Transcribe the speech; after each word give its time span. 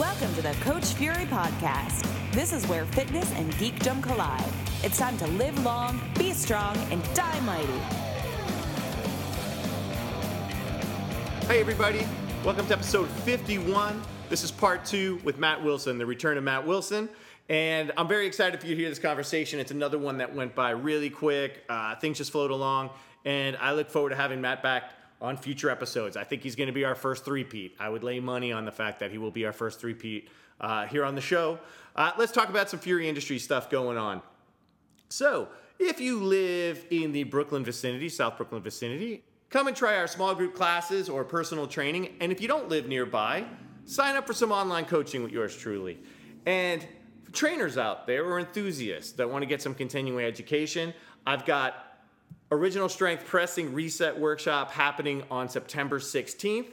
Welcome 0.00 0.34
to 0.36 0.40
the 0.40 0.54
Coach 0.62 0.94
Fury 0.94 1.26
Podcast. 1.26 2.08
This 2.32 2.54
is 2.54 2.66
where 2.68 2.86
fitness 2.86 3.30
and 3.34 3.52
geekdom 3.56 4.02
collide. 4.02 4.50
It's 4.82 4.96
time 4.96 5.18
to 5.18 5.26
live 5.26 5.62
long, 5.62 6.00
be 6.18 6.32
strong, 6.32 6.74
and 6.90 7.02
die 7.12 7.38
mighty. 7.40 7.66
Hey, 11.46 11.60
everybody. 11.60 12.06
Welcome 12.46 12.66
to 12.68 12.72
episode 12.72 13.10
51. 13.10 14.00
This 14.30 14.42
is 14.42 14.50
part 14.50 14.86
two 14.86 15.20
with 15.22 15.36
Matt 15.36 15.62
Wilson, 15.62 15.98
the 15.98 16.06
return 16.06 16.38
of 16.38 16.44
Matt 16.44 16.66
Wilson. 16.66 17.06
And 17.50 17.92
I'm 17.98 18.08
very 18.08 18.26
excited 18.26 18.58
for 18.58 18.68
you 18.68 18.76
to 18.76 18.80
hear 18.80 18.88
this 18.88 18.98
conversation. 18.98 19.60
It's 19.60 19.70
another 19.70 19.98
one 19.98 20.16
that 20.16 20.34
went 20.34 20.54
by 20.54 20.70
really 20.70 21.10
quick. 21.10 21.62
Uh, 21.68 21.94
things 21.96 22.16
just 22.16 22.32
flowed 22.32 22.50
along. 22.50 22.88
And 23.26 23.54
I 23.58 23.72
look 23.72 23.90
forward 23.90 24.10
to 24.10 24.16
having 24.16 24.40
Matt 24.40 24.62
back 24.62 24.92
on 25.20 25.36
future 25.36 25.70
episodes. 25.70 26.16
I 26.16 26.24
think 26.24 26.42
he's 26.42 26.56
going 26.56 26.68
to 26.68 26.72
be 26.72 26.84
our 26.84 26.94
first 26.94 27.24
three-peat. 27.24 27.76
I 27.78 27.88
would 27.88 28.02
lay 28.02 28.20
money 28.20 28.52
on 28.52 28.64
the 28.64 28.72
fact 28.72 29.00
that 29.00 29.10
he 29.10 29.18
will 29.18 29.30
be 29.30 29.44
our 29.44 29.52
first 29.52 29.80
three-peat 29.80 30.28
uh, 30.60 30.86
here 30.86 31.04
on 31.04 31.14
the 31.14 31.20
show. 31.20 31.58
Uh, 31.94 32.12
let's 32.18 32.32
talk 32.32 32.48
about 32.48 32.70
some 32.70 32.80
Fury 32.80 33.08
Industry 33.08 33.38
stuff 33.38 33.70
going 33.70 33.98
on. 33.98 34.22
So, 35.08 35.48
if 35.78 36.00
you 36.00 36.22
live 36.22 36.84
in 36.90 37.12
the 37.12 37.24
Brooklyn 37.24 37.64
vicinity, 37.64 38.08
South 38.08 38.36
Brooklyn 38.36 38.62
vicinity, 38.62 39.24
come 39.48 39.66
and 39.66 39.76
try 39.76 39.96
our 39.96 40.06
small 40.06 40.34
group 40.34 40.54
classes 40.54 41.08
or 41.08 41.24
personal 41.24 41.66
training. 41.66 42.16
And 42.20 42.30
if 42.30 42.40
you 42.40 42.48
don't 42.48 42.68
live 42.68 42.86
nearby, 42.86 43.44
sign 43.86 44.14
up 44.14 44.26
for 44.26 44.34
some 44.34 44.52
online 44.52 44.84
coaching 44.84 45.22
with 45.22 45.32
yours 45.32 45.56
truly. 45.56 45.98
And 46.46 46.86
trainers 47.32 47.78
out 47.78 48.06
there 48.06 48.24
or 48.24 48.38
enthusiasts 48.38 49.12
that 49.12 49.28
want 49.28 49.42
to 49.42 49.46
get 49.46 49.62
some 49.62 49.74
continuing 49.74 50.24
education, 50.24 50.92
I've 51.26 51.44
got 51.44 51.89
Original 52.52 52.88
Strength 52.88 53.26
Pressing 53.26 53.72
Reset 53.72 54.18
Workshop 54.18 54.72
happening 54.72 55.22
on 55.30 55.48
September 55.48 56.00
16th. 56.00 56.66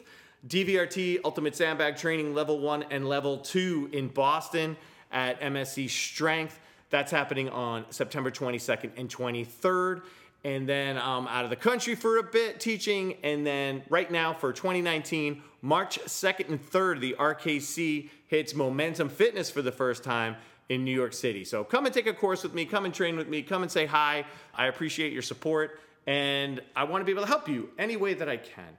DVRT 0.48 1.20
Ultimate 1.24 1.56
Sandbag 1.56 1.98
Training 1.98 2.34
Level 2.34 2.60
1 2.60 2.86
and 2.90 3.08
Level 3.08 3.38
2 3.38 3.90
in 3.94 4.08
Boston 4.08 4.76
at 5.12 5.40
MSC 5.40 5.90
Strength. 5.90 6.60
That's 6.90 7.12
happening 7.12 7.50
on 7.50 7.86
September 7.90 8.32
22nd 8.32 8.92
and 8.98 9.10
23rd. 9.10 10.02
And 10.44 10.68
then 10.68 10.98
I'm 10.98 11.28
out 11.28 11.44
of 11.44 11.50
the 11.50 11.56
country 11.56 11.94
for 11.96 12.18
a 12.18 12.24
bit 12.24 12.60
teaching. 12.60 13.16
And 13.24 13.46
then 13.46 13.84
right 13.90 14.10
now 14.10 14.34
for 14.34 14.54
2019, 14.54 15.44
March 15.62 16.00
2nd 16.06 16.50
and 16.50 16.72
3rd, 16.72 17.02
the 17.02 17.16
RKC 17.20 18.10
hits 18.28 18.56
Momentum 18.56 19.10
Fitness 19.10 19.52
for 19.52 19.62
the 19.62 19.72
first 19.72 20.04
time 20.04 20.38
in 20.70 20.84
New 20.84 20.94
York 20.94 21.14
City. 21.14 21.44
So 21.44 21.64
come 21.64 21.86
and 21.86 21.94
take 21.94 22.08
a 22.08 22.14
course 22.14 22.44
with 22.44 22.54
me, 22.54 22.66
come 22.66 22.86
and 22.86 22.94
train 22.94 23.16
with 23.16 23.28
me, 23.28 23.42
come 23.42 23.62
and 23.62 23.72
say 23.72 23.86
hi. 23.86 24.26
I 24.54 24.68
appreciate 24.68 25.14
your 25.14 25.22
support, 25.22 25.80
and 26.06 26.62
I 26.76 26.84
want 26.84 27.02
to 27.02 27.06
be 27.06 27.12
able 27.12 27.24
to 27.24 27.28
help 27.28 27.48
you 27.48 27.70
any 27.78 27.96
way 27.96 28.14
that 28.16 28.28
I 28.28 28.38
can. 28.38 28.78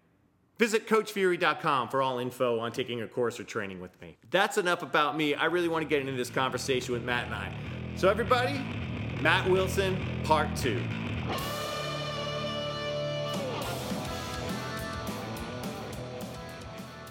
Visit 0.58 0.88
CoachFury.com 0.88 1.88
for 1.88 2.02
all 2.02 2.18
info 2.18 2.58
on 2.58 2.72
taking 2.72 3.02
a 3.02 3.06
course 3.06 3.38
or 3.38 3.44
training 3.44 3.80
with 3.80 3.98
me. 4.02 4.16
That's 4.30 4.58
enough 4.58 4.82
about 4.82 5.16
me. 5.16 5.34
I 5.34 5.44
really 5.44 5.68
want 5.68 5.84
to 5.84 5.88
get 5.88 6.00
into 6.00 6.12
this 6.12 6.30
conversation 6.30 6.92
with 6.92 7.04
Matt 7.04 7.26
and 7.26 7.34
I. 7.34 7.54
So, 7.94 8.08
everybody, 8.08 8.60
Matt 9.20 9.48
Wilson, 9.48 9.96
part 10.24 10.48
two. 10.56 10.82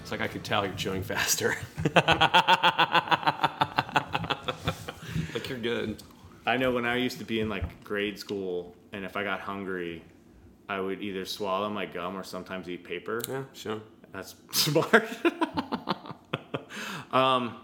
It's 0.02 0.12
like 0.12 0.22
I 0.22 0.28
could 0.28 0.44
tell 0.44 0.66
you're 0.66 0.76
chewing 0.76 1.04
faster. 1.04 1.58
like 5.38 5.50
you're 5.50 5.60
good. 5.60 6.02
I 6.48 6.58
know 6.58 6.72
when 6.72 6.84
I 6.86 6.96
used 6.96 7.20
to 7.20 7.24
be 7.24 7.42
in 7.42 7.48
like 7.48 7.84
grade 7.84 8.18
school, 8.18 8.74
and 8.92 9.06
if 9.06 9.16
I 9.16 9.24
got 9.24 9.40
hungry, 9.40 10.04
I 10.68 10.80
would 10.80 11.00
either 11.00 11.26
swallow 11.26 11.70
my 11.70 11.86
gum 11.86 12.18
or 12.18 12.24
sometimes 12.24 12.68
eat 12.68 12.84
paper. 12.84 13.22
Yeah, 13.30 13.44
sure. 13.54 13.82
That's 14.12 14.34
smart. 14.52 15.08
um, 17.12 17.56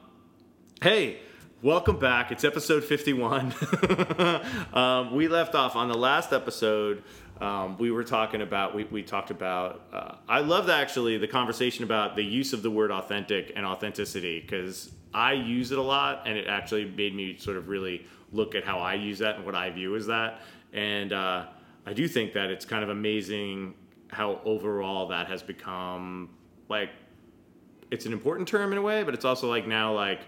hey, 0.84 1.18
welcome 1.64 1.98
back. 1.98 2.31
It's 2.31 2.44
episode 2.44 2.84
51. 2.84 3.56
um, 4.74 5.16
we 5.16 5.28
left 5.28 5.56
off 5.56 5.75
on 5.75 5.88
the 5.88 5.98
last 5.98 6.31
episode. 6.31 7.03
Um, 7.42 7.80
we 7.80 7.90
were 7.90 8.03
talking 8.03 8.44
about, 8.44 8.75
we, 8.75 8.84
we 8.84 9.02
talked 9.02 9.31
about, 9.31 9.81
uh, 9.92 10.16
I 10.30 10.42
loved 10.42 10.69
actually 10.69 11.18
the 11.18 11.28
conversation 11.28 11.84
about 11.84 12.16
the 12.16 12.24
use 12.24 12.53
of 12.53 12.62
the 12.62 12.69
word 12.69 12.92
authentic 12.92 13.52
and 13.56 13.66
authenticity 13.66 14.42
because 14.42 14.92
I 15.13 15.34
use 15.34 15.72
it 15.72 15.78
a 15.78 15.81
lot 15.81 16.24
and 16.25 16.38
it 16.38 16.47
actually 16.47 16.85
made 16.85 17.16
me 17.16 17.38
sort 17.38 17.57
of 17.57 17.68
really 17.68 18.06
look 18.31 18.56
at 18.56 18.63
how 18.63 18.79
I 18.79 18.96
use 18.96 19.19
that 19.19 19.35
and 19.35 19.46
what 19.46 19.56
I 19.56 19.69
view 19.69 19.96
as 19.96 20.07
that. 20.07 20.41
And 20.74 21.13
uh, 21.13 21.46
I 21.85 21.94
do 21.94 22.07
think 22.07 22.34
that 22.34 22.50
it's 22.50 22.66
kind 22.66 22.84
of 22.84 22.90
amazing 22.90 23.75
how 24.09 24.40
overall 24.46 25.07
that 25.07 25.28
has 25.28 25.44
become 25.44 26.29
like 26.69 26.90
it's 27.91 28.06
an 28.06 28.13
important 28.13 28.47
term 28.47 28.72
in 28.72 28.78
a 28.78 28.81
way, 28.81 29.03
but 29.03 29.13
it's 29.13 29.25
also 29.25 29.47
like 29.47 29.68
now 29.68 29.94
like 29.94 30.22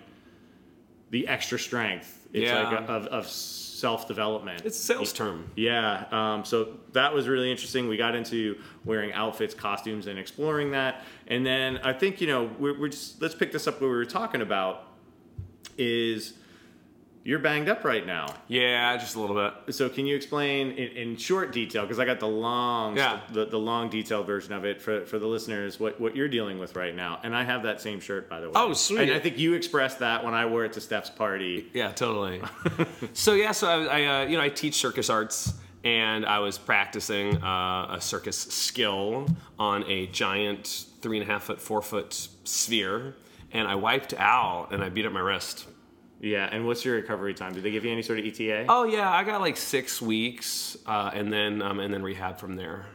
the 1.12 1.28
extra 1.28 1.58
strength. 1.60 2.28
It's 2.34 2.46
Yeah. 2.46 2.64
like 2.70 2.80
a, 2.80 2.92
of, 2.92 3.06
of 3.08 3.28
self 3.28 4.08
development. 4.08 4.64
It's 4.66 4.78
a 4.78 4.82
sales 4.82 5.14
term. 5.14 5.50
Yeah. 5.56 6.06
Um, 6.12 6.44
so 6.46 6.78
that 6.94 7.14
was 7.14 7.28
really 7.28 7.52
interesting. 7.52 7.88
We 7.88 7.98
got 7.98 8.16
into 8.16 8.58
wearing 8.84 9.14
outfits, 9.14 9.54
costumes, 9.54 10.08
and 10.08 10.18
exploring 10.18 10.72
that. 10.72 11.04
And 11.28 11.46
then 11.46 11.78
I 11.84 11.94
think 11.94 12.20
you 12.22 12.28
know 12.28 12.50
we're, 12.60 12.80
we're 12.80 12.90
just 12.90 13.22
let's 13.22 13.36
pick 13.36 13.52
this 13.52 13.68
up. 13.68 13.76
What 13.76 13.88
we 13.90 13.96
were 13.96 14.06
talking 14.06 14.42
about 14.42 14.88
is 15.78 16.34
you're 17.28 17.40
banged 17.40 17.68
up 17.68 17.84
right 17.84 18.06
now. 18.06 18.34
Yeah, 18.48 18.96
just 18.98 19.16
a 19.16 19.20
little 19.20 19.36
bit. 19.36 19.74
So 19.76 19.90
can 19.90 20.06
you 20.06 20.16
explain 20.16 20.72
in, 20.72 20.92
in 20.96 21.18
short 21.18 21.52
detail 21.52 21.82
because 21.82 21.98
I 22.00 22.06
got 22.06 22.20
the 22.20 22.28
long 22.28 22.96
Yeah. 22.96 23.20
the, 23.34 23.46
the 23.46 23.58
long 23.58 23.90
detailed 23.90 24.28
version 24.28 24.54
of 24.54 24.64
it 24.64 24.80
for, 24.82 25.06
for 25.08 25.18
the 25.20 25.26
listeners 25.26 25.80
what, 25.80 26.00
what 26.00 26.16
you're 26.16 26.28
dealing 26.30 26.60
with 26.60 26.76
right 26.76 26.96
now 26.96 27.20
and 27.24 27.36
I 27.36 27.44
have 27.44 27.64
that 27.64 27.82
same 27.82 28.00
shirt 28.00 28.30
by 28.30 28.40
the 28.42 28.48
way 28.48 28.54
Oh, 28.56 28.74
sweet. 28.74 29.00
and 29.10 29.12
I 29.12 29.20
think 29.20 29.40
you 29.40 29.54
expressed 29.56 30.00
that 30.00 30.24
when 30.24 30.34
I 30.36 30.46
wore 30.46 30.66
it 30.66 30.74
to 30.74 30.82
Steph's 30.82 31.10
party 31.10 31.68
Yeah, 31.74 31.92
totally. 31.92 32.42
so 33.14 33.34
yeah, 33.34 33.52
so 33.54 33.68
I, 33.68 34.02
I 34.04 34.06
uh, 34.24 34.26
you 34.28 34.38
know 34.38 34.44
I 34.44 34.50
teach 34.50 34.76
circus 34.76 35.10
arts, 35.10 35.54
and 35.84 36.26
I 36.26 36.40
was 36.40 36.58
practicing 36.60 37.38
uh, 37.44 37.96
a 37.96 38.02
circus 38.02 38.38
skill 38.38 39.28
on 39.60 39.84
a 39.90 40.08
giant 40.08 40.86
three 41.02 41.20
and 41.20 41.28
a 41.30 41.32
half 41.32 41.44
foot, 41.44 41.60
four 41.62 41.82
foot 41.82 42.28
sphere, 42.44 43.16
and 43.52 43.68
I 43.68 43.76
wiped 43.76 44.14
out 44.16 44.70
and 44.72 44.84
I 44.84 44.90
beat 44.90 45.06
up 45.06 45.12
my 45.14 45.20
wrist. 45.20 45.66
Yeah 46.26 46.50
and 46.52 46.66
what's 46.66 46.84
your 46.84 46.96
recovery 46.96 47.34
time 47.34 47.54
did 47.54 47.64
they 47.64 47.72
give 47.72 47.86
you 47.86 47.92
any 47.92 48.02
sort 48.02 48.20
of 48.20 48.26
ETA 48.26 48.66
Oh 48.68 48.84
yeah, 48.84 49.12
I 49.12 49.24
got 49.24 49.42
like 49.42 49.58
six 49.58 50.02
weeks, 50.02 50.78
uh, 50.86 51.12
and 51.14 51.32
then 51.32 51.62
um, 51.62 51.80
and 51.80 51.94
then 51.94 52.04
rehab 52.04 52.40
from 52.40 52.56
there. 52.56 52.86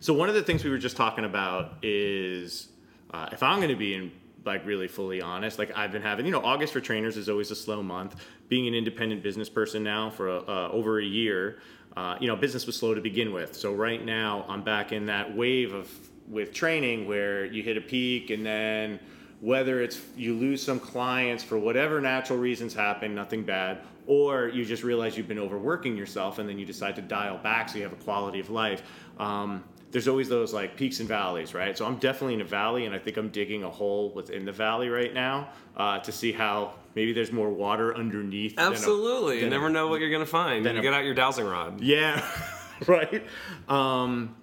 So 0.00 0.14
one 0.14 0.28
of 0.28 0.34
the 0.34 0.42
things 0.42 0.64
we 0.64 0.70
were 0.70 0.78
just 0.78 0.96
talking 0.96 1.24
about 1.24 1.74
is 1.82 2.68
uh, 3.10 3.28
if 3.32 3.42
I'm 3.42 3.56
going 3.56 3.70
to 3.70 3.76
be 3.76 3.94
in 3.94 4.12
like 4.44 4.64
really 4.64 4.88
fully 4.88 5.20
honest, 5.20 5.58
like 5.58 5.76
I've 5.76 5.92
been 5.92 6.02
having, 6.02 6.24
you 6.24 6.32
know, 6.32 6.42
August 6.42 6.72
for 6.72 6.80
trainers 6.80 7.16
is 7.16 7.28
always 7.28 7.50
a 7.50 7.56
slow 7.56 7.82
month. 7.82 8.16
Being 8.48 8.66
an 8.66 8.74
independent 8.74 9.22
business 9.22 9.48
person 9.48 9.82
now 9.82 10.10
for 10.10 10.28
uh, 10.28 10.68
over 10.70 11.00
a 11.00 11.04
year, 11.04 11.58
uh, 11.96 12.16
you 12.20 12.28
know, 12.28 12.36
business 12.36 12.66
was 12.66 12.76
slow 12.76 12.94
to 12.94 13.00
begin 13.00 13.32
with. 13.32 13.54
So 13.54 13.74
right 13.74 14.04
now 14.04 14.44
I'm 14.48 14.62
back 14.62 14.92
in 14.92 15.06
that 15.06 15.36
wave 15.36 15.74
of 15.74 15.90
with 16.28 16.52
training 16.52 17.08
where 17.08 17.44
you 17.44 17.62
hit 17.62 17.76
a 17.76 17.80
peak 17.80 18.30
and 18.30 18.44
then 18.44 19.00
whether 19.40 19.80
it's 19.80 20.00
you 20.16 20.34
lose 20.34 20.62
some 20.62 20.80
clients 20.80 21.44
for 21.44 21.58
whatever 21.58 22.00
natural 22.00 22.38
reasons 22.38 22.74
happen, 22.74 23.14
nothing 23.14 23.42
bad, 23.44 23.78
or 24.06 24.48
you 24.48 24.64
just 24.64 24.82
realize 24.82 25.16
you've 25.16 25.28
been 25.28 25.38
overworking 25.38 25.96
yourself 25.96 26.38
and 26.38 26.48
then 26.48 26.58
you 26.58 26.64
decide 26.66 26.96
to 26.96 27.02
dial 27.02 27.38
back 27.38 27.68
so 27.68 27.76
you 27.76 27.82
have 27.84 27.92
a 27.92 27.96
quality 28.04 28.40
of 28.40 28.50
life. 28.50 28.82
Um, 29.18 29.62
there's 29.90 30.08
always 30.08 30.28
those 30.28 30.52
like 30.52 30.76
peaks 30.76 31.00
and 31.00 31.08
valleys, 31.08 31.54
right? 31.54 31.76
So 31.78 31.86
I'm 31.86 31.96
definitely 31.96 32.34
in 32.34 32.40
a 32.42 32.44
valley, 32.44 32.84
and 32.84 32.94
I 32.94 32.98
think 32.98 33.16
I'm 33.16 33.28
digging 33.30 33.64
a 33.64 33.70
hole 33.70 34.10
within 34.14 34.44
the 34.44 34.52
valley 34.52 34.88
right 34.90 35.14
now 35.14 35.48
uh, 35.76 35.98
to 36.00 36.12
see 36.12 36.30
how 36.32 36.74
maybe 36.94 37.12
there's 37.14 37.32
more 37.32 37.48
water 37.50 37.96
underneath. 37.96 38.56
than 38.56 38.66
a- 38.66 38.70
Absolutely, 38.70 39.36
you 39.36 39.40
than 39.44 39.52
a- 39.52 39.56
never 39.56 39.70
know 39.70 39.86
what 39.88 40.00
you're 40.00 40.10
gonna 40.10 40.26
find. 40.26 40.66
then 40.66 40.74
You 40.74 40.80
a- 40.80 40.82
get 40.82 40.92
out 40.94 41.04
your 41.04 41.14
dowsing 41.14 41.46
rod. 41.46 41.80
yeah, 41.80 42.22
right. 42.86 43.22
Um, 43.68 44.34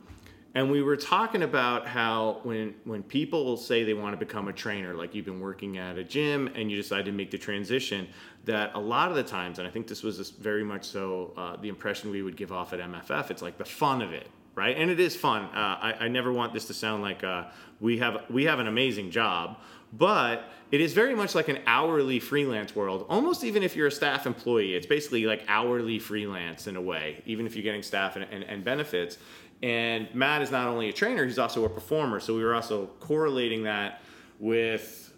and 0.56 0.72
we 0.72 0.82
were 0.82 0.96
talking 0.96 1.44
about 1.44 1.86
how 1.86 2.40
when 2.44 2.74
when 2.86 3.04
people 3.04 3.58
say 3.58 3.84
they 3.84 3.94
want 3.94 4.14
to 4.14 4.26
become 4.26 4.48
a 4.48 4.54
trainer, 4.54 4.94
like 4.94 5.14
you've 5.14 5.26
been 5.26 5.42
working 5.42 5.78
at 5.78 5.98
a 5.98 6.04
gym 6.04 6.50
and 6.56 6.72
you 6.72 6.78
decide 6.78 7.04
to 7.06 7.12
make 7.12 7.30
the 7.30 7.38
transition, 7.38 8.08
that 8.46 8.72
a 8.74 8.80
lot 8.80 9.10
of 9.10 9.18
the 9.18 9.24
times, 9.24 9.60
and 9.60 9.68
I 9.68 9.72
think 9.72 9.86
this 9.86 10.02
was 10.02 10.30
very 10.32 10.64
much 10.64 10.86
so 10.86 11.34
uh, 11.36 11.58
the 11.58 11.68
impression 11.68 12.10
we 12.10 12.22
would 12.22 12.38
give 12.38 12.54
off 12.54 12.72
at 12.72 12.80
MFF, 12.80 13.32
it's 13.32 13.42
like 13.42 13.58
the 13.58 13.66
fun 13.66 14.02
of 14.02 14.14
it, 14.14 14.30
right? 14.56 14.78
And 14.78 14.90
it 14.90 15.00
is 15.00 15.14
fun. 15.14 15.44
Uh, 15.44 15.78
I, 15.82 15.96
I 16.02 16.08
never 16.08 16.32
want 16.32 16.54
this 16.54 16.66
to 16.68 16.74
sound 16.74 17.04
like 17.04 17.22
uh, 17.24 17.46
we 17.82 17.98
have 17.98 18.24
we 18.30 18.46
have 18.46 18.60
an 18.60 18.68
amazing 18.68 19.12
job, 19.12 19.58
but 19.92 20.50
it 20.72 20.82
is 20.82 20.94
very 20.94 21.16
much 21.16 21.36
like 21.36 21.48
an 21.48 21.60
hourly 21.68 22.20
freelance 22.20 22.76
world. 22.76 23.06
Almost 23.08 23.44
even 23.44 23.62
if 23.62 23.76
you're 23.76 23.88
a 23.88 23.92
staff 23.92 24.26
employee, 24.26 24.74
it's 24.74 24.88
basically 24.88 25.26
like 25.26 25.44
hourly 25.48 26.00
freelance 26.00 26.68
in 26.68 26.76
a 26.76 26.82
way, 26.82 27.22
even 27.26 27.46
if 27.46 27.56
you're 27.56 27.64
getting 27.64 27.84
staff 27.84 28.16
and, 28.16 28.26
and, 28.32 28.44
and 28.44 28.64
benefits. 28.64 29.18
And 29.64 30.14
Matt 30.14 30.42
is 30.42 30.52
not 30.52 30.68
only 30.68 30.90
a 30.90 30.94
trainer, 30.94 31.26
he's 31.26 31.40
also 31.40 31.66
a 31.66 31.70
performer. 31.70 32.20
So 32.20 32.36
we 32.36 32.44
were 32.44 32.54
also 32.54 32.88
correlating 33.00 33.64
that 33.64 34.02
with 34.40 35.14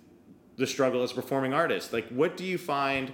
the 0.58 0.68
struggle 0.68 1.04
as 1.04 1.12
a 1.12 1.16
performing 1.16 1.54
artist. 1.54 1.94
Like, 1.94 2.08
what 2.10 2.38
do 2.38 2.44
you 2.44 2.58
find? 2.58 3.12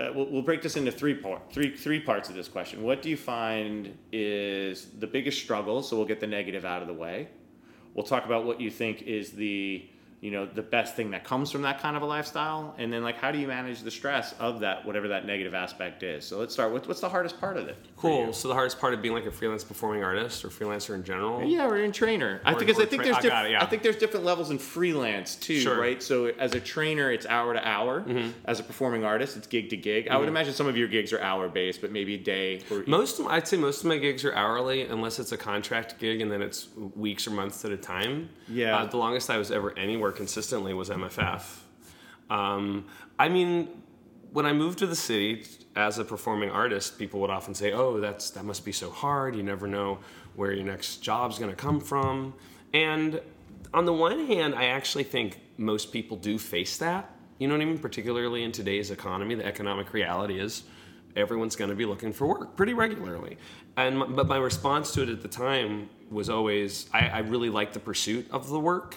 Uh, 0.00 0.10
we'll, 0.14 0.26
we'll 0.30 0.42
break 0.42 0.62
this 0.62 0.76
into 0.76 0.92
three 0.92 1.14
part, 1.14 1.52
three 1.52 1.76
three 1.76 2.00
parts 2.00 2.28
of 2.28 2.34
this 2.34 2.48
question. 2.48 2.82
What 2.82 3.02
do 3.02 3.10
you 3.10 3.16
find 3.16 3.96
is 4.12 4.86
the 4.98 5.06
biggest 5.06 5.40
struggle? 5.40 5.82
So 5.82 5.96
we'll 5.96 6.06
get 6.06 6.20
the 6.20 6.26
negative 6.26 6.64
out 6.64 6.82
of 6.82 6.88
the 6.88 6.94
way. 6.94 7.28
We'll 7.94 8.06
talk 8.06 8.24
about 8.24 8.44
what 8.44 8.60
you 8.60 8.70
think 8.70 9.02
is 9.02 9.32
the 9.32 9.88
you 10.20 10.30
know 10.32 10.46
the 10.46 10.62
best 10.62 10.96
thing 10.96 11.12
that 11.12 11.22
comes 11.22 11.50
from 11.52 11.62
that 11.62 11.80
kind 11.80 11.96
of 11.96 12.02
a 12.02 12.06
lifestyle 12.06 12.74
and 12.78 12.92
then 12.92 13.04
like 13.04 13.16
how 13.18 13.30
do 13.30 13.38
you 13.38 13.46
manage 13.46 13.82
the 13.82 13.90
stress 13.90 14.34
of 14.40 14.58
that 14.60 14.84
whatever 14.84 15.06
that 15.08 15.24
negative 15.24 15.54
aspect 15.54 16.02
is 16.02 16.24
so 16.24 16.38
let's 16.40 16.52
start 16.52 16.72
with 16.72 16.88
what's 16.88 17.00
the 17.00 17.08
hardest 17.08 17.38
part 17.40 17.56
of 17.56 17.68
it 17.68 17.76
Cool. 17.96 18.32
So 18.32 18.46
the 18.46 18.54
hardest 18.54 18.78
part 18.78 18.94
of 18.94 19.02
being 19.02 19.12
like 19.14 19.26
a 19.26 19.30
freelance 19.32 19.64
performing 19.64 20.04
artist 20.04 20.44
or 20.44 20.48
freelancer 20.50 20.94
in 20.94 21.02
general. 21.02 21.42
yeah, 21.42 21.66
or 21.66 21.78
in 21.78 21.90
trainer. 21.90 22.40
I 22.44 22.52
Or- 22.52 22.58
think 22.58 22.70
'cause 22.70 22.78
or 22.78 22.82
I 22.82 22.86
think 22.86 23.02
tra- 23.02 23.04
there's 23.12 23.16
I 23.16 23.20
diff- 23.22 23.46
it, 23.46 23.50
yeah. 23.50 23.62
I 23.62 23.66
think 23.66 23.82
there's 23.82 23.96
different 23.96 24.24
levels 24.24 24.50
in 24.52 24.58
freelance 24.58 25.34
too, 25.34 25.58
Sure. 25.58 25.80
right? 25.80 26.00
So 26.00 26.26
as 26.38 26.54
a 26.54 26.60
trainer, 26.60 27.10
it's 27.10 27.26
hour 27.26 27.54
to 27.54 27.68
hour. 27.68 28.02
Mm-hmm. 28.02 28.30
As 28.44 28.60
a 28.60 28.62
performing 28.62 29.04
artist, 29.04 29.36
it's 29.36 29.48
gig 29.48 29.70
to 29.70 29.76
gig. 29.76 30.06
I 30.08 30.16
would 30.16 30.28
imagine 30.28 30.52
some 30.54 30.68
of 30.68 30.76
your 30.76 30.86
gigs 30.86 31.12
are 31.12 31.20
hour 31.20 31.48
based, 31.48 31.80
but 31.80 31.90
maybe 31.90 32.14
a 32.14 32.18
day. 32.18 32.60
Or 32.70 32.84
Most, 32.86 33.18
of, 33.18 33.26
I'd 33.26 33.48
say 33.48 33.56
most 33.56 33.80
of 33.80 33.86
my 33.86 33.98
gigs 33.98 34.24
are 34.24 34.32
hourly, 34.32 34.82
unless 34.82 35.18
it's 35.18 35.32
a 35.32 35.36
contract 35.36 35.98
gig, 35.98 36.20
and 36.20 36.30
then 36.30 36.40
it's 36.40 36.68
weeks 36.94 37.26
or 37.26 37.32
months 37.32 37.64
at 37.64 37.72
a 37.72 37.76
time. 37.76 38.28
Yeah. 38.48 38.76
Uh, 38.78 38.84
the 38.86 38.96
longest 38.96 39.28
I 39.28 39.38
was 39.38 39.50
ever 39.50 39.76
anywhere 39.76 40.07
consistently 40.12 40.74
was 40.74 40.90
MFF. 40.90 41.42
Um, 42.30 42.84
I 43.18 43.28
mean, 43.28 43.68
when 44.32 44.46
I 44.46 44.52
moved 44.52 44.78
to 44.80 44.86
the 44.86 44.96
city 44.96 45.44
as 45.74 45.98
a 45.98 46.04
performing 46.04 46.50
artist, 46.50 46.98
people 46.98 47.20
would 47.20 47.30
often 47.30 47.54
say, 47.54 47.72
"Oh, 47.72 48.00
that's 48.00 48.30
that 48.30 48.44
must 48.44 48.64
be 48.64 48.72
so 48.72 48.90
hard. 48.90 49.34
You 49.34 49.42
never 49.42 49.66
know 49.66 49.98
where 50.36 50.52
your 50.52 50.64
next 50.64 50.98
job's 50.98 51.38
going 51.38 51.50
to 51.50 51.56
come 51.56 51.80
from." 51.80 52.34
And 52.74 53.20
on 53.72 53.84
the 53.84 53.92
one 53.92 54.26
hand, 54.26 54.54
I 54.54 54.66
actually 54.66 55.04
think 55.04 55.40
most 55.56 55.92
people 55.92 56.16
do 56.16 56.38
face 56.38 56.76
that. 56.78 57.10
You 57.38 57.48
know 57.48 57.54
what 57.54 57.62
I 57.62 57.66
mean? 57.66 57.78
Particularly 57.78 58.44
in 58.44 58.52
today's 58.52 58.90
economy, 58.90 59.34
the 59.34 59.46
economic 59.46 59.92
reality 59.92 60.38
is 60.38 60.64
everyone's 61.16 61.56
going 61.56 61.70
to 61.70 61.76
be 61.76 61.84
looking 61.84 62.12
for 62.12 62.26
work 62.26 62.56
pretty 62.56 62.74
regularly. 62.74 63.38
And 63.76 64.16
but 64.16 64.26
my 64.26 64.38
response 64.38 64.92
to 64.92 65.02
it 65.02 65.08
at 65.08 65.22
the 65.22 65.28
time 65.28 65.88
was 66.10 66.30
always, 66.30 66.88
I, 66.92 67.08
I 67.08 67.18
really 67.20 67.50
like 67.50 67.72
the 67.72 67.80
pursuit 67.80 68.26
of 68.30 68.48
the 68.48 68.58
work, 68.58 68.96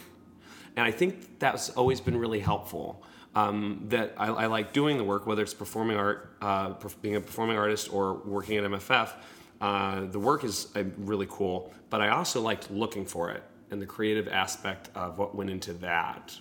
and 0.75 0.85
I 0.85 0.91
think 0.91 1.39
that's 1.39 1.69
always 1.71 2.01
been 2.01 2.17
really 2.17 2.39
helpful. 2.39 3.03
Um, 3.33 3.85
that 3.87 4.13
I, 4.17 4.27
I 4.27 4.45
like 4.47 4.73
doing 4.73 4.97
the 4.97 5.05
work, 5.05 5.25
whether 5.25 5.41
it's 5.41 5.53
performing 5.53 5.95
art, 5.95 6.35
uh, 6.41 6.73
being 7.01 7.15
a 7.15 7.21
performing 7.21 7.57
artist, 7.57 7.93
or 7.93 8.15
working 8.25 8.57
at 8.57 8.65
MFF. 8.65 9.13
Uh, 9.61 10.05
the 10.05 10.19
work 10.19 10.43
is 10.43 10.67
uh, 10.75 10.83
really 10.97 11.27
cool, 11.29 11.73
but 11.89 12.01
I 12.01 12.09
also 12.09 12.41
liked 12.41 12.69
looking 12.71 13.05
for 13.05 13.29
it 13.29 13.43
and 13.69 13.81
the 13.81 13.85
creative 13.85 14.27
aspect 14.27 14.89
of 14.95 15.17
what 15.17 15.33
went 15.33 15.49
into 15.49 15.73
that. 15.75 16.37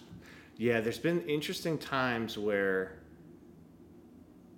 Yeah, 0.57 0.81
there's 0.81 0.99
been 0.99 1.23
interesting 1.23 1.79
times 1.79 2.37
where 2.37 3.00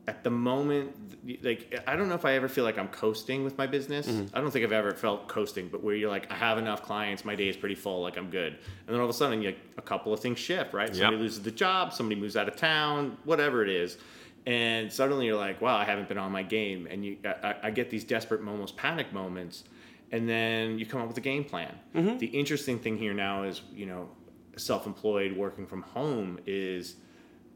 at 0.09 0.25
the 0.25 0.31
moment 0.31 0.95
like 1.43 1.81
I 1.87 1.95
don't 1.95 2.09
know 2.09 2.17
if 2.17 2.25
I 2.25 2.33
ever 2.33 2.49
feel 2.49 2.65
like 2.65 2.79
I'm 2.79 2.89
coasting 2.89 3.45
with 3.45 3.57
my 3.57 3.67
business. 3.67 4.09
Mm-hmm. 4.09 4.37
I 4.37 4.41
don't 4.41 4.51
think 4.51 4.65
I've 4.65 4.73
ever 4.73 4.93
felt 4.93 5.29
coasting, 5.29 5.69
but 5.69 5.83
where 5.83 5.95
you're 5.95 6.11
like 6.11 6.31
I 6.31 6.35
have 6.35 6.59
enough 6.59 6.83
clients, 6.83 7.25
my 7.25 7.37
day 7.37 7.49
is 7.49 7.57
pretty 7.57 7.77
full, 7.77 8.03
like 8.03 8.17
I'm 8.17 8.31
good. 8.31 8.55
And 8.55 8.89
then 8.89 8.97
all 8.97 9.05
of 9.05 9.11
a 9.11 9.13
sudden 9.13 9.41
you, 9.43 9.55
a 9.79 9.83
couple 9.83 10.13
of 10.13 10.21
things 10.21 10.39
shift, 10.39 10.75
right? 10.75 10.89
Somebody 10.89 11.17
Yep. 11.17 11.23
loses 11.23 11.43
the 11.43 11.51
job, 11.53 11.93
somebody 11.93 12.21
moves 12.21 12.37
out 12.37 12.49
of 12.49 12.57
town, 12.57 13.17
whatever 13.25 13.63
it 13.63 13.69
is. 13.69 13.99
And 14.45 14.93
suddenly 14.93 15.27
you're 15.27 15.37
like, 15.37 15.61
wow, 15.61 15.77
I 15.77 15.85
haven't 15.85 16.09
been 16.09 16.19
on 16.19 16.33
my 16.33 16.43
game. 16.43 16.89
And 16.91 17.05
you, 17.05 17.19
I, 17.25 17.55
I 17.63 17.71
get 17.71 17.91
these 17.91 18.03
desperate 18.03 18.43
moments, 18.43 18.73
panic 18.73 19.13
moments, 19.13 19.63
and 20.11 20.29
then 20.29 20.81
you 20.81 20.87
come 20.87 21.01
up 21.01 21.07
with 21.07 21.17
a 21.17 21.21
game 21.23 21.45
plan. 21.45 21.79
Mm-hmm. 21.95 22.19
The 22.19 22.27
interesting 22.27 22.81
thing 22.81 22.99
here 22.99 23.15
now 23.15 23.45
is, 23.45 23.63
you 23.73 23.87
know, 23.87 24.09
self-employed 24.57 25.37
working 25.37 25.67
from 25.67 25.83
home 25.83 26.41
is 26.47 26.97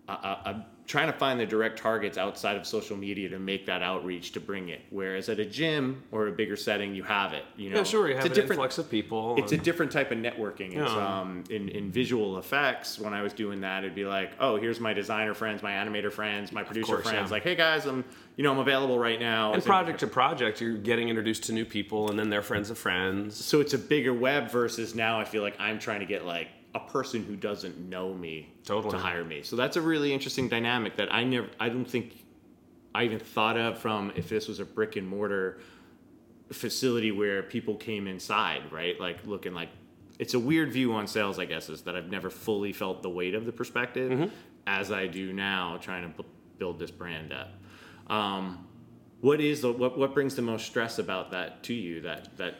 I, 0.08 0.14
I, 0.14 0.64
trying 0.86 1.08
to 1.08 1.12
find 1.18 1.40
the 1.40 1.46
direct 1.46 1.78
targets 1.78 2.16
outside 2.16 2.56
of 2.56 2.64
social 2.66 2.96
media 2.96 3.28
to 3.28 3.38
make 3.40 3.66
that 3.66 3.82
outreach 3.82 4.30
to 4.32 4.40
bring 4.40 4.68
it. 4.68 4.80
Whereas 4.90 5.28
at 5.28 5.40
a 5.40 5.44
gym 5.44 6.02
or 6.12 6.28
a 6.28 6.32
bigger 6.32 6.54
setting, 6.56 6.94
you 6.94 7.02
have 7.02 7.32
it. 7.32 7.44
You 7.56 7.70
know, 7.70 7.78
Yeah, 7.78 7.82
sure, 7.82 8.06
you 8.08 8.14
It's 8.14 8.22
have 8.22 8.30
a 8.32 8.34
different- 8.34 8.50
influx 8.52 8.78
of 8.78 8.88
people. 8.88 9.34
it's 9.36 9.50
a 9.52 9.56
different 9.56 9.90
type 9.90 10.12
of 10.12 10.18
networking. 10.18 10.68
It's 10.76 10.92
Yeah. 10.92 11.20
um, 11.20 11.42
in, 11.50 11.68
in 11.70 11.90
visual 11.90 12.38
effects. 12.38 12.98
When 13.00 13.12
I 13.14 13.22
was 13.22 13.32
doing 13.32 13.60
that, 13.62 13.82
it'd 13.82 13.96
be 13.96 14.04
like, 14.04 14.30
oh, 14.38 14.56
here's 14.56 14.78
my 14.78 14.92
designer 14.92 15.34
friends, 15.34 15.62
my 15.62 15.72
animator 15.72 16.12
friends, 16.12 16.52
my 16.52 16.62
producer 16.62 16.86
course, 16.94 17.02
friends. 17.08 17.30
yeah. 17.30 17.34
Like, 17.34 17.42
hey 17.42 17.56
guys, 17.56 17.84
I'm 17.86 18.04
you 18.36 18.42
know 18.44 18.52
I'm 18.52 18.58
available 18.58 18.98
right 18.98 19.18
now. 19.18 19.48
and 19.48 19.56
As 19.56 19.64
in- 19.64 19.68
project 19.70 20.00
to 20.00 20.06
project, 20.06 20.60
you're 20.60 20.74
getting 20.76 21.08
introduced 21.08 21.44
to 21.44 21.52
new 21.52 21.64
people, 21.64 22.10
and 22.10 22.18
then 22.18 22.30
they're 22.30 22.42
friends 22.42 22.70
of 22.70 22.78
friends. 22.78 23.34
so 23.44 23.60
it's 23.60 23.74
a 23.74 23.78
bigger 23.78 24.12
web 24.14 24.50
versus 24.50 24.94
now 24.94 25.18
I 25.18 25.24
feel 25.24 25.42
like 25.42 25.56
I'm 25.58 25.78
trying 25.78 26.00
to 26.00 26.06
get 26.06 26.24
like 26.26 26.48
a 26.76 26.80
person 26.80 27.24
who 27.24 27.34
doesn't 27.36 27.78
know 27.88 28.12
me 28.14 28.52
Totally. 28.64 28.92
to 28.92 28.98
hire 28.98 29.24
me. 29.24 29.42
So 29.42 29.56
that's 29.56 29.76
a 29.76 29.80
really 29.80 30.12
interesting 30.12 30.48
dynamic 30.48 30.96
that 30.96 31.12
I 31.12 31.24
never 31.24 31.48
I 31.58 31.68
don't 31.68 31.88
think 31.94 32.24
I 32.94 33.04
even 33.04 33.18
thought 33.18 33.56
of 33.58 33.78
from 33.78 34.12
if 34.14 34.28
this 34.28 34.46
was 34.48 34.58
a 34.60 34.64
brick 34.64 34.96
and 34.96 35.06
mortar 35.08 35.58
facility 36.52 37.10
where 37.10 37.42
people 37.42 37.74
came 37.76 38.06
inside, 38.06 38.62
right? 38.70 38.98
Like 39.00 39.26
looking 39.26 39.54
like 39.54 39.70
it's 40.18 40.34
a 40.34 40.38
weird 40.38 40.72
view 40.72 40.92
on 40.92 41.06
sales, 41.06 41.38
I 41.38 41.44
guess, 41.44 41.68
is 41.68 41.82
that 41.82 41.96
I've 41.96 42.10
never 42.10 42.30
fully 42.30 42.72
felt 42.72 43.02
the 43.02 43.10
weight 43.10 43.34
of 43.34 43.44
the 43.46 43.52
perspective 43.52 44.10
Mm-hmm. 44.12 44.34
as 44.66 44.90
I 44.92 45.06
do 45.06 45.32
now 45.32 45.78
trying 45.80 46.10
to 46.12 46.22
b- 46.22 46.28
build 46.58 46.78
this 46.78 46.90
brand 46.90 47.32
up. 47.32 47.50
Um, 48.12 48.66
what 49.20 49.40
is 49.40 49.60
the 49.62 49.72
what, 49.72 49.98
what 49.98 50.14
brings 50.14 50.34
the 50.36 50.42
most 50.42 50.66
stress 50.66 50.98
about 50.98 51.30
that 51.32 51.62
to 51.64 51.74
you 51.74 52.00
that 52.02 52.36
that 52.36 52.54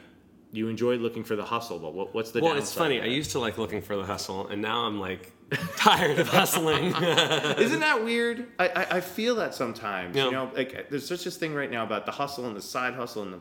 you 0.57 0.67
enjoy 0.69 0.95
looking 0.97 1.23
for 1.23 1.35
the 1.35 1.45
hustle 1.45 1.79
but 1.79 1.93
what, 1.93 2.13
what's 2.13 2.31
the 2.31 2.41
Well, 2.41 2.57
it's 2.57 2.73
funny. 2.73 2.97
of 2.97 3.03
I 3.05 3.07
used 3.07 3.31
to 3.31 3.39
like 3.39 3.57
looking 3.57 3.81
for 3.81 3.95
the 3.95 4.03
hustle, 4.05 4.47
and 4.47 4.61
now 4.61 4.85
I'm 4.85 4.99
like 4.99 5.31
tired 5.77 6.19
of 6.19 6.27
hustling. 6.27 6.85
Isn't 7.57 7.79
that 7.81 8.03
weird? 8.03 8.47
I, 8.59 8.67
I, 8.67 8.81
I 8.97 9.01
feel 9.01 9.35
that 9.35 9.53
sometimes. 9.53 10.15
Yeah. 10.15 10.25
You 10.25 10.31
know, 10.31 10.51
like 10.55 10.89
there's 10.89 11.07
such 11.07 11.23
this 11.23 11.37
thing 11.37 11.53
right 11.53 11.71
now 11.71 11.83
about 11.83 12.05
the 12.05 12.11
hustle 12.11 12.45
and 12.47 12.55
the 12.55 12.61
side 12.61 12.93
hustle 12.95 13.23
and 13.23 13.33
the, 13.33 13.39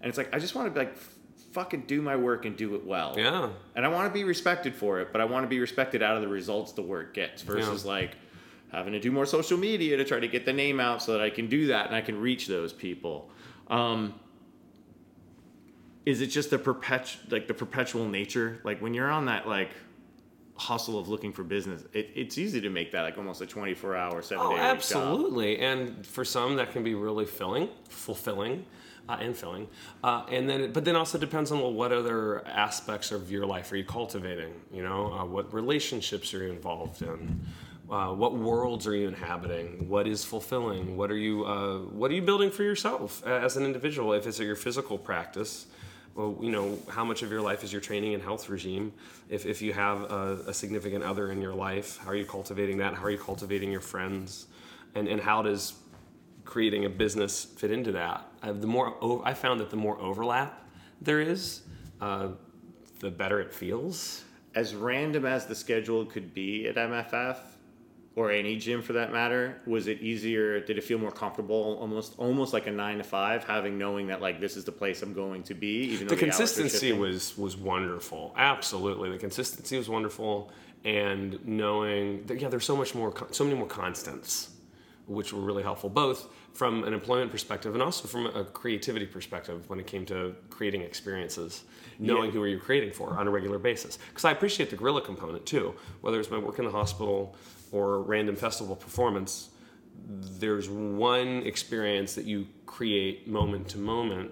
and 0.00 0.08
it's 0.08 0.18
like 0.18 0.34
I 0.34 0.38
just 0.38 0.54
want 0.54 0.72
to 0.72 0.78
like 0.78 0.96
fucking 1.52 1.82
do 1.86 2.02
my 2.02 2.16
work 2.16 2.44
and 2.46 2.56
do 2.56 2.74
it 2.74 2.84
well. 2.84 3.14
yeah. 3.16 3.48
And 3.76 3.84
I 3.84 3.88
want 3.88 4.08
to 4.08 4.12
be 4.12 4.24
respected 4.24 4.74
for 4.74 5.00
it, 5.00 5.12
but 5.12 5.20
I 5.20 5.24
want 5.24 5.44
to 5.44 5.48
be 5.48 5.60
respected 5.60 6.02
out 6.02 6.16
of 6.16 6.22
the 6.22 6.28
results 6.28 6.72
the 6.72 6.82
work 6.82 7.14
gets 7.14 7.42
versus 7.42 7.84
Yeah. 7.84 7.90
like 7.90 8.16
having 8.72 8.92
to 8.92 8.98
do 8.98 9.12
more 9.12 9.24
social 9.26 9.56
media 9.56 9.96
to 9.96 10.04
try 10.04 10.18
to 10.18 10.26
get 10.26 10.44
the 10.44 10.52
name 10.52 10.80
out 10.80 11.00
so 11.00 11.12
that 11.12 11.20
I 11.20 11.30
can 11.30 11.46
do 11.46 11.68
that 11.68 11.86
and 11.86 11.94
I 11.94 12.00
can 12.00 12.20
reach 12.20 12.48
those 12.48 12.72
people. 12.72 13.30
Um, 13.68 14.14
is 16.06 16.20
it 16.20 16.26
just 16.28 16.50
the 16.50 16.58
perpetu 16.58 17.16
like 17.30 17.46
the 17.48 17.54
perpetual 17.54 18.06
nature? 18.08 18.60
Like 18.64 18.80
when 18.80 18.94
you're 18.94 19.10
on 19.10 19.26
that 19.26 19.48
like 19.48 19.70
hustle 20.56 20.98
of 20.98 21.08
looking 21.08 21.32
for 21.32 21.42
business, 21.42 21.82
it, 21.92 22.10
it's 22.14 22.38
easy 22.38 22.60
to 22.60 22.70
make 22.70 22.92
that 22.92 23.02
like 23.02 23.18
almost 23.18 23.40
a 23.40 23.46
24 23.46 23.96
hour, 23.96 24.22
seven 24.22 24.44
Oh, 24.46 24.50
day 24.50 24.54
a 24.54 24.58
week 24.58 24.60
job. 24.62 24.76
absolutely. 24.76 25.58
And 25.58 26.06
for 26.06 26.24
some, 26.24 26.56
that 26.56 26.72
can 26.72 26.84
be 26.84 26.94
really 26.94 27.24
filling, 27.26 27.68
fulfilling, 27.88 28.64
uh, 29.08 29.16
and 29.20 29.36
filling. 29.36 29.66
Uh, 30.04 30.24
and 30.30 30.48
then, 30.48 30.72
but 30.72 30.84
then 30.84 30.94
also 30.96 31.18
depends 31.18 31.50
on 31.50 31.60
well, 31.60 31.72
what 31.72 31.90
other 31.92 32.46
aspects 32.46 33.10
of 33.10 33.30
your 33.30 33.46
life 33.46 33.72
are 33.72 33.76
you 33.76 33.84
cultivating? 33.84 34.52
You 34.72 34.82
know, 34.84 35.12
uh, 35.12 35.24
what 35.24 35.52
relationships 35.52 36.32
are 36.34 36.44
you 36.44 36.52
involved 36.52 37.02
in? 37.02 37.40
Uh, 37.90 38.14
what 38.14 38.34
worlds 38.34 38.86
are 38.86 38.94
you 38.94 39.08
inhabiting? 39.08 39.88
What 39.90 40.06
is 40.06 40.24
fulfilling? 40.24 40.96
What 40.96 41.10
are 41.10 41.16
you 41.18 41.44
uh, 41.44 41.78
What 41.80 42.10
are 42.10 42.14
you 42.14 42.22
building 42.22 42.50
for 42.50 42.62
yourself 42.62 43.22
as 43.26 43.56
an 43.58 43.64
individual? 43.66 44.12
If 44.14 44.26
it's 44.26 44.38
your 44.38 44.56
physical 44.56 44.96
practice, 44.96 45.66
well, 46.14 46.38
you 46.40 46.50
know, 46.50 46.78
how 46.88 47.04
much 47.04 47.22
of 47.22 47.30
your 47.30 47.40
life 47.40 47.64
is 47.64 47.72
your 47.72 47.80
training 47.80 48.14
and 48.14 48.22
health 48.22 48.48
regime? 48.48 48.92
If, 49.28 49.46
if 49.46 49.60
you 49.60 49.72
have 49.72 50.02
a, 50.02 50.44
a 50.46 50.54
significant 50.54 51.02
other 51.02 51.32
in 51.32 51.40
your 51.40 51.54
life, 51.54 51.98
how 51.98 52.10
are 52.10 52.14
you 52.14 52.24
cultivating 52.24 52.78
that? 52.78 52.94
How 52.94 53.04
are 53.04 53.10
you 53.10 53.18
cultivating 53.18 53.72
your 53.72 53.80
friends? 53.80 54.46
And, 54.94 55.08
and 55.08 55.20
how 55.20 55.42
does 55.42 55.74
creating 56.44 56.84
a 56.84 56.88
business 56.88 57.44
fit 57.44 57.72
into 57.72 57.90
that? 57.92 58.24
Uh, 58.42 58.52
the 58.52 58.66
more 58.66 59.20
I 59.24 59.34
found 59.34 59.58
that 59.60 59.70
the 59.70 59.76
more 59.76 59.98
overlap 60.00 60.68
there 61.00 61.20
is, 61.20 61.62
uh, 62.00 62.28
the 63.00 63.10
better 63.10 63.40
it 63.40 63.52
feels. 63.52 64.22
As 64.54 64.74
random 64.74 65.26
as 65.26 65.46
the 65.46 65.54
schedule 65.54 66.06
could 66.06 66.32
be 66.32 66.68
at 66.68 66.76
MFF 66.76 67.38
or 68.16 68.30
any 68.30 68.56
gym 68.56 68.80
for 68.80 68.92
that 68.92 69.12
matter, 69.12 69.60
was 69.66 69.88
it 69.88 70.00
easier? 70.00 70.60
Did 70.60 70.78
it 70.78 70.84
feel 70.84 70.98
more 70.98 71.10
comfortable, 71.10 71.76
almost 71.80 72.14
almost 72.18 72.52
like 72.52 72.66
a 72.66 72.70
nine 72.70 72.98
to 72.98 73.04
five, 73.04 73.44
having 73.44 73.76
knowing 73.78 74.06
that 74.06 74.20
like 74.22 74.40
this 74.40 74.56
is 74.56 74.64
the 74.64 74.72
place 74.72 75.02
I'm 75.02 75.14
going 75.14 75.42
to 75.44 75.54
be? 75.54 75.84
Even 75.92 76.06
though 76.06 76.14
the 76.14 76.20
the, 76.20 76.20
consistency 76.20 76.92
was 76.92 77.36
was 77.36 77.56
wonderful 77.56 78.32
absolutely 78.36 79.10
the 79.10 79.18
consistency 79.18 79.76
was 79.76 79.88
wonderful 79.88 80.50
and 80.84 81.44
knowing 81.46 82.24
that 82.26 82.40
yeah 82.40 82.48
there's 82.48 82.64
so 82.64 82.76
much 82.76 82.94
more 82.94 83.12
so 83.30 83.44
many 83.44 83.56
more 83.56 83.66
constants 83.66 84.50
which 85.06 85.32
were 85.32 85.40
really 85.40 85.62
helpful 85.62 85.90
both 85.90 86.28
from 86.54 86.84
an 86.84 86.92
employment 86.94 87.30
perspective 87.30 87.74
and 87.74 87.82
also 87.82 88.06
from 88.08 88.26
a 88.26 88.44
creativity 88.44 89.06
perspective 89.06 89.68
when 89.68 89.78
it 89.80 89.86
came 89.86 90.04
to 90.06 90.34
creating 90.50 90.82
experiences 90.82 91.64
knowing 91.98 92.26
Yeah. 92.26 92.30
who 92.32 92.42
are 92.42 92.48
you 92.48 92.58
creating 92.58 92.92
for 92.92 93.18
on 93.18 93.26
a 93.26 93.30
regular 93.30 93.58
basis 93.58 93.98
because 94.08 94.24
i 94.24 94.30
appreciate 94.32 94.70
the 94.70 94.76
guerrilla 94.76 95.00
component 95.02 95.44
too 95.46 95.74
whether 96.00 96.18
it's 96.20 96.30
my 96.30 96.38
work 96.38 96.58
in 96.58 96.64
the 96.64 96.70
hospital 96.70 97.34
or 97.74 98.02
random 98.02 98.36
festival 98.36 98.76
performance 98.76 99.50
there's 100.06 100.68
one 100.68 101.42
experience 101.44 102.14
that 102.14 102.24
you 102.24 102.46
create 102.66 103.26
moment 103.26 103.68
to 103.68 103.78
moment 103.78 104.30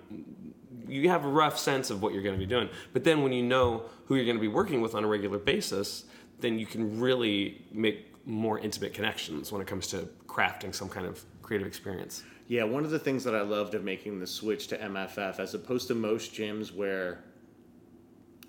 you 0.89 1.09
have 1.09 1.25
a 1.25 1.29
rough 1.29 1.59
sense 1.59 1.91
of 1.91 2.03
what 2.03 2.13
you're 2.13 2.23
going 2.23 2.35
to 2.35 2.39
be 2.39 2.47
doing. 2.47 2.69
But 2.93 3.05
then 3.05 3.23
when 3.23 3.33
you 3.33 3.43
know 3.43 3.85
who 4.07 4.17
you're 4.17 4.25
going 4.25 4.37
to 4.37 4.43
be 4.43 4.49
working 4.49 4.81
with 4.81 4.95
on 4.95 5.05
a 5.05 5.07
regular 5.07 5.39
basis, 5.39 6.05
then 6.41 6.59
you 6.59 6.67
can 6.67 7.01
really 7.01 7.65
make 7.73 8.13
more 8.27 8.59
intimate 8.59 8.93
connections 8.95 9.51
when 9.51 9.63
it 9.63 9.67
comes 9.67 9.87
to 9.89 10.09
crafting 10.27 10.75
some 10.75 10.89
kind 10.89 11.07
of 11.07 11.25
creative 11.41 11.67
experience. 11.67 12.25
Yeah, 12.49 12.65
one 12.65 12.85
of 12.85 12.91
the 12.91 12.99
things 12.99 13.25
that 13.25 13.35
I 13.35 13.41
loved 13.41 13.75
of 13.75 13.85
making 13.85 14.19
the 14.19 14.27
switch 14.27 14.67
to 14.69 14.77
MFF, 14.77 15.39
as 15.39 15.55
opposed 15.55 15.89
to 15.89 15.95
most 15.95 16.35
gyms 16.35 16.75
where 16.75 17.25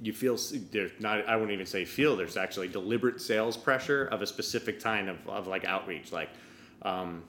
you 0.04 0.14
feel 0.14 0.38
there's 0.72 0.92
not 1.00 1.28
I 1.28 1.36
wouldn't 1.36 1.54
even 1.54 1.66
say 1.66 1.86
feel 1.86 2.16
there's 2.16 2.38
actually 2.38 2.68
deliberate 2.68 3.22
sales 3.22 3.56
pressure 3.56 4.06
of 4.06 4.22
a 4.22 4.28
specific 4.28 4.82
kind 4.84 5.10
of, 5.10 5.18
of 5.28 5.48
like 5.48 5.66
outreach. 5.66 6.12
Like 6.12 6.30
um, 6.82 7.24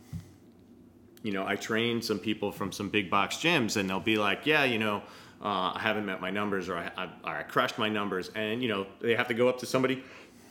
you 1.22 1.32
know 1.32 1.46
I 1.46 1.56
train 1.56 2.02
some 2.02 2.18
people 2.18 2.50
from 2.50 2.72
some 2.72 2.88
big 2.88 3.08
box 3.10 3.36
gyms 3.36 3.76
and 3.76 3.88
they'll 3.88 4.00
be 4.00 4.18
like 4.18 4.44
yeah 4.44 4.64
you 4.64 4.78
know 4.78 5.02
uh, 5.44 5.72
I 5.74 5.78
haven't 5.80 6.06
met 6.06 6.20
my 6.22 6.30
numbers 6.30 6.68
or 6.70 6.76
I, 6.78 6.90
I, 6.96 7.04
or 7.04 7.36
I 7.38 7.42
crushed 7.42 7.78
my 7.78 7.88
numbers. 7.88 8.30
And 8.34 8.62
you 8.62 8.68
know 8.68 8.86
they 9.00 9.14
have 9.14 9.28
to 9.28 9.34
go 9.34 9.48
up 9.48 9.58
to 9.60 9.66
somebody 9.66 10.02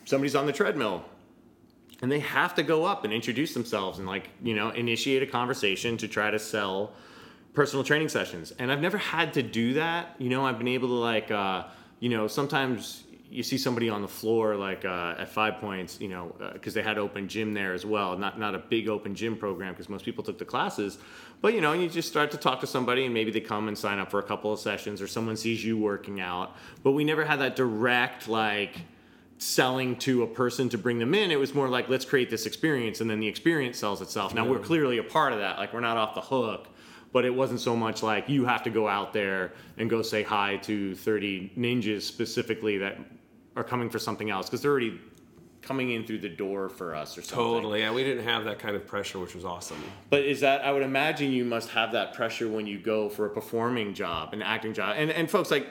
somebody's 0.04 0.34
on 0.34 0.46
the 0.46 0.52
treadmill. 0.52 1.04
And 2.02 2.10
they 2.10 2.20
have 2.20 2.54
to 2.56 2.62
go 2.62 2.84
up 2.84 3.04
and 3.04 3.12
introduce 3.12 3.54
themselves 3.54 3.98
and 3.98 4.06
like 4.06 4.30
you 4.42 4.54
know 4.54 4.70
initiate 4.70 5.22
a 5.22 5.26
conversation 5.26 5.96
to 5.98 6.08
try 6.08 6.30
to 6.30 6.38
sell 6.38 6.92
personal 7.54 7.84
training 7.84 8.08
sessions. 8.08 8.52
And 8.58 8.70
i've 8.70 8.80
never 8.80 8.98
had 8.98 9.34
to 9.34 9.42
do 9.42 9.74
that. 9.74 10.14
You 10.18 10.28
know 10.28 10.46
i've 10.46 10.58
been 10.58 10.68
able 10.68 10.88
to 10.88 10.94
like 10.94 11.30
uh, 11.30 11.64
you 12.00 12.08
know 12.08 12.26
sometimes 12.26 13.04
you 13.30 13.42
see 13.42 13.58
somebody 13.58 13.88
on 13.88 14.00
the 14.02 14.08
floor 14.08 14.54
like 14.54 14.84
uh, 14.84 15.14
at 15.18 15.28
five 15.28 15.56
points 15.56 16.00
you 16.00 16.08
know 16.08 16.34
because 16.52 16.74
they 16.74 16.82
had 16.82 16.98
open 16.98 17.26
gym 17.26 17.54
there 17.54 17.72
as 17.72 17.84
well 17.84 18.16
not 18.16 18.38
not 18.38 18.54
a 18.54 18.58
big 18.58 18.88
open 18.88 19.14
gym 19.14 19.36
program 19.36 19.72
because 19.72 19.88
most 19.88 20.04
people 20.04 20.22
took 20.22 20.38
the 20.38 20.44
classes 20.44 20.98
but 21.40 21.54
you 21.54 21.60
know 21.60 21.72
you 21.72 21.88
just 21.88 22.08
start 22.08 22.30
to 22.30 22.36
talk 22.36 22.60
to 22.60 22.66
somebody 22.66 23.04
and 23.04 23.14
maybe 23.14 23.30
they 23.30 23.40
come 23.40 23.68
and 23.68 23.76
sign 23.76 23.98
up 23.98 24.10
for 24.10 24.20
a 24.20 24.22
couple 24.22 24.52
of 24.52 24.58
sessions 24.58 25.02
or 25.02 25.08
someone 25.08 25.36
sees 25.36 25.64
you 25.64 25.76
working 25.76 26.20
out 26.20 26.54
but 26.82 26.92
we 26.92 27.04
never 27.04 27.24
had 27.24 27.40
that 27.40 27.56
direct 27.56 28.28
like 28.28 28.82
selling 29.38 29.96
to 29.96 30.22
a 30.22 30.26
person 30.26 30.68
to 30.70 30.78
bring 30.78 30.98
them 30.98 31.14
in. 31.14 31.30
It 31.30 31.38
was 31.38 31.54
more 31.54 31.68
like 31.68 31.88
let's 31.88 32.04
create 32.04 32.30
this 32.30 32.46
experience, 32.46 33.00
and 33.00 33.10
then 33.10 33.20
the 33.20 33.28
experience 33.28 33.78
sells 33.78 34.00
itself. 34.00 34.34
Now 34.34 34.46
we're 34.46 34.58
clearly 34.58 34.98
a 34.98 35.02
part 35.02 35.32
of 35.32 35.38
that. 35.40 35.58
Like 35.58 35.72
we're 35.72 35.80
not 35.80 35.96
off 35.96 36.14
the 36.14 36.20
hook, 36.20 36.68
but 37.14 37.24
it 37.24 37.32
wasn't 37.32 37.60
so 37.60 37.76
much 37.76 38.02
like 38.02 38.28
you 38.28 38.44
have 38.44 38.64
to 38.64 38.70
go 38.70 38.88
out 38.88 39.12
there 39.12 39.52
and 39.78 39.88
go 39.88 40.02
say 40.02 40.24
hi 40.24 40.56
to 40.56 40.96
30 40.96 41.52
ninjas 41.56 42.02
specifically 42.02 42.76
that 42.76 42.98
are 43.54 43.62
coming 43.62 43.88
for 43.88 44.00
something 44.00 44.30
else 44.30 44.46
because 44.46 44.60
they're 44.60 44.72
already 44.72 45.00
coming 45.62 45.92
in 45.92 46.04
through 46.04 46.18
the 46.18 46.28
door 46.28 46.68
for 46.68 46.92
us 46.92 47.16
or 47.16 47.22
something. 47.22 47.36
Totally. 47.38 47.80
Yeah, 47.80 47.92
we 47.92 48.02
didn't 48.02 48.24
have 48.24 48.44
that 48.44 48.58
kind 48.58 48.74
of 48.74 48.84
pressure, 48.84 49.20
which 49.20 49.32
was 49.32 49.44
awesome. 49.44 49.82
But 50.10 50.24
is 50.24 50.40
that 50.40 50.62
I 50.64 50.72
would 50.72 50.82
imagine 50.82 51.30
you 51.30 51.44
must 51.44 51.70
have 51.70 51.92
that 51.92 52.14
pressure 52.14 52.48
when 52.48 52.66
you 52.66 52.80
go 52.80 53.08
for 53.08 53.26
a 53.26 53.30
performing 53.30 53.94
job, 53.94 54.34
an 54.34 54.42
acting 54.42 54.74
job, 54.74 54.96
and 54.98 55.10
and 55.10 55.30
folks 55.30 55.52
like 55.52 55.68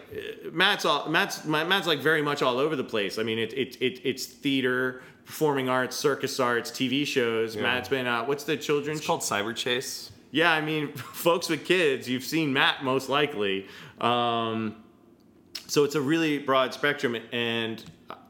Matt's 0.51 0.85
all 0.85 1.09
Matt's 1.09 1.43
Matt's 1.43 1.87
like 1.87 1.99
very 1.99 2.21
much 2.21 2.41
all 2.41 2.57
over 2.57 2.77
the 2.77 2.85
place. 2.85 3.19
I 3.19 3.23
mean, 3.23 3.37
it, 3.37 3.53
it, 3.53 3.75
it 3.81 3.99
it's 4.03 4.25
theater, 4.25 5.03
performing 5.25 5.67
arts, 5.67 5.97
circus 5.97 6.39
arts, 6.39 6.71
TV 6.71 7.05
shows. 7.05 7.57
Matt's 7.57 7.89
been 7.89 8.07
uh, 8.07 8.23
what's 8.23 8.45
the 8.45 8.55
children's 8.55 8.99
It's 8.99 9.07
called 9.07 9.21
Cyberchase. 9.21 10.09
Yeah, 10.33 10.51
I 10.51 10.59
mean, 10.61 10.91
folks 10.95 11.47
with 11.47 11.63
kids, 11.63 12.09
you've 12.09 12.23
seen 12.23 12.51
Matt 12.51 12.83
most 12.83 13.07
likely. 13.07 13.67
Um, 14.01 14.75
so 15.67 15.85
it's 15.85 15.95
a 15.95 16.01
really 16.01 16.39
broad 16.39 16.73
spectrum, 16.73 17.15
and 17.31 17.81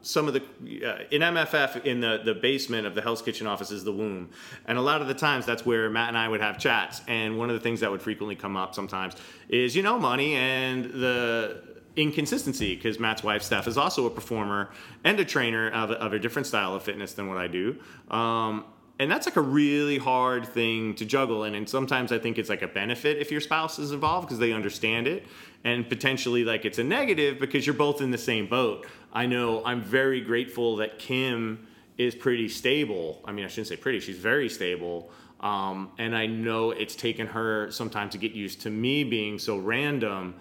some 0.02 0.28
of 0.28 0.34
the 0.34 0.40
uh, 0.86 0.98
in 1.10 1.22
MFF 1.22 1.84
in 1.84 2.00
the 2.00 2.20
the 2.22 2.34
basement 2.34 2.86
of 2.86 2.94
the 2.94 3.00
Hell's 3.02 3.22
Kitchen 3.22 3.46
office 3.46 3.70
is 3.70 3.84
the 3.84 3.92
womb, 3.92 4.28
and 4.66 4.76
a 4.78 4.80
lot 4.82 5.00
of 5.02 5.08
the 5.08 5.14
times 5.14 5.46
that's 5.46 5.64
where 5.66 5.88
Matt 5.90 6.08
and 6.08 6.18
I 6.18 6.28
would 6.28 6.40
have 6.42 6.58
chats. 6.58 7.00
And 7.08 7.38
one 7.38 7.48
of 7.50 7.54
the 7.54 7.60
things 7.60 7.80
that 7.80 7.90
would 7.90 8.02
frequently 8.02 8.36
come 8.36 8.56
up 8.56 8.74
sometimes 8.74 9.14
is 9.48 9.74
you 9.74 9.82
know 9.82 9.98
money 9.98 10.34
and 10.36 10.84
the 10.84 11.62
inconsistency 11.96 12.74
because 12.74 12.98
Matt's 12.98 13.22
wife 13.22 13.42
Steph 13.42 13.66
is 13.66 13.78
also 13.78 14.04
a 14.06 14.10
performer 14.10 14.70
and 15.04 15.18
a 15.20 15.24
trainer 15.24 15.70
of, 15.70 15.90
a- 15.90 15.94
of 15.94 16.12
a 16.12 16.18
different 16.18 16.46
style 16.46 16.74
of 16.74 16.82
fitness 16.82 17.14
than 17.14 17.28
what 17.28 17.38
I 17.38 17.46
do. 17.46 17.76
Um, 18.10 18.64
and 18.98 19.10
that's 19.10 19.26
like 19.26 19.36
a 19.36 19.40
really 19.40 19.98
hard 19.98 20.46
thing 20.46 20.94
to 20.94 21.04
juggle 21.04 21.44
and, 21.44 21.56
and 21.56 21.68
sometimes 21.68 22.12
i 22.12 22.18
think 22.18 22.38
it's 22.38 22.48
like 22.48 22.62
a 22.62 22.68
benefit 22.68 23.18
if 23.18 23.30
your 23.30 23.40
spouse 23.40 23.78
is 23.78 23.92
involved 23.92 24.26
because 24.26 24.38
they 24.38 24.52
understand 24.52 25.06
it 25.06 25.26
and 25.64 25.88
potentially 25.88 26.44
like 26.44 26.64
it's 26.64 26.78
a 26.78 26.84
negative 26.84 27.40
because 27.40 27.66
you're 27.66 27.74
both 27.74 28.00
in 28.02 28.10
the 28.10 28.18
same 28.18 28.46
boat. 28.46 28.86
I 29.12 29.26
know 29.26 29.64
i'm 29.64 29.80
very 29.80 30.20
grateful 30.20 30.76
that 30.76 30.98
kim 30.98 31.66
is 31.96 32.14
pretty 32.14 32.48
stable. 32.48 33.20
I 33.24 33.32
mean 33.32 33.44
i 33.44 33.48
shouldn't 33.48 33.68
say 33.68 33.76
pretty 33.76 34.00
she's 34.00 34.18
very 34.18 34.48
stable 34.48 35.10
um, 35.40 35.90
and 35.98 36.14
i 36.16 36.26
know 36.26 36.70
it's 36.70 36.94
taken 36.94 37.26
her 37.26 37.70
some 37.70 37.90
time 37.90 38.10
to 38.10 38.18
get 38.18 38.32
used 38.32 38.60
to 38.62 38.70
me 38.70 39.04
being 39.04 39.38
so 39.38 39.58
random. 39.58 40.34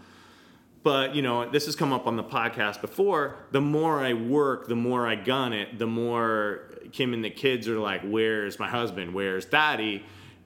But 0.84 1.16
you 1.16 1.22
know 1.22 1.50
this 1.50 1.66
has 1.68 1.78
come 1.78 1.94
up 1.94 2.08
on 2.08 2.18
the 2.18 2.24
podcast 2.24 2.82
before. 2.82 3.38
The 3.52 3.62
more 3.62 4.04
i 4.04 4.14
work 4.14 4.68
the 4.68 4.76
more 4.76 5.08
i 5.08 5.16
gun 5.16 5.54
it 5.54 5.80
the 5.80 5.88
more 5.88 6.73
kim 6.92 7.14
and 7.14 7.24
the 7.24 7.30
kids 7.30 7.68
are 7.68 7.80
like 7.80 8.02
where's 8.04 8.60
my 8.60 8.68
husband 8.68 9.14
where's 9.14 9.46
daddy 9.46 10.04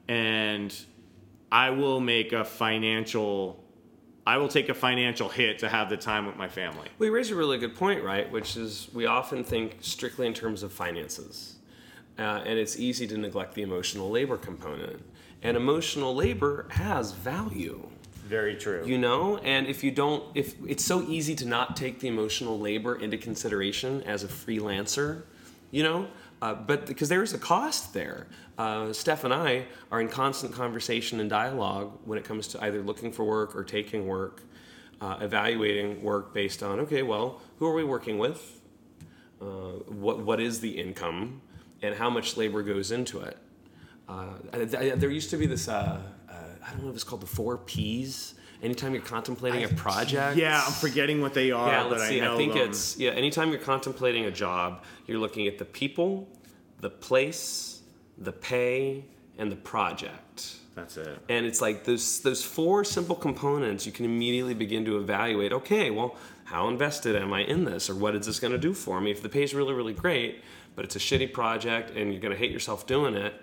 and 0.08 0.76
i 1.52 1.70
will 1.70 2.00
make 2.00 2.34
a 2.34 2.44
financial 2.46 3.64
i 4.26 4.38
will 4.38 4.48
take 4.48 4.70
a 4.70 4.74
financial 4.74 5.30
hit 5.30 5.60
to 5.60 5.68
have 5.70 5.90
the 5.90 5.98
time 5.98 6.26
with 6.26 6.36
my 6.36 6.48
family 6.48 6.88
We 7.00 7.10
raise 7.10 7.32
a 7.32 7.36
really 7.36 7.58
good 7.58 7.76
point, 7.76 8.04
right? 8.04 8.30
Which 8.32 8.58
is 8.58 8.90
we 8.94 9.06
often 9.06 9.44
think 9.44 9.78
strictly 9.82 10.28
in 10.28 10.34
terms 10.34 10.64
of 10.64 10.72
finances. 10.74 11.56
Uh, 12.20 12.42
and 12.46 12.58
it's 12.58 12.78
easy 12.80 13.06
to 13.08 13.18
neglect 13.18 13.54
the 13.54 13.62
emotional 13.62 14.10
labor 14.10 14.38
component. 14.38 15.00
And 15.44 15.56
emotional 15.56 16.16
labor 16.16 16.66
has 16.72 17.12
value. 17.12 17.88
very 18.26 18.56
true 18.56 18.84
you 18.86 18.98
know 18.98 19.38
and 19.38 19.68
if 19.68 19.84
you 19.86 19.92
don't 19.92 20.24
if 20.36 20.56
it's 20.68 20.84
so 20.84 21.02
easy 21.04 21.34
to 21.36 21.46
not 21.46 21.78
take 21.78 22.00
the 22.02 22.08
emotional 22.10 22.60
labor 22.60 22.96
into 22.96 23.18
consideration 23.18 24.02
as 24.04 24.24
a 24.24 24.28
freelancer 24.28 25.22
you 25.72 25.82
know 25.84 26.08
uh, 26.42 26.54
but 26.54 26.86
because 26.86 27.10
there 27.10 27.24
is 27.24 27.34
a 27.34 27.38
cost 27.38 27.94
there. 27.94 28.28
Uh, 28.58 28.92
steph 28.92 29.24
and 29.24 29.34
i 29.34 29.66
are 29.92 30.02
in 30.02 30.08
constant 30.08 30.52
conversation 30.52 31.20
and 31.20 31.30
dialogue 31.30 31.92
when 32.06 32.18
it 32.18 32.26
comes 32.26 32.48
to 32.48 32.64
either 32.64 32.82
looking 32.82 33.12
for 33.12 33.24
work 33.24 33.56
or 33.56 33.64
taking 33.64 34.08
work 34.08 34.42
uh, 35.00 35.18
evaluating 35.22 36.02
work 36.02 36.34
based 36.34 36.64
on 36.64 36.80
okay 36.80 37.04
well 37.04 37.40
who 37.60 37.68
are 37.68 37.74
we 37.74 37.84
working 37.84 38.18
with? 38.18 38.62
Uh, 39.40 39.46
what, 39.46 40.20
what 40.20 40.40
is 40.40 40.60
the 40.60 40.72
income? 40.72 41.42
And 41.84 41.94
how 41.94 42.10
much 42.10 42.38
labor 42.38 42.64
goes 42.64 42.92
into 42.92 43.20
it? 43.20 43.38
Uh, 44.10 44.38
th- 44.52 44.72
th- 44.72 44.96
there 44.96 45.12
used 45.12 45.30
to 45.30 45.38
be 45.38 45.46
this 45.46 45.70
i 46.68 46.72
don't 46.72 46.84
know 46.84 46.90
if 46.90 46.96
it's 46.96 47.04
called 47.04 47.22
the 47.22 47.28
four 47.28 47.58
p's 47.58 48.34
anytime 48.64 48.94
you're 48.94 49.02
contemplating 49.02 49.64
a 49.64 49.68
project 49.70 50.38
yeah 50.38 50.64
i'm 50.66 50.72
forgetting 50.74 51.22
what 51.22 51.34
they 51.34 51.52
are 51.52 51.70
yeah 51.70 51.84
let's 51.84 52.04
i 52.04 52.10
see 52.10 52.22
know 52.22 52.34
i 52.34 52.38
think 52.38 52.54
them. 52.54 52.70
it's 52.70 52.98
yeah 52.98 53.12
anytime 53.12 53.50
you're 53.50 53.60
contemplating 53.60 54.26
a 54.26 54.32
job 54.32 54.84
you're 55.06 55.20
looking 55.20 55.48
at 55.48 55.58
the 55.58 55.66
people 55.66 56.28
the 56.82 56.90
place 56.90 57.82
the 58.18 58.32
pay 58.32 59.06
and 59.38 59.52
the 59.52 59.56
project. 59.56 60.56
That's 60.76 60.98
it. 60.98 61.20
And 61.30 61.46
it's 61.46 61.62
like 61.62 61.86
those 61.86 62.22
those 62.22 62.44
four 62.44 62.84
simple 62.84 63.16
components 63.16 63.86
you 63.86 63.92
can 63.92 64.06
immediately 64.06 64.54
begin 64.54 64.86
to 64.86 64.98
evaluate 64.98 65.52
okay 65.52 65.90
well 65.90 66.16
how 66.46 66.68
invested 66.70 67.16
am 67.16 67.34
i 67.34 67.42
in 67.42 67.66
this 67.66 67.90
or 67.90 67.96
what 67.96 68.16
is 68.16 68.26
this 68.26 68.40
going 68.40 68.54
to 68.54 68.60
do 68.60 68.74
for 68.74 69.02
me? 69.02 69.12
If 69.12 69.22
the 69.24 69.30
pay 69.30 69.44
is 69.44 69.54
really 69.56 69.74
really 69.74 69.94
great 69.94 70.44
but 70.76 70.86
it's 70.86 70.96
a 70.96 71.00
shitty 71.00 71.34
project 71.34 71.92
and 71.96 72.12
you're 72.12 72.22
going 72.22 72.34
to 72.34 72.38
hate 72.38 72.52
yourself 72.52 72.86
doing 72.86 73.16
it 73.16 73.34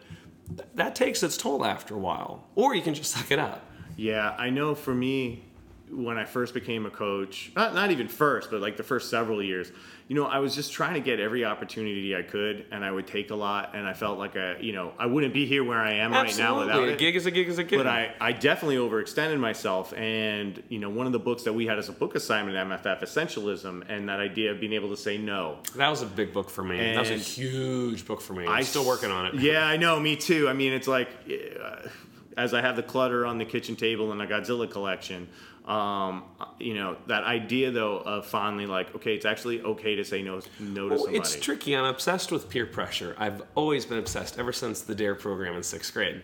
th- 0.57 0.69
that 0.75 0.95
takes 0.95 1.23
its 1.23 1.37
toll 1.37 1.65
after 1.65 1.95
a 1.95 1.99
while. 1.99 2.47
Or 2.55 2.75
you 2.75 2.83
can 2.83 2.95
just 2.95 3.11
suck 3.11 3.31
it 3.33 3.39
up 3.41 3.69
Yeah, 3.97 4.35
I 4.39 4.51
know 4.51 4.75
for 4.75 4.95
me, 4.95 5.45
when 5.91 6.17
I 6.19 6.25
first 6.25 6.55
became 6.55 6.87
a 6.87 6.91
coach, 6.91 7.53
not, 7.55 7.75
not 7.75 7.91
even 7.91 8.09
first, 8.09 8.51
but 8.51 8.61
like 8.61 8.77
the 8.77 8.83
first 8.83 9.11
several 9.11 9.43
years, 9.43 9.71
you 10.09 10.17
know, 10.17 10.27
I 10.27 10.39
was 10.39 10.55
just 10.55 10.73
trying 10.73 10.95
to 10.95 11.01
get 11.01 11.21
every 11.21 11.45
opportunity 11.45 12.15
I 12.17 12.23
could, 12.23 12.67
and 12.71 12.85
I 12.85 12.91
would 12.91 13.07
take 13.07 13.31
a 13.31 13.35
lot, 13.35 13.75
and 13.75 13.87
I 13.87 13.93
felt 13.95 14.19
like 14.19 14.37
I, 14.37 14.59
you 14.59 14.73
know, 14.73 14.93
I 14.99 15.07
wouldn't 15.07 15.33
be 15.33 15.47
here 15.47 15.63
where 15.63 15.79
I 15.79 15.93
am 15.95 16.13
right 16.13 16.37
now 16.37 16.61
Absolutely. 16.61 16.83
without 16.83 16.89
a 16.95 16.97
gig 16.97 17.17
is 17.17 17.27
a 17.27 17.31
gig 17.31 17.49
is 17.49 17.59
a 17.59 17.65
gig 17.65 17.79
But 17.79 17.87
I, 17.87 18.15
I 18.21 18.33
definitely 18.33 18.77
overextended 18.77 19.39
myself. 19.39 19.95
And, 19.95 20.63
you 20.69 20.79
know, 20.79 20.91
one 20.91 21.07
of 21.07 21.13
the 21.13 21.19
books 21.19 21.45
that 21.45 21.53
we 21.53 21.67
had 21.67 21.79
as 21.79 21.89
a 21.89 21.93
book 21.93 22.15
assignment 22.17 22.57
at 22.57 22.67
MFF, 22.67 23.03
Essentialism, 23.03 23.85
and 23.89 24.09
that 24.09 24.21
idea 24.21 24.53
of 24.53 24.61
being 24.61 24.73
able 24.73 24.91
to 24.91 24.97
say 24.97 25.17
no. 25.17 25.59
that 25.77 25.89
was 25.89 26.03
a 26.03 26.07
big 26.07 26.33
book 26.33 26.51
for 26.51 26.65
me 26.65 26.77
that 26.77 27.01
was 27.01 27.11
a 27.11 27.17
huge 27.17 28.07
book 28.07 28.21
for 28.21 28.33
me 28.33 28.47
i'm 28.47 28.65
still 28.65 28.87
working 28.87 29.11
on 29.11 29.27
it 29.27 29.35
Yeah, 29.35 29.65
I 29.65 29.77
know, 29.77 29.99
me 30.01 30.17
too. 30.17 30.49
I 30.49 30.53
mean, 30.53 30.73
it's 30.73 30.89
like, 30.89 31.09
uh, 31.29 31.89
as 32.37 32.55
I 32.55 32.61
have 32.61 32.77
the 32.77 32.83
clutter 32.83 33.27
on 33.27 33.39
the 33.39 33.45
kitchen 33.45 33.77
table 33.77 34.13
in 34.13 34.21
a 34.21 34.27
Godzilla 34.27 34.71
collection, 34.71 35.29
um, 35.67 36.25
you 36.59 36.75
know, 36.75 36.97
that 37.07 37.25
idea 37.25 37.71
though 37.71 37.99
of 37.99 38.27
finally 38.27 38.67
like, 38.67 38.95
okay, 38.95 39.15
it's 39.15 39.25
actually 39.25 39.63
okay 39.63 39.95
to 39.95 40.05
say 40.05 40.23
no, 40.23 40.41
no 40.61 40.89
to 40.89 40.99
somebody. 40.99 41.17
it's 41.17 41.37
tricky. 41.37 41.75
I'm 41.75 41.87
obsessed 41.87 42.31
with 42.31 42.51
peer 42.51 42.67
pressure. 42.67 43.17
I've 43.19 43.43
always 43.55 43.87
been 43.87 43.99
obsessed 43.99 44.39
ever 44.39 44.53
since 44.53 44.83
the 44.83 44.95
DARE 44.95 45.15
program 45.15 45.57
in 45.57 45.63
sixth 45.63 45.95
grade, 45.95 46.23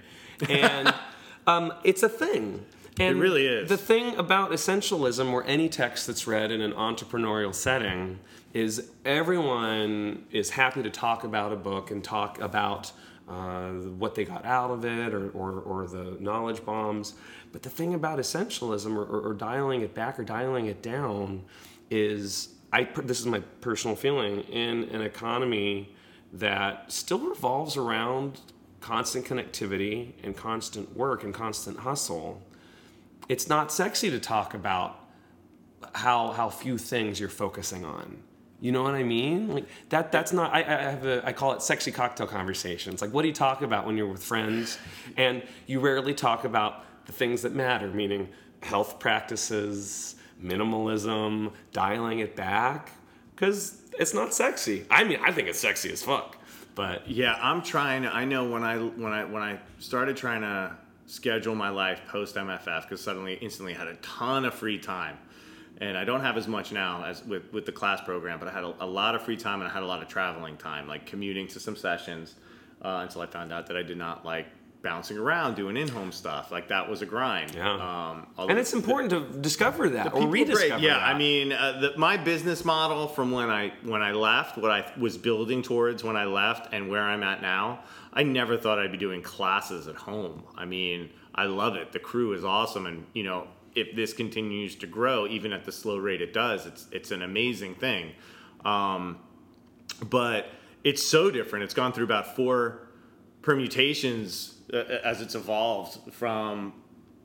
and 0.49 0.93
um, 1.47 1.73
it's 1.85 2.03
a 2.03 2.09
thing. 2.09 2.65
And 2.99 3.17
It 3.17 3.21
really 3.21 3.47
is. 3.47 3.69
The 3.69 3.79
thing 3.79 4.15
about 4.17 4.51
essentialism, 4.51 5.33
or 5.33 5.43
any 5.45 5.71
text 5.71 6.07
that's 6.07 6.27
read 6.27 6.51
in 6.51 6.61
an 6.61 6.73
entrepreneurial 6.73 7.55
setting, 7.55 8.19
is 8.53 8.91
everyone 9.07 10.27
is 10.33 10.51
happy 10.51 10.83
to 10.83 10.91
talk 10.91 11.25
about 11.25 11.53
a 11.53 11.57
book 11.57 11.91
and 11.91 12.05
talk 12.05 12.39
about 12.41 12.93
uh, 13.31 13.71
what 13.99 14.15
they 14.15 14.25
got 14.25 14.45
out 14.45 14.71
of 14.71 14.85
it 14.85 15.15
or, 15.15 15.31
or, 15.31 15.61
or 15.61 15.87
the 15.87 16.17
knowledge 16.19 16.65
bombs. 16.65 17.15
But 17.53 17.63
the 17.63 17.71
thing 17.71 17.95
about 17.95 18.19
essentialism 18.19 18.97
or, 18.97 19.05
or, 19.05 19.31
or 19.31 19.35
dialing 19.35 19.83
it 19.83 19.95
back 19.95 20.19
or 20.19 20.25
dialing 20.25 20.67
it 20.67 20.83
down 20.83 21.45
is 21.91 22.51
I, 22.73 22.85
this 23.05 23.21
is 23.21 23.27
my 23.27 23.41
personal 23.61 23.97
feeling 23.97 24.41
in 24.43 24.85
an 24.91 25.03
economy 25.03 25.95
that 26.33 26.91
still 26.93 27.21
revolves 27.21 27.77
around 27.77 28.41
constant 28.81 29.27
connectivity 29.27 30.13
and 30.23 30.37
constant 30.37 30.97
work 30.97 31.25
and 31.25 31.35
constant 31.35 31.79
hustle. 31.79 32.43
It's 33.29 33.49
not 33.49 33.73
sexy 33.73 34.11
to 34.11 34.21
talk 34.21 34.55
about 34.55 34.97
how 35.95 36.33
how 36.33 36.49
few 36.51 36.79
things 36.79 37.19
you're 37.19 37.29
focusing 37.29 37.85
on. 37.85 38.23
You 38.61 38.73
know 38.73 38.83
what 38.83 38.95
I 38.95 39.03
mean? 39.03 39.49
Like 39.49 39.67
that. 39.89 40.13
That's 40.13 40.33
not. 40.33 40.53
I, 40.53 40.59
I 40.59 40.63
have 40.63 41.07
a. 41.07 41.27
I 41.27 41.33
call 41.33 41.53
it 41.53 41.63
sexy 41.63 41.91
cocktail 41.91 42.27
conversations. 42.27 43.01
Like, 43.01 43.13
what 43.13 43.23
do 43.23 43.29
you 43.29 43.35
talk 43.35 43.63
about 43.63 43.87
when 43.87 43.97
you're 43.97 44.07
with 44.07 44.23
friends? 44.23 44.79
And 45.17 45.43
you 45.67 45.81
rarely 45.81 46.13
talk 46.15 46.45
about 46.45 46.85
the 47.07 47.13
things 47.13 47.43
that 47.43 47.55
matter, 47.55 47.89
meaning 47.89 48.29
health 48.63 48.99
practices, 48.99 50.17
minimalism, 50.43 51.53
dialing 51.73 52.19
it 52.19 52.37
back, 52.37 52.91
because 53.35 53.81
it's 53.99 54.13
not 54.13 54.35
sexy. 54.35 54.85
I 54.91 55.05
mean, 55.05 55.19
I 55.23 55.33
think 55.33 55.49
it's 55.49 55.59
sexy 55.59 55.91
as 55.93 56.03
fuck. 56.03 56.37
But 56.75 57.09
Yeah, 57.09 57.39
I'm 57.41 57.63
trying. 57.63 58.03
To, 58.03 58.15
I 58.15 58.25
know 58.25 58.49
when 58.49 58.63
I 58.63 58.77
when 58.77 59.13
I 59.13 59.25
when 59.25 59.43
I 59.43 59.59
started 59.79 60.17
trying 60.17 60.43
to 60.43 60.77
schedule 61.07 61.55
my 61.55 61.71
life 61.71 62.01
post 62.09 62.37
MFF 62.37 62.83
because 62.83 63.03
suddenly 63.03 63.35
instantly 63.35 63.75
had 63.75 63.89
a 63.89 63.95
ton 63.97 64.45
of 64.45 64.55
free 64.55 64.79
time, 64.79 65.19
and 65.81 65.97
I 65.97 66.05
don't 66.05 66.21
have 66.21 66.37
as 66.37 66.47
much 66.47 66.73
now 66.73 67.05
as 67.05 67.25
with 67.25 67.53
with 67.53 67.67
the 67.67 67.73
class 67.73 68.01
program, 68.01 68.39
but 68.39 68.49
I 68.49 68.53
had 68.53 68.65
a, 68.65 68.75
a 68.81 68.87
lot 68.87 69.15
of 69.15 69.23
free 69.23 69.37
time 69.37 69.61
and 69.61 69.71
I 69.71 69.73
had 69.73 69.83
a 69.83 69.87
lot 69.87 70.03
of 70.03 70.09
traveling 70.09 70.57
time, 70.57 70.87
like 70.87 71.07
commuting 71.07 71.47
to 71.49 71.61
some 71.61 71.77
sessions, 71.77 72.35
uh, 72.83 73.01
until 73.03 73.23
I 73.23 73.27
found 73.27 73.53
out 73.53 73.67
that 73.69 73.77
I 73.77 73.83
did 73.83 73.97
not 73.99 74.25
like 74.25 74.47
bouncing 74.83 75.19
around 75.19 75.57
doing 75.57 75.77
in-home 75.77 76.11
stuff. 76.11 76.51
Like 76.51 76.69
that 76.69 76.89
was 76.89 77.03
a 77.03 77.07
grind. 77.07 77.55
Yeah. 77.55 77.75
Um, 77.75 78.27
and 78.49 78.59
it's 78.59 78.71
the- 78.71 78.79
important 78.79 79.11
to 79.11 79.39
discover 79.41 79.91
that 79.91 80.15
or 80.15 80.27
rediscover 80.27 80.71
great. 80.71 80.83
Yeah, 80.83 80.95
that. 80.95 81.03
I 81.03 81.19
mean, 81.19 81.53
uh, 81.53 81.81
the, 81.81 81.99
my 81.99 82.17
business 82.17 82.65
model 82.65 83.07
from 83.07 83.31
when 83.31 83.51
I 83.51 83.73
when 83.83 84.03
I 84.03 84.13
left, 84.13 84.57
what 84.57 84.71
I 84.71 84.91
was 84.99 85.19
building 85.19 85.63
towards 85.63 86.03
when 86.03 86.17
I 86.17 86.25
left, 86.25 86.73
and 86.73 86.89
where 86.89 87.03
I'm 87.03 87.23
at 87.23 87.43
now, 87.43 87.81
I 88.13 88.23
never 88.23 88.57
thought 88.57 88.79
I'd 88.79 88.93
be 88.93 88.99
doing 88.99 89.21
classes 89.23 89.87
at 89.87 89.97
home. 89.97 90.45
I 90.57 90.65
mean, 90.65 91.11
I 91.35 91.45
love 91.45 91.77
it. 91.77 91.93
The 91.93 91.99
crew 91.99 92.33
is 92.33 92.43
awesome, 92.45 92.87
and 92.87 93.05
you 93.13 93.23
know, 93.23 93.49
if 93.75 93.95
this 93.95 94.13
continues 94.13 94.75
to 94.77 94.87
grow, 94.87 95.27
even 95.27 95.53
at 95.53 95.65
the 95.65 95.73
slow 95.73 95.97
rate 95.97 96.21
it 96.21 96.33
does, 96.33 96.67
it's 96.67 96.87
it's 96.91 97.11
an 97.11 97.23
amazing 97.23 97.75
thing. 97.75 98.13
Um, 98.65 99.19
but 100.09 100.47
it's 100.85 101.07
so 101.07 101.31
different. 101.31 101.65
It's 101.65 101.75
gone 101.75 101.93
through 101.93 102.05
about 102.05 102.37
four 102.37 102.89
permutations 103.43 104.55
uh, 104.73 104.77
as 105.05 105.21
it's 105.21 105.35
evolved 105.35 106.13
from 106.13 106.75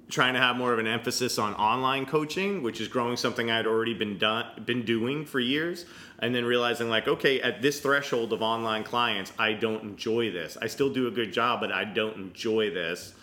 trying 0.10 0.36
to 0.36 0.40
have 0.40 0.56
more 0.56 0.72
of 0.72 0.80
an 0.80 0.88
emphasis 0.88 1.40
on 1.40 1.54
online 1.56 2.06
coaching, 2.06 2.62
which 2.62 2.80
is 2.80 2.88
growing 2.88 3.18
something 3.18 3.50
I'd 3.50 3.66
already 3.66 3.94
been 3.94 4.18
done 4.18 4.46
been 4.66 4.86
doing 4.86 5.25
for 5.25 5.40
years, 5.40 5.86
and 6.20 6.34
then 6.34 6.46
realizing 6.46 6.90
like, 6.90 7.08
okay, 7.08 7.42
at 7.42 7.62
this 7.62 7.80
threshold 7.80 8.32
of 8.34 8.42
online 8.42 8.84
clients, 8.84 9.34
I 9.40 9.54
don't 9.54 9.84
enjoy 9.84 10.32
this. 10.32 10.58
I 10.62 10.68
still 10.68 10.92
do 10.92 11.08
a 11.08 11.12
good 11.12 11.34
job, 11.34 11.62
but 11.62 11.72
I 11.72 11.86
don't 11.86 12.18
enjoy 12.18 12.70
this. 12.70 13.14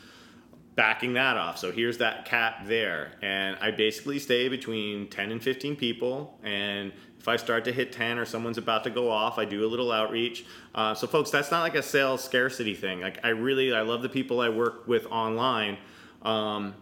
Backing 0.74 1.12
that 1.14 1.36
off. 1.36 1.58
So 1.58 1.70
here's 1.70 1.98
that 1.98 2.24
cap 2.24 2.66
there. 2.66 3.12
And 3.20 3.56
I 3.60 3.70
basically 3.70 4.18
stay 4.18 4.48
between 4.48 5.08
10 5.08 5.32
and 5.32 5.42
15 5.42 5.76
people. 5.76 6.38
And 6.42 6.92
if 7.18 7.28
I 7.28 7.36
start 7.36 7.64
to 7.66 7.72
hit 7.72 7.92
10 7.92 8.18
or 8.18 8.24
someone's 8.24 8.58
about 8.58 8.82
to 8.84 8.90
go 8.90 9.10
off, 9.10 9.38
I 9.38 9.44
do 9.44 9.64
a 9.64 9.68
little 9.68 9.92
outreach. 9.92 10.44
Uh, 10.74 10.94
so 10.94 11.06
folks, 11.06 11.30
that's 11.30 11.50
not 11.50 11.60
like 11.60 11.74
a 11.74 11.82
sales 11.82 12.24
scarcity 12.24 12.74
thing. 12.74 13.00
Like 13.00 13.24
I 13.24 13.28
really, 13.28 13.72
I 13.74 13.82
love 13.82 14.02
the 14.02 14.08
people 14.08 14.40
I 14.40 14.48
work 14.48 14.88
with 14.88 15.06
online. 15.06 15.76
Um, 16.22 16.74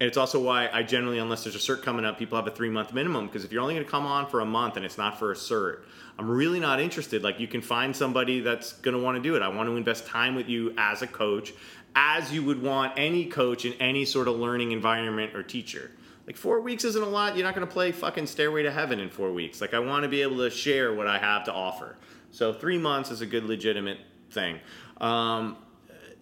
and 0.00 0.06
it's 0.06 0.16
also 0.16 0.40
why 0.40 0.68
I 0.72 0.84
generally, 0.84 1.18
unless 1.18 1.42
there's 1.42 1.56
a 1.56 1.58
cert 1.58 1.82
coming 1.82 2.04
up, 2.04 2.18
people 2.18 2.36
have 2.36 2.46
a 2.46 2.52
three 2.52 2.70
month 2.70 2.94
minimum. 2.94 3.26
Because 3.26 3.44
if 3.44 3.50
you're 3.50 3.60
only 3.60 3.74
going 3.74 3.84
to 3.84 3.90
come 3.90 4.06
on 4.06 4.28
for 4.28 4.40
a 4.40 4.46
month 4.46 4.76
and 4.76 4.86
it's 4.86 4.96
not 4.96 5.18
for 5.18 5.32
a 5.32 5.34
cert, 5.34 5.80
I'm 6.18 6.30
really 6.30 6.60
not 6.60 6.80
interested. 6.80 7.22
Like 7.22 7.40
you 7.40 7.48
can 7.48 7.60
find 7.60 7.94
somebody 7.94 8.40
that's 8.40 8.72
going 8.74 8.96
to 8.96 9.02
want 9.02 9.16
to 9.16 9.22
do 9.22 9.34
it. 9.34 9.42
I 9.42 9.48
want 9.48 9.68
to 9.68 9.76
invest 9.76 10.06
time 10.06 10.34
with 10.34 10.48
you 10.48 10.72
as 10.78 11.02
a 11.02 11.06
coach, 11.06 11.52
as 11.94 12.32
you 12.32 12.44
would 12.44 12.62
want 12.62 12.92
any 12.96 13.26
coach 13.26 13.64
in 13.64 13.72
any 13.74 14.04
sort 14.04 14.28
of 14.28 14.36
learning 14.36 14.72
environment 14.72 15.34
or 15.34 15.42
teacher. 15.42 15.90
Like 16.26 16.36
four 16.36 16.60
weeks 16.60 16.84
isn't 16.84 17.02
a 17.02 17.08
lot. 17.08 17.36
You're 17.36 17.44
not 17.44 17.54
going 17.54 17.66
to 17.66 17.72
play 17.72 17.90
fucking 17.90 18.26
Stairway 18.26 18.62
to 18.62 18.70
Heaven 18.70 19.00
in 19.00 19.08
four 19.08 19.32
weeks. 19.32 19.60
Like 19.60 19.72
I 19.72 19.78
want 19.78 20.02
to 20.02 20.08
be 20.08 20.22
able 20.22 20.36
to 20.38 20.50
share 20.50 20.92
what 20.92 21.06
I 21.06 21.18
have 21.18 21.44
to 21.44 21.52
offer. 21.52 21.96
So 22.30 22.52
three 22.52 22.78
months 22.78 23.10
is 23.10 23.22
a 23.22 23.26
good 23.26 23.44
legitimate 23.44 23.98
thing. 24.30 24.60
Um, 25.00 25.56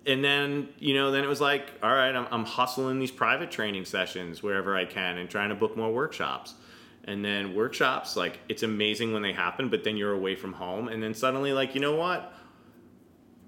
and 0.06 0.22
then 0.22 0.68
you 0.78 0.94
know 0.94 1.10
then 1.10 1.24
it 1.24 1.26
was 1.26 1.40
like 1.40 1.72
all 1.82 1.90
right 1.92 2.14
I'm, 2.14 2.26
I'm 2.30 2.44
hustling 2.44 2.98
these 2.98 3.10
private 3.10 3.50
training 3.50 3.84
sessions 3.84 4.42
wherever 4.42 4.76
i 4.76 4.84
can 4.84 5.18
and 5.18 5.28
trying 5.28 5.48
to 5.48 5.54
book 5.54 5.76
more 5.76 5.92
workshops 5.92 6.54
and 7.04 7.24
then 7.24 7.54
workshops 7.54 8.16
like 8.16 8.38
it's 8.48 8.62
amazing 8.62 9.12
when 9.12 9.22
they 9.22 9.32
happen 9.32 9.68
but 9.68 9.84
then 9.84 9.96
you're 9.96 10.12
away 10.12 10.36
from 10.36 10.52
home 10.52 10.88
and 10.88 11.02
then 11.02 11.12
suddenly 11.12 11.52
like 11.52 11.74
you 11.74 11.80
know 11.80 11.96
what 11.96 12.32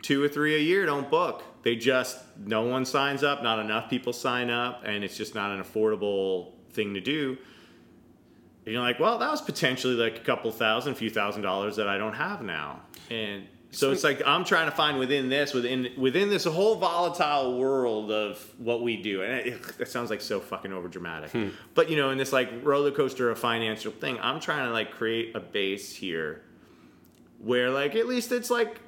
two 0.03 0.23
or 0.23 0.29
three 0.29 0.57
a 0.57 0.59
year 0.59 0.85
don't 0.85 1.11
book 1.11 1.45
they 1.63 1.77
just 1.77 2.19
no 2.39 2.63
one 2.63 2.85
signs 2.85 3.23
up 3.23 3.43
not 3.43 3.59
enough 3.59 3.91
people 3.91 4.13
sign 4.13 4.51
up 4.51 4.83
and 4.85 5.05
it's 5.05 5.17
just 5.17 5.35
not 5.35 5.51
an 5.51 5.63
affordable 5.63 6.53
thing 6.71 6.95
to 6.95 7.01
do. 7.01 7.37
And 8.65 8.75
you're 8.75 8.83
like 8.83 9.01
well 9.01 9.19
that 9.19 9.31
was 9.31 9.43
potentially 9.43 9.95
like 9.95 10.17
a 10.17 10.25
couple 10.25 10.51
thousand 10.51 10.95
few 10.95 11.11
thousand 11.11 11.43
dollars 11.43 11.77
that 11.77 11.89
i 11.89 11.99
don't 11.99 12.15
have 12.15 12.43
now. 12.43 12.81
And 13.11 13.45
so 13.71 13.93
it's 13.93 14.03
like 14.03 14.23
I'm 14.25 14.45
trying 14.45 14.71
to 14.71 14.75
find 14.75 14.99
within 14.99 15.29
this, 15.29 15.53
within 15.53 15.91
within 15.99 16.31
this 16.31 16.45
whole 16.45 16.77
volatile 16.77 17.59
world 17.59 18.11
of 18.11 18.39
what 18.57 18.83
we 18.83 18.97
do, 18.97 19.23
and 19.23 19.47
it, 19.47 19.61
it 19.79 19.89
sounds 19.89 20.09
like 20.09 20.23
so 20.23 20.41
fucking 20.41 20.73
over 20.73 20.89
dramatic. 20.89 21.31
Hmm. 21.33 21.49
But 21.75 21.91
you 21.91 21.97
know, 21.97 22.11
in 22.11 22.19
this 22.19 22.33
like 22.33 22.51
roller 22.63 22.91
coaster 22.91 23.31
of 23.31 23.39
financial 23.39 23.93
thing, 23.93 24.19
I'm 24.23 24.41
trying 24.41 24.67
to 24.67 24.73
like 24.73 24.93
create 24.93 25.37
a 25.37 25.41
base 25.41 25.95
here 25.95 26.43
where 27.39 27.71
like 27.71 27.95
at 27.95 28.07
least 28.07 28.33
it's 28.33 28.51
like 28.51 28.81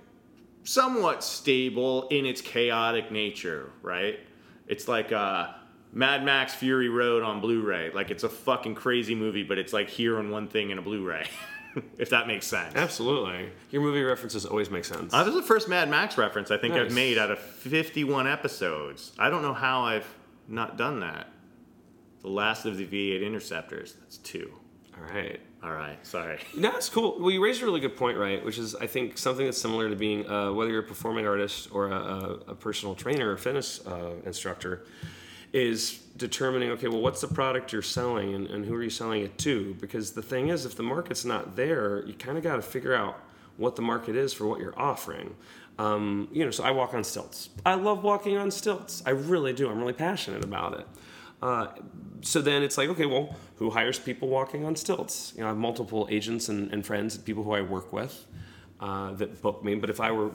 somewhat 0.65 1.25
stable 1.25 2.09
in 2.09 2.27
its 2.27 2.41
chaotic 2.41 3.11
nature, 3.11 3.71
right? 3.83 4.19
It's 4.67 4.89
like 4.89 5.13
uh, 5.13 5.49
Mad 5.93 6.25
Max 6.25 6.55
Fury 6.55 6.89
Road 6.89 7.23
on 7.23 7.41
Blu-ray. 7.41 7.91
Like 7.93 8.11
it's 8.11 8.25
a 8.25 8.29
fucking 8.29 8.75
crazy 8.75 9.15
movie, 9.15 9.43
but 9.43 9.59
it's 9.59 9.73
like 9.73 9.89
here 9.89 10.19
on 10.19 10.31
one 10.31 10.49
thing 10.49 10.71
in 10.71 10.79
a 10.79 10.83
Blu-ray, 10.83 11.27
if 11.99 12.11
that 12.11 12.27
makes 12.27 12.47
sense. 12.47 12.75
Absolutely. 12.77 13.51
Your 13.71 13.83
movie 13.83 14.03
references 14.03 14.47
always 14.47 14.71
make 14.71 14.85
sense. 14.85 15.13
Uh, 15.13 15.25
this 15.25 15.35
is 15.35 15.41
the 15.41 15.47
first 15.47 15.69
Mad 15.69 15.89
Max 15.89 16.17
reference 16.17 16.51
I 16.51 16.57
think 16.57 16.75
I've 16.75 16.93
made 16.93 17.19
out 17.19 17.31
of 17.31 17.39
51 17.39 18.27
episodes. 18.27 19.13
I 19.19 19.31
don't 19.31 19.43
know 19.43 19.55
how 19.55 19.83
I've 19.83 20.07
not 20.47 20.77
done 20.77 21.01
that. 21.01 21.29
The 22.23 22.29
last 22.29 22.67
of 22.67 22.77
the 22.77 22.87
V8 22.87 23.25
Interceptors. 23.25 23.95
That's 23.95 24.19
two. 24.19 24.53
All 24.97 25.15
right. 25.15 25.41
All 25.63 25.73
right, 25.73 25.99
sorry. 26.07 26.39
No, 26.57 26.71
that's 26.73 26.89
cool. 26.89 27.19
Well, 27.19 27.31
you 27.31 27.43
raised 27.43 27.63
a 27.63 27.67
really 27.67 27.81
good 27.81 27.97
point, 27.97 28.17
right? 28.17 28.43
Which 28.45 28.59
is, 28.59 28.75
I 28.75 28.87
think, 28.87 29.19
something 29.19 29.45
that's 29.45 29.61
similar 29.61 29.91
to 29.91 29.97
being, 29.97 30.29
uh, 30.29 30.53
whether 30.53 30.71
you're 30.71 30.81
a 30.81 30.87
performing 30.87 31.27
artist 31.27 31.69
or 31.73 31.89
a, 31.89 31.95
a, 31.95 32.33
a 32.49 32.55
personal 32.55 32.95
trainer 32.95 33.33
or 33.33 33.37
fitness 33.37 33.87
uh, 33.87 34.13
instructor, 34.25 34.85
is 35.53 35.99
determining, 36.17 36.71
okay, 36.71 36.89
well, 36.89 37.01
what's 37.01 37.21
the 37.21 37.29
product 37.29 37.73
you're 37.73 37.83
selling 37.83 38.35
and, 38.35 38.47
and 38.47 38.65
who 38.65 38.75
are 38.75 38.83
you 38.83 38.91
selling 38.91 39.23
it 39.23 39.37
to? 39.39 39.75
Because 39.81 40.13
the 40.13 40.23
thing 40.23 40.49
is, 40.49 40.65
if 40.65 40.77
the 40.77 40.83
market's 40.83 41.25
not 41.25 41.57
there, 41.57 42.05
you 42.07 42.15
kind 42.15 42.39
of 42.39 42.45
got 42.45 42.57
to 42.57 42.63
figure 42.63 42.95
out 42.95 43.19
what 43.57 43.77
the 43.77 43.83
market 43.83 44.17
is 44.17 44.33
for 44.33 44.47
what 44.47 44.61
you're 44.61 44.79
offering. 44.79 45.35
Um, 45.79 46.29
you 46.33 46.45
know, 46.45 46.51
so 46.51 46.63
I 46.63 46.71
walk 46.71 46.95
on 46.95 47.05
stilts. 47.05 47.51
I 47.65 47.75
love 47.75 48.03
walking 48.03 48.37
on 48.37 48.51
stilts. 48.51 49.03
I 49.07 49.11
really 49.11 49.53
do. 49.53 49.71
I'm 49.71 49.79
really 49.79 49.93
passionate 49.93 50.45
about 50.45 50.79
it. 50.79 50.87
Uh, 51.43 51.69
so 52.23 52.41
then 52.41 52.63
it's 52.63 52.77
like, 52.77 52.89
okay, 52.91 53.07
well, 53.07 53.35
who 53.57 53.71
hires 53.71 53.99
people 53.99 54.29
walking 54.29 54.65
on 54.65 54.77
stilts? 54.77 55.33
You 55.35 55.41
know, 55.41 55.47
I 55.47 55.51
have 55.51 55.59
multiple 55.59 56.07
agents 56.11 56.49
and, 56.49 56.73
and 56.73 56.85
friends, 56.85 57.17
people 57.17 57.43
who 57.43 57.53
I 57.53 57.63
work 57.63 57.93
with 57.93 58.27
uh, 58.81 59.13
that 59.13 59.41
book 59.41 59.65
me. 59.65 59.75
But 59.75 59.91
if 59.91 60.01
I 60.01 60.11
were 60.11 60.31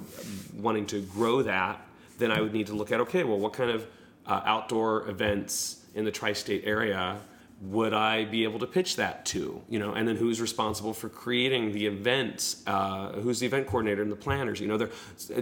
wanting 0.56 0.86
to 0.88 1.02
grow 1.02 1.42
that, 1.44 1.80
then 2.18 2.32
I 2.32 2.42
would 2.42 2.54
need 2.54 2.68
to 2.68 2.74
look 2.74 2.92
at, 2.92 3.00
okay, 3.02 3.24
well, 3.24 3.38
what 3.38 3.54
kind 3.54 3.72
of 3.72 3.88
uh, 4.26 4.42
outdoor 4.46 5.08
events 5.10 5.86
in 5.94 6.06
the 6.06 6.12
tri-state 6.12 6.64
area 6.66 7.18
would 7.62 7.94
I 7.94 8.26
be 8.26 8.44
able 8.44 8.60
to 8.60 8.68
pitch 8.68 8.98
that 8.98 9.26
to? 9.28 9.62
You 9.70 9.80
know, 9.80 9.94
and 9.94 10.08
then 10.08 10.16
who's 10.16 10.42
responsible 10.42 10.94
for 10.94 11.10
creating 11.10 11.72
the 11.72 11.86
events? 11.88 12.64
Uh, 12.68 13.14
who's 13.14 13.40
the 13.40 13.46
event 13.46 13.68
coordinator 13.68 14.02
and 14.02 14.12
the 14.12 14.16
planners? 14.16 14.60
You 14.60 14.68
know, 14.68 14.90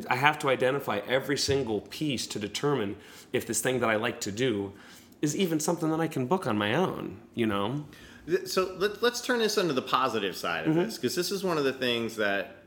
I 0.09 0.15
have 0.15 0.37
to 0.39 0.49
identify 0.49 0.99
every 1.07 1.37
single 1.37 1.81
piece 1.81 2.27
to 2.27 2.39
determine 2.39 2.97
if 3.31 3.47
this 3.47 3.61
thing 3.61 3.79
that 3.79 3.89
I 3.89 3.95
like 3.95 4.21
to 4.21 4.31
do 4.31 4.73
is 5.23 5.37
even 5.37 5.57
something 5.57 5.89
that 5.89 6.01
I 6.01 6.07
can 6.07 6.27
book 6.27 6.45
on 6.45 6.57
my 6.57 6.75
own. 6.75 7.17
You 7.33 7.47
know, 7.47 7.85
So 8.45 8.75
let, 8.77 9.01
let's 9.01 9.21
turn 9.21 9.39
this 9.39 9.57
into 9.57 9.73
the 9.73 9.81
positive 9.81 10.35
side 10.35 10.67
of 10.67 10.73
mm-hmm. 10.73 10.83
this, 10.83 10.97
because 10.97 11.15
this 11.15 11.31
is 11.31 11.43
one 11.43 11.57
of 11.57 11.63
the 11.63 11.73
things 11.73 12.17
that 12.17 12.57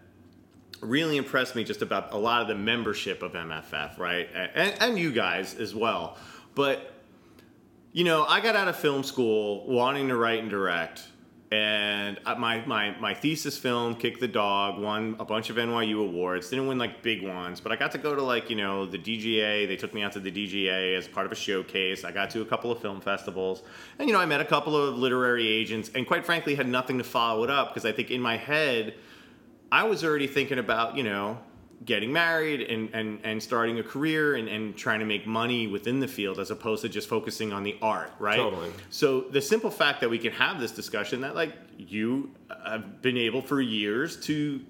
really 0.80 1.18
impressed 1.18 1.54
me 1.54 1.64
just 1.64 1.82
about 1.82 2.12
a 2.12 2.16
lot 2.16 2.42
of 2.42 2.48
the 2.48 2.54
membership 2.54 3.22
of 3.22 3.32
MFF, 3.32 3.98
right? 3.98 4.28
And, 4.34 4.74
and 4.80 4.98
you 4.98 5.12
guys 5.12 5.54
as 5.54 5.74
well. 5.74 6.16
But, 6.54 6.92
you 7.92 8.04
know, 8.04 8.24
I 8.24 8.40
got 8.40 8.56
out 8.56 8.68
of 8.68 8.76
film 8.76 9.02
school 9.02 9.66
wanting 9.66 10.08
to 10.08 10.16
write 10.16 10.40
and 10.40 10.50
direct. 10.50 11.04
And 11.52 12.18
uh, 12.26 12.34
my, 12.34 12.64
my, 12.66 12.98
my 12.98 13.14
thesis 13.14 13.56
film, 13.56 13.94
Kick 13.94 14.18
the 14.18 14.26
Dog, 14.26 14.80
won 14.80 15.14
a 15.20 15.24
bunch 15.24 15.48
of 15.48 15.56
NYU 15.56 16.00
awards. 16.00 16.50
Didn't 16.50 16.66
win 16.66 16.76
like 16.76 17.02
big 17.02 17.22
ones, 17.22 17.60
but 17.60 17.70
I 17.70 17.76
got 17.76 17.92
to 17.92 17.98
go 17.98 18.16
to 18.16 18.22
like, 18.22 18.50
you 18.50 18.56
know, 18.56 18.84
the 18.84 18.98
DGA. 18.98 19.68
They 19.68 19.76
took 19.76 19.94
me 19.94 20.02
out 20.02 20.12
to 20.12 20.20
the 20.20 20.32
DGA 20.32 20.98
as 20.98 21.06
part 21.06 21.24
of 21.24 21.30
a 21.30 21.36
showcase. 21.36 22.04
I 22.04 22.10
got 22.10 22.30
to 22.30 22.40
a 22.40 22.44
couple 22.44 22.72
of 22.72 22.80
film 22.80 23.00
festivals. 23.00 23.62
And, 24.00 24.08
you 24.08 24.12
know, 24.12 24.20
I 24.20 24.26
met 24.26 24.40
a 24.40 24.44
couple 24.44 24.76
of 24.76 24.96
literary 24.96 25.46
agents 25.46 25.88
and 25.94 26.04
quite 26.04 26.26
frankly 26.26 26.56
had 26.56 26.66
nothing 26.66 26.98
to 26.98 27.04
follow 27.04 27.44
it 27.44 27.50
up 27.50 27.68
because 27.68 27.86
I 27.86 27.92
think 27.92 28.10
in 28.10 28.20
my 28.20 28.36
head, 28.36 28.94
I 29.70 29.84
was 29.84 30.02
already 30.02 30.26
thinking 30.26 30.58
about, 30.58 30.96
you 30.96 31.04
know, 31.04 31.38
getting 31.84 32.12
married 32.12 32.62
and, 32.62 32.88
and, 32.94 33.20
and 33.22 33.42
starting 33.42 33.78
a 33.78 33.82
career 33.82 34.36
and, 34.36 34.48
and 34.48 34.76
trying 34.76 35.00
to 35.00 35.04
make 35.04 35.26
money 35.26 35.66
within 35.66 36.00
the 36.00 36.08
field 36.08 36.38
as 36.38 36.50
opposed 36.50 36.82
to 36.82 36.88
just 36.88 37.08
focusing 37.08 37.52
on 37.52 37.62
the 37.62 37.76
art, 37.82 38.10
right? 38.18 38.36
Totally. 38.36 38.70
So 38.90 39.22
the 39.22 39.42
simple 39.42 39.70
fact 39.70 40.00
that 40.00 40.08
we 40.08 40.18
can 40.18 40.32
have 40.32 40.58
this 40.58 40.72
discussion 40.72 41.20
that 41.20 41.34
like 41.34 41.54
you 41.76 42.30
have 42.64 43.02
been 43.02 43.16
able 43.16 43.42
for 43.42 43.60
years 43.60 44.16
to 44.26 44.60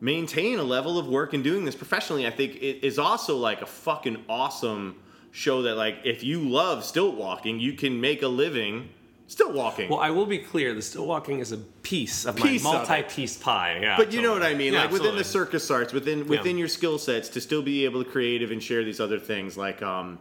maintain 0.00 0.58
a 0.58 0.62
level 0.62 0.98
of 0.98 1.06
work 1.06 1.34
and 1.34 1.44
doing 1.44 1.64
this 1.64 1.76
professionally, 1.76 2.26
I 2.26 2.30
think 2.30 2.56
it 2.56 2.84
is 2.84 2.98
also 2.98 3.36
like 3.36 3.62
a 3.62 3.66
fucking 3.66 4.24
awesome 4.28 4.96
show 5.30 5.62
that 5.62 5.76
like 5.76 5.98
if 6.04 6.24
you 6.24 6.40
love 6.40 6.84
stilt 6.84 7.14
walking, 7.16 7.60
you 7.60 7.74
can 7.74 8.00
make 8.00 8.22
a 8.22 8.28
living 8.28 8.88
stilt 9.26 9.54
walking. 9.54 9.88
Well, 9.88 10.00
I 10.00 10.10
will 10.10 10.26
be 10.26 10.38
clear. 10.38 10.74
The 10.74 10.82
stilt 10.82 11.06
walking 11.06 11.40
is 11.40 11.52
a 11.52 11.58
piece 11.58 12.24
of 12.24 12.36
Piece 12.36 12.62
my 12.62 12.70
it. 12.70 12.88
multi-piece 12.88 13.36
pie. 13.38 13.78
Yeah, 13.80 13.96
but 13.96 14.12
you 14.12 14.22
know 14.22 14.32
what. 14.32 14.42
I 14.42 14.54
mean, 14.54 14.74
like 14.74 14.90
within 14.90 15.16
the 15.16 15.24
circus 15.24 15.70
arts, 15.70 15.92
within 15.92 16.26
within 16.26 16.58
your 16.58 16.68
skill 16.68 16.98
sets, 16.98 17.28
to 17.30 17.40
still 17.40 17.62
be 17.62 17.84
able 17.84 18.04
to 18.04 18.10
creative 18.10 18.50
and 18.50 18.62
share 18.62 18.84
these 18.84 19.00
other 19.00 19.18
things, 19.18 19.56
like 19.56 19.82
um, 19.82 20.18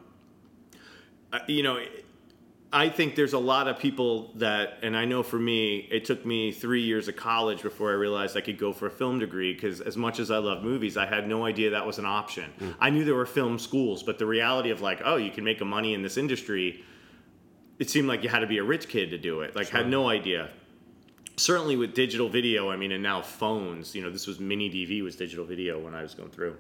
uh, 1.31 1.39
you 1.47 1.63
know, 1.63 1.79
I 2.71 2.89
think 2.89 3.15
there's 3.15 3.33
a 3.33 3.39
lot 3.39 3.67
of 3.67 3.77
people 3.77 4.31
that, 4.35 4.79
and 4.81 4.97
I 4.97 5.05
know 5.05 5.21
for 5.21 5.37
me, 5.37 5.87
it 5.91 6.05
took 6.05 6.25
me 6.25 6.51
three 6.51 6.81
years 6.81 7.07
of 7.07 7.15
college 7.15 7.61
before 7.61 7.91
I 7.91 7.93
realized 7.93 8.35
I 8.35 8.41
could 8.41 8.57
go 8.57 8.73
for 8.73 8.87
a 8.87 8.91
film 8.91 9.19
degree. 9.19 9.53
Because 9.53 9.79
as 9.79 9.95
much 9.95 10.19
as 10.19 10.31
I 10.31 10.37
love 10.37 10.63
movies, 10.63 10.97
I 10.97 11.05
had 11.05 11.27
no 11.27 11.45
idea 11.45 11.69
that 11.69 11.85
was 11.85 11.99
an 11.99 12.05
option. 12.05 12.51
Mm. 12.59 12.75
I 12.79 12.89
knew 12.89 13.05
there 13.05 13.13
were 13.13 13.27
film 13.27 13.59
schools, 13.59 14.01
but 14.01 14.17
the 14.17 14.25
reality 14.25 14.71
of 14.71 14.81
like, 14.81 15.01
oh, 15.05 15.17
you 15.17 15.29
can 15.29 15.43
make 15.43 15.61
a 15.61 15.65
money 15.65 15.93
in 15.93 16.01
this 16.01 16.17
industry, 16.17 16.83
it 17.79 17.89
seemed 17.89 18.07
like 18.07 18.23
you 18.23 18.29
had 18.29 18.39
to 18.39 18.47
be 18.47 18.57
a 18.57 18.63
rich 18.63 18.87
kid 18.87 19.09
to 19.11 19.17
do 19.17 19.41
it. 19.41 19.55
Like, 19.55 19.69
had 19.69 19.87
no 19.87 20.09
idea 20.09 20.49
certainly 21.37 21.75
with 21.75 21.93
digital 21.93 22.29
video, 22.29 22.69
I 22.69 22.77
mean, 22.77 22.91
and 22.91 23.01
now 23.01 23.21
phones, 23.21 23.95
you 23.95 24.01
know, 24.01 24.09
this 24.09 24.27
was 24.27 24.39
mini 24.39 24.69
DV 24.69 25.03
was 25.03 25.15
digital 25.15 25.45
video 25.45 25.79
when 25.79 25.95
I 25.95 26.01
was 26.01 26.13
going 26.13 26.29
through. 26.29 26.57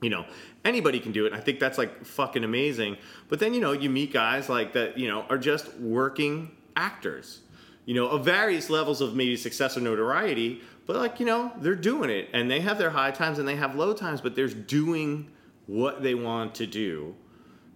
You 0.00 0.10
know, 0.10 0.26
anybody 0.64 1.00
can 1.00 1.12
do 1.12 1.24
it. 1.24 1.32
And 1.32 1.36
I 1.36 1.40
think 1.40 1.60
that's 1.60 1.78
like 1.78 2.04
fucking 2.04 2.44
amazing. 2.44 2.96
But 3.28 3.40
then, 3.40 3.54
you 3.54 3.60
know, 3.60 3.72
you 3.72 3.88
meet 3.88 4.12
guys 4.12 4.48
like 4.48 4.72
that, 4.74 4.98
you 4.98 5.08
know, 5.08 5.22
are 5.30 5.38
just 5.38 5.74
working 5.78 6.50
actors, 6.76 7.40
you 7.84 7.94
know, 7.94 8.08
of 8.08 8.24
various 8.24 8.68
levels 8.68 9.00
of 9.00 9.14
maybe 9.14 9.36
success 9.36 9.76
or 9.76 9.80
notoriety, 9.80 10.60
but 10.86 10.96
like, 10.96 11.20
you 11.20 11.26
know, 11.26 11.52
they're 11.58 11.74
doing 11.74 12.10
it 12.10 12.28
and 12.32 12.50
they 12.50 12.60
have 12.60 12.76
their 12.76 12.90
high 12.90 13.10
times 13.10 13.38
and 13.38 13.48
they 13.48 13.56
have 13.56 13.76
low 13.76 13.94
times, 13.94 14.20
but 14.20 14.34
they're 14.34 14.48
doing 14.48 15.30
what 15.66 16.02
they 16.02 16.14
want 16.14 16.54
to 16.56 16.66
do 16.66 17.14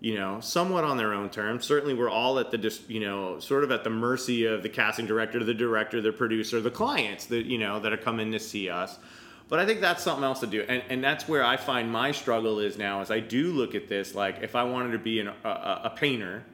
you 0.01 0.15
know, 0.15 0.41
somewhat 0.41 0.85
on 0.85 0.97
their 0.97 1.13
own 1.13 1.29
terms. 1.29 1.65
Certainly, 1.65 1.95
we're 1.95 2.11
all 2.11 2.39
at 2.39 2.51
the, 2.51 2.59
dis- 2.59 2.89
you 2.89 3.01
know, 3.01 3.41
sort 3.41 3.65
of 3.65 3.73
at 3.73 3.83
the 3.85 3.91
mercy 3.91 4.45
of 4.45 4.63
the 4.63 4.69
casting 4.69 5.07
director, 5.07 5.43
the 5.43 5.55
director, 5.55 6.01
the 6.01 6.13
producer, 6.13 6.61
the 6.61 6.71
clients 6.71 7.27
that, 7.27 7.47
you 7.47 7.59
know, 7.59 7.81
that 7.81 7.93
are 7.93 7.99
coming 7.99 8.31
to 8.33 8.39
see 8.39 8.71
us. 8.71 8.99
But 9.49 9.59
I 9.59 9.67
think 9.67 9.81
that's 9.81 10.03
something 10.03 10.25
else 10.25 10.41
to 10.41 10.47
do. 10.47 10.65
And, 10.69 10.83
and 10.89 11.03
that's 11.03 11.27
where 11.27 11.43
I 11.43 11.57
find 11.57 11.91
my 11.91 12.13
struggle 12.13 12.61
is 12.61 12.77
now, 12.77 13.01
is 13.01 13.11
I 13.11 13.21
do 13.21 13.53
look 13.53 13.75
at 13.75 13.89
this 13.89 14.15
like 14.15 14.41
if 14.43 14.55
I 14.55 14.63
wanted 14.65 14.93
to 14.93 14.99
be 14.99 15.21
an, 15.21 15.29
a, 15.43 15.81
a 15.85 15.93
painter, 15.97 16.45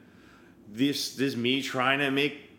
this, 0.68 1.16
this 1.16 1.32
is 1.32 1.36
me 1.36 1.60
trying 1.60 1.98
to 1.98 2.10
make 2.10 2.50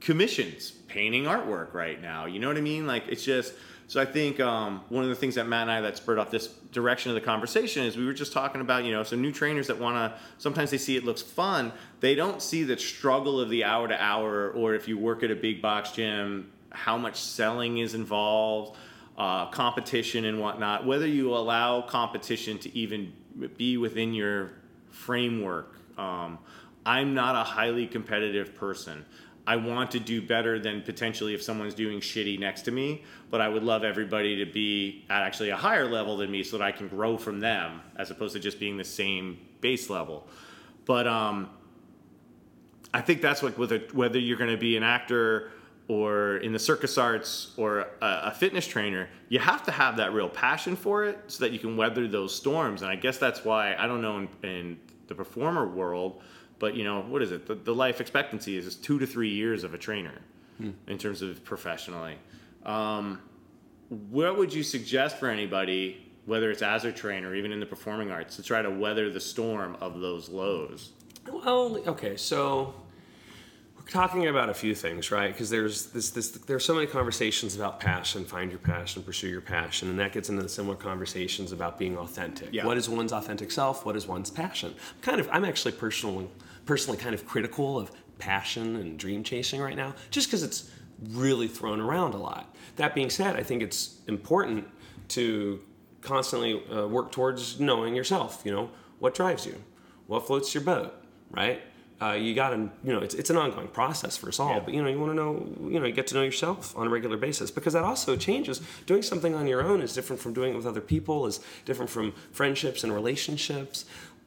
commissions 0.00 0.70
painting 0.70 1.24
artwork 1.24 1.74
right 1.74 2.00
now. 2.00 2.26
You 2.26 2.38
know 2.38 2.48
what 2.48 2.56
I 2.56 2.60
mean? 2.60 2.86
Like 2.86 3.04
it's 3.08 3.24
just 3.24 3.54
so 3.92 4.00
I 4.00 4.06
think 4.06 4.40
um, 4.40 4.80
one 4.88 5.04
of 5.04 5.10
the 5.10 5.14
things 5.14 5.34
that 5.34 5.46
Matt 5.46 5.68
and 5.68 5.70
I 5.70 5.82
that 5.82 5.98
spurred 5.98 6.18
off 6.18 6.30
this 6.30 6.46
direction 6.46 7.10
of 7.10 7.14
the 7.14 7.20
conversation 7.20 7.84
is 7.84 7.94
we 7.94 8.06
were 8.06 8.14
just 8.14 8.32
talking 8.32 8.62
about 8.62 8.84
you 8.84 8.90
know 8.90 9.02
some 9.02 9.20
new 9.20 9.30
trainers 9.30 9.66
that 9.66 9.78
want 9.78 9.96
to 9.96 10.18
sometimes 10.38 10.70
they 10.70 10.78
see 10.78 10.96
it 10.96 11.04
looks 11.04 11.20
fun 11.20 11.70
they 12.00 12.14
don't 12.14 12.40
see 12.40 12.62
the 12.62 12.78
struggle 12.78 13.38
of 13.38 13.50
the 13.50 13.64
hour 13.64 13.86
to 13.86 14.02
hour 14.02 14.48
or 14.52 14.74
if 14.74 14.88
you 14.88 14.96
work 14.96 15.22
at 15.22 15.30
a 15.30 15.34
big 15.34 15.60
box 15.60 15.92
gym 15.92 16.50
how 16.70 16.96
much 16.96 17.20
selling 17.20 17.76
is 17.76 17.92
involved 17.92 18.78
uh, 19.18 19.44
competition 19.50 20.24
and 20.24 20.40
whatnot 20.40 20.86
whether 20.86 21.06
you 21.06 21.34
allow 21.34 21.82
competition 21.82 22.58
to 22.58 22.74
even 22.74 23.12
be 23.58 23.76
within 23.76 24.14
your 24.14 24.52
framework 24.88 25.76
um, 25.98 26.38
I'm 26.84 27.14
not 27.14 27.36
a 27.36 27.44
highly 27.44 27.86
competitive 27.86 28.54
person. 28.56 29.04
I 29.46 29.56
want 29.56 29.90
to 29.92 30.00
do 30.00 30.22
better 30.22 30.60
than 30.60 30.82
potentially 30.82 31.34
if 31.34 31.42
someone's 31.42 31.74
doing 31.74 32.00
shitty 32.00 32.38
next 32.38 32.62
to 32.62 32.70
me, 32.70 33.02
but 33.30 33.40
I 33.40 33.48
would 33.48 33.64
love 33.64 33.82
everybody 33.82 34.36
to 34.44 34.50
be 34.50 35.04
at 35.10 35.22
actually 35.22 35.50
a 35.50 35.56
higher 35.56 35.88
level 35.88 36.16
than 36.16 36.30
me 36.30 36.44
so 36.44 36.58
that 36.58 36.64
I 36.64 36.70
can 36.70 36.86
grow 36.86 37.16
from 37.16 37.40
them 37.40 37.80
as 37.96 38.10
opposed 38.10 38.34
to 38.34 38.40
just 38.40 38.60
being 38.60 38.76
the 38.76 38.84
same 38.84 39.38
base 39.60 39.90
level. 39.90 40.28
But 40.84 41.08
um, 41.08 41.50
I 42.94 43.00
think 43.00 43.20
that's 43.20 43.42
what 43.42 43.58
with 43.58 43.72
a, 43.72 43.78
whether 43.92 44.18
you're 44.18 44.38
going 44.38 44.50
to 44.50 44.56
be 44.56 44.76
an 44.76 44.84
actor 44.84 45.50
or 45.88 46.36
in 46.38 46.52
the 46.52 46.58
circus 46.58 46.96
arts 46.96 47.52
or 47.56 47.80
a, 48.00 48.20
a 48.24 48.30
fitness 48.30 48.66
trainer, 48.66 49.08
you 49.28 49.40
have 49.40 49.64
to 49.64 49.72
have 49.72 49.96
that 49.96 50.12
real 50.12 50.28
passion 50.28 50.76
for 50.76 51.04
it 51.04 51.18
so 51.26 51.44
that 51.44 51.52
you 51.52 51.58
can 51.58 51.76
weather 51.76 52.06
those 52.06 52.34
storms. 52.34 52.82
And 52.82 52.90
I 52.90 52.96
guess 52.96 53.18
that's 53.18 53.44
why 53.44 53.74
I 53.74 53.88
don't 53.88 54.00
know 54.02 54.18
in, 54.18 54.28
in 54.44 54.80
the 55.08 55.14
performer 55.14 55.66
world, 55.66 56.22
but 56.62 56.76
you 56.76 56.84
know 56.84 57.00
what 57.00 57.22
is 57.22 57.32
it? 57.32 57.44
The, 57.48 57.56
the 57.56 57.74
life 57.74 58.00
expectancy 58.00 58.56
is 58.56 58.76
two 58.76 59.00
to 59.00 59.06
three 59.06 59.28
years 59.28 59.64
of 59.64 59.74
a 59.74 59.78
trainer 59.78 60.18
in 60.86 60.96
terms 60.96 61.20
of 61.20 61.44
professionally. 61.44 62.14
Um, 62.64 63.20
what 63.88 64.38
would 64.38 64.54
you 64.54 64.62
suggest 64.62 65.18
for 65.18 65.28
anybody, 65.28 66.08
whether 66.24 66.52
it's 66.52 66.62
as 66.62 66.84
a 66.84 66.92
trainer 66.92 67.30
or 67.30 67.34
even 67.34 67.50
in 67.50 67.58
the 67.58 67.66
performing 67.66 68.12
arts, 68.12 68.36
to 68.36 68.44
try 68.44 68.62
to 68.62 68.70
weather 68.70 69.10
the 69.10 69.18
storm 69.18 69.76
of 69.80 69.98
those 69.98 70.28
lows? 70.28 70.92
Well, 71.28 71.82
okay, 71.88 72.16
so 72.16 72.74
we're 73.76 73.90
talking 73.90 74.28
about 74.28 74.48
a 74.48 74.54
few 74.54 74.76
things, 74.76 75.10
right? 75.10 75.32
Because 75.32 75.50
there's 75.50 75.86
this, 75.86 76.10
this, 76.10 76.30
there's 76.30 76.64
so 76.64 76.74
many 76.74 76.86
conversations 76.86 77.56
about 77.56 77.80
passion, 77.80 78.24
find 78.24 78.52
your 78.52 78.60
passion, 78.60 79.02
pursue 79.02 79.26
your 79.26 79.40
passion, 79.40 79.90
and 79.90 79.98
that 79.98 80.12
gets 80.12 80.28
into 80.28 80.42
the 80.42 80.48
similar 80.48 80.76
conversations 80.76 81.50
about 81.50 81.76
being 81.76 81.98
authentic. 81.98 82.50
Yeah. 82.52 82.66
What 82.66 82.76
is 82.76 82.88
one's 82.88 83.12
authentic 83.12 83.50
self? 83.50 83.84
What 83.84 83.96
is 83.96 84.06
one's 84.06 84.30
passion? 84.30 84.76
Kind 85.00 85.18
of, 85.20 85.28
I'm 85.32 85.44
actually 85.44 85.72
personally, 85.72 86.28
personally 86.64 86.98
kind 86.98 87.14
of 87.14 87.26
critical 87.26 87.78
of 87.78 87.90
passion 88.18 88.76
and 88.76 88.98
dream 88.98 89.24
chasing 89.24 89.60
right 89.60 89.76
now, 89.76 89.94
just 90.10 90.28
because 90.28 90.42
it's 90.42 90.70
really 91.10 91.48
thrown 91.48 91.80
around 91.80 92.14
a 92.14 92.18
lot. 92.18 92.54
That 92.76 92.94
being 92.94 93.10
said, 93.10 93.36
I 93.36 93.42
think 93.42 93.62
it's 93.62 93.98
important 94.06 94.68
to 95.08 95.60
constantly 96.00 96.62
uh, 96.70 96.86
work 96.86 97.12
towards 97.12 97.60
knowing 97.60 97.94
yourself. 97.94 98.42
You 98.44 98.52
know, 98.52 98.70
what 98.98 99.14
drives 99.14 99.46
you, 99.46 99.62
what 100.06 100.26
floats 100.26 100.54
your 100.54 100.62
boat, 100.62 100.94
right? 101.30 101.62
Uh, 102.00 102.14
you 102.14 102.34
got 102.34 102.50
to, 102.50 102.56
you 102.82 102.92
know, 102.92 102.98
it's, 102.98 103.14
it's 103.14 103.30
an 103.30 103.36
ongoing 103.36 103.68
process 103.68 104.16
for 104.16 104.28
us 104.28 104.40
all. 104.40 104.54
Yeah. 104.54 104.60
But 104.60 104.74
you 104.74 104.82
know, 104.82 104.88
you 104.88 104.98
want 104.98 105.12
to 105.12 105.14
know, 105.14 105.46
you 105.70 105.78
know, 105.78 105.86
you 105.86 105.92
get 105.92 106.08
to 106.08 106.14
know 106.16 106.22
yourself 106.22 106.76
on 106.76 106.88
a 106.88 106.90
regular 106.90 107.16
basis 107.16 107.52
because 107.52 107.74
that 107.74 107.84
also 107.84 108.16
changes. 108.16 108.60
Doing 108.86 109.02
something 109.02 109.36
on 109.36 109.46
your 109.46 109.62
own 109.62 109.80
is 109.80 109.94
different 109.94 110.20
from 110.20 110.32
doing 110.32 110.52
it 110.52 110.56
with 110.56 110.66
other 110.66 110.80
people. 110.80 111.26
Is 111.26 111.38
different 111.64 111.90
from 111.90 112.12
friendships 112.32 112.82
and 112.82 112.92
relationships. 112.92 113.84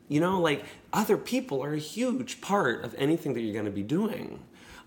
You 0.08 0.20
know, 0.20 0.40
like 0.40 0.66
other 0.94 1.18
people 1.18 1.64
are 1.64 1.74
a 1.74 1.80
huge 1.80 2.42
part 2.42 2.84
of 2.84 2.94
anything 2.98 3.34
that 3.34 3.42
you're 3.42 3.54
going 3.54 3.66
to 3.66 3.72
be 3.72 3.84
doing. 3.84 4.40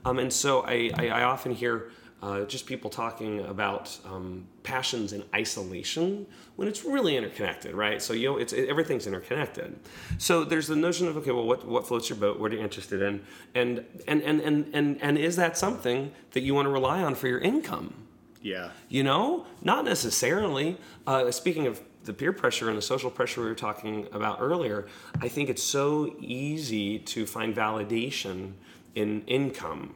Um, 0.04 0.18
and 0.18 0.32
so 0.32 0.62
I, 0.62 0.90
I, 0.94 1.08
I 1.08 1.22
often 1.24 1.52
hear 1.52 1.90
uh, 2.22 2.44
just 2.44 2.66
people 2.66 2.90
talking 2.90 3.40
about 3.40 3.96
um, 4.04 4.44
passions 4.62 5.12
in 5.12 5.22
isolation 5.34 6.26
when 6.56 6.66
it's 6.66 6.84
really 6.84 7.16
interconnected, 7.16 7.74
right? 7.74 8.02
So 8.02 8.12
you 8.12 8.28
know, 8.28 8.38
it's 8.38 8.52
it, 8.52 8.68
everything's 8.68 9.06
interconnected. 9.06 9.78
So 10.18 10.44
there's 10.44 10.66
the 10.66 10.76
notion 10.76 11.06
of 11.06 11.16
okay, 11.18 11.30
well, 11.30 11.46
what 11.46 11.66
what 11.66 11.86
floats 11.86 12.08
your 12.08 12.18
boat? 12.18 12.40
What 12.40 12.52
are 12.52 12.56
you 12.56 12.62
interested 12.62 13.02
in? 13.02 13.22
And 13.54 13.84
and 14.08 14.22
and 14.22 14.40
and 14.40 14.66
and, 14.72 15.00
and 15.00 15.18
is 15.18 15.36
that 15.36 15.56
something 15.56 16.12
that 16.32 16.40
you 16.40 16.54
want 16.54 16.66
to 16.66 16.70
rely 16.70 17.02
on 17.02 17.14
for 17.14 17.28
your 17.28 17.38
income? 17.38 17.94
Yeah. 18.42 18.70
You 18.88 19.02
know, 19.02 19.46
not 19.62 19.84
necessarily. 19.84 20.78
Uh, 21.06 21.30
speaking 21.30 21.66
of 21.66 21.80
the 22.04 22.12
peer 22.12 22.32
pressure 22.32 22.68
and 22.68 22.78
the 22.78 22.82
social 22.82 23.10
pressure 23.10 23.40
we 23.42 23.48
were 23.48 23.54
talking 23.54 24.06
about 24.12 24.38
earlier, 24.40 24.86
I 25.20 25.28
think 25.28 25.48
it's 25.48 25.62
so 25.62 26.14
easy 26.20 26.98
to 27.00 27.26
find 27.26 27.54
validation 27.54 28.52
in 28.94 29.22
income. 29.26 29.94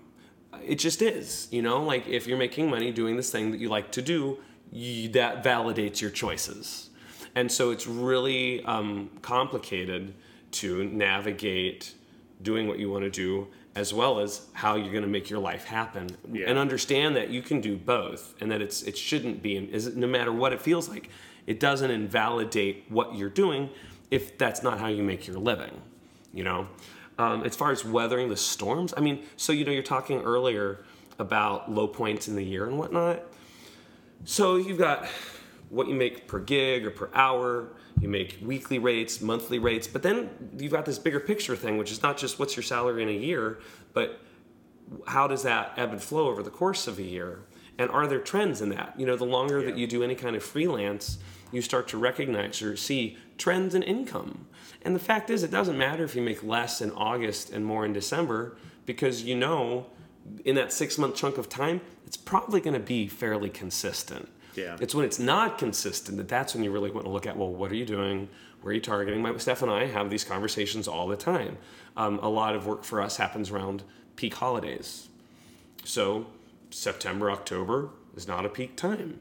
It 0.65 0.77
just 0.77 1.01
is. 1.03 1.49
You 1.51 1.63
know, 1.63 1.83
like 1.83 2.07
if 2.07 2.27
you're 2.27 2.39
making 2.39 2.69
money 2.71 2.91
doing 2.93 3.17
this 3.17 3.31
thing 3.31 3.51
that 3.53 3.61
you 3.61 3.69
like 3.69 3.91
to 3.93 4.03
do, 4.03 4.39
you, 4.71 5.09
that 5.11 5.43
validates 5.43 6.01
your 6.01 6.11
choices. 6.11 6.91
And 7.35 7.51
so 7.51 7.71
it's 7.71 7.87
really 7.87 8.63
um, 8.65 9.11
complicated 9.23 10.15
to 10.53 10.85
navigate 10.85 11.95
doing 12.43 12.69
what 12.69 12.79
you 12.79 12.91
want 12.91 13.05
to 13.05 13.11
do 13.11 13.49
as 13.75 13.95
well 13.95 14.19
as 14.21 14.47
how 14.53 14.75
you're 14.75 14.91
going 14.93 15.03
to 15.03 15.09
make 15.09 15.31
your 15.31 15.39
life 15.39 15.65
happen 15.65 16.09
Yeah. 16.31 16.47
and 16.49 16.59
understand 16.59 17.17
that 17.17 17.31
you 17.31 17.41
can 17.41 17.61
do 17.63 17.77
both 17.77 18.35
and 18.41 18.51
that 18.51 18.61
it's 18.61 18.83
it 18.83 18.99
shouldn't 18.99 19.43
be 19.43 19.57
is 19.57 19.87
it, 19.87 19.97
no 19.97 20.07
matter 20.07 20.31
what 20.33 20.53
it 20.53 20.61
feels 20.61 20.89
like 20.91 21.09
it 21.47 21.61
doesn't 21.61 21.91
invalidate 21.91 22.85
what 22.89 23.15
you're 23.15 23.31
doing 23.31 23.69
if 24.11 24.37
that's 24.39 24.63
not 24.63 24.79
how 24.79 24.89
you 24.89 25.03
make 25.03 25.27
your 25.27 25.37
living 25.37 25.81
you 26.33 26.45
know 26.45 26.67
um, 27.19 27.43
as 27.45 27.55
far 27.55 27.71
as 27.71 27.85
weathering 27.85 28.29
the 28.29 28.37
storms 28.37 28.95
i 28.97 29.01
mean 29.01 29.23
so 29.37 29.53
you 29.53 29.65
know 29.65 29.73
you're 29.73 29.83
talking 29.83 30.21
earlier 30.23 30.85
about 31.19 31.71
low 31.71 31.87
points 31.87 32.29
in 32.29 32.37
the 32.37 32.45
year 32.45 32.67
and 32.67 32.79
whatnot 32.79 33.23
so 34.25 34.57
you've 34.57 34.79
got 34.79 35.07
what 35.73 35.89
you 35.89 35.95
make 35.95 36.29
per 36.29 36.39
gig 36.39 36.85
or 36.85 36.91
per 36.91 37.09
hour. 37.15 37.69
You 37.99 38.09
make 38.09 38.39
weekly 38.43 38.79
rates, 38.79 39.23
monthly 39.23 39.59
rates, 39.59 39.87
but 39.87 40.03
then 40.03 40.29
you've 40.59 40.73
got 40.73 40.85
this 40.85 40.99
bigger 40.99 41.19
picture 41.19 41.57
thing, 41.57 41.79
which 41.79 41.91
is 41.91 42.03
not 42.03 42.19
just 42.19 42.39
what's 42.39 42.55
your 42.55 42.63
salary 42.63 43.03
in 43.03 43.09
a 43.09 43.13
year, 43.13 43.59
but 43.95 44.21
how 45.07 45.27
does 45.27 45.43
that 45.45 45.73
ebb 45.79 45.91
and 45.93 46.03
flow 46.03 46.29
over 46.29 46.43
the 46.43 46.51
course 46.51 46.87
of 46.87 46.99
a 46.99 47.03
year? 47.03 47.41
And 47.79 47.91
are 47.91 48.07
there 48.07 48.19
trends 48.19 48.61
in 48.61 48.69
that? 48.69 48.95
You 48.99 49.07
know, 49.07 49.17
the 49.17 49.25
longer 49.25 49.65
that 49.65 49.79
you 49.79 49.87
do 49.87 50.03
any 50.03 50.15
kind 50.15 50.37
of 50.37 50.43
freelance, 50.43 51.19
you 51.53 51.63
start 51.63 51.87
to 51.89 51.99
recognize 51.99 52.61
or 52.63 52.77
see 52.77 53.17
trends 53.39 53.75
in 53.75 53.83
income. 53.83 54.47
And 54.83 54.97
the 54.97 55.01
fact 55.01 55.31
is, 55.31 55.43
it 55.43 55.51
doesn't 55.51 55.79
matter 55.79 56.03
if 56.03 56.17
you 56.17 56.23
make 56.23 56.43
less 56.43 56.81
in 56.81 56.91
August 56.93 57.51
and 57.51 57.65
more 57.65 57.85
in 57.85 57.93
December 57.93 58.57
because 58.85 59.23
you 59.23 59.37
know 59.37 59.87
in 60.45 60.55
that 60.57 60.73
six 60.73 60.99
month 60.99 61.15
chunk 61.15 61.39
of 61.39 61.49
time, 61.49 61.81
it's 62.07 62.17
probably 62.17 62.61
going 62.61 62.75
to 62.75 62.81
be 62.81 63.07
fairly 63.07 63.51
consistent. 63.51 64.29
Yeah. 64.55 64.77
It's 64.81 64.95
when 64.95 65.05
it's 65.05 65.19
not 65.19 65.59
consistent 65.59 66.19
that 66.19 66.29
that's 66.29 66.55
when 66.55 66.63
you 66.63 66.71
really 66.71 66.91
want 66.91 67.07
to 67.07 67.11
look 67.13 67.27
at, 67.27 67.37
well, 67.37 67.53
what 67.53 67.71
are 67.71 67.77
you 67.77 67.87
doing? 67.87 68.29
Where 68.61 68.71
are 68.71 68.75
you 68.75 68.81
targeting? 68.81 69.23
My, 69.23 69.37
Steph 69.39 69.63
and 69.63 69.71
I 69.71 69.87
have 69.87 70.11
these 70.11 70.25
conversations 70.25 70.87
all 70.87 71.09
the 71.09 71.17
time. 71.17 71.57
Um, 71.97 72.19
a 72.21 72.29
lot 72.29 72.55
of 72.55 72.67
work 72.67 72.85
for 72.85 73.01
us 73.01 73.17
happens 73.17 73.51
around 73.51 73.83
peak 74.17 74.35
holidays. 74.35 75.09
So 75.85 76.27
September, 76.71 77.31
October 77.31 77.91
is 78.17 78.29
not 78.29 78.45
a 78.45 78.49
peak 78.49 78.77
time. 78.77 79.21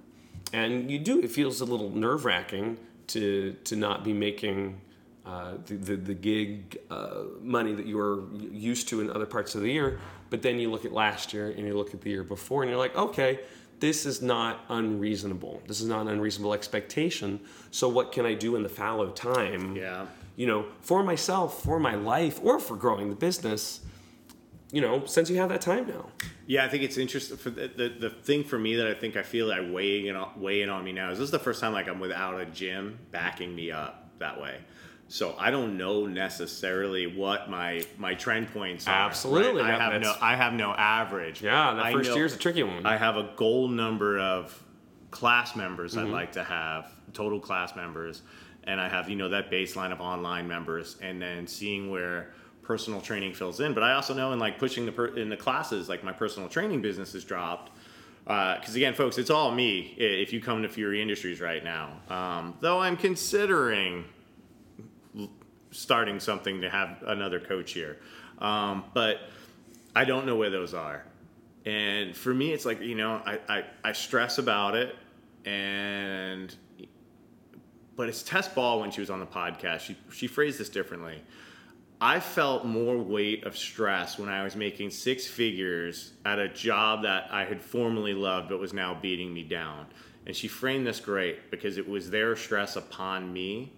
And 0.54 0.90
you 0.92 1.00
do, 1.00 1.22
it 1.22 1.32
feels 1.32 1.62
a 1.62 1.66
little 1.66 1.90
nerve 1.90 2.26
wracking 2.26 2.78
to, 3.08 3.56
to 3.66 3.76
not 3.76 4.04
be 4.04 4.14
making 4.14 4.80
uh, 5.26 5.54
the, 5.66 5.76
the, 5.76 5.96
the, 5.96 6.14
gig 6.14 6.80
uh, 6.90 7.24
money 7.42 7.74
that 7.74 7.86
you 7.86 7.98
were 7.98 8.24
used 8.34 8.90
to 8.90 9.02
in 9.02 9.10
other 9.12 9.26
parts 9.26 9.54
of 9.54 9.62
the 9.62 9.72
year. 9.72 10.00
But 10.32 10.42
then 10.42 10.60
you 10.60 10.72
look 10.72 10.84
at 10.84 10.92
last 10.92 11.32
year 11.32 11.50
and 11.50 11.60
you 11.60 11.78
look 11.78 11.94
at 11.94 12.02
the 12.02 12.10
year 12.10 12.24
before 12.24 12.64
and 12.64 12.70
you're 12.72 12.80
like, 12.80 12.96
okay, 12.96 13.40
this 13.80 14.06
is 14.06 14.22
not 14.22 14.66
unreasonable. 14.70 15.62
This 15.68 15.82
is 15.82 15.88
not 15.88 16.02
an 16.02 16.08
unreasonable 16.08 16.54
expectation. 16.54 17.40
So 17.72 17.88
what 17.90 18.12
can 18.12 18.26
I 18.26 18.34
do 18.34 18.56
in 18.56 18.64
the 18.64 18.70
fallow 18.70 19.10
time? 19.10 19.76
Yeah. 19.76 20.06
You 20.38 20.48
know, 20.48 20.66
for 20.82 21.04
myself, 21.04 21.62
for 21.64 21.80
my 21.80 21.96
life, 21.96 22.40
or 22.42 22.60
for 22.60 22.76
growing 22.76 23.10
the 23.10 23.16
business. 23.16 23.82
You 24.72 24.82
know, 24.82 25.06
since 25.06 25.30
you 25.30 25.38
have 25.38 25.50
that 25.50 25.62
time 25.62 25.88
now. 25.88 26.08
Yeah, 26.48 26.64
I 26.64 26.70
think 26.70 26.84
it's 26.84 26.98
interesting. 26.98 27.38
For 27.38 27.50
the, 27.50 27.68
the, 27.68 27.90
the 27.90 28.10
thing 28.10 28.44
for 28.44 28.58
me 28.58 28.76
that 28.78 28.88
I 28.88 28.94
think 28.94 29.18
I 29.18 29.24
feel 29.24 29.48
like 29.48 29.62
weighing 29.70 30.06
in, 30.08 30.22
weighing 30.38 30.70
on 30.70 30.84
me 30.84 30.92
now 30.94 31.12
is 31.12 31.18
this 31.20 31.26
is 31.26 31.32
the 31.32 31.40
first 31.40 31.60
time 31.60 31.74
like 31.74 31.88
I'm 31.88 32.00
without 32.00 32.40
a 32.40 32.46
gym 32.46 32.98
backing 33.12 33.54
me 33.54 33.72
up 33.72 34.10
that 34.20 34.40
way. 34.42 34.58
So 35.10 35.36
I 35.38 35.52
don't 35.52 35.78
know 35.78 36.06
necessarily 36.06 37.06
what 37.06 37.50
my 37.50 37.84
my 37.98 38.14
trend 38.14 38.54
points 38.54 38.88
are. 38.88 38.92
Absolutely, 39.08 39.62
right? 39.62 39.74
I 39.74 39.92
have 39.92 40.02
no 40.02 40.16
I 40.22 40.36
have 40.38 40.54
no 40.54 40.72
average. 40.72 41.42
Yeah, 41.44 41.74
that 41.74 41.92
first 41.92 42.10
know- 42.10 42.16
year's 42.16 42.34
a 42.34 42.38
tricky 42.38 42.64
one. 42.64 42.86
I 42.86 42.96
have 42.96 43.18
a 43.18 43.30
goal 43.36 43.68
number 43.68 44.18
of 44.20 44.58
class 45.10 45.56
members 45.56 45.96
Mm-hmm. 45.96 46.08
I'd 46.08 46.12
like 46.14 46.32
to 46.34 46.44
have, 46.46 46.90
total 47.12 47.42
class 47.42 47.76
members, 47.76 48.22
and 48.64 48.80
I 48.80 48.88
have 48.88 49.10
you 49.10 49.18
know 49.18 49.28
that 49.30 49.52
baseline 49.52 49.92
of 49.92 50.00
online 50.00 50.48
members, 50.48 50.96
and 51.02 51.22
then 51.22 51.46
seeing 51.46 51.92
where 51.92 52.32
personal 52.64 53.02
training 53.02 53.34
fills 53.34 53.60
in. 53.60 53.74
But 53.74 53.84
I 53.84 53.94
also 53.94 54.14
know 54.14 54.34
in 54.34 54.40
like 54.40 54.60
pushing 54.60 54.86
the 54.86 54.92
per, 54.92 55.08
in 55.18 55.30
the 55.30 55.38
classes, 55.38 55.90
like 55.90 56.04
my 56.04 56.14
personal 56.14 56.50
training 56.50 56.82
business 56.82 57.14
has 57.14 57.24
dropped. 57.24 57.72
Because 58.24 58.76
again, 58.76 58.94
folks, 58.94 59.18
it's 59.18 59.32
all 59.32 59.52
me. 59.52 59.96
If 59.98 60.32
you 60.32 60.42
come 60.42 60.62
to 60.62 60.70
Fury 60.70 61.02
Industries 61.02 61.42
right 61.42 61.64
now, 61.64 62.00
um, 62.10 62.56
though 62.62 62.80
I'm 62.80 62.96
considering 62.96 64.06
starting 65.72 66.20
something 66.20 66.62
to 66.62 66.70
have 66.70 67.02
another 67.06 67.40
coach 67.40 67.72
here. 67.72 67.98
Um, 68.40 68.84
but 68.94 69.22
I 69.96 70.06
don't 70.06 70.26
know 70.26 70.36
where 70.36 70.50
those 70.50 70.74
are. 70.74 71.04
And 71.66 72.16
for 72.16 72.34
me, 72.34 72.54
it's 72.54 72.66
like, 72.66 72.82
you 72.82 72.96
know, 72.96 73.22
I, 73.26 73.40
I, 73.48 73.64
I 73.84 73.92
stress 73.94 74.38
about 74.38 74.76
it. 74.76 74.96
And, 75.46 76.54
but 77.96 78.10
it's 78.10 78.24
Tess 78.24 78.48
Ball 78.48 78.80
when 78.80 78.92
she 78.92 79.00
was 79.00 79.10
on 79.10 79.20
the 79.20 79.26
podcast. 79.26 79.82
She, 79.82 79.98
she 80.12 80.28
phrased 80.28 80.60
this 80.60 80.70
differently. 80.70 81.22
I 82.04 82.20
felt 82.20 82.66
more 82.66 82.98
weight 82.98 83.44
of 83.44 83.56
stress 83.56 84.18
when 84.18 84.28
I 84.28 84.44
was 84.44 84.56
making 84.56 84.90
six 84.90 85.28
figures 85.28 86.14
at 86.26 86.40
a 86.40 86.50
job 86.50 87.04
that 87.04 87.28
I 87.32 87.46
had 87.46 87.62
formerly 87.62 88.16
loved 88.16 88.50
but 88.50 88.60
was 88.60 88.74
now 88.74 88.98
beating 89.00 89.32
me 89.32 89.44
down. 89.44 89.86
And 90.26 90.36
she 90.36 90.48
framed 90.48 90.88
this 90.88 91.00
great 91.00 91.52
because 91.52 91.78
it 91.78 91.88
was 91.88 92.10
their 92.10 92.36
stress 92.36 92.76
upon 92.76 93.32
me 93.32 93.72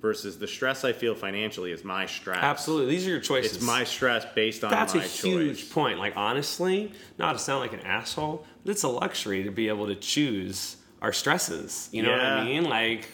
versus 0.00 0.38
the 0.38 0.46
stress 0.46 0.84
I 0.84 0.92
feel 0.92 1.16
financially 1.16 1.72
is 1.72 1.82
my 1.82 2.06
stress. 2.06 2.38
Absolutely. 2.38 2.94
These 2.94 3.08
are 3.08 3.10
your 3.10 3.20
choices. 3.20 3.56
It's 3.56 3.64
my 3.64 3.82
stress 3.82 4.24
based 4.36 4.62
on 4.62 4.70
That's 4.70 4.94
a 4.94 5.00
huge 5.00 5.62
choice. 5.62 5.72
point. 5.72 5.98
Like 5.98 6.12
honestly, 6.14 6.92
not 7.18 7.32
to 7.32 7.38
sound 7.40 7.60
like 7.60 7.72
an 7.72 7.80
asshole, 7.80 8.46
but 8.64 8.70
it's 8.70 8.84
a 8.84 8.88
luxury 8.88 9.42
to 9.42 9.50
be 9.50 9.66
able 9.66 9.88
to 9.88 9.96
choose 9.96 10.76
our 11.02 11.12
stresses. 11.12 11.88
You 11.90 12.04
know 12.04 12.12
what 12.12 12.20
I 12.20 12.44
mean? 12.44 12.64
Like 12.64 13.08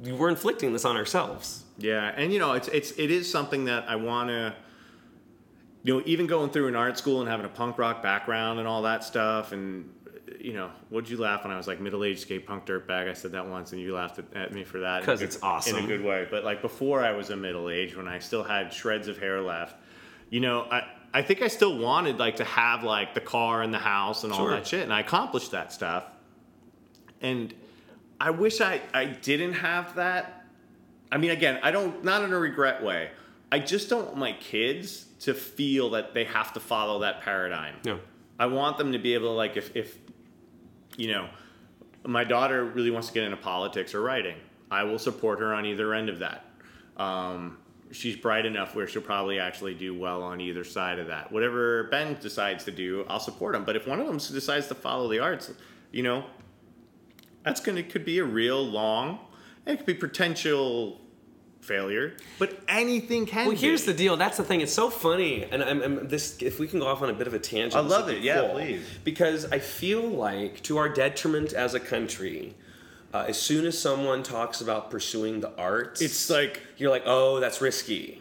we're 0.00 0.30
inflicting 0.30 0.72
this 0.72 0.86
on 0.86 0.96
ourselves. 0.96 1.61
Yeah, 1.78 2.12
and 2.16 2.32
you 2.32 2.38
know, 2.38 2.52
it's 2.52 2.68
it's 2.68 2.92
it 2.98 3.10
is 3.10 3.30
something 3.30 3.64
that 3.64 3.88
I 3.88 3.96
want 3.96 4.28
to, 4.28 4.54
you 5.84 5.94
know, 5.98 6.02
even 6.06 6.26
going 6.26 6.50
through 6.50 6.68
an 6.68 6.76
art 6.76 6.98
school 6.98 7.20
and 7.20 7.28
having 7.28 7.46
a 7.46 7.48
punk 7.48 7.78
rock 7.78 8.02
background 8.02 8.58
and 8.58 8.68
all 8.68 8.82
that 8.82 9.02
stuff, 9.04 9.52
and 9.52 9.88
you 10.40 10.52
know, 10.54 10.70
what'd 10.90 11.08
you 11.08 11.16
laugh 11.18 11.44
when 11.44 11.52
I 11.52 11.56
was 11.56 11.66
like 11.66 11.80
middle 11.80 12.04
aged 12.04 12.20
skate 12.20 12.46
punk 12.46 12.66
dirtbag? 12.66 13.08
I 13.08 13.14
said 13.14 13.32
that 13.32 13.46
once, 13.46 13.72
and 13.72 13.80
you 13.80 13.94
laughed 13.94 14.18
at, 14.18 14.24
at 14.34 14.52
me 14.52 14.64
for 14.64 14.80
that 14.80 14.98
in 14.98 15.02
a 15.02 15.06
'Cause 15.06 15.18
good- 15.20 15.24
it's 15.26 15.42
awesome. 15.42 15.78
in 15.78 15.84
a 15.84 15.86
good 15.86 16.04
way. 16.04 16.26
But 16.30 16.44
like 16.44 16.60
before 16.62 17.02
I 17.02 17.12
was 17.12 17.30
a 17.30 17.36
middle 17.36 17.70
age, 17.70 17.96
when 17.96 18.06
I 18.08 18.18
still 18.18 18.42
had 18.42 18.72
shreds 18.72 19.08
of 19.08 19.18
hair 19.18 19.40
left, 19.40 19.76
you 20.30 20.40
know, 20.40 20.62
I. 20.70 20.84
I 21.14 21.20
think 21.20 21.42
I 21.42 21.48
still 21.48 21.76
wanted 21.76 22.18
like 22.18 22.36
to 22.36 22.44
have 22.44 22.84
like 22.84 23.12
the 23.12 23.20
car 23.20 23.60
and 23.60 23.74
the 23.74 23.78
house 23.78 24.24
and 24.24 24.32
all 24.32 24.38
Sure. 24.38 24.50
that 24.52 24.66
shit, 24.66 24.82
and 24.82 24.90
I 24.90 25.00
accomplished 25.00 25.50
that 25.50 25.70
stuff. 25.70 26.04
And 27.20 27.52
I 28.18 28.30
wish 28.30 28.62
I, 28.62 28.80
I 28.94 29.04
didn't 29.04 29.52
have 29.52 29.94
that 29.96 30.41
I 31.12 31.18
mean, 31.18 31.30
again, 31.30 31.60
I 31.62 31.70
don't, 31.70 32.02
not 32.02 32.24
in 32.24 32.32
a 32.32 32.38
regret 32.38 32.82
way. 32.82 33.10
I 33.52 33.58
just 33.58 33.90
don't 33.90 34.06
want 34.06 34.16
my 34.16 34.32
kids 34.32 35.04
to 35.20 35.34
feel 35.34 35.90
that 35.90 36.14
they 36.14 36.24
have 36.24 36.54
to 36.54 36.60
follow 36.60 37.00
that 37.00 37.20
paradigm. 37.20 37.74
No. 37.84 38.00
I 38.38 38.46
want 38.46 38.78
them 38.78 38.92
to 38.92 38.98
be 38.98 39.12
able 39.12 39.28
to, 39.28 39.34
like, 39.34 39.58
if, 39.58 39.76
if, 39.76 39.98
you 40.96 41.08
know, 41.08 41.28
my 42.04 42.24
daughter 42.24 42.64
really 42.64 42.90
wants 42.90 43.08
to 43.08 43.14
get 43.14 43.24
into 43.24 43.36
politics 43.36 43.94
or 43.94 44.00
writing, 44.00 44.36
I 44.70 44.84
will 44.84 44.98
support 44.98 45.38
her 45.40 45.52
on 45.52 45.66
either 45.66 45.92
end 45.92 46.08
of 46.08 46.20
that. 46.20 46.46
Um, 46.96 47.58
she's 47.90 48.16
bright 48.16 48.46
enough 48.46 48.74
where 48.74 48.88
she'll 48.88 49.02
probably 49.02 49.38
actually 49.38 49.74
do 49.74 49.94
well 49.96 50.22
on 50.22 50.40
either 50.40 50.64
side 50.64 50.98
of 50.98 51.08
that. 51.08 51.30
Whatever 51.30 51.84
Ben 51.84 52.16
decides 52.20 52.64
to 52.64 52.70
do, 52.70 53.04
I'll 53.06 53.20
support 53.20 53.54
him. 53.54 53.64
But 53.64 53.76
if 53.76 53.86
one 53.86 54.00
of 54.00 54.06
them 54.06 54.16
decides 54.16 54.66
to 54.68 54.74
follow 54.74 55.08
the 55.10 55.18
arts, 55.18 55.52
you 55.90 56.02
know, 56.02 56.24
that's 57.44 57.60
gonna 57.60 57.82
could 57.82 58.06
be 58.06 58.18
a 58.18 58.24
real 58.24 58.64
long, 58.64 59.18
it 59.66 59.76
could 59.76 59.86
be 59.86 59.94
potential 59.94 61.01
failure, 61.62 62.14
but 62.38 62.60
anything 62.68 63.24
can. 63.24 63.46
Well, 63.46 63.56
here's 63.56 63.84
the 63.84 63.94
deal. 63.94 64.16
That's 64.16 64.36
the 64.36 64.44
thing. 64.44 64.60
It's 64.60 64.72
so 64.72 64.90
funny, 64.90 65.44
and 65.44 65.62
I'm, 65.62 65.80
I'm 65.80 66.08
this. 66.08 66.36
If 66.42 66.58
we 66.58 66.68
can 66.68 66.80
go 66.80 66.86
off 66.86 67.00
on 67.00 67.08
a 67.08 67.14
bit 67.14 67.26
of 67.26 67.34
a 67.34 67.38
tangent, 67.38 67.74
I 67.74 67.80
love 67.80 68.08
be 68.08 68.14
it. 68.14 68.22
Yeah, 68.22 68.40
cool. 68.40 68.50
please. 68.50 68.84
Because 69.04 69.46
I 69.50 69.58
feel 69.58 70.02
like, 70.02 70.62
to 70.64 70.76
our 70.76 70.88
detriment 70.88 71.52
as 71.52 71.74
a 71.74 71.80
country, 71.80 72.54
uh, 73.14 73.24
as 73.28 73.40
soon 73.40 73.64
as 73.64 73.78
someone 73.78 74.22
talks 74.22 74.60
about 74.60 74.90
pursuing 74.90 75.40
the 75.40 75.56
arts, 75.56 76.00
It's 76.00 76.28
like 76.28 76.60
you're 76.76 76.90
like, 76.90 77.04
oh, 77.06 77.40
that's 77.40 77.60
risky. 77.60 78.20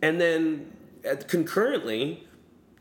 And 0.00 0.20
then 0.20 0.72
uh, 1.08 1.16
concurrently, 1.26 2.26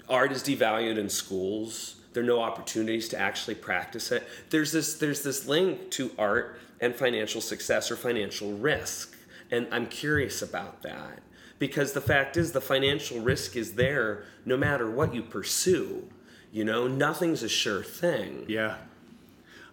art 0.08 0.32
is 0.32 0.44
devalued 0.44 0.98
in 0.98 1.10
schools. 1.10 1.96
There 2.14 2.24
are 2.24 2.26
no 2.26 2.42
opportunities 2.42 3.10
to 3.10 3.20
actually 3.20 3.56
practice 3.56 4.12
it. 4.12 4.28
There's 4.50 4.72
this 4.72 4.96
there's 4.96 5.24
this 5.24 5.48
link 5.48 5.92
to 5.92 6.12
art 6.18 6.60
and 6.80 6.96
financial 6.96 7.42
success 7.42 7.90
or 7.92 7.96
financial 7.96 8.54
risk. 8.54 9.16
And 9.52 9.68
I'm 9.72 9.88
curious 9.88 10.42
about 10.42 10.82
that 10.84 11.20
because 11.60 11.94
the 11.94 12.02
fact 12.02 12.38
is 12.38 12.52
the 12.52 12.62
financial 12.62 13.20
risk 13.20 13.56
is 13.56 13.74
there 13.74 14.26
no 14.46 14.58
matter 14.58 14.90
what 14.90 15.14
you 15.14 15.24
pursue. 15.24 16.08
You 16.52 16.66
know, 16.66 16.88
nothing's 16.88 17.44
a 17.44 17.50
sure 17.50 17.84
thing. 17.84 18.46
Yeah. 18.48 18.78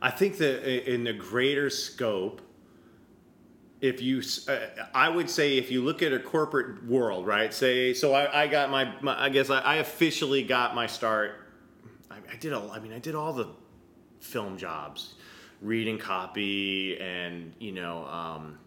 I 0.01 0.11
think 0.11 0.39
that 0.39 0.93
in 0.93 1.05
the 1.05 1.13
greater 1.13 1.71
scope, 1.71 2.41
if 3.81 4.01
you, 4.01 4.23
uh, 4.49 4.59
I 4.95 5.09
would 5.09 5.29
say 5.29 5.59
if 5.59 5.71
you 5.71 5.83
look 5.83 6.03
at 6.03 6.13
a 6.13 6.19
corporate 6.19 6.87
world, 6.87 7.27
right? 7.27 7.53
Say, 7.53 7.93
so 7.93 8.15
I, 8.15 8.45
I 8.45 8.47
got 8.47 8.71
my, 8.71 8.95
my, 9.03 9.25
I 9.25 9.29
guess 9.29 9.51
I, 9.51 9.61
I 9.61 9.75
officially 9.77 10.43
got 10.43 10.75
my 10.75 10.87
start. 10.87 11.49
I, 12.11 12.17
I 12.33 12.37
did 12.37 12.53
all, 12.53 12.71
I 12.71 12.79
mean, 12.79 12.93
I 12.93 12.99
did 12.99 13.15
all 13.15 13.33
the 13.33 13.49
film 14.21 14.57
jobs, 14.57 15.15
reading 15.61 15.99
copy 15.99 16.99
and, 16.99 17.53
you 17.59 17.73
know, 17.73 18.07
um, 18.07 18.59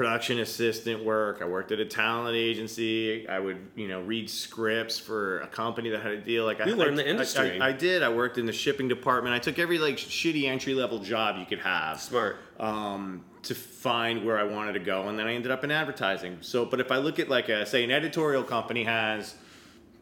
production 0.00 0.40
assistant 0.40 1.02
work. 1.02 1.38
I 1.40 1.46
worked 1.46 1.72
at 1.72 1.80
a 1.80 1.84
talent 1.86 2.36
agency. 2.36 3.26
I 3.26 3.38
would, 3.40 3.56
you 3.74 3.88
know, 3.88 4.02
read 4.02 4.28
scripts 4.28 4.98
for 4.98 5.40
a 5.40 5.46
company 5.46 5.88
that 5.88 6.02
had 6.02 6.12
a 6.12 6.20
deal. 6.20 6.44
Like 6.44 6.60
I 6.60 6.64
learned 6.66 7.00
I- 7.00 7.02
the 7.04 7.08
industry. 7.08 7.58
I, 7.58 7.68
I 7.68 7.72
did. 7.72 8.02
I 8.02 8.10
worked 8.10 8.36
in 8.36 8.44
the 8.44 8.52
shipping 8.52 8.88
department. 8.88 9.34
I 9.34 9.38
took 9.38 9.58
every 9.58 9.78
like 9.78 9.96
shitty 9.96 10.44
entry 10.44 10.74
level 10.74 10.98
job 10.98 11.38
you 11.38 11.46
could 11.46 11.60
have 11.60 11.98
Smart. 11.98 12.36
um, 12.60 13.24
to 13.44 13.54
find 13.54 14.26
where 14.26 14.38
I 14.38 14.44
wanted 14.44 14.74
to 14.74 14.80
go, 14.80 15.08
and 15.08 15.18
then 15.18 15.26
I 15.26 15.32
ended 15.32 15.50
up 15.50 15.64
in 15.64 15.70
advertising. 15.70 16.36
So, 16.42 16.66
but 16.66 16.78
if 16.78 16.92
I 16.92 16.98
look 16.98 17.18
at 17.18 17.30
like 17.30 17.48
a 17.48 17.64
say 17.64 17.82
an 17.82 17.90
editorial 17.90 18.42
company 18.42 18.84
has 18.84 19.34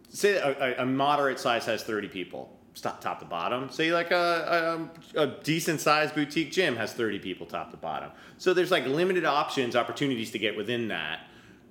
say 0.08 0.34
a, 0.34 0.56
a- 0.80 0.82
a 0.82 0.86
moderate 0.86 1.38
size 1.38 1.66
has 1.66 1.84
30 1.84 2.08
people 2.08 2.50
top, 2.80 3.00
top 3.00 3.18
to 3.20 3.24
bottom 3.24 3.70
say 3.70 3.92
like 3.92 4.10
a, 4.10 4.88
a, 5.14 5.20
a 5.22 5.26
decent 5.42 5.80
sized 5.80 6.14
boutique 6.14 6.50
gym 6.52 6.76
has 6.76 6.92
30 6.92 7.18
people 7.20 7.46
top 7.46 7.70
to 7.70 7.76
bottom 7.76 8.10
so 8.38 8.52
there's 8.54 8.70
like 8.70 8.86
limited 8.86 9.24
options 9.24 9.76
opportunities 9.76 10.30
to 10.32 10.38
get 10.38 10.56
within 10.56 10.88
that 10.88 11.20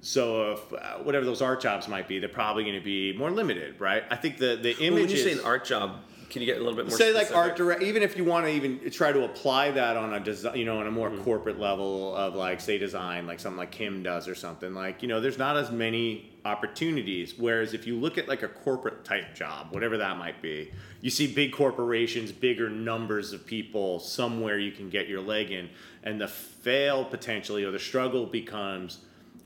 so 0.01 0.51
if 0.53 0.73
uh, 0.73 0.97
whatever 1.03 1.25
those 1.25 1.41
art 1.41 1.61
jobs 1.61 1.87
might 1.87 2.07
be 2.07 2.19
they're 2.19 2.29
probably 2.29 2.63
going 2.63 2.75
to 2.77 2.83
be 2.83 3.13
more 3.17 3.31
limited 3.31 3.79
right 3.79 4.03
i 4.11 4.15
think 4.15 4.37
the 4.37 4.55
the 4.55 4.73
Well, 4.79 4.91
when 4.93 4.99
image 5.03 5.11
you 5.11 5.17
say 5.17 5.31
an 5.33 5.39
art 5.45 5.65
job, 5.65 5.97
Can 6.29 6.41
you 6.41 6.45
get 6.45 6.57
a 6.57 6.59
little 6.59 6.75
bit 6.75 6.87
more? 6.87 6.97
say 6.97 7.13
like 7.13 7.27
art 7.35 7.55
specific? 7.55 7.57
direct 7.57 7.83
even 7.83 8.01
if 8.03 8.17
you 8.17 8.23
want 8.25 8.45
to 8.45 8.51
even 8.51 8.89
try 8.91 9.11
to 9.11 9.23
apply 9.23 9.71
that 9.71 9.95
on 9.97 10.13
a 10.13 10.19
design 10.19 10.57
you 10.57 10.65
know 10.65 10.79
on 10.79 10.87
a 10.87 10.91
more 10.91 11.09
Mm-hmm. 11.09 11.23
corporate 11.23 11.59
level 11.59 12.15
of 12.15 12.33
like 12.35 12.59
say 12.61 12.77
design 12.77 13.27
like 13.27 13.39
something 13.39 13.57
like 13.57 13.71
kim 13.71 14.03
does 14.03 14.27
or 14.27 14.35
something 14.35 14.73
like 14.73 15.01
you 15.01 15.07
know 15.07 15.21
there's 15.21 15.37
not 15.37 15.55
as 15.57 15.71
many 15.71 16.29
opportunities. 16.45 17.35
Whereas 17.37 17.73
if 17.73 17.87
you 17.87 17.95
look 17.95 18.17
at 18.17 18.27
like 18.27 18.43
a 18.43 18.47
corporate 18.47 19.05
type 19.05 19.33
job 19.33 19.67
whatever 19.71 19.97
that 19.97 20.17
might 20.17 20.41
be 20.41 20.71
you 21.01 21.09
see 21.09 21.27
big 21.27 21.51
corporations 21.51 22.31
bigger 22.31 22.69
numbers 22.69 23.33
of 23.33 23.45
people 23.45 23.99
somewhere 23.99 24.59
you 24.59 24.71
can 24.71 24.89
get 24.89 25.07
your 25.07 25.21
leg 25.21 25.51
in 25.51 25.69
and 26.03 26.19
the 26.19 26.27
fail 26.27 27.05
potentially 27.05 27.63
or 27.63 27.71
the 27.71 27.79
struggle 27.79 28.25
becomes 28.25 28.99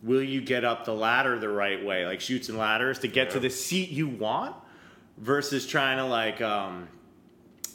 will 0.03 0.23
you 0.23 0.41
get 0.41 0.63
up 0.63 0.85
the 0.85 0.93
ladder 0.93 1.39
the 1.39 1.49
right 1.49 1.83
way 1.83 2.05
like 2.05 2.21
chutes 2.21 2.49
and 2.49 2.57
ladders 2.57 2.99
to 2.99 3.07
get 3.07 3.29
to 3.29 3.39
the 3.39 3.49
seat 3.49 3.89
you 3.89 4.07
want 4.07 4.55
versus 5.17 5.65
trying 5.65 5.97
to 5.97 6.05
like 6.05 6.41
um, 6.41 6.87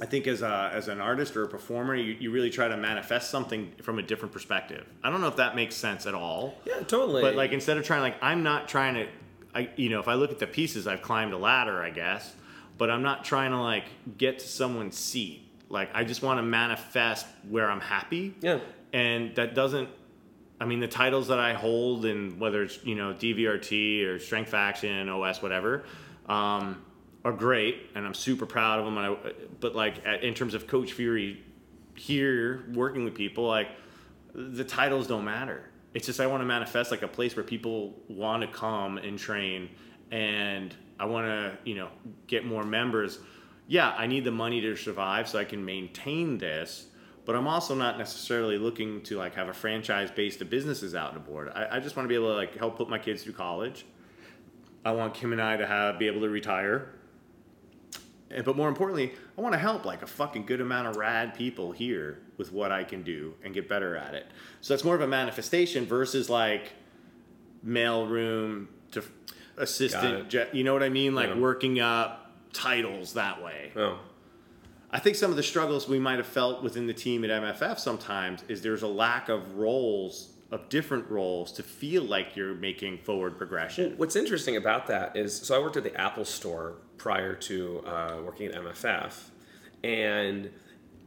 I 0.00 0.06
think 0.06 0.26
as 0.26 0.42
a 0.42 0.70
as 0.72 0.88
an 0.88 1.00
artist 1.00 1.36
or 1.36 1.44
a 1.44 1.48
performer, 1.48 1.94
you, 1.94 2.16
you 2.18 2.30
really 2.30 2.50
try 2.50 2.68
to 2.68 2.76
manifest 2.76 3.30
something 3.30 3.72
from 3.82 3.98
a 3.98 4.02
different 4.02 4.32
perspective. 4.32 4.86
I 5.02 5.10
don't 5.10 5.20
know 5.20 5.28
if 5.28 5.36
that 5.36 5.54
makes 5.54 5.74
sense 5.74 6.06
at 6.06 6.14
all. 6.14 6.54
Yeah, 6.64 6.80
totally. 6.80 7.22
But 7.22 7.34
like 7.34 7.52
instead 7.52 7.76
of 7.76 7.84
trying 7.84 8.00
like 8.00 8.16
I'm 8.22 8.42
not 8.42 8.68
trying 8.68 8.94
to 8.94 9.06
I 9.54 9.70
you 9.76 9.90
know, 9.90 10.00
if 10.00 10.08
I 10.08 10.14
look 10.14 10.30
at 10.30 10.38
the 10.38 10.46
pieces, 10.46 10.86
I've 10.86 11.02
climbed 11.02 11.32
a 11.32 11.38
ladder, 11.38 11.82
I 11.82 11.90
guess, 11.90 12.34
but 12.78 12.90
I'm 12.90 13.02
not 13.02 13.24
trying 13.24 13.50
to 13.50 13.60
like 13.60 13.84
get 14.18 14.38
to 14.40 14.48
someone's 14.48 14.96
seat. 14.96 15.46
Like 15.68 15.90
I 15.94 16.04
just 16.04 16.22
want 16.22 16.38
to 16.38 16.42
manifest 16.42 17.26
where 17.48 17.70
I'm 17.70 17.80
happy. 17.80 18.34
Yeah. 18.40 18.60
And 18.92 19.34
that 19.36 19.54
doesn't 19.54 19.88
I 20.60 20.64
mean 20.64 20.80
the 20.80 20.88
titles 20.88 21.28
that 21.28 21.38
I 21.38 21.54
hold 21.54 22.04
and 22.04 22.38
whether 22.38 22.62
it's, 22.62 22.78
you 22.84 22.94
know, 22.94 23.12
DVRT 23.14 24.06
or 24.06 24.18
Strength 24.18 24.50
Faction, 24.50 25.08
OS 25.08 25.42
whatever, 25.42 25.84
um, 26.26 26.82
are 27.24 27.32
great 27.32 27.90
and 27.94 28.04
I'm 28.06 28.14
super 28.14 28.46
proud 28.46 28.80
of 28.80 28.84
them 28.84 28.98
and 28.98 29.06
I, 29.06 29.32
but 29.60 29.74
like 29.74 30.04
at, 30.06 30.24
in 30.24 30.34
terms 30.34 30.54
of 30.54 30.66
Coach 30.66 30.92
Fury 30.92 31.42
here 31.94 32.64
working 32.72 33.04
with 33.04 33.14
people 33.14 33.46
like 33.46 33.68
the 34.34 34.64
titles 34.64 35.06
don't 35.06 35.24
matter. 35.24 35.62
It's 35.94 36.06
just 36.06 36.20
I 36.20 36.26
want 36.26 36.40
to 36.40 36.46
manifest 36.46 36.90
like 36.90 37.02
a 37.02 37.08
place 37.08 37.36
where 37.36 37.44
people 37.44 37.94
want 38.08 38.42
to 38.42 38.48
come 38.48 38.96
and 38.98 39.18
train, 39.18 39.68
and 40.10 40.74
I 40.98 41.04
want 41.04 41.26
to 41.26 41.58
you 41.64 41.74
know 41.74 41.88
get 42.26 42.46
more 42.46 42.64
members. 42.64 43.18
Yeah, 43.68 43.90
I 43.90 44.06
need 44.06 44.24
the 44.24 44.30
money 44.30 44.60
to 44.62 44.74
survive 44.74 45.28
so 45.28 45.38
I 45.38 45.44
can 45.44 45.64
maintain 45.64 46.38
this, 46.38 46.86
but 47.24 47.36
I'm 47.36 47.46
also 47.46 47.74
not 47.74 47.98
necessarily 47.98 48.58
looking 48.58 49.02
to 49.02 49.18
like 49.18 49.34
have 49.34 49.48
a 49.48 49.52
franchise 49.52 50.10
based 50.10 50.40
of 50.40 50.48
businesses 50.48 50.94
out 50.94 51.14
and 51.14 51.24
board. 51.24 51.52
I, 51.54 51.76
I 51.76 51.80
just 51.80 51.94
want 51.94 52.06
to 52.06 52.08
be 52.08 52.14
able 52.14 52.28
to 52.28 52.36
like 52.36 52.56
help 52.56 52.76
put 52.78 52.88
my 52.88 52.98
kids 52.98 53.22
through 53.22 53.34
college. 53.34 53.84
I 54.84 54.92
want 54.92 55.14
Kim 55.14 55.32
and 55.32 55.42
I 55.42 55.58
to 55.58 55.66
have 55.66 55.98
be 55.98 56.06
able 56.06 56.22
to 56.22 56.28
retire. 56.30 56.94
And- 58.34 58.44
But 58.44 58.56
more 58.56 58.68
importantly, 58.68 59.12
I 59.36 59.40
want 59.40 59.52
to 59.54 59.58
help 59.58 59.84
like 59.84 60.02
a 60.02 60.06
fucking 60.06 60.46
good 60.46 60.60
amount 60.60 60.88
of 60.88 60.96
rad 60.96 61.34
people 61.34 61.72
here 61.72 62.18
with 62.38 62.52
what 62.52 62.72
I 62.72 62.84
can 62.84 63.02
do 63.02 63.34
and 63.44 63.52
get 63.54 63.68
better 63.68 63.96
at 63.96 64.14
it. 64.14 64.26
So 64.60 64.74
that's 64.74 64.84
more 64.84 64.94
of 64.94 65.00
a 65.00 65.06
manifestation 65.06 65.84
versus 65.86 66.28
like 66.30 66.72
mail 67.62 68.06
room 68.06 68.68
to 68.92 69.02
assistant. 69.56 70.28
Je- 70.28 70.48
you 70.52 70.64
know 70.64 70.72
what 70.72 70.82
I 70.82 70.88
mean? 70.88 71.14
Like 71.14 71.28
Yeah. 71.28 71.38
working 71.38 71.80
up 71.80 72.32
titles 72.52 73.14
that 73.14 73.42
way. 73.42 73.72
oh, 73.76 73.98
I 74.90 74.98
think 74.98 75.16
some 75.16 75.30
of 75.30 75.36
the 75.38 75.42
struggles 75.42 75.88
we 75.88 75.98
might 75.98 76.18
have 76.18 76.26
felt 76.26 76.62
within 76.62 76.86
the 76.86 76.92
team 76.92 77.24
at 77.24 77.30
MFF 77.30 77.78
sometimes 77.78 78.44
is 78.48 78.60
there's 78.60 78.82
a 78.82 78.86
lack 78.88 79.28
of 79.30 79.54
roles 79.56 80.28
of 80.50 80.68
different 80.68 81.08
roles 81.10 81.50
to 81.52 81.62
feel 81.62 82.02
like 82.02 82.36
you're 82.36 82.52
making 82.54 82.98
forward 82.98 83.38
progression. 83.38 83.94
What's 83.96 84.16
interesting 84.16 84.56
about 84.56 84.86
that 84.88 85.16
is, 85.16 85.34
so 85.34 85.56
I 85.58 85.58
worked 85.62 85.78
at 85.78 85.82
the 85.82 85.98
Apple 85.98 86.26
Store 86.26 86.74
prior 87.02 87.34
to 87.34 87.80
uh, 87.84 88.20
working 88.24 88.46
at 88.46 88.54
MFF, 88.54 89.12
and 89.82 90.48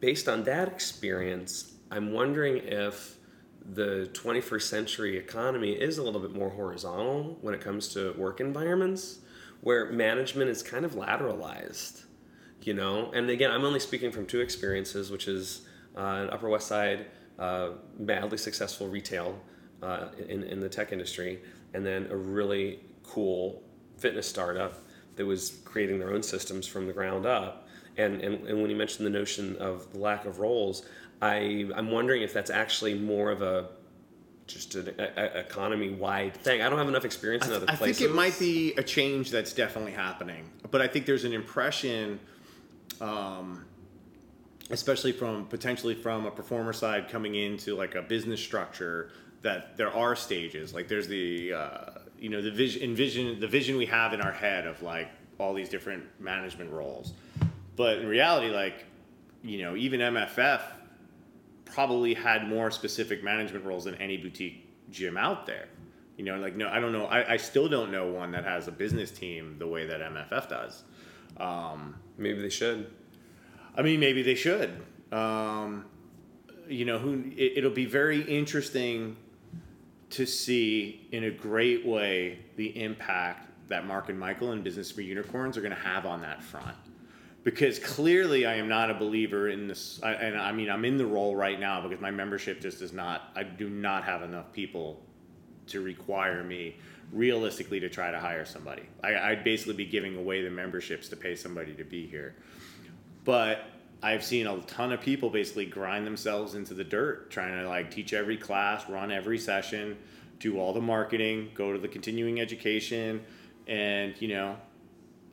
based 0.01 0.27
on 0.27 0.43
that 0.43 0.67
experience, 0.67 1.71
I'm 1.89 2.11
wondering 2.11 2.57
if 2.57 3.15
the 3.63 4.09
21st 4.11 4.61
century 4.63 5.17
economy 5.17 5.71
is 5.71 5.97
a 5.97 6.03
little 6.03 6.19
bit 6.19 6.35
more 6.35 6.49
horizontal 6.49 7.37
when 7.39 7.53
it 7.53 7.61
comes 7.61 7.87
to 7.93 8.11
work 8.17 8.41
environments, 8.41 9.19
where 9.61 9.89
management 9.89 10.49
is 10.49 10.61
kind 10.61 10.83
of 10.83 10.95
lateralized, 10.95 12.03
you 12.63 12.73
know. 12.73 13.09
And 13.13 13.29
again, 13.29 13.49
I'm 13.49 13.63
only 13.63 13.79
speaking 13.79 14.11
from 14.11 14.25
two 14.25 14.41
experiences, 14.41 15.09
which 15.09 15.29
is 15.29 15.61
uh, 15.95 16.01
an 16.01 16.29
Upper 16.29 16.49
West 16.49 16.67
Side 16.67 17.05
uh, 17.39 17.69
madly 17.97 18.37
successful 18.37 18.89
retail 18.89 19.39
uh, 19.81 20.07
in, 20.27 20.43
in 20.43 20.59
the 20.59 20.67
tech 20.67 20.91
industry, 20.91 21.39
and 21.73 21.85
then 21.85 22.07
a 22.11 22.17
really 22.17 22.81
cool 23.03 23.63
fitness 23.97 24.27
startup 24.27 24.84
that 25.15 25.25
was 25.25 25.59
creating 25.65 25.99
their 25.99 26.11
own 26.13 26.23
systems 26.23 26.67
from 26.67 26.87
the 26.87 26.93
ground 26.93 27.25
up. 27.25 27.67
And, 27.97 28.21
and, 28.21 28.47
and 28.47 28.61
when 28.61 28.69
you 28.69 28.75
mentioned 28.75 29.05
the 29.05 29.11
notion 29.11 29.55
of 29.57 29.91
the 29.93 29.99
lack 29.99 30.25
of 30.25 30.39
roles, 30.39 30.85
I, 31.21 31.69
I'm 31.75 31.91
wondering 31.91 32.21
if 32.21 32.33
that's 32.33 32.49
actually 32.49 32.93
more 32.93 33.31
of 33.31 33.41
a 33.41 33.69
just 34.47 34.75
an 34.75 34.93
economy 34.99 35.89
wide 35.89 36.35
thing. 36.35 36.61
I 36.61 36.69
don't 36.69 36.77
have 36.77 36.87
enough 36.87 37.05
experience 37.05 37.47
in 37.47 37.53
other 37.53 37.65
I 37.67 37.75
places. 37.75 37.97
I 37.97 37.99
think 37.99 38.11
it 38.11 38.15
might 38.15 38.37
be 38.37 38.73
a 38.77 38.83
change 38.83 39.31
that's 39.31 39.53
definitely 39.53 39.93
happening, 39.93 40.49
but 40.69 40.81
I 40.81 40.87
think 40.87 41.07
there's 41.07 41.23
an 41.23 41.33
impression, 41.33 42.19
um, 43.01 43.65
especially 44.69 45.13
from 45.13 45.45
potentially 45.45 45.95
from 45.95 46.27
a 46.27 46.31
performer 46.31 46.73
side 46.73 47.09
coming 47.09 47.33
into 47.33 47.75
like 47.75 47.95
a 47.95 48.03
business 48.03 48.39
structure 48.39 49.09
that 49.41 49.77
there 49.77 49.91
are 49.91 50.15
stages. 50.15 50.75
Like 50.75 50.87
there's 50.87 51.07
the 51.07 51.53
uh, 51.53 51.89
you 52.19 52.29
know 52.29 52.41
the 52.41 52.51
vision, 52.51 52.83
envision 52.83 53.39
the 53.39 53.47
vision 53.47 53.77
we 53.77 53.85
have 53.87 54.13
in 54.13 54.21
our 54.21 54.31
head 54.31 54.67
of 54.67 54.81
like 54.81 55.09
all 55.37 55.53
these 55.53 55.69
different 55.69 56.03
management 56.19 56.71
roles, 56.71 57.13
but 57.75 57.99
in 57.99 58.07
reality, 58.07 58.53
like 58.53 58.85
you 59.43 59.61
know 59.61 59.75
even 59.75 59.99
MFF 59.99 60.61
probably 61.65 62.13
had 62.13 62.47
more 62.47 62.71
specific 62.71 63.23
management 63.23 63.65
roles 63.65 63.85
than 63.85 63.95
any 63.95 64.17
boutique 64.17 64.67
gym 64.91 65.17
out 65.17 65.45
there. 65.45 65.67
You 66.17 66.23
know, 66.23 66.37
like 66.37 66.55
no, 66.55 66.69
I 66.69 66.79
don't 66.79 66.93
know. 66.93 67.05
I, 67.05 67.33
I 67.33 67.37
still 67.37 67.67
don't 67.67 67.91
know 67.91 68.07
one 68.07 68.31
that 68.31 68.45
has 68.45 68.67
a 68.67 68.71
business 68.71 69.11
team 69.11 69.57
the 69.59 69.67
way 69.67 69.85
that 69.85 69.99
MFF 69.99 70.49
does. 70.49 70.83
Um, 71.37 71.95
Maybe 72.17 72.41
they 72.41 72.49
should. 72.49 72.91
I 73.75 73.81
mean, 73.81 73.99
maybe 73.99 74.21
they 74.21 74.35
should. 74.35 74.71
Um, 75.11 75.85
you 76.67 76.85
know, 76.85 76.97
who 76.97 77.31
it, 77.35 77.57
it'll 77.57 77.71
be 77.71 77.85
very 77.85 78.21
interesting 78.21 79.17
to 80.11 80.25
see 80.25 81.07
in 81.11 81.25
a 81.25 81.31
great 81.31 81.85
way 81.85 82.39
the 82.55 82.81
impact 82.81 83.49
that 83.67 83.85
Mark 83.85 84.09
and 84.09 84.19
Michael 84.19 84.51
and 84.51 84.63
Business 84.63 84.91
for 84.91 85.01
Unicorns 85.01 85.57
are 85.57 85.61
going 85.61 85.73
to 85.73 85.79
have 85.79 86.05
on 86.05 86.21
that 86.21 86.43
front. 86.43 86.75
Because 87.43 87.77
clearly, 87.77 88.45
I 88.45 88.55
am 88.55 88.67
not 88.67 88.89
a 88.89 88.95
believer 88.95 89.49
in 89.49 89.67
this, 89.67 89.99
I, 90.01 90.13
and 90.13 90.39
I 90.39 90.51
mean, 90.51 90.69
I'm 90.69 90.83
in 90.83 90.97
the 90.97 91.05
role 91.05 91.35
right 91.35 91.59
now 91.59 91.81
because 91.81 92.01
my 92.01 92.09
membership 92.09 92.59
just 92.59 92.79
does 92.79 92.91
not. 92.91 93.31
I 93.35 93.43
do 93.43 93.69
not 93.69 94.03
have 94.03 94.23
enough 94.23 94.51
people 94.51 95.03
to 95.67 95.81
require 95.81 96.43
me 96.43 96.77
realistically 97.11 97.79
to 97.79 97.89
try 97.89 98.09
to 98.09 98.19
hire 98.19 98.45
somebody. 98.45 98.83
I, 99.03 99.15
I'd 99.15 99.43
basically 99.43 99.75
be 99.75 99.85
giving 99.85 100.17
away 100.17 100.43
the 100.43 100.49
memberships 100.49 101.07
to 101.09 101.15
pay 101.15 101.35
somebody 101.35 101.73
to 101.73 101.83
be 101.83 102.07
here. 102.07 102.35
But 103.23 103.65
I've 104.01 104.23
seen 104.23 104.45
a 104.47 104.57
ton 104.61 104.91
of 104.91 105.01
people 105.01 105.29
basically 105.29 105.65
grind 105.65 106.05
themselves 106.05 106.55
into 106.55 106.73
the 106.73 106.83
dirt 106.83 107.31
trying 107.31 107.59
to 107.59 107.67
like 107.67 107.91
teach 107.91 108.13
every 108.13 108.37
class, 108.37 108.87
run 108.89 109.11
every 109.11 109.39
session, 109.39 109.97
do 110.39 110.59
all 110.59 110.73
the 110.73 110.81
marketing, 110.81 111.49
go 111.53 111.73
to 111.73 111.79
the 111.79 111.87
continuing 111.87 112.39
education, 112.39 113.23
and 113.67 114.19
you 114.21 114.27
know, 114.27 114.57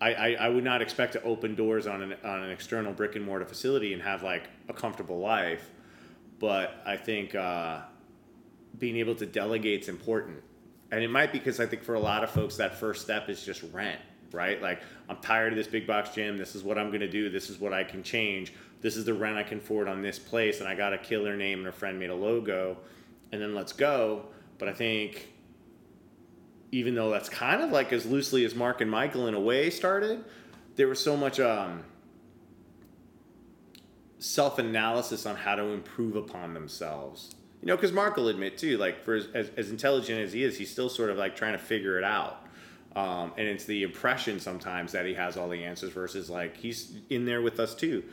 I, 0.00 0.14
I, 0.14 0.36
I 0.40 0.48
would 0.48 0.64
not 0.64 0.82
expect 0.82 1.12
to 1.12 1.22
open 1.22 1.54
doors 1.54 1.86
on 1.86 2.02
an 2.02 2.14
on 2.24 2.42
an 2.42 2.50
external 2.50 2.92
brick 2.92 3.14
and 3.14 3.24
mortar 3.24 3.44
facility 3.44 3.92
and 3.92 4.02
have 4.02 4.22
like 4.22 4.48
a 4.68 4.72
comfortable 4.72 5.18
life, 5.18 5.70
but 6.38 6.82
I 6.86 6.96
think 6.96 7.34
uh, 7.34 7.80
being 8.78 8.96
able 8.96 9.14
to 9.16 9.26
delegate 9.26 9.82
is 9.82 9.88
important. 9.88 10.42
And 10.90 11.02
it 11.02 11.10
might 11.10 11.32
be 11.32 11.38
because 11.38 11.60
I 11.60 11.66
think 11.66 11.84
for 11.84 11.94
a 11.94 12.00
lot 12.00 12.24
of 12.24 12.30
folks 12.30 12.56
that 12.56 12.78
first 12.78 13.02
step 13.02 13.28
is 13.28 13.44
just 13.44 13.62
rent, 13.72 14.00
right? 14.32 14.60
Like 14.60 14.82
I'm 15.08 15.16
tired 15.18 15.52
of 15.52 15.56
this 15.56 15.66
big 15.66 15.86
box 15.86 16.10
gym. 16.10 16.38
This 16.38 16.54
is 16.54 16.62
what 16.62 16.78
I'm 16.78 16.90
gonna 16.90 17.08
do. 17.08 17.30
This 17.30 17.50
is 17.50 17.58
what 17.58 17.72
I 17.72 17.84
can 17.84 18.02
change. 18.02 18.52
This 18.80 18.96
is 18.96 19.04
the 19.04 19.14
rent 19.14 19.36
I 19.36 19.42
can 19.42 19.58
afford 19.58 19.88
on 19.88 20.02
this 20.02 20.18
place, 20.18 20.60
and 20.60 20.68
I 20.68 20.74
got 20.74 20.92
a 20.92 20.98
killer 20.98 21.36
name 21.36 21.60
and 21.60 21.68
a 21.68 21.72
friend 21.72 21.98
made 21.98 22.10
a 22.10 22.14
logo, 22.14 22.78
and 23.30 23.40
then 23.40 23.54
let's 23.54 23.72
go. 23.72 24.26
But 24.58 24.68
I 24.68 24.72
think 24.72 25.28
even 26.72 26.94
though 26.94 27.10
that's 27.10 27.28
kind 27.28 27.62
of 27.62 27.70
like 27.70 27.92
as 27.92 28.06
loosely 28.06 28.44
as 28.44 28.54
Mark 28.54 28.80
and 28.80 28.90
Michael 28.90 29.28
in 29.28 29.34
a 29.34 29.40
way 29.40 29.70
started, 29.70 30.24
there 30.76 30.88
was 30.88 30.98
so 30.98 31.16
much 31.16 31.38
um, 31.38 31.84
self 34.18 34.58
analysis 34.58 35.26
on 35.26 35.36
how 35.36 35.54
to 35.54 35.64
improve 35.64 36.16
upon 36.16 36.54
themselves. 36.54 37.34
You 37.60 37.68
know, 37.68 37.76
because 37.76 37.92
Mark 37.92 38.16
will 38.16 38.28
admit 38.28 38.58
too, 38.58 38.78
like 38.78 39.04
for 39.04 39.14
as, 39.14 39.28
as, 39.34 39.50
as 39.56 39.70
intelligent 39.70 40.20
as 40.20 40.32
he 40.32 40.42
is, 40.42 40.58
he's 40.58 40.70
still 40.70 40.88
sort 40.88 41.10
of 41.10 41.16
like 41.16 41.36
trying 41.36 41.52
to 41.52 41.58
figure 41.58 41.98
it 41.98 42.04
out. 42.04 42.41
Um, 42.94 43.32
and 43.38 43.48
it's 43.48 43.64
the 43.64 43.82
impression 43.82 44.38
sometimes 44.38 44.92
that 44.92 45.06
he 45.06 45.14
has 45.14 45.36
all 45.36 45.48
the 45.48 45.64
answers 45.64 45.92
versus 45.92 46.28
like 46.28 46.56
he's 46.56 46.96
in 47.08 47.24
there 47.24 47.40
with 47.40 47.58
us 47.58 47.74
too. 47.74 48.04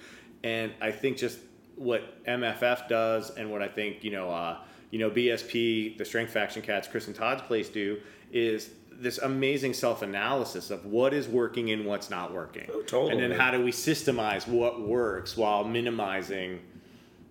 And 0.43 0.71
I 0.81 0.91
think 0.91 1.17
just 1.17 1.39
what 1.75 2.23
MFF 2.25 2.87
does 2.87 3.29
and 3.31 3.51
what 3.51 3.61
I 3.61 3.67
think, 3.67 4.03
you 4.03 4.11
know, 4.11 4.29
uh, 4.29 4.57
you 4.91 4.99
know, 4.99 5.09
BSP, 5.09 5.97
the 5.97 6.05
Strength 6.05 6.31
Faction 6.31 6.61
Cats, 6.61 6.87
Chris 6.87 7.07
and 7.07 7.15
Todd's 7.15 7.41
place 7.41 7.69
do 7.69 7.99
is 8.31 8.71
this 8.91 9.17
amazing 9.19 9.73
self-analysis 9.73 10.71
of 10.71 10.85
what 10.85 11.13
is 11.13 11.27
working 11.27 11.71
and 11.71 11.85
what's 11.85 12.09
not 12.09 12.33
working. 12.33 12.67
Oh, 12.71 12.81
totally. 12.81 13.11
And 13.11 13.21
then 13.21 13.39
how 13.39 13.51
do 13.51 13.63
we 13.63 13.71
systemize 13.71 14.47
what 14.47 14.81
works 14.81 15.37
while 15.37 15.63
minimizing, 15.63 16.59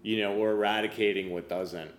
you 0.03 0.21
know, 0.21 0.35
or 0.35 0.53
eradicating 0.53 1.31
what 1.31 1.49
doesn't. 1.49 1.91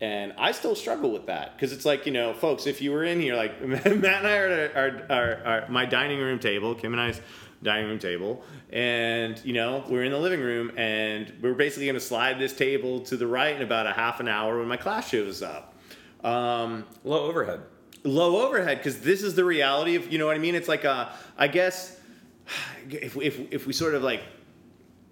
And 0.00 0.34
I 0.36 0.52
still 0.52 0.74
struggle 0.74 1.10
with 1.10 1.26
that 1.26 1.56
because 1.56 1.72
it's 1.72 1.86
like 1.86 2.04
you 2.04 2.12
know, 2.12 2.34
folks, 2.34 2.66
if 2.66 2.82
you 2.82 2.92
were 2.92 3.04
in 3.04 3.18
here, 3.20 3.34
like 3.34 3.60
Matt 3.66 3.86
and 3.86 4.06
I 4.06 4.36
are 4.36 4.48
at 4.48 4.76
our, 4.76 5.06
our, 5.10 5.44
our, 5.62 5.68
my 5.70 5.86
dining 5.86 6.18
room 6.18 6.38
table, 6.38 6.74
Kim 6.74 6.92
and 6.92 7.00
I's 7.00 7.20
dining 7.62 7.86
room 7.88 7.98
table, 7.98 8.42
and 8.70 9.40
you 9.42 9.54
know, 9.54 9.82
we're 9.88 10.04
in 10.04 10.12
the 10.12 10.18
living 10.18 10.40
room, 10.40 10.70
and 10.76 11.32
we're 11.40 11.54
basically 11.54 11.86
going 11.86 11.94
to 11.94 12.00
slide 12.00 12.38
this 12.38 12.52
table 12.52 13.00
to 13.00 13.16
the 13.16 13.26
right 13.26 13.56
in 13.56 13.62
about 13.62 13.86
a 13.86 13.92
half 13.92 14.20
an 14.20 14.28
hour 14.28 14.58
when 14.58 14.68
my 14.68 14.76
class 14.76 15.08
shows 15.08 15.42
up. 15.42 15.74
Um, 16.22 16.84
Low 17.04 17.24
overhead. 17.24 17.60
low 18.04 18.46
overhead 18.46 18.76
because 18.78 19.00
this 19.00 19.22
is 19.22 19.34
the 19.34 19.44
reality 19.44 19.94
of 19.94 20.12
you 20.12 20.18
know 20.18 20.26
what 20.26 20.36
I 20.36 20.40
mean. 20.40 20.54
It's 20.54 20.68
like 20.68 20.84
a, 20.84 21.10
I 21.38 21.48
guess 21.48 21.98
if 22.90 23.16
if 23.16 23.40
if 23.50 23.66
we 23.66 23.72
sort 23.72 23.94
of 23.94 24.02
like 24.02 24.22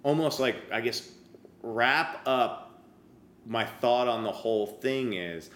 almost 0.03 0.39
like 0.39 0.57
I 0.71 0.81
guess 0.81 1.09
wrap 1.63 2.21
up 2.27 2.64
my 3.45 3.65
thought 3.65 4.07
on 4.07 4.23
the 4.23 4.31
whole 4.31 4.65
thing 4.67 5.13
is 5.13 5.49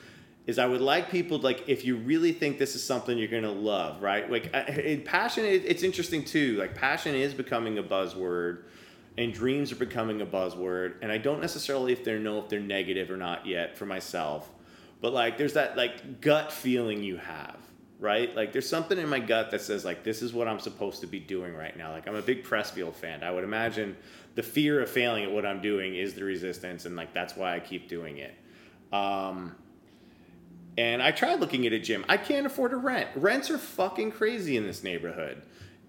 is 0.49 0.57
I 0.57 0.65
would 0.65 0.81
like 0.81 1.11
people 1.11 1.37
like 1.37 1.69
if 1.69 1.85
you 1.85 1.95
really 1.95 2.31
think 2.31 2.57
this 2.57 2.73
is 2.73 2.83
something 2.83 3.17
you're 3.17 3.27
gonna 3.27 3.51
love, 3.51 4.01
right? 4.01 4.29
Like 4.29 4.49
I- 4.55 4.99
passion, 5.05 5.45
it, 5.45 5.63
it's 5.65 5.83
interesting 5.83 6.25
too. 6.25 6.57
Like 6.57 6.73
passion 6.73 7.13
is 7.13 7.35
becoming 7.35 7.77
a 7.77 7.83
buzzword, 7.83 8.63
and 9.17 9.31
dreams 9.31 9.71
are 9.71 9.75
becoming 9.75 10.21
a 10.21 10.25
buzzword. 10.25 10.95
And 11.03 11.11
I 11.11 11.19
don't 11.19 11.39
necessarily 11.39 11.93
if 11.93 12.03
they're 12.03 12.17
know 12.19 12.39
if 12.39 12.49
they're 12.49 12.59
negative 12.59 13.11
or 13.11 13.17
not 13.17 13.45
yet 13.45 13.77
for 13.77 13.85
myself, 13.85 14.49
but 15.01 15.13
like 15.13 15.37
there's 15.37 15.53
that 15.53 15.77
like 15.77 16.19
gut 16.19 16.51
feeling 16.51 17.03
you 17.03 17.17
have, 17.17 17.57
right? 17.99 18.35
Like 18.35 18.51
there's 18.51 18.67
something 18.67 18.97
in 18.97 19.07
my 19.07 19.19
gut 19.19 19.51
that 19.51 19.61
says 19.61 19.85
like 19.85 20.03
this 20.03 20.23
is 20.23 20.33
what 20.33 20.47
I'm 20.47 20.59
supposed 20.59 21.01
to 21.01 21.07
be 21.07 21.19
doing 21.19 21.53
right 21.53 21.77
now. 21.77 21.91
Like 21.91 22.07
I'm 22.07 22.15
a 22.15 22.23
big 22.23 22.43
Pressfield 22.43 22.95
fan. 22.95 23.23
I 23.23 23.29
would 23.29 23.43
imagine 23.43 23.95
the 24.35 24.43
fear 24.43 24.81
of 24.81 24.89
failing 24.89 25.23
at 25.23 25.31
what 25.31 25.45
I'm 25.45 25.61
doing 25.61 25.95
is 25.95 26.13
the 26.13 26.23
resistance, 26.23 26.85
and 26.85 26.95
like 26.95 27.13
that's 27.13 27.35
why 27.35 27.55
I 27.55 27.59
keep 27.59 27.87
doing 27.89 28.17
it. 28.17 28.33
Um, 28.93 29.55
and 30.77 31.01
I 31.01 31.11
tried 31.11 31.39
looking 31.39 31.65
at 31.67 31.73
a 31.73 31.79
gym. 31.79 32.05
I 32.07 32.17
can't 32.17 32.45
afford 32.45 32.71
to 32.71 32.77
rent. 32.77 33.09
Rents 33.15 33.49
are 33.49 33.57
fucking 33.57 34.11
crazy 34.11 34.57
in 34.57 34.65
this 34.65 34.83
neighborhood, 34.83 35.41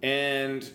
and 0.03 0.69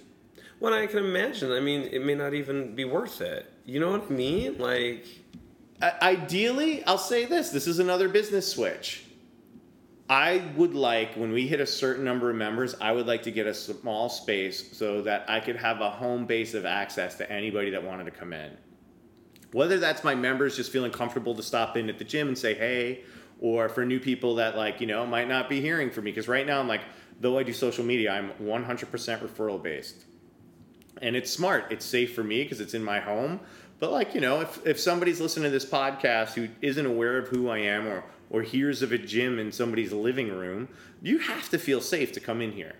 Well, 0.59 0.73
I 0.73 0.87
can 0.87 0.99
imagine. 0.99 1.51
I 1.51 1.59
mean, 1.59 1.83
it 1.91 2.03
may 2.03 2.15
not 2.15 2.33
even 2.33 2.75
be 2.75 2.85
worth 2.85 3.21
it. 3.21 3.51
You 3.65 3.79
know 3.79 3.91
what 3.91 4.05
I 4.09 4.13
mean? 4.13 4.57
Like, 4.57 5.05
ideally, 5.81 6.83
I'll 6.85 6.97
say 6.97 7.25
this: 7.25 7.49
this 7.49 7.67
is 7.67 7.79
another 7.79 8.07
business 8.09 8.51
switch. 8.51 9.04
I 10.07 10.43
would 10.55 10.75
like 10.75 11.15
when 11.15 11.31
we 11.31 11.47
hit 11.47 11.59
a 11.59 11.65
certain 11.65 12.03
number 12.03 12.29
of 12.29 12.35
members, 12.35 12.75
I 12.79 12.91
would 12.91 13.07
like 13.07 13.23
to 13.23 13.31
get 13.31 13.47
a 13.47 13.53
small 13.53 14.07
space 14.09 14.77
so 14.77 15.01
that 15.01 15.25
I 15.27 15.39
could 15.39 15.55
have 15.55 15.81
a 15.81 15.89
home 15.89 16.25
base 16.25 16.53
of 16.53 16.65
access 16.65 17.15
to 17.15 17.31
anybody 17.31 17.71
that 17.71 17.83
wanted 17.83 18.03
to 18.03 18.11
come 18.11 18.31
in. 18.31 18.51
Whether 19.51 19.79
that's 19.79 20.03
my 20.03 20.13
members 20.13 20.55
just 20.55 20.71
feeling 20.71 20.91
comfortable 20.91 21.33
to 21.33 21.41
stop 21.41 21.75
in 21.75 21.89
at 21.89 21.97
the 21.97 22.03
gym 22.03 22.27
and 22.27 22.37
say 22.37 22.53
hey, 22.53 23.03
or 23.39 23.67
for 23.67 23.85
new 23.85 23.99
people 23.99 24.35
that 24.35 24.55
like 24.55 24.79
you 24.79 24.87
know 24.87 25.05
might 25.05 25.27
not 25.27 25.49
be 25.49 25.59
hearing 25.59 25.89
from 25.89 26.03
me 26.03 26.11
because 26.11 26.27
right 26.27 26.45
now 26.45 26.59
I'm 26.59 26.67
like 26.67 26.81
though 27.19 27.39
I 27.39 27.43
do 27.43 27.53
social 27.53 27.83
media, 27.83 28.11
I'm 28.11 28.31
100% 28.41 28.85
referral 29.21 29.61
based 29.61 30.05
and 31.01 31.15
it's 31.15 31.31
smart. 31.31 31.71
It's 31.71 31.85
safe 31.85 32.13
for 32.13 32.23
me 32.23 32.43
because 32.43 32.61
it's 32.61 32.73
in 32.73 32.83
my 32.83 32.99
home. 32.99 33.39
But 33.79 33.91
like 33.91 34.15
you 34.15 34.21
know, 34.21 34.41
if 34.41 34.65
if 34.65 34.79
somebody's 34.79 35.19
listening 35.19 35.45
to 35.45 35.49
this 35.49 35.65
podcast 35.65 36.33
who 36.33 36.47
isn't 36.61 36.85
aware 36.85 37.17
of 37.17 37.27
who 37.27 37.49
I 37.49 37.59
am 37.59 37.87
or 37.87 38.03
or 38.29 38.41
hears 38.41 38.81
of 38.81 38.91
a 38.91 38.97
gym 38.97 39.39
in 39.39 39.51
somebody's 39.51 39.93
living 39.93 40.29
room, 40.29 40.67
you 41.01 41.19
have 41.19 41.49
to 41.49 41.57
feel 41.57 41.81
safe 41.81 42.11
to 42.13 42.19
come 42.19 42.41
in 42.41 42.51
here. 42.51 42.75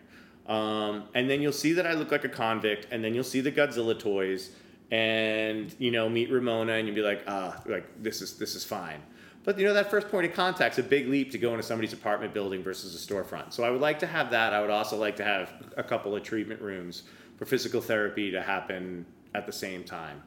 Um, 0.48 1.06
and 1.14 1.30
then 1.30 1.42
you'll 1.42 1.52
see 1.52 1.74
that 1.74 1.88
I 1.88 1.94
look 1.94 2.12
like 2.12 2.24
a 2.24 2.30
convict, 2.30 2.88
and 2.92 3.04
then 3.04 3.14
you'll 3.14 3.24
see 3.24 3.42
the 3.42 3.52
Godzilla 3.52 3.98
toys, 3.98 4.52
and 4.92 5.74
you 5.80 5.92
know 5.92 6.08
meet 6.08 6.30
Ramona, 6.30 6.74
and 6.74 6.88
you'll 6.88 6.96
be 6.96 7.02
like, 7.02 7.24
ah, 7.28 7.62
like 7.66 7.86
this 8.02 8.22
is 8.22 8.38
this 8.38 8.56
is 8.56 8.64
fine. 8.64 9.02
But 9.44 9.60
you 9.60 9.66
know 9.66 9.74
that 9.74 9.90
first 9.90 10.10
point 10.10 10.26
of 10.26 10.34
contact's 10.34 10.78
a 10.78 10.84
big 10.84 11.08
leap 11.08 11.32
to 11.32 11.38
go 11.38 11.52
into 11.52 11.64
somebody's 11.64 11.94
apartment 11.94 12.34
building 12.34 12.64
versus 12.64 12.94
a 12.96 13.14
storefront. 13.14 13.54
So 13.54 13.64
I 13.64 13.70
would 13.70 13.82
like 13.82 14.00
to 14.00 14.08
have 14.08 14.32
that. 14.32 14.54
I 14.54 14.62
would 14.62 14.70
also 14.70 14.98
like 14.98 15.16
to 15.18 15.24
have 15.24 15.54
a 15.78 15.84
couple 15.84 16.16
of 16.16 16.24
treatment 16.24 16.62
rooms 16.62 17.04
for 17.38 17.46
physical 17.46 17.82
therapy 17.82 18.32
to 18.32 18.42
happen 18.42 19.06
at 19.34 19.46
the 19.46 19.52
same 19.52 19.84
time, 19.84 20.22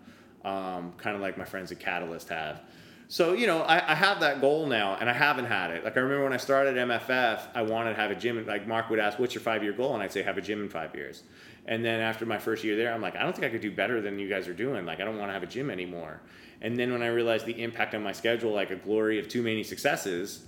um, 0.45 0.93
kind 0.99 1.17
of 1.17 1.23
like 1.23 1.39
my 1.39 1.45
friends 1.45 1.73
at 1.73 1.81
Catalyst 1.81 2.29
have. 2.29 2.63
So 3.11 3.33
you 3.33 3.47
know, 3.47 3.63
I, 3.63 3.93
I 3.93 3.95
have 3.95 4.21
that 4.21 4.43
goal 4.43 4.67
now, 4.67 4.97
and 5.01 5.09
I 5.09 5.15
haven't 5.15 5.47
had 5.47 5.71
it. 5.71 5.83
Like 5.83 5.97
I 5.97 6.01
remember 6.01 6.25
when 6.25 6.35
I 6.35 6.37
started 6.37 6.77
MFF, 6.77 7.41
I 7.55 7.63
wanted 7.63 7.95
to 7.95 7.97
have 7.97 8.11
a 8.11 8.15
gym. 8.15 8.47
Like 8.47 8.67
Mark 8.67 8.91
would 8.91 8.99
ask, 8.99 9.19
"What's 9.19 9.35
your 9.35 9.41
five 9.41 9.63
year 9.63 9.73
goal?" 9.73 9.95
And 9.95 10.03
I'd 10.03 10.13
say, 10.13 10.23
"Have 10.23 10.37
a 10.37 10.43
gym 10.43 10.63
in 10.63 10.69
five 10.69 10.95
years." 10.95 11.23
And 11.65 11.83
then 11.83 12.01
after 12.01 12.27
my 12.27 12.39
first 12.39 12.65
year 12.65 12.77
there, 12.77 12.93
I'm 12.93 13.01
like, 13.01 13.17
I 13.17 13.23
don't 13.23 13.35
think 13.35 13.47
I 13.47 13.51
could 13.51 13.61
do 13.61 13.71
better 13.71 14.01
than 14.01 14.19
you 14.19 14.29
guys 14.29 14.47
are 14.47 14.55
doing. 14.55 14.85
Like 14.85 15.01
I 15.01 15.05
don't 15.05 15.19
want 15.19 15.31
to 15.31 15.33
have 15.33 15.43
a 15.43 15.47
gym 15.47 15.71
anymore. 15.71 16.21
And 16.61 16.79
then 16.79 16.93
when 16.93 17.03
I 17.03 17.09
realized 17.09 17.47
the 17.47 17.63
impact 17.63 17.95
on 17.95 18.03
my 18.03 18.13
schedule, 18.13 18.53
like 18.53 18.71
a 18.71 18.77
glory 18.77 19.19
of 19.19 19.29
too 19.29 19.43
many 19.43 19.63
successes, 19.63 20.45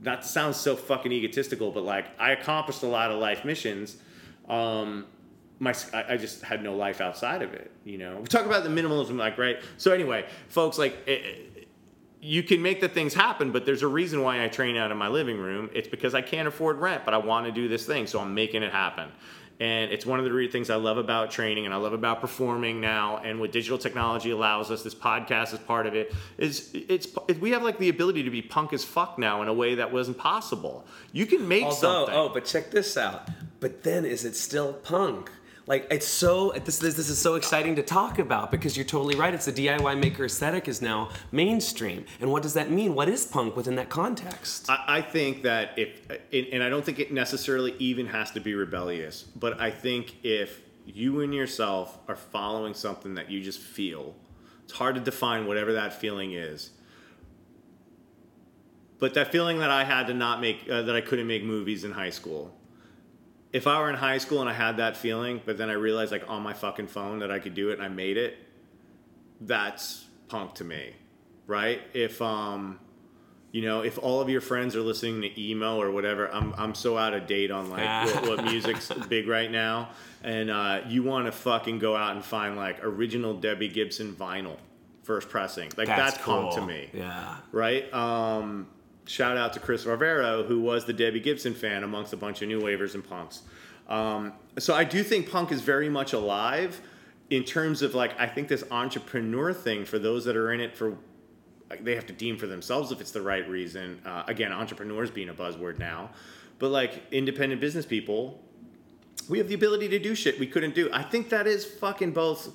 that 0.00 0.24
sounds 0.24 0.56
so 0.56 0.76
fucking 0.76 1.12
egotistical, 1.12 1.72
but 1.72 1.84
like 1.84 2.06
I 2.18 2.32
accomplished 2.32 2.82
a 2.82 2.86
lot 2.86 3.10
of 3.10 3.18
life 3.18 3.44
missions. 3.44 3.98
Um, 4.48 5.06
my 5.58 5.74
I, 5.92 6.16
just 6.16 6.42
had 6.42 6.62
no 6.62 6.74
life 6.74 7.00
outside 7.00 7.42
of 7.42 7.52
it. 7.52 7.70
You 7.84 7.98
know, 7.98 8.18
we 8.18 8.26
talk 8.28 8.46
about 8.46 8.62
the 8.62 8.70
minimalism, 8.70 9.18
like 9.18 9.36
right. 9.36 9.58
So 9.76 9.92
anyway, 9.92 10.26
folks, 10.48 10.78
like. 10.78 10.96
You 12.20 12.42
can 12.42 12.62
make 12.62 12.80
the 12.80 12.88
things 12.88 13.14
happen, 13.14 13.52
but 13.52 13.64
there's 13.64 13.82
a 13.82 13.88
reason 13.88 14.22
why 14.22 14.44
I 14.44 14.48
train 14.48 14.76
out 14.76 14.90
of 14.90 14.96
my 14.96 15.08
living 15.08 15.38
room. 15.38 15.70
It's 15.72 15.88
because 15.88 16.14
I 16.14 16.22
can't 16.22 16.48
afford 16.48 16.78
rent, 16.78 17.04
but 17.04 17.14
I 17.14 17.18
want 17.18 17.46
to 17.46 17.52
do 17.52 17.68
this 17.68 17.86
thing, 17.86 18.06
so 18.06 18.20
I'm 18.20 18.34
making 18.34 18.62
it 18.62 18.72
happen. 18.72 19.10
And 19.60 19.90
it's 19.90 20.06
one 20.06 20.20
of 20.20 20.24
the 20.24 20.48
things 20.48 20.70
I 20.70 20.76
love 20.76 20.98
about 20.98 21.32
training 21.32 21.64
and 21.64 21.74
I 21.74 21.78
love 21.78 21.92
about 21.92 22.20
performing 22.20 22.80
now. 22.80 23.18
And 23.18 23.40
what 23.40 23.50
digital 23.50 23.76
technology 23.76 24.30
allows 24.30 24.70
us, 24.70 24.84
this 24.84 24.94
podcast 24.94 25.52
is 25.52 25.58
part 25.58 25.86
of 25.86 25.96
it. 25.96 26.14
Is 26.36 26.70
it's 26.72 27.08
it, 27.26 27.40
we 27.40 27.50
have 27.50 27.64
like 27.64 27.78
the 27.78 27.88
ability 27.88 28.22
to 28.22 28.30
be 28.30 28.40
punk 28.40 28.72
as 28.72 28.84
fuck 28.84 29.18
now 29.18 29.42
in 29.42 29.48
a 29.48 29.52
way 29.52 29.74
that 29.74 29.92
wasn't 29.92 30.16
possible. 30.16 30.86
You 31.12 31.26
can 31.26 31.48
make 31.48 31.64
although, 31.64 31.74
something. 31.74 32.14
oh, 32.14 32.28
but 32.32 32.44
check 32.44 32.70
this 32.70 32.96
out. 32.96 33.28
But 33.58 33.82
then, 33.82 34.04
is 34.04 34.24
it 34.24 34.36
still 34.36 34.74
punk? 34.74 35.32
Like 35.68 35.86
it's 35.90 36.08
so 36.08 36.52
this, 36.64 36.78
this 36.78 36.94
this 36.94 37.10
is 37.10 37.18
so 37.18 37.34
exciting 37.34 37.76
to 37.76 37.82
talk 37.82 38.18
about 38.18 38.50
because 38.50 38.74
you're 38.74 38.86
totally 38.86 39.16
right. 39.16 39.34
It's 39.34 39.44
the 39.44 39.52
DIY 39.52 40.00
maker 40.00 40.24
aesthetic 40.24 40.66
is 40.66 40.80
now 40.80 41.10
mainstream, 41.30 42.06
and 42.22 42.32
what 42.32 42.42
does 42.42 42.54
that 42.54 42.70
mean? 42.70 42.94
What 42.94 43.06
is 43.10 43.26
punk 43.26 43.54
within 43.54 43.74
that 43.76 43.90
context? 43.90 44.70
I, 44.70 44.84
I 44.88 45.02
think 45.02 45.42
that 45.42 45.78
if, 45.78 46.00
and 46.32 46.62
I 46.62 46.70
don't 46.70 46.82
think 46.82 46.98
it 46.98 47.12
necessarily 47.12 47.74
even 47.78 48.06
has 48.06 48.30
to 48.30 48.40
be 48.40 48.54
rebellious, 48.54 49.24
but 49.24 49.60
I 49.60 49.70
think 49.70 50.16
if 50.24 50.62
you 50.86 51.20
and 51.20 51.34
yourself 51.34 51.98
are 52.08 52.16
following 52.16 52.72
something 52.72 53.14
that 53.16 53.30
you 53.30 53.42
just 53.42 53.60
feel, 53.60 54.14
it's 54.64 54.72
hard 54.72 54.94
to 54.94 55.02
define 55.02 55.46
whatever 55.46 55.74
that 55.74 55.92
feeling 55.92 56.32
is. 56.32 56.70
But 58.98 59.12
that 59.14 59.30
feeling 59.30 59.58
that 59.58 59.70
I 59.70 59.84
had 59.84 60.06
to 60.06 60.14
not 60.14 60.40
make, 60.40 60.66
uh, 60.68 60.80
that 60.82 60.96
I 60.96 61.02
couldn't 61.02 61.26
make 61.26 61.44
movies 61.44 61.84
in 61.84 61.92
high 61.92 62.10
school. 62.10 62.57
If 63.52 63.66
I 63.66 63.80
were 63.80 63.88
in 63.88 63.96
high 63.96 64.18
school 64.18 64.40
and 64.40 64.48
I 64.48 64.52
had 64.52 64.76
that 64.76 64.96
feeling, 64.96 65.40
but 65.44 65.56
then 65.56 65.70
I 65.70 65.74
realized 65.74 66.12
like 66.12 66.24
on 66.28 66.42
my 66.42 66.52
fucking 66.52 66.88
phone 66.88 67.20
that 67.20 67.30
I 67.30 67.38
could 67.38 67.54
do 67.54 67.70
it 67.70 67.74
and 67.74 67.82
I 67.82 67.88
made 67.88 68.16
it, 68.18 68.36
that's 69.40 70.04
punk 70.28 70.54
to 70.56 70.64
me, 70.64 70.92
right? 71.46 71.80
If 71.94 72.20
um, 72.20 72.78
you 73.52 73.62
know, 73.62 73.80
if 73.82 73.98
all 73.98 74.20
of 74.20 74.28
your 74.28 74.40
friends 74.42 74.76
are 74.76 74.80
listening 74.82 75.22
to 75.22 75.40
emo 75.40 75.80
or 75.80 75.90
whatever, 75.90 76.30
I'm 76.32 76.52
I'm 76.58 76.74
so 76.74 76.98
out 76.98 77.14
of 77.14 77.26
date 77.26 77.50
on 77.50 77.70
like 77.70 78.14
what, 78.14 78.28
what 78.28 78.44
music's 78.44 78.90
big 79.08 79.26
right 79.28 79.50
now, 79.50 79.90
and 80.22 80.50
uh, 80.50 80.80
you 80.86 81.02
want 81.02 81.26
to 81.26 81.32
fucking 81.32 81.78
go 81.78 81.96
out 81.96 82.14
and 82.16 82.24
find 82.24 82.56
like 82.56 82.84
original 82.84 83.34
Debbie 83.34 83.68
Gibson 83.68 84.14
vinyl, 84.14 84.56
first 85.04 85.28
pressing, 85.30 85.70
like 85.78 85.88
that's, 85.88 86.18
punk 86.18 86.52
to 86.54 86.60
me, 86.66 86.90
Yeah. 86.92 87.36
right? 87.52 87.90
Um, 87.94 88.68
shout 89.08 89.36
out 89.36 89.52
to 89.54 89.60
Chris 89.60 89.86
Rivero, 89.86 90.44
who 90.44 90.60
was 90.60 90.84
the 90.84 90.92
Debbie 90.92 91.20
Gibson 91.20 91.54
fan 91.54 91.82
amongst 91.82 92.12
a 92.12 92.16
bunch 92.16 92.42
of 92.42 92.48
new 92.48 92.60
wavers 92.60 92.94
and 92.94 93.02
punks. 93.08 93.42
Um, 93.88 94.34
so 94.58 94.74
I 94.74 94.84
do 94.84 95.02
think 95.02 95.30
punk 95.30 95.50
is 95.50 95.62
very 95.62 95.88
much 95.88 96.12
alive 96.12 96.80
in 97.30 97.42
terms 97.44 97.80
of 97.82 97.94
like 97.94 98.18
I 98.20 98.26
think 98.26 98.48
this 98.48 98.64
entrepreneur 98.70 99.52
thing 99.52 99.84
for 99.86 99.98
those 99.98 100.24
that 100.26 100.36
are 100.36 100.52
in 100.52 100.60
it 100.60 100.76
for 100.76 100.96
like, 101.70 101.84
they 101.84 101.94
have 101.94 102.06
to 102.06 102.12
deem 102.12 102.36
for 102.36 102.46
themselves 102.46 102.92
if 102.92 103.00
it's 103.00 103.10
the 103.10 103.22
right 103.22 103.48
reason. 103.48 104.00
Uh, 104.04 104.24
again, 104.26 104.52
entrepreneurs 104.52 105.10
being 105.10 105.30
a 105.30 105.34
buzzword 105.34 105.78
now, 105.78 106.10
but 106.58 106.70
like 106.70 107.02
independent 107.10 107.60
business 107.60 107.86
people, 107.86 108.42
we 109.28 109.38
have 109.38 109.48
the 109.48 109.54
ability 109.54 109.88
to 109.88 109.98
do 109.98 110.14
shit 110.14 110.38
we 110.38 110.46
couldn't 110.46 110.74
do. 110.74 110.90
I 110.92 111.02
think 111.02 111.30
that 111.30 111.46
is 111.46 111.64
fucking 111.64 112.12
both 112.12 112.50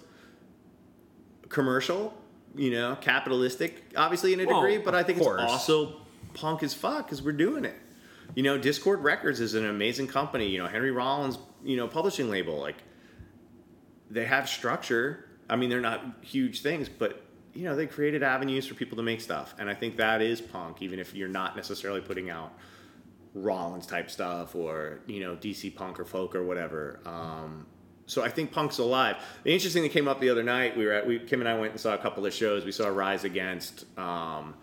commercial, 1.50 2.14
you 2.56 2.72
know, 2.72 2.96
capitalistic, 3.02 3.84
obviously 3.96 4.34
in 4.34 4.40
a 4.40 4.46
Well, 4.46 4.62
degree, 4.62 4.78
but 4.78 4.94
I 4.96 5.04
think 5.04 5.18
it's 5.20 5.28
also 5.28 6.02
punk 6.34 6.64
as 6.64 6.74
fuck 6.74 7.06
because 7.06 7.22
we're 7.22 7.32
doing 7.32 7.66
it. 7.66 7.76
You 8.36 8.44
know, 8.44 8.58
Dischord 8.58 9.04
Records 9.04 9.40
is 9.40 9.54
an 9.54 9.66
amazing 9.66 10.08
company. 10.08 10.48
You 10.48 10.60
know, 10.60 10.68
Henry 10.68 10.92
Rollins, 10.92 11.38
you 11.64 11.78
know, 11.78 11.88
publishing 11.88 12.30
label. 12.30 12.60
Like, 12.60 12.78
they 14.10 14.26
have 14.26 14.50
structure. 14.50 15.26
I 15.50 15.56
mean, 15.56 15.70
they're 15.70 15.82
not 15.82 16.04
huge 16.22 16.62
things, 16.62 16.90
but 16.90 17.22
you 17.54 17.66
know, 17.66 17.76
they 17.76 17.86
created 17.86 18.24
avenues 18.24 18.66
for 18.66 18.74
people 18.74 18.98
to 18.98 19.04
make 19.04 19.22
stuff, 19.22 19.54
and 19.60 19.70
I 19.70 19.76
think 19.76 19.98
that 19.98 20.22
is 20.22 20.42
punk, 20.42 20.82
even 20.82 21.00
if 21.00 21.14
you're 21.14 21.30
not 21.30 21.56
necessarily 21.56 22.02
putting 22.02 22.30
out 22.32 22.52
Rollins 23.36 23.86
type 23.86 24.10
stuff 24.10 24.56
or 24.56 25.00
you 25.08 25.20
know 25.20 25.36
DC 25.36 25.76
punk 25.76 26.00
or 26.00 26.06
folk 26.06 26.36
or 26.36 26.44
whatever. 26.44 27.00
Um, 27.06 27.66
so 28.06 28.24
I 28.24 28.30
think 28.30 28.52
punk's 28.52 28.80
alive. 28.80 29.18
The 29.44 29.54
interesting 29.54 29.82
thing 29.82 29.90
that 29.90 29.94
came 29.94 30.08
up 30.08 30.20
the 30.20 30.30
other 30.30 30.44
night, 30.44 30.76
we 30.76 30.86
were 30.86 30.94
at 30.94 31.08
we 31.08 31.20
Kim 31.20 31.40
and 31.40 31.50
I 31.50 31.58
went 31.58 31.72
and 31.72 31.80
saw 31.80 31.94
a 31.94 31.98
couple 31.98 32.26
of 32.26 32.34
shows. 32.34 32.66
We 32.66 32.72
saw 32.72 32.88
Rise 32.88 33.24
Against, 33.24 33.86
um, 33.98 34.56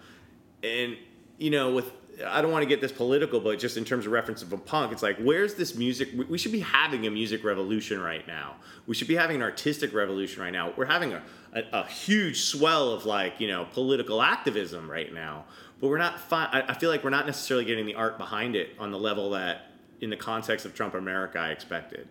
and 0.62 0.96
you 1.40 1.50
know 1.50 1.72
with 1.72 1.90
I 2.26 2.42
don't 2.42 2.52
want 2.52 2.62
to 2.62 2.68
get 2.68 2.80
this 2.80 2.92
political, 2.92 3.40
but 3.40 3.58
just 3.58 3.76
in 3.76 3.84
terms 3.84 4.06
of 4.06 4.12
reference 4.12 4.42
of 4.42 4.52
a 4.52 4.58
punk, 4.58 4.92
it's 4.92 5.02
like, 5.02 5.16
where's 5.18 5.54
this 5.54 5.74
music? 5.74 6.10
We 6.28 6.38
should 6.38 6.52
be 6.52 6.60
having 6.60 7.06
a 7.06 7.10
music 7.10 7.44
revolution 7.44 8.00
right 8.00 8.26
now. 8.26 8.56
We 8.86 8.94
should 8.94 9.08
be 9.08 9.16
having 9.16 9.36
an 9.36 9.42
artistic 9.42 9.94
revolution 9.94 10.42
right 10.42 10.52
now. 10.52 10.72
We're 10.76 10.84
having 10.84 11.14
a, 11.14 11.22
a, 11.54 11.62
a 11.72 11.86
huge 11.86 12.42
swell 12.42 12.90
of 12.90 13.06
like, 13.06 13.40
you 13.40 13.48
know, 13.48 13.66
political 13.72 14.20
activism 14.20 14.90
right 14.90 15.12
now, 15.12 15.44
but 15.80 15.88
we're 15.88 15.98
not, 15.98 16.20
fi- 16.20 16.50
I, 16.52 16.72
I 16.72 16.74
feel 16.74 16.90
like 16.90 17.02
we're 17.04 17.10
not 17.10 17.26
necessarily 17.26 17.64
getting 17.64 17.86
the 17.86 17.94
art 17.94 18.18
behind 18.18 18.54
it 18.54 18.70
on 18.78 18.90
the 18.90 18.98
level 18.98 19.30
that, 19.30 19.70
in 20.00 20.10
the 20.10 20.16
context 20.16 20.66
of 20.66 20.74
Trump 20.74 20.94
America, 20.94 21.38
I 21.38 21.50
expected. 21.50 22.08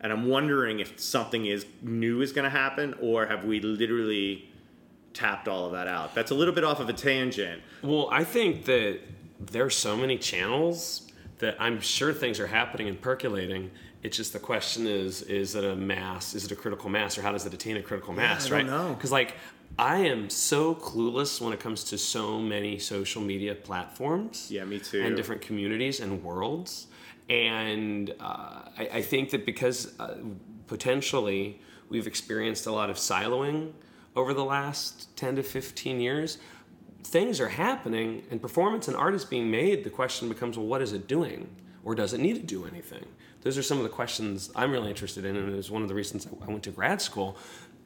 And 0.00 0.12
I'm 0.12 0.26
wondering 0.26 0.80
if 0.80 0.98
something 0.98 1.46
is 1.46 1.66
new 1.82 2.20
is 2.20 2.32
going 2.32 2.44
to 2.44 2.50
happen, 2.50 2.94
or 3.00 3.26
have 3.26 3.44
we 3.44 3.60
literally 3.60 4.48
tapped 5.14 5.48
all 5.48 5.66
of 5.66 5.72
that 5.72 5.88
out? 5.88 6.14
That's 6.14 6.30
a 6.30 6.34
little 6.34 6.54
bit 6.54 6.64
off 6.64 6.80
of 6.80 6.88
a 6.88 6.92
tangent. 6.92 7.62
Well, 7.82 8.08
I 8.10 8.24
think 8.24 8.64
that 8.66 9.00
there 9.40 9.64
are 9.64 9.70
so 9.70 9.96
many 9.96 10.18
channels 10.18 11.08
that 11.38 11.56
I'm 11.60 11.80
sure 11.80 12.12
things 12.12 12.38
are 12.38 12.46
happening 12.46 12.88
and 12.88 13.00
percolating. 13.00 13.70
It's 14.02 14.16
just 14.16 14.32
the 14.32 14.38
question 14.38 14.86
is, 14.86 15.22
is 15.22 15.54
it 15.54 15.64
a 15.64 15.76
mass? 15.76 16.34
Is 16.34 16.44
it 16.44 16.52
a 16.52 16.56
critical 16.56 16.88
mass, 16.88 17.18
or 17.18 17.22
how 17.22 17.32
does 17.32 17.46
it 17.46 17.54
attain 17.54 17.76
a 17.76 17.82
critical 17.82 18.12
mass? 18.12 18.50
I 18.50 18.54
right? 18.54 18.66
don't 18.66 18.70
know. 18.70 18.94
Because 18.94 19.12
like 19.12 19.34
I 19.78 19.98
am 19.98 20.28
so 20.28 20.74
clueless 20.74 21.40
when 21.40 21.52
it 21.52 21.60
comes 21.60 21.84
to 21.84 21.98
so 21.98 22.38
many 22.38 22.78
social 22.78 23.22
media 23.22 23.54
platforms. 23.54 24.50
Yeah, 24.50 24.64
me 24.64 24.78
too. 24.78 25.02
And 25.02 25.16
different 25.16 25.42
communities 25.42 26.00
and 26.00 26.22
worlds. 26.22 26.88
And 27.28 28.14
uh, 28.20 28.68
I, 28.78 28.88
I 28.94 29.02
think 29.02 29.30
that 29.30 29.46
because 29.46 29.98
uh, 29.98 30.16
potentially 30.66 31.60
we've 31.88 32.06
experienced 32.06 32.66
a 32.66 32.72
lot 32.72 32.90
of 32.90 32.96
siloing 32.96 33.72
over 34.14 34.34
the 34.34 34.44
last 34.44 35.14
10 35.16 35.36
to 35.36 35.42
15 35.42 36.00
years, 36.00 36.38
things 37.04 37.40
are 37.40 37.48
happening 37.48 38.22
and 38.30 38.40
performance 38.40 38.88
and 38.88 38.96
art 38.96 39.14
is 39.14 39.24
being 39.24 39.50
made. 39.50 39.84
The 39.84 39.90
question 39.90 40.28
becomes, 40.28 40.56
well, 40.56 40.66
what 40.66 40.82
is 40.82 40.92
it 40.92 41.08
doing? 41.08 41.48
Or 41.84 41.94
does 41.94 42.12
it 42.12 42.20
need 42.20 42.34
to 42.34 42.42
do 42.42 42.64
anything? 42.64 43.04
Those 43.42 43.58
are 43.58 43.62
some 43.62 43.78
of 43.78 43.82
the 43.82 43.90
questions 43.90 44.50
I'm 44.54 44.70
really 44.70 44.88
interested 44.88 45.24
in, 45.24 45.36
and 45.36 45.52
it 45.52 45.56
was 45.56 45.70
one 45.70 45.82
of 45.82 45.88
the 45.88 45.94
reasons 45.94 46.26
I 46.26 46.46
went 46.46 46.62
to 46.64 46.70
grad 46.70 47.02
school. 47.02 47.36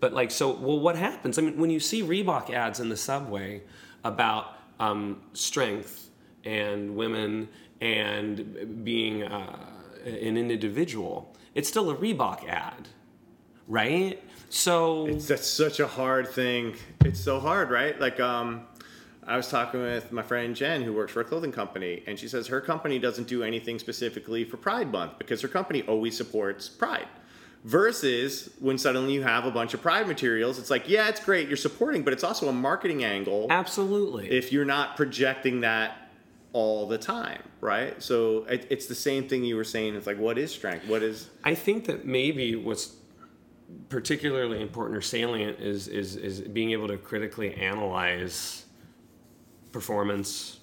But 0.01 0.13
like, 0.13 0.31
so, 0.31 0.51
well, 0.51 0.79
what 0.79 0.97
happens? 0.97 1.39
I 1.39 1.43
mean, 1.43 1.57
when 1.57 1.71
you 1.71 1.81
see 1.81 2.03
Reebok 2.03 2.51
ads 2.51 2.81
in 2.81 2.91
the 2.91 2.97
subway 2.97 3.63
about 4.05 4.59
um, 4.79 5.23
strength 5.33 6.11
and 6.45 6.95
women 6.95 7.49
and 7.81 8.85
being 8.85 9.23
uh, 9.23 9.57
an 10.05 10.37
individual, 10.37 11.35
it's 11.55 11.69
still 11.69 11.91
a 11.91 11.97
Reebok 11.97 12.47
ad, 12.49 12.89
right? 13.67 14.23
So 14.49 15.07
It's 15.07 15.29
that's 15.29 15.47
such 15.47 15.81
a 15.81 15.87
hard 15.87 16.29
thing. 16.29 16.75
It's 17.05 17.21
so 17.21 17.41
hard, 17.41 17.71
right? 17.71 17.99
Like 18.01 18.21
um 18.21 18.63
I 19.27 19.37
was 19.37 19.49
talking 19.49 19.81
with 19.81 20.13
my 20.13 20.23
friend 20.23 20.55
Jen 20.55 20.83
who 20.83 20.93
works 20.93 21.13
for 21.13 21.21
a 21.21 21.25
clothing 21.25 21.53
company 21.53 22.03
and 22.07 22.19
she 22.19 22.29
says 22.29 22.47
her 22.47 22.61
company 22.61 22.99
doesn't 22.99 23.27
do 23.27 23.43
anything 23.43 23.79
specifically 23.79 24.45
for 24.45 24.57
Pride 24.57 24.91
month 24.93 25.19
because 25.19 25.41
her 25.43 25.49
company 25.49 25.83
always 25.83 26.17
supports 26.17 26.69
Pride. 26.69 27.09
Versus 27.65 28.51
when 28.61 28.79
suddenly 28.79 29.15
you 29.15 29.25
have 29.25 29.45
a 29.45 29.51
bunch 29.51 29.75
of 29.75 29.83
Pride 29.83 30.07
materials, 30.07 30.57
it's 30.57 30.71
like, 30.71 30.89
yeah, 30.89 31.09
it's 31.09 31.19
great, 31.19 31.49
you're 31.49 31.57
supporting, 31.57 32.05
but 32.05 32.13
it's 32.13 32.23
also 32.23 32.49
a 32.49 32.53
marketing 32.53 33.03
angle 33.03 33.49
absolutely. 33.51 34.31
if 34.31 34.53
you're 34.53 34.65
not 34.65 34.97
projecting 34.97 35.63
that 35.63 36.07
all 36.53 36.87
the 36.87 36.97
time, 36.97 37.43
right? 37.61 38.01
So 38.01 38.45
it, 38.45 38.69
it's 38.71 38.87
the 38.87 38.95
same 38.95 39.29
thing 39.29 39.45
you 39.45 39.57
were 39.57 39.65
saying. 39.65 39.97
It's 39.97 40.07
like, 40.07 40.19
what 40.19 40.39
is 40.39 40.53
strength? 40.53 40.87
What 40.87 41.03
is 41.03 41.29
I 41.43 41.57
think 41.57 41.87
that 41.87 42.07
maybe 42.07 42.55
what's 42.55 42.95
particularly 43.89 44.61
important 44.63 44.97
or 44.97 45.03
salient 45.03 45.61
is 45.61 45.89
is 45.89 46.17
is 46.17 46.41
being 46.41 46.71
able 46.71 46.89
to 46.89 46.97
critically 46.97 47.55
analyze 47.55 48.65
performance, 49.73 50.61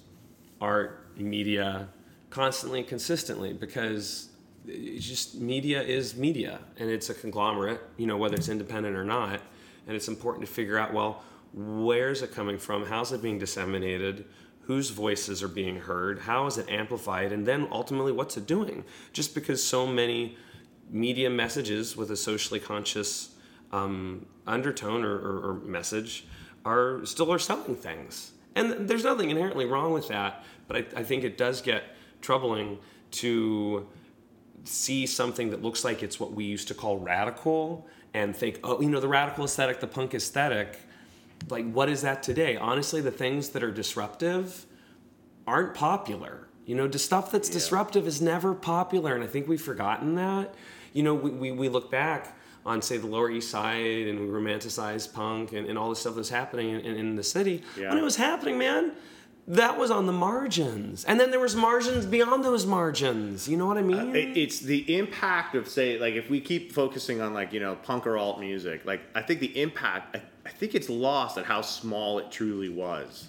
art, 0.60 1.06
media, 1.16 1.88
constantly 2.30 2.80
and 2.80 2.88
consistently 2.88 3.52
because 3.52 4.30
it's 4.66 5.06
just 5.06 5.40
media 5.40 5.82
is 5.82 6.16
media 6.16 6.58
and 6.78 6.90
it's 6.90 7.10
a 7.10 7.14
conglomerate, 7.14 7.80
you 7.96 8.06
know, 8.06 8.16
whether 8.16 8.34
it's 8.34 8.48
independent 8.48 8.96
or 8.96 9.04
not. 9.04 9.40
And 9.86 9.94
it's 9.94 10.08
important 10.08 10.46
to 10.46 10.52
figure 10.52 10.78
out, 10.78 10.92
well, 10.92 11.22
where's 11.52 12.22
it 12.22 12.32
coming 12.32 12.58
from? 12.58 12.86
How's 12.86 13.12
it 13.12 13.22
being 13.22 13.38
disseminated? 13.38 14.24
Whose 14.62 14.90
voices 14.90 15.42
are 15.42 15.48
being 15.48 15.76
heard? 15.76 16.20
How 16.20 16.46
is 16.46 16.56
it 16.56 16.68
amplified? 16.70 17.32
And 17.32 17.46
then 17.46 17.68
ultimately, 17.70 18.12
what's 18.12 18.36
it 18.36 18.46
doing? 18.46 18.84
Just 19.12 19.34
because 19.34 19.62
so 19.62 19.86
many 19.86 20.36
media 20.94 21.28
messages 21.28 21.96
with 21.96 22.10
a 22.10 22.16
socially 22.16 22.60
conscious 22.60 23.34
um, 23.72 24.24
undertone 24.46 25.04
or, 25.04 25.16
or, 25.16 25.50
or 25.50 25.54
message 25.64 26.26
are 26.64 27.04
still 27.04 27.32
are 27.32 27.38
selling 27.38 27.74
things. 27.74 28.32
And 28.54 28.88
there's 28.88 29.04
nothing 29.04 29.30
inherently 29.30 29.66
wrong 29.66 29.92
with 29.92 30.08
that, 30.08 30.44
but 30.68 30.76
I, 30.76 31.00
I 31.00 31.02
think 31.02 31.24
it 31.24 31.36
does 31.36 31.60
get 31.60 31.82
troubling 32.20 32.78
to 33.10 33.86
see 34.62 35.04
something 35.04 35.50
that 35.50 35.62
looks 35.62 35.84
like 35.84 36.02
it's 36.02 36.18
what 36.18 36.32
we 36.32 36.44
used 36.44 36.68
to 36.68 36.74
call 36.74 36.98
radical 36.98 37.86
and 38.14 38.34
think, 38.34 38.60
oh, 38.62 38.80
you 38.80 38.88
know, 38.88 39.00
the 39.00 39.08
radical 39.08 39.44
aesthetic, 39.44 39.80
the 39.80 39.88
punk 39.88 40.14
aesthetic, 40.14 40.78
like 41.50 41.70
what 41.72 41.88
is 41.88 42.02
that 42.02 42.22
today? 42.22 42.56
Honestly, 42.56 43.00
the 43.00 43.10
things 43.10 43.50
that 43.50 43.62
are 43.62 43.72
disruptive 43.72 44.64
aren't 45.46 45.74
popular. 45.74 46.48
You 46.64 46.76
know, 46.76 46.86
the 46.86 46.98
stuff 46.98 47.30
that's 47.30 47.50
disruptive 47.50 48.06
is 48.06 48.22
never 48.22 48.54
popular, 48.54 49.14
and 49.14 49.22
I 49.22 49.26
think 49.26 49.48
we've 49.48 49.60
forgotten 49.60 50.14
that. 50.14 50.54
You 50.94 51.02
know, 51.02 51.14
we, 51.14 51.30
we, 51.30 51.52
we 51.52 51.68
look 51.68 51.90
back 51.90 52.36
on, 52.64 52.80
say, 52.80 52.96
the 52.96 53.06
Lower 53.06 53.30
East 53.30 53.50
Side 53.50 54.06
and 54.06 54.18
we 54.18 54.26
romanticize 54.26 55.12
punk 55.12 55.52
and, 55.52 55.68
and 55.68 55.76
all 55.76 55.90
the 55.90 55.96
stuff 55.96 56.14
that's 56.14 56.30
happening 56.30 56.70
in, 56.70 56.80
in, 56.80 56.96
in 56.96 57.16
the 57.16 57.22
city. 57.22 57.62
Yeah. 57.78 57.90
When 57.90 57.98
it 57.98 58.02
was 58.02 58.16
happening, 58.16 58.56
man, 58.56 58.92
that 59.46 59.78
was 59.78 59.90
on 59.90 60.06
the 60.06 60.12
margins. 60.12 61.04
And 61.04 61.20
then 61.20 61.30
there 61.30 61.40
was 61.40 61.54
margins 61.54 62.06
beyond 62.06 62.42
those 62.44 62.64
margins. 62.64 63.46
You 63.46 63.58
know 63.58 63.66
what 63.66 63.76
I 63.76 63.80
uh, 63.80 63.84
mean? 63.84 64.16
It- 64.16 64.36
it's 64.36 64.60
the 64.60 64.96
impact 64.96 65.54
of 65.54 65.68
say 65.68 65.98
like 65.98 66.14
if 66.14 66.30
we 66.30 66.40
keep 66.40 66.72
focusing 66.72 67.20
on 67.20 67.34
like 67.34 67.52
you 67.52 67.60
know 67.60 67.74
punk 67.76 68.06
or 68.06 68.16
alt 68.16 68.40
music 68.40 68.84
like 68.84 69.00
i 69.14 69.22
think 69.22 69.40
the 69.40 69.60
impact 69.60 70.16
I, 70.16 70.22
I 70.46 70.50
think 70.50 70.74
it's 70.74 70.88
lost 70.88 71.38
at 71.38 71.44
how 71.44 71.60
small 71.60 72.18
it 72.18 72.30
truly 72.30 72.68
was 72.68 73.28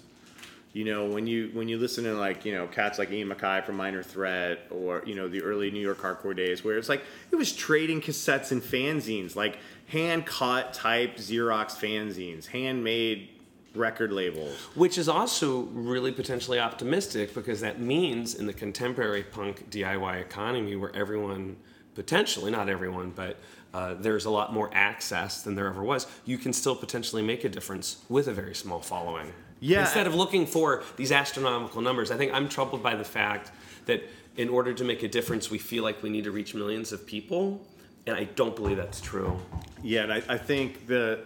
you 0.76 0.84
know 0.84 1.06
when 1.06 1.26
you 1.26 1.48
when 1.54 1.68
you 1.68 1.78
listen 1.78 2.04
to 2.04 2.12
like 2.12 2.44
you 2.44 2.52
know 2.52 2.66
cats 2.66 2.98
like 2.98 3.10
ian 3.10 3.28
MacKaye 3.28 3.64
from 3.64 3.76
minor 3.76 4.02
threat 4.02 4.66
or 4.70 5.02
you 5.06 5.14
know 5.14 5.26
the 5.26 5.42
early 5.42 5.70
new 5.70 5.80
york 5.80 5.98
hardcore 5.98 6.36
days 6.36 6.62
where 6.62 6.76
it's 6.76 6.90
like 6.90 7.02
it 7.32 7.36
was 7.36 7.50
trading 7.50 8.02
cassettes 8.02 8.52
and 8.52 8.62
fanzines 8.62 9.34
like 9.34 9.58
hand 9.86 10.26
cut 10.26 10.74
type 10.74 11.16
xerox 11.16 11.70
fanzines 11.76 12.46
handmade 12.46 13.30
record 13.74 14.12
labels 14.12 14.54
Which 14.74 14.98
is 14.98 15.08
also 15.08 15.62
really 15.72 16.12
potentially 16.12 16.58
optimistic 16.58 17.34
because 17.34 17.60
that 17.62 17.80
means 17.80 18.34
in 18.34 18.46
the 18.46 18.54
contemporary 18.54 19.22
punk 19.22 19.70
DIY 19.70 20.18
economy 20.20 20.76
where 20.76 20.94
everyone, 20.96 21.56
potentially, 21.94 22.50
not 22.50 22.70
everyone, 22.70 23.10
but 23.10 23.36
uh, 23.74 23.92
there's 23.92 24.24
a 24.24 24.30
lot 24.30 24.54
more 24.54 24.70
access 24.72 25.42
than 25.42 25.56
there 25.56 25.66
ever 25.66 25.82
was, 25.82 26.06
you 26.24 26.38
can 26.38 26.54
still 26.54 26.74
potentially 26.74 27.22
make 27.22 27.44
a 27.44 27.50
difference 27.50 27.98
with 28.08 28.28
a 28.28 28.32
very 28.32 28.54
small 28.54 28.80
following. 28.80 29.30
Yeah, 29.60 29.80
Instead 29.80 30.06
of 30.06 30.14
looking 30.14 30.46
for 30.46 30.82
these 30.96 31.12
astronomical 31.12 31.80
numbers, 31.80 32.10
I 32.10 32.16
think 32.16 32.32
I'm 32.34 32.48
troubled 32.48 32.82
by 32.82 32.94
the 32.94 33.04
fact 33.04 33.52
that 33.86 34.02
in 34.36 34.48
order 34.50 34.74
to 34.74 34.84
make 34.84 35.02
a 35.02 35.08
difference, 35.08 35.50
we 35.50 35.58
feel 35.58 35.82
like 35.82 36.02
we 36.02 36.10
need 36.10 36.24
to 36.24 36.30
reach 36.30 36.54
millions 36.54 36.92
of 36.92 37.06
people. 37.06 37.64
And 38.06 38.14
I 38.16 38.24
don't 38.24 38.54
believe 38.54 38.76
that's 38.76 39.00
true. 39.00 39.38
Yeah, 39.82 40.02
and 40.02 40.12
I, 40.12 40.22
I 40.28 40.38
think 40.38 40.86
the 40.86 41.20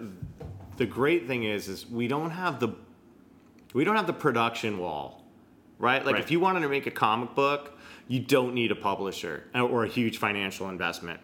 the 0.77 0.87
great 0.87 1.27
thing 1.27 1.45
is 1.45 1.69
is 1.69 1.87
we 1.91 2.09
don't 2.09 2.31
have 2.31 2.59
the 2.61 2.69
we 3.75 3.85
don't 3.85 3.97
have 3.97 4.07
the 4.07 4.13
production 4.15 4.79
wall, 4.79 5.25
right? 5.79 6.05
Like 6.05 6.15
Right. 6.15 6.23
if 6.25 6.31
you 6.31 6.41
wanted 6.41 6.61
to 6.61 6.69
make 6.69 6.87
a 6.87 6.91
comic 6.91 7.35
book, 7.35 7.79
you 8.09 8.21
don't 8.21 8.55
need 8.55 8.71
a 8.71 8.77
publisher 8.77 9.45
or 9.55 9.85
a 9.85 9.89
huge 9.89 10.19
financial 10.19 10.69
investment. 10.71 11.21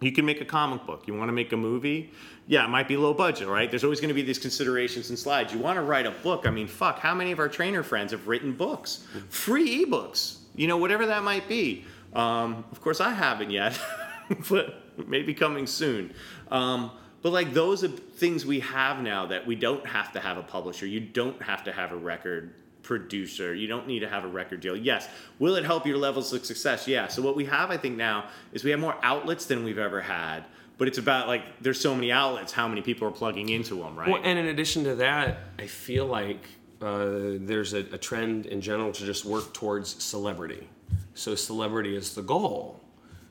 You 0.00 0.12
can 0.12 0.26
make 0.26 0.40
a 0.40 0.44
comic 0.44 0.84
book. 0.86 1.04
You 1.06 1.14
want 1.14 1.28
to 1.28 1.32
make 1.32 1.52
a 1.52 1.56
movie? 1.56 2.10
Yeah, 2.46 2.64
it 2.64 2.68
might 2.68 2.88
be 2.88 2.96
low 2.96 3.14
budget, 3.14 3.48
right? 3.48 3.70
There's 3.70 3.84
always 3.84 4.00
going 4.00 4.08
to 4.08 4.14
be 4.14 4.22
these 4.22 4.38
considerations 4.38 5.08
and 5.08 5.18
slides. 5.18 5.52
You 5.52 5.60
want 5.60 5.76
to 5.76 5.82
write 5.82 6.06
a 6.06 6.10
book? 6.10 6.46
I 6.46 6.50
mean, 6.50 6.66
fuck, 6.66 6.98
how 6.98 7.14
many 7.14 7.32
of 7.32 7.38
our 7.38 7.48
trainer 7.48 7.82
friends 7.82 8.12
have 8.12 8.28
written 8.28 8.52
books? 8.52 9.06
Free 9.30 9.84
ebooks, 9.84 10.38
you 10.54 10.68
know, 10.68 10.76
whatever 10.76 11.06
that 11.06 11.22
might 11.22 11.48
be. 11.48 11.84
Um, 12.12 12.64
of 12.70 12.80
course, 12.80 13.00
I 13.00 13.12
haven't 13.12 13.50
yet, 13.50 13.78
but 14.50 14.82
maybe 15.08 15.32
coming 15.32 15.66
soon. 15.66 16.12
Um, 16.50 16.90
but 17.22 17.32
like 17.32 17.54
those 17.54 17.82
are 17.82 17.88
things 17.88 18.44
we 18.44 18.60
have 18.60 19.00
now 19.00 19.26
that 19.26 19.46
we 19.46 19.54
don't 19.54 19.86
have 19.86 20.12
to 20.12 20.20
have 20.20 20.36
a 20.36 20.42
publisher. 20.42 20.86
You 20.86 21.00
don't 21.00 21.40
have 21.42 21.64
to 21.64 21.72
have 21.72 21.92
a 21.92 21.96
record 21.96 22.52
producer. 22.84 23.54
You 23.54 23.66
don't 23.66 23.86
need 23.88 24.00
to 24.00 24.08
have 24.08 24.24
a 24.24 24.28
record 24.28 24.60
deal. 24.60 24.76
Yes. 24.76 25.08
Will 25.38 25.56
it 25.56 25.64
help 25.64 25.86
your 25.86 25.96
levels 25.96 26.32
of 26.32 26.44
success? 26.44 26.86
Yeah. 26.86 27.08
So 27.08 27.22
what 27.22 27.34
we 27.34 27.46
have, 27.46 27.70
I 27.70 27.76
think, 27.76 27.96
now 27.96 28.28
is 28.52 28.62
we 28.62 28.70
have 28.70 28.80
more 28.80 28.96
outlets 29.02 29.46
than 29.46 29.64
we've 29.64 29.78
ever 29.78 30.00
had. 30.00 30.44
But 30.76 30.88
it's 30.88 30.98
about 30.98 31.28
like 31.28 31.42
there's 31.60 31.80
so 31.80 31.94
many 31.94 32.10
outlets, 32.10 32.52
how 32.52 32.68
many 32.68 32.82
people 32.82 33.06
are 33.08 33.12
plugging 33.12 33.48
into 33.48 33.76
them, 33.76 33.96
right? 33.96 34.08
Well, 34.08 34.20
and 34.24 34.38
in 34.38 34.46
addition 34.46 34.84
to 34.84 34.94
that, 34.96 35.38
I 35.58 35.66
feel 35.66 36.06
like 36.06 36.44
uh, 36.82 37.38
there's 37.38 37.72
a, 37.74 37.80
a 37.92 37.98
trend 37.98 38.46
in 38.46 38.60
general 38.60 38.92
to 38.92 39.06
just 39.06 39.24
work 39.24 39.54
towards 39.54 40.02
celebrity. 40.02 40.68
So 41.14 41.34
celebrity 41.34 41.96
is 41.96 42.14
the 42.14 42.22
goal. 42.22 42.80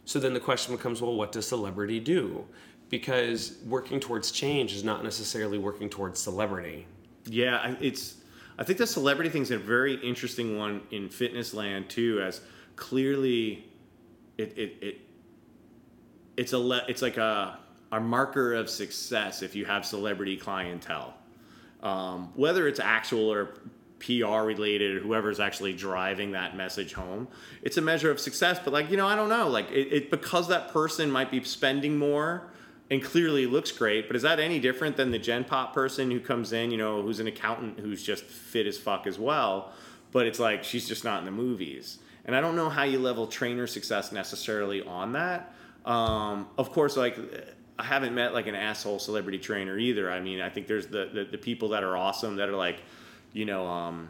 So 0.06 0.20
then 0.20 0.34
the 0.34 0.40
question 0.40 0.76
becomes 0.76 1.02
well, 1.02 1.16
what 1.16 1.32
does 1.32 1.48
celebrity 1.48 2.00
do? 2.00 2.46
Because 2.90 3.58
working 3.66 4.00
towards 4.00 4.32
change 4.32 4.74
is 4.74 4.84
not 4.84 5.04
necessarily 5.04 5.58
working 5.58 5.90
towards 5.90 6.20
celebrity. 6.20 6.86
Yeah, 7.26 7.76
it's. 7.80 8.16
I 8.58 8.64
think 8.64 8.78
the 8.78 8.88
celebrity 8.88 9.30
thing 9.30 9.42
is 9.42 9.52
a 9.52 9.58
very 9.58 9.96
interesting 9.96 10.58
one 10.58 10.82
in 10.92 11.10
fitness 11.10 11.54
land 11.54 11.90
too, 11.90 12.22
as 12.22 12.42
clearly, 12.76 13.66
it 14.38 14.58
it, 14.58 14.78
it 14.82 15.02
it's 16.38 16.54
a 16.54 16.60
le- 16.60 16.86
it's 16.88 17.02
like 17.02 17.18
a 17.18 17.60
a 17.92 18.00
marker 18.00 18.54
of 18.54 18.70
success 18.70 19.42
if 19.42 19.56
you 19.56 19.66
have 19.66 19.86
celebrity 19.86 20.38
clientele, 20.38 21.14
um, 21.82 22.32
whether 22.36 22.68
it's 22.68 22.80
actual 22.80 23.32
or 23.32 23.56
PR 24.00 24.44
related, 24.44 24.98
or 24.98 25.00
whoever's 25.00 25.40
actually 25.40 25.74
driving 25.74 26.32
that 26.32 26.58
message 26.58 26.94
home. 26.94 27.28
It's 27.62 27.78
a 27.78 27.82
measure 27.82 28.12
of 28.12 28.20
success, 28.20 28.60
but 28.64 28.74
like 28.74 28.92
you 28.92 28.98
know, 28.98 29.08
I 29.08 29.16
don't 29.16 29.30
know, 29.30 29.48
like 29.48 29.72
it, 29.72 29.94
it 29.94 30.12
because 30.12 30.48
that 30.50 30.70
person 30.70 31.10
might 31.10 31.32
be 31.32 31.44
spending 31.44 31.98
more 31.98 32.53
and 32.90 33.04
clearly 33.04 33.46
looks 33.46 33.72
great, 33.72 34.08
but 34.08 34.16
is 34.16 34.22
that 34.24 34.40
any 34.40 34.60
different 34.60 34.98
than 34.98 35.12
the 35.12 35.20
Gen 35.20 35.44
Pop 35.44 35.74
person 35.74 36.12
who 36.12 36.20
comes 36.20 36.52
in, 36.54 36.72
you 36.72 36.78
know, 36.78 37.02
who's 37.02 37.20
an 37.20 37.28
accountant 37.28 37.80
who's 37.80 38.04
just 38.04 38.24
fit 38.24 38.68
as 38.68 38.78
fuck 38.78 39.08
as 39.08 39.18
well, 39.18 39.72
but 40.12 40.28
it's 40.28 40.40
like 40.40 40.64
she's 40.64 40.88
just 40.88 41.04
not 41.04 41.20
in 41.20 41.26
the 41.26 41.32
movies. 41.32 42.00
And 42.26 42.36
I 42.36 42.42
don't 42.42 42.56
know 42.56 42.70
how 42.70 42.84
you 42.84 43.00
level 43.00 43.28
trainer 43.28 43.68
success 43.68 44.12
necessarily 44.12 44.82
on 44.84 45.14
that. 45.14 45.54
Um, 45.86 46.48
of 46.58 46.72
course, 46.72 46.96
like 46.96 47.18
I 47.78 47.84
haven't 47.84 48.14
met 48.14 48.34
like 48.34 48.48
an 48.48 48.56
asshole 48.56 49.00
celebrity 49.00 49.40
trainer 49.40 49.78
either. 49.78 50.12
I 50.12 50.20
mean, 50.20 50.40
I 50.40 50.50
think 50.50 50.68
there's 50.68 50.88
the 50.88 51.10
the, 51.14 51.26
the 51.26 51.38
people 51.38 51.70
that 51.70 51.84
are 51.84 51.98
awesome 51.98 52.38
that 52.38 52.48
are 52.48 52.56
like, 52.56 52.78
you 53.34 53.46
know, 53.46 53.66
um, 53.66 54.10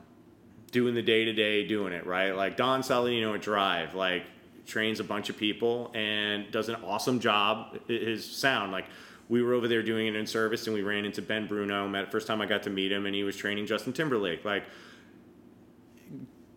doing 0.71 0.93
the 0.93 1.01
day 1.01 1.25
to 1.25 1.33
day, 1.33 1.65
doing 1.65 1.93
it 1.93 2.05
right. 2.05 2.35
Like 2.35 2.57
Don 2.57 2.81
Saladino 2.81 3.33
at 3.33 3.41
Drive, 3.41 3.95
like 3.95 4.23
trains 4.65 4.99
a 4.99 5.03
bunch 5.03 5.29
of 5.29 5.37
people 5.37 5.91
and 5.93 6.51
does 6.51 6.69
an 6.69 6.75
awesome 6.83 7.19
job. 7.19 7.77
His 7.87 8.25
sound, 8.25 8.71
like 8.71 8.85
we 9.29 9.41
were 9.41 9.53
over 9.53 9.67
there 9.67 9.83
doing 9.83 10.07
it 10.07 10.15
in 10.15 10.27
service, 10.27 10.67
and 10.67 10.73
we 10.75 10.81
ran 10.81 11.05
into 11.05 11.21
Ben 11.21 11.47
Bruno. 11.47 11.87
Met 11.87 12.11
first 12.11 12.27
time 12.27 12.41
I 12.41 12.45
got 12.45 12.63
to 12.63 12.69
meet 12.69 12.91
him, 12.91 13.05
and 13.05 13.15
he 13.15 13.23
was 13.23 13.35
training 13.35 13.65
Justin 13.65 13.93
Timberlake. 13.93 14.43
Like 14.45 14.63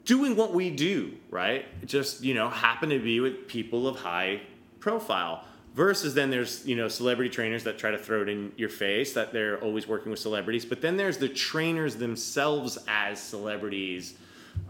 doing 0.06 0.36
what 0.36 0.54
we 0.54 0.70
do, 0.70 1.12
right? 1.30 1.66
Just 1.86 2.24
you 2.24 2.32
know, 2.32 2.48
happen 2.48 2.88
to 2.88 2.98
be 2.98 3.20
with 3.20 3.46
people 3.48 3.86
of 3.86 3.96
high 3.96 4.40
profile. 4.80 5.44
Versus 5.74 6.14
then 6.14 6.30
there's 6.30 6.66
you 6.66 6.74
know 6.74 6.88
celebrity 6.88 7.28
trainers 7.28 7.64
that 7.64 7.76
try 7.76 7.90
to 7.90 7.98
throw 7.98 8.22
it 8.22 8.30
in 8.30 8.50
your 8.56 8.70
face 8.70 9.12
that 9.12 9.34
they're 9.34 9.62
always 9.62 9.86
working 9.86 10.10
with 10.10 10.18
celebrities, 10.18 10.64
but 10.64 10.80
then 10.80 10.96
there's 10.96 11.18
the 11.18 11.28
trainers 11.28 11.96
themselves 11.96 12.78
as 12.88 13.20
celebrities, 13.20 14.14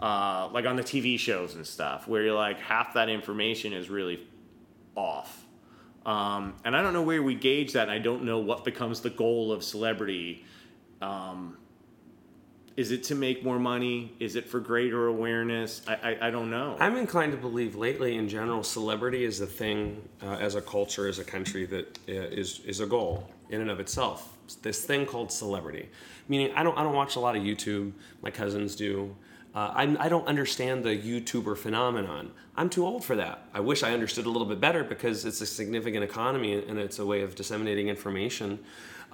uh, 0.01 0.49
like 0.53 0.67
on 0.67 0.77
the 0.77 0.83
TV 0.83 1.19
shows 1.19 1.55
and 1.55 1.67
stuff, 1.67 2.07
where 2.07 2.23
you're 2.23 2.35
like 2.35 2.59
half 2.61 2.95
that 2.95 3.09
information 3.09 3.73
is 3.73 3.89
really 3.89 4.27
off. 4.95 5.45
Um, 6.05 6.55
and 6.65 6.77
I 6.77 6.83
don't 6.83 6.93
know 6.93 7.03
where 7.03 7.23
we 7.23 7.35
gauge 7.35 7.73
that. 7.73 7.83
And 7.83 7.91
I 7.91 7.99
don't 7.99 8.23
know 8.23 8.39
what 8.39 8.65
becomes 8.65 9.01
the 9.01 9.11
goal 9.11 9.51
of 9.53 9.65
celebrity. 9.65 10.45
Um, 11.03 11.57
is 12.77 12.91
it 12.91 13.05
to 13.05 13.15
make 13.15 13.43
more 13.43 13.59
money? 13.59 14.13
Is 14.21 14.37
it 14.37 14.47
for 14.47 14.61
greater 14.61 15.07
awareness? 15.07 15.83
I, 15.89 15.95
I, 15.95 16.29
I 16.29 16.31
don't 16.31 16.51
know. 16.51 16.77
I'm 16.79 16.97
inclined 16.97 17.33
to 17.33 17.39
believe 17.39 17.75
lately, 17.75 18.17
in 18.17 18.29
general, 18.29 18.63
celebrity 18.63 19.25
is 19.25 19.41
a 19.41 19.47
thing 19.47 20.07
uh, 20.23 20.35
as 20.35 20.55
a 20.55 20.61
culture, 20.61 21.09
as 21.09 21.19
a 21.19 21.25
country 21.25 21.65
that 21.67 21.99
uh, 22.09 22.13
is 22.13 22.61
is 22.67 22.81
a 22.81 22.87
goal 22.87 23.29
in 23.49 23.63
and 23.63 23.71
of 23.71 23.81
itself. 23.81 24.37
This 24.63 24.85
thing 24.85 25.07
called 25.07 25.33
celebrity, 25.33 25.89
meaning 26.29 26.53
I 26.55 26.63
don't 26.63 26.77
I 26.77 26.83
don't 26.83 26.95
watch 26.95 27.17
a 27.17 27.21
lot 27.21 27.35
of 27.35 27.43
YouTube. 27.43 27.93
My 28.23 28.31
cousins 28.31 28.77
do. 28.77 29.17
Uh, 29.57 29.73
I'm, 29.75 29.97
I 29.99 30.11
don't 30.11 30.27
understand 30.29 30.85
the 30.85 30.91
YouTuber 30.95 31.57
phenomenon. 31.57 32.31
I'm 32.59 32.69
too 32.69 32.85
old 32.87 33.03
for 33.07 33.17
that. 33.17 33.45
I 33.55 33.61
wish 33.61 33.83
I 33.83 33.95
understood 33.95 34.27
a 34.27 34.31
little 34.31 34.47
bit 34.47 34.61
better 34.61 34.85
because 34.85 35.25
it's 35.25 35.41
a 35.41 35.47
significant 35.47 36.05
economy 36.05 36.53
and 36.63 36.79
it's 36.79 36.99
a 36.99 37.07
way 37.07 37.23
of 37.23 37.35
disseminating 37.35 37.89
information. 37.89 38.59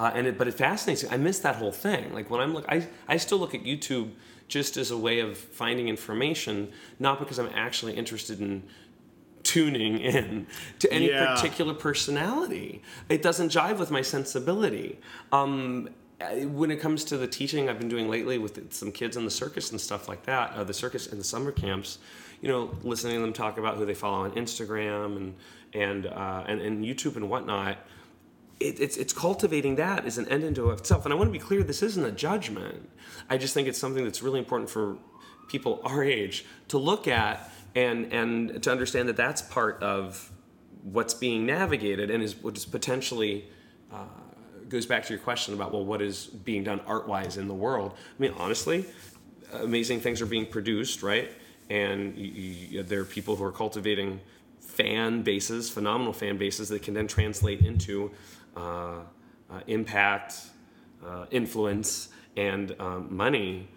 Uh, 0.01 0.11
and 0.17 0.27
it, 0.27 0.37
but 0.37 0.49
it 0.49 0.55
fascinates 0.55 1.05
me. 1.05 1.11
I 1.13 1.17
miss 1.17 1.39
that 1.41 1.55
whole 1.57 1.71
thing. 1.71 2.13
Like 2.13 2.29
when 2.29 2.41
I'm 2.41 2.55
look, 2.55 2.65
I 2.69 2.89
I 3.07 3.19
still 3.19 3.39
look 3.39 3.55
at 3.55 3.63
YouTube 3.63 4.11
just 4.49 4.77
as 4.77 4.91
a 4.91 4.99
way 4.99 5.21
of 5.21 5.39
finding 5.39 5.89
information, 5.89 6.73
not 6.99 7.21
because 7.21 7.39
I'm 7.39 7.51
actually 7.55 7.93
interested 7.95 8.41
in 8.41 8.65
tuning 9.45 9.99
in 10.01 10.47
to 10.81 10.93
any 10.93 11.09
Yeah. 11.11 11.35
particular 11.35 11.75
personality. 11.75 12.83
It 13.09 13.23
doesn't 13.23 13.51
jive 13.53 13.79
with 13.79 13.93
my 13.93 14.03
sensibility. 14.03 14.99
Um, 15.31 15.89
when 16.45 16.71
it 16.71 16.81
comes 16.81 17.05
to 17.05 17.17
the 17.17 17.27
teaching 17.27 17.69
I've 17.69 17.79
been 17.79 17.89
doing 17.89 18.09
lately 18.09 18.39
with 18.39 18.73
some 18.73 18.93
kids 18.93 19.17
in 19.17 19.25
the 19.25 19.31
circus 19.31 19.71
and 19.71 19.81
stuff 19.81 20.09
like 20.09 20.25
that, 20.25 20.53
uh, 20.53 20.65
the 20.65 20.75
circus 20.75 21.07
and 21.07 21.21
the 21.21 21.25
summer 21.25 21.53
camps, 21.53 21.99
you 22.41 22.49
know, 22.49 22.75
listening 22.83 23.17
to 23.17 23.21
them 23.21 23.33
talk 23.33 23.59
about 23.59 23.77
who 23.77 23.87
they 23.87 23.95
follow 23.95 24.25
on 24.25 24.33
Instagram 24.33 25.17
and 25.17 25.35
and 25.75 26.07
uh, 26.07 26.45
and, 26.47 26.61
and 26.61 26.85
YouTube 26.85 27.17
and 27.17 27.29
whatnot 27.31 27.79
it, 28.63 28.81
it's 28.81 28.97
it's 28.97 29.13
cultivating 29.13 29.77
that 29.77 30.05
as 30.05 30.19
an 30.19 30.29
end 30.29 30.45
into 30.45 30.71
itself. 30.71 31.05
And 31.05 31.13
I 31.13 31.17
want 31.17 31.29
to 31.29 31.33
be 31.33 31.39
clear: 31.39 31.63
this 31.63 31.83
isn't 31.83 32.05
a 32.05 32.13
judgment. 32.13 32.89
I 33.29 33.37
just 33.37 33.55
think 33.55 33.69
it's 33.69 33.79
something 33.79 34.05
that's 34.05 34.23
really 34.23 34.39
important 34.39 34.71
for 34.71 34.97
people 35.49 35.81
our 35.85 36.03
age 36.03 36.45
to 36.69 36.79
look 36.79 37.09
at 37.09 37.51
and 37.75 38.13
and 38.13 38.63
to 38.63 38.71
understand 38.71 39.09
that 39.09 39.17
that's 39.17 39.43
part 39.43 39.83
of 39.83 40.31
what's 40.83 41.15
being 41.15 41.45
navigated 41.47 42.11
and 42.11 42.23
is 42.23 42.37
what 42.37 42.57
is 42.57 42.65
potentially 42.65 43.49
uh, 43.93 44.05
goes 44.73 44.87
back 44.87 45.05
to 45.05 45.13
your 45.13 45.23
question 45.23 45.55
about 45.55 45.73
well, 45.73 45.85
what 45.85 46.03
is 46.03 46.27
being 46.27 46.65
done 46.65 46.81
art 46.87 47.07
wise 47.07 47.37
in 47.37 47.47
the 47.47 47.55
world. 47.55 47.93
I 47.95 48.23
mean, 48.23 48.33
honestly, 48.39 48.87
amazing 49.53 50.01
things 50.01 50.21
are 50.23 50.27
being 50.27 50.47
produced, 50.47 51.03
right? 51.03 51.31
And 51.71 52.17
you, 52.17 52.27
you, 52.27 52.83
there 52.83 53.01
are 53.01 53.05
people 53.05 53.37
who 53.37 53.45
are 53.45 53.53
cultivating 53.53 54.21
fan 54.61 55.23
bases, 55.23 55.71
phenomenal 55.71 56.13
fan 56.13 56.39
bases 56.39 56.71
that 56.71 56.83
can 56.83 56.95
then 56.95 57.07
translate 57.07 57.61
into 57.61 58.11
uh, 58.57 58.61
uh, 59.51 59.61
impact, 59.67 60.41
uh, 61.07 61.27
influence, 61.31 62.09
and 62.37 62.75
um, 62.81 63.15
money. 63.15 63.69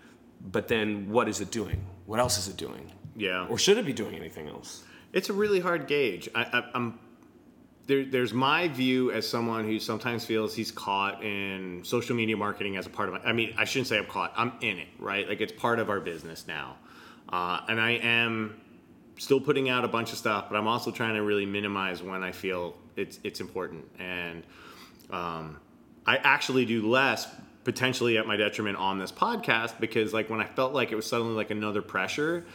But 0.52 0.68
then, 0.68 1.10
what 1.10 1.28
is 1.28 1.42
it 1.42 1.52
doing? 1.52 1.86
What 2.06 2.20
else 2.20 2.38
is 2.38 2.48
it 2.48 2.58
doing? 2.58 2.92
Yeah. 3.16 3.48
Or 3.48 3.58
should 3.58 3.78
it 3.78 3.86
be 3.86 3.94
doing 3.94 4.16
anything 4.16 4.48
else? 4.48 4.84
It's 5.12 5.30
a 5.30 5.34
really 5.34 5.60
hard 5.60 5.88
gauge. 5.88 6.30
I, 6.36 6.44
I, 6.44 6.64
I'm 6.74 7.00
there, 7.88 8.06
there's 8.06 8.34
my 8.34 8.68
view 8.68 9.12
as 9.12 9.28
someone 9.28 9.66
who 9.66 9.80
sometimes 9.80 10.26
feels 10.26 10.56
he's 10.56 10.72
caught 10.72 11.24
in 11.24 11.84
social 11.84 12.16
media 12.16 12.36
marketing 12.36 12.78
as 12.78 12.86
a 12.86 12.90
part 12.90 13.10
of. 13.10 13.16
My, 13.16 13.30
I 13.30 13.34
mean, 13.34 13.54
I 13.58 13.66
shouldn't 13.66 13.88
say 13.88 13.98
I'm 13.98 14.06
caught. 14.06 14.34
I'm 14.36 14.54
in 14.62 14.80
it, 14.80 14.88
right? 15.00 15.28
Like 15.28 15.42
it's 15.42 15.52
part 15.52 15.80
of 15.80 15.90
our 15.90 16.00
business 16.00 16.48
now, 16.48 16.78
uh, 17.30 17.62
and 17.68 17.80
I 17.80 17.92
am 17.92 18.60
still 19.18 19.40
putting 19.40 19.70
out 19.70 19.86
a 19.86 19.88
bunch 19.88 20.12
of 20.12 20.18
stuff, 20.18 20.46
but 20.50 20.58
I'm 20.58 20.68
also 20.68 20.92
trying 20.92 21.16
to 21.16 21.22
really 21.22 21.46
minimize 21.46 22.02
when 22.02 22.24
I 22.24 22.32
feel 22.32 22.76
it's 22.96 23.20
it's 23.24 23.40
important, 23.40 23.86
and 24.00 24.44
um, 25.12 25.58
I 26.06 26.18
actually 26.18 26.66
do 26.66 26.90
less 26.90 27.28
potentially 27.64 28.18
at 28.18 28.28
my 28.28 28.36
detriment 28.36 28.78
on 28.78 29.00
this 29.00 29.12
podcast 29.12 29.80
because 29.80 30.14
like 30.14 30.30
when 30.30 30.40
I 30.40 30.46
felt 30.46 30.74
like 30.74 30.92
it 30.92 30.96
was 30.96 31.08
suddenly 31.08 31.34
like 31.34 31.52
another 31.52 31.82
pressure, 31.82 32.46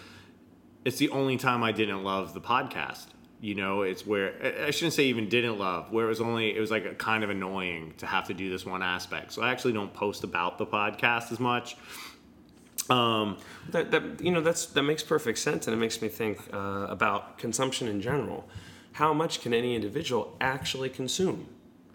it's 0.85 0.99
the 0.99 1.11
only 1.11 1.37
time 1.37 1.63
I 1.63 1.73
didn't 1.73 2.03
love 2.03 2.35
the 2.35 2.41
podcast. 2.41 3.07
You 3.43 3.55
know, 3.55 3.83
it's 3.83 4.07
where 4.07 4.35
I- 4.67 4.71
shouldn't 4.71 4.93
say 4.93 5.05
even 5.05 5.29
didn't 5.29 5.59
love, 5.59 5.91
where 5.91 6.05
it 6.05 6.09
was 6.09 6.21
only 6.21 6.55
it 6.55 6.61
was 6.61 6.71
like 6.71 6.85
a 6.85 6.95
kind 6.95 7.25
of 7.25 7.31
annoying 7.31 7.95
to 7.99 8.07
have 8.07 8.27
to 8.27 8.35
do 8.35 8.51
this 8.51 8.67
one 8.67 8.83
aspect. 8.83 9.33
So 9.33 9.41
I 9.43 9.51
actually 9.51 9.73
don't 9.73 9.93
post 9.95 10.25
about 10.25 10.59
the 10.59 10.67
podcast 10.67 11.33
as 11.33 11.41
much. 11.41 11.77
Um, 12.89 13.37
That, 13.71 13.91
that 13.93 14.21
you 14.21 14.31
know 14.33 14.41
that's 14.41 14.67
that 14.67 14.83
makes 14.83 15.03
perfect 15.03 15.39
sense, 15.39 15.67
and 15.67 15.75
it 15.75 15.79
makes 15.79 16.03
me 16.03 16.09
think 16.09 16.39
uh, 16.53 16.87
about 16.89 17.39
consumption 17.39 17.89
in 17.89 18.01
general. 18.01 18.49
How 18.93 19.15
much 19.15 19.41
can 19.41 19.55
any 19.55 19.75
individual 19.75 20.37
actually 20.41 20.91
consume? 20.91 21.47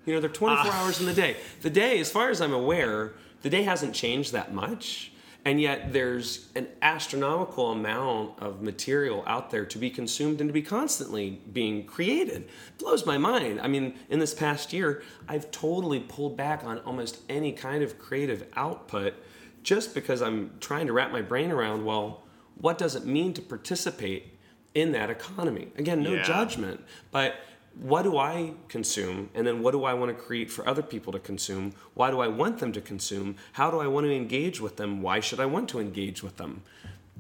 You 0.06 0.14
know, 0.14 0.22
they're 0.22 0.30
24 0.30 0.72
hours 0.72 1.00
in 1.00 1.06
the 1.08 1.14
day. 1.14 1.36
The 1.62 1.70
day, 1.70 2.00
as 2.00 2.10
far 2.12 2.30
as 2.30 2.40
I'm 2.40 2.54
aware, 2.54 3.14
the 3.42 3.50
day 3.50 3.64
hasn't 3.64 3.94
changed 3.94 4.32
that 4.34 4.54
much, 4.54 5.12
and 5.46 5.62
yet 5.62 5.94
there's 5.94 6.50
an 6.56 6.68
astronomical 6.82 7.72
amount 7.72 8.40
of 8.42 8.64
material 8.64 9.24
out 9.28 9.52
there 9.52 9.64
to 9.66 9.78
be 9.78 9.92
consumed 9.92 10.42
and 10.42 10.50
to 10.50 10.54
be 10.54 10.64
constantly 10.64 11.40
being 11.54 11.86
created. 11.86 12.42
It 12.70 12.78
blows 12.80 13.06
my 13.06 13.20
mind. 13.20 13.62
I 13.62 13.68
mean, 13.68 13.94
in 14.10 14.18
this 14.18 14.34
past 14.34 14.74
year, 14.74 15.04
I've 15.30 15.52
totally 15.52 16.00
pulled 16.00 16.36
back 16.36 16.64
on 16.64 16.80
almost 16.80 17.20
any 17.30 17.52
kind 17.52 17.84
of 17.84 18.00
creative 18.00 18.46
output 18.56 19.14
just 19.62 19.94
because 19.94 20.22
I'm 20.22 20.52
trying 20.60 20.88
to 20.88 20.94
wrap 20.94 21.12
my 21.12 21.22
brain 21.22 21.52
around, 21.52 21.86
well, 21.86 22.24
what 22.60 22.78
does 22.80 22.96
it 22.96 23.06
mean 23.06 23.34
to 23.36 23.42
participate 23.42 24.38
in 24.74 24.92
that 24.94 25.10
economy? 25.12 25.68
Again, 25.78 26.02
no 26.02 26.14
Yeah. 26.16 26.24
judgment, 26.24 26.84
but 27.12 27.36
what 27.82 28.04
do 28.04 28.18
I 28.18 28.54
consume? 28.68 29.30
And 29.36 29.46
then 29.46 29.62
what 29.62 29.72
do 29.72 29.84
I 29.84 29.94
want 29.94 30.16
to 30.16 30.24
create 30.24 30.50
for 30.50 30.68
other 30.68 30.82
people 30.82 31.12
to 31.14 31.20
consume? 31.20 31.74
Why 31.94 32.10
do 32.10 32.20
I 32.22 32.28
want 32.28 32.60
them 32.60 32.72
to 32.72 32.82
consume? 32.82 33.36
How 33.54 33.70
do 33.70 33.80
I 33.80 33.88
want 33.88 34.06
to 34.06 34.14
engage 34.14 34.62
with 34.62 34.78
them? 34.78 35.02
Why 35.02 35.20
should 35.20 35.40
I 35.40 35.46
want 35.46 35.70
to 35.70 35.80
engage 35.80 36.24
with 36.24 36.38
them? 36.38 36.64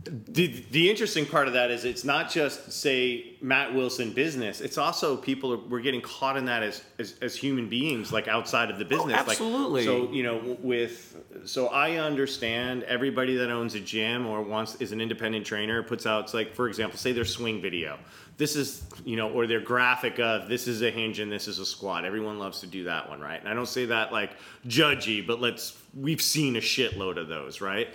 The, 0.06 0.64
the 0.70 0.89
interesting 0.89 1.26
part 1.26 1.47
of 1.47 1.53
that 1.53 1.72
is 1.72 1.84
it's 1.84 2.03
not 2.03 2.30
just 2.30 2.72
say 2.72 3.34
Matt 3.41 3.74
Wilson 3.74 4.14
business. 4.14 4.62
It's 4.62 4.78
also 4.78 5.18
people 5.18 5.53
are, 5.53 5.58
we're 5.58 5.82
getting 5.82 6.01
caught 6.01 6.38
in 6.38 6.45
that 6.45 6.62
as, 6.62 6.84
as, 6.99 7.16
as 7.24 7.36
human 7.36 7.70
beings, 7.70 8.14
like 8.14 8.28
outside 8.28 8.70
of 8.70 8.78
the 8.78 8.86
oh, 8.86 8.89
business. 8.89 9.18
Like, 9.18 9.28
absolutely. 9.30 9.84
so 9.84 10.12
you 10.12 10.22
know, 10.22 10.58
with 10.62 11.18
so 11.45 11.68
I 11.70 11.97
understand 11.97 12.84
everybody 12.84 13.36
that 13.38 13.49
owns 13.49 13.74
a 13.74 13.80
gym 13.80 14.28
or 14.28 14.43
wants 14.43 14.76
is 14.76 14.91
an 14.91 15.01
independent 15.01 15.43
trainer 15.43 15.82
puts 15.82 16.06
out 16.06 16.26
It's 16.26 16.36
like 16.36 16.53
for 16.53 16.68
example, 16.68 16.99
say 16.99 17.12
their 17.12 17.26
swing 17.26 17.60
video. 17.60 17.97
This 18.38 18.56
is 18.56 18.84
you 19.06 19.16
know, 19.16 19.32
or 19.32 19.47
their 19.47 19.62
graphic 19.62 20.20
of 20.20 20.47
this 20.47 20.68
is 20.68 20.84
a 20.84 20.91
hinge 20.91 21.18
and 21.18 21.32
this 21.32 21.47
is 21.47 21.58
a 21.58 21.66
squat. 21.66 22.06
Everyone 22.06 22.38
loves 22.38 22.60
to 22.60 22.68
do 22.68 22.84
that 22.84 23.10
one, 23.10 23.22
right? 23.22 23.39
And 23.39 23.49
I 23.49 23.56
don't 23.56 23.68
say 23.68 23.86
that 23.88 24.12
like 24.12 24.32
judgy, 24.68 25.26
but 25.26 25.41
let's 25.41 25.82
we've 25.95 26.22
seen 26.22 26.58
a 26.58 26.62
shitload 26.62 27.18
of 27.18 27.28
those, 27.28 27.60
right? 27.60 27.88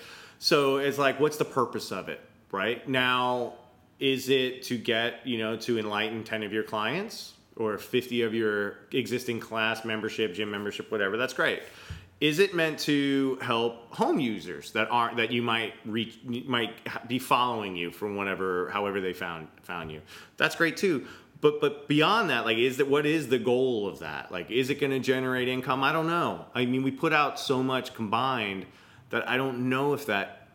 So 0.42 0.78
it's 0.78 0.96
like, 0.96 1.20
what's 1.20 1.36
the 1.36 1.44
purpose 1.44 1.92
of 1.92 2.08
it, 2.08 2.18
right? 2.50 2.88
Now, 2.88 3.52
is 3.98 4.30
it 4.30 4.62
to 4.64 4.78
get, 4.78 5.26
you 5.26 5.36
know, 5.36 5.54
to 5.58 5.78
enlighten 5.78 6.24
10 6.24 6.42
of 6.44 6.52
your 6.52 6.62
clients 6.62 7.34
or 7.56 7.76
50 7.76 8.22
of 8.22 8.32
your 8.32 8.78
existing 8.90 9.38
class 9.38 9.84
membership, 9.84 10.32
gym 10.32 10.50
membership, 10.50 10.90
whatever? 10.90 11.18
That's 11.18 11.34
great. 11.34 11.62
Is 12.22 12.38
it 12.38 12.54
meant 12.54 12.78
to 12.80 13.38
help 13.42 13.94
home 13.94 14.18
users 14.18 14.72
that 14.72 14.88
aren't 14.90 15.18
that 15.18 15.30
you 15.30 15.42
might 15.42 15.74
reach 15.84 16.18
might 16.24 16.74
be 17.06 17.18
following 17.18 17.76
you 17.76 17.90
from 17.90 18.16
whatever 18.16 18.70
however 18.70 19.00
they 19.00 19.12
found 19.12 19.48
found 19.62 19.90
you? 19.90 20.00
That's 20.38 20.54
great 20.54 20.76
too. 20.76 21.06
But 21.40 21.62
but 21.62 21.88
beyond 21.88 22.28
that, 22.28 22.44
like 22.44 22.58
is 22.58 22.76
that 22.76 22.88
what 22.88 23.06
is 23.06 23.28
the 23.28 23.38
goal 23.38 23.88
of 23.88 24.00
that? 24.00 24.30
Like 24.30 24.50
is 24.50 24.68
it 24.68 24.80
going 24.80 24.92
to 24.92 24.98
generate 24.98 25.48
income? 25.48 25.82
I 25.82 25.92
don't 25.92 26.06
know. 26.06 26.44
I 26.54 26.66
mean, 26.66 26.82
we 26.82 26.90
put 26.90 27.14
out 27.14 27.40
so 27.40 27.62
much 27.62 27.94
combined 27.94 28.66
that 29.10 29.28
I 29.28 29.36
don't 29.36 29.68
know 29.68 29.92
if 29.92 30.06
that 30.06 30.48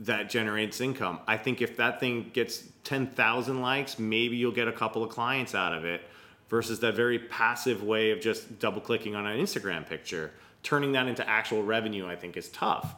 that 0.00 0.30
generates 0.30 0.80
income. 0.80 1.20
I 1.26 1.36
think 1.36 1.60
if 1.60 1.76
that 1.76 2.00
thing 2.00 2.30
gets 2.32 2.64
10,000 2.84 3.60
likes, 3.60 3.98
maybe 3.98 4.36
you'll 4.36 4.50
get 4.50 4.66
a 4.66 4.72
couple 4.72 5.04
of 5.04 5.10
clients 5.10 5.54
out 5.54 5.74
of 5.74 5.84
it 5.84 6.00
versus 6.48 6.80
that 6.80 6.94
very 6.94 7.18
passive 7.18 7.82
way 7.82 8.10
of 8.10 8.20
just 8.20 8.58
double 8.58 8.80
clicking 8.80 9.14
on 9.14 9.26
an 9.26 9.38
Instagram 9.38 9.86
picture. 9.86 10.32
Turning 10.62 10.92
that 10.92 11.06
into 11.06 11.28
actual 11.28 11.62
revenue, 11.62 12.08
I 12.08 12.16
think, 12.16 12.38
is 12.38 12.48
tough. 12.48 12.94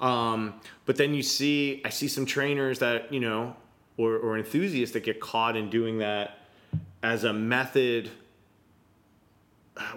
Um, 0.00 0.54
but 0.86 0.96
then 0.96 1.14
you 1.14 1.22
see, 1.22 1.82
I 1.84 1.90
see 1.90 2.08
some 2.08 2.26
trainers 2.26 2.80
that, 2.80 3.12
you 3.12 3.20
know, 3.20 3.54
or, 3.96 4.16
or 4.16 4.36
enthusiasts 4.36 4.94
that 4.94 5.04
get 5.04 5.20
caught 5.20 5.56
in 5.56 5.70
doing 5.70 5.98
that 5.98 6.38
as 7.02 7.22
a 7.22 7.32
method 7.32 8.10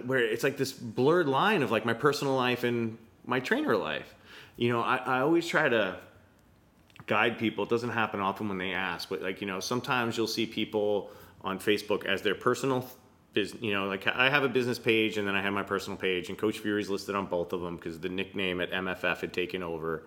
where 0.06 0.20
it's 0.20 0.44
like 0.44 0.56
this 0.56 0.72
blurred 0.72 1.28
line 1.28 1.62
of 1.62 1.70
like 1.70 1.84
my 1.84 1.94
personal 1.94 2.34
life 2.34 2.64
and 2.64 2.96
my 3.26 3.40
trainer 3.40 3.76
life 3.76 4.14
you 4.56 4.72
know, 4.72 4.80
I, 4.80 4.96
I 4.96 5.20
always 5.20 5.46
try 5.46 5.68
to 5.68 5.96
guide 7.06 7.38
people. 7.38 7.64
It 7.64 7.70
doesn't 7.70 7.90
happen 7.90 8.20
often 8.20 8.48
when 8.48 8.58
they 8.58 8.72
ask, 8.72 9.08
but 9.08 9.22
like, 9.22 9.40
you 9.40 9.46
know, 9.46 9.60
sometimes 9.60 10.16
you'll 10.16 10.26
see 10.26 10.46
people 10.46 11.10
on 11.42 11.58
Facebook 11.58 12.06
as 12.06 12.22
their 12.22 12.34
personal 12.34 12.86
business, 13.34 13.62
you 13.62 13.72
know, 13.72 13.86
like 13.86 14.06
I 14.06 14.30
have 14.30 14.44
a 14.44 14.48
business 14.48 14.78
page 14.78 15.18
and 15.18 15.26
then 15.26 15.34
I 15.34 15.42
have 15.42 15.52
my 15.52 15.62
personal 15.62 15.98
page 15.98 16.28
and 16.28 16.38
Coach 16.38 16.60
Fury's 16.60 16.88
listed 16.88 17.14
on 17.14 17.26
both 17.26 17.52
of 17.52 17.60
them 17.60 17.76
because 17.76 17.98
the 17.98 18.08
nickname 18.08 18.60
at 18.60 18.70
MFF 18.70 19.20
had 19.20 19.32
taken 19.32 19.62
over. 19.62 20.04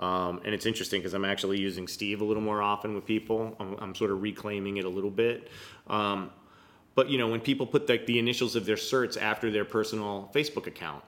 Um, 0.00 0.40
and 0.44 0.54
it's 0.54 0.66
interesting 0.66 1.00
because 1.00 1.12
I'm 1.12 1.26
actually 1.26 1.60
using 1.60 1.86
Steve 1.86 2.22
a 2.22 2.24
little 2.24 2.42
more 2.42 2.62
often 2.62 2.94
with 2.94 3.04
people. 3.04 3.54
I'm, 3.60 3.76
I'm 3.78 3.94
sort 3.94 4.10
of 4.10 4.22
reclaiming 4.22 4.78
it 4.78 4.86
a 4.86 4.88
little 4.88 5.10
bit. 5.10 5.48
Um, 5.88 6.30
but 6.94 7.10
you 7.10 7.18
know, 7.18 7.28
when 7.28 7.40
people 7.40 7.66
put 7.66 7.88
like 7.88 8.06
the 8.06 8.18
initials 8.18 8.56
of 8.56 8.64
their 8.64 8.76
certs 8.76 9.20
after 9.20 9.50
their 9.50 9.64
personal 9.64 10.30
Facebook 10.34 10.66
account, 10.66 11.04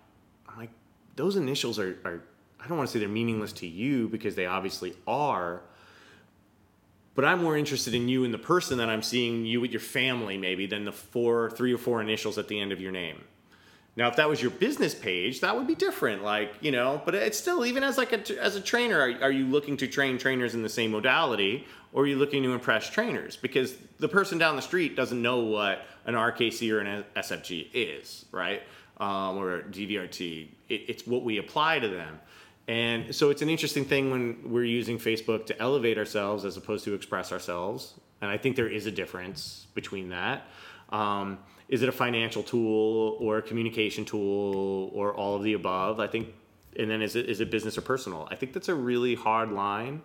I'm 0.49 0.59
like, 0.59 0.70
those 1.16 1.36
initials 1.36 1.78
are, 1.78 1.97
are 2.05 2.22
I 2.62 2.68
don't 2.68 2.76
want 2.76 2.88
to 2.88 2.92
say 2.92 3.00
they're 3.00 3.08
meaningless 3.08 3.52
to 3.54 3.66
you 3.66 4.08
because 4.08 4.34
they 4.34 4.46
obviously 4.46 4.94
are. 5.06 5.62
But 7.14 7.24
I'm 7.24 7.42
more 7.42 7.56
interested 7.56 7.94
in 7.94 8.08
you 8.08 8.24
and 8.24 8.32
the 8.32 8.38
person 8.38 8.78
that 8.78 8.88
I'm 8.88 9.02
seeing 9.02 9.44
you 9.44 9.60
with 9.60 9.72
your 9.72 9.80
family 9.80 10.38
maybe 10.38 10.66
than 10.66 10.84
the 10.84 10.92
four, 10.92 11.50
three 11.50 11.74
or 11.74 11.78
four 11.78 12.00
initials 12.00 12.38
at 12.38 12.48
the 12.48 12.58
end 12.58 12.72
of 12.72 12.80
your 12.80 12.92
name. 12.92 13.22
Now, 13.94 14.08
if 14.08 14.16
that 14.16 14.28
was 14.28 14.40
your 14.40 14.50
business 14.50 14.94
page, 14.94 15.40
that 15.40 15.54
would 15.54 15.66
be 15.66 15.74
different. 15.74 16.22
Like 16.22 16.54
you 16.60 16.70
know, 16.70 17.02
but 17.04 17.14
it's 17.14 17.38
still 17.38 17.66
even 17.66 17.84
as 17.84 17.98
like 17.98 18.12
a, 18.12 18.42
as 18.42 18.56
a 18.56 18.60
trainer, 18.60 18.98
are, 18.98 19.24
are 19.24 19.30
you 19.30 19.46
looking 19.46 19.76
to 19.78 19.86
train 19.86 20.16
trainers 20.16 20.54
in 20.54 20.62
the 20.62 20.68
same 20.68 20.92
modality, 20.92 21.66
or 21.92 22.04
are 22.04 22.06
you 22.06 22.16
looking 22.16 22.42
to 22.44 22.52
impress 22.54 22.88
trainers? 22.88 23.36
Because 23.36 23.76
the 23.98 24.08
person 24.08 24.38
down 24.38 24.56
the 24.56 24.62
street 24.62 24.96
doesn't 24.96 25.20
know 25.20 25.40
what 25.40 25.84
an 26.06 26.14
RKC 26.14 26.72
or 26.72 26.80
an 26.80 27.04
SFG 27.16 27.68
is, 27.74 28.24
right? 28.32 28.62
Um, 28.98 29.36
or 29.36 29.62
DVRT. 29.62 30.48
It, 30.70 30.74
it's 30.88 31.06
what 31.06 31.22
we 31.22 31.36
apply 31.36 31.80
to 31.80 31.88
them. 31.88 32.18
And 32.68 33.14
so 33.14 33.30
it's 33.30 33.42
an 33.42 33.48
interesting 33.48 33.84
thing 33.84 34.10
when 34.10 34.38
we're 34.44 34.64
using 34.64 34.98
Facebook 34.98 35.46
to 35.46 35.60
elevate 35.60 35.98
ourselves 35.98 36.44
as 36.44 36.56
opposed 36.56 36.84
to 36.84 36.94
express 36.94 37.32
ourselves. 37.32 37.94
And 38.20 38.30
I 38.30 38.38
think 38.38 38.54
there 38.56 38.68
is 38.68 38.86
a 38.86 38.90
difference 38.90 39.66
between 39.74 40.10
that. 40.10 40.46
Um, 40.90 41.38
is 41.68 41.82
it 41.82 41.88
a 41.88 41.92
financial 41.92 42.42
tool 42.42 43.16
or 43.18 43.38
a 43.38 43.42
communication 43.42 44.04
tool 44.04 44.90
or 44.92 45.14
all 45.14 45.34
of 45.34 45.42
the 45.42 45.54
above? 45.54 45.98
I 45.98 46.06
think, 46.06 46.28
and 46.78 46.88
then 46.88 47.02
is 47.02 47.16
it 47.16 47.28
is 47.28 47.40
it 47.40 47.50
business 47.50 47.76
or 47.76 47.80
personal? 47.80 48.28
I 48.30 48.36
think 48.36 48.52
that's 48.52 48.68
a 48.68 48.74
really 48.74 49.14
hard 49.14 49.50
line. 49.50 50.02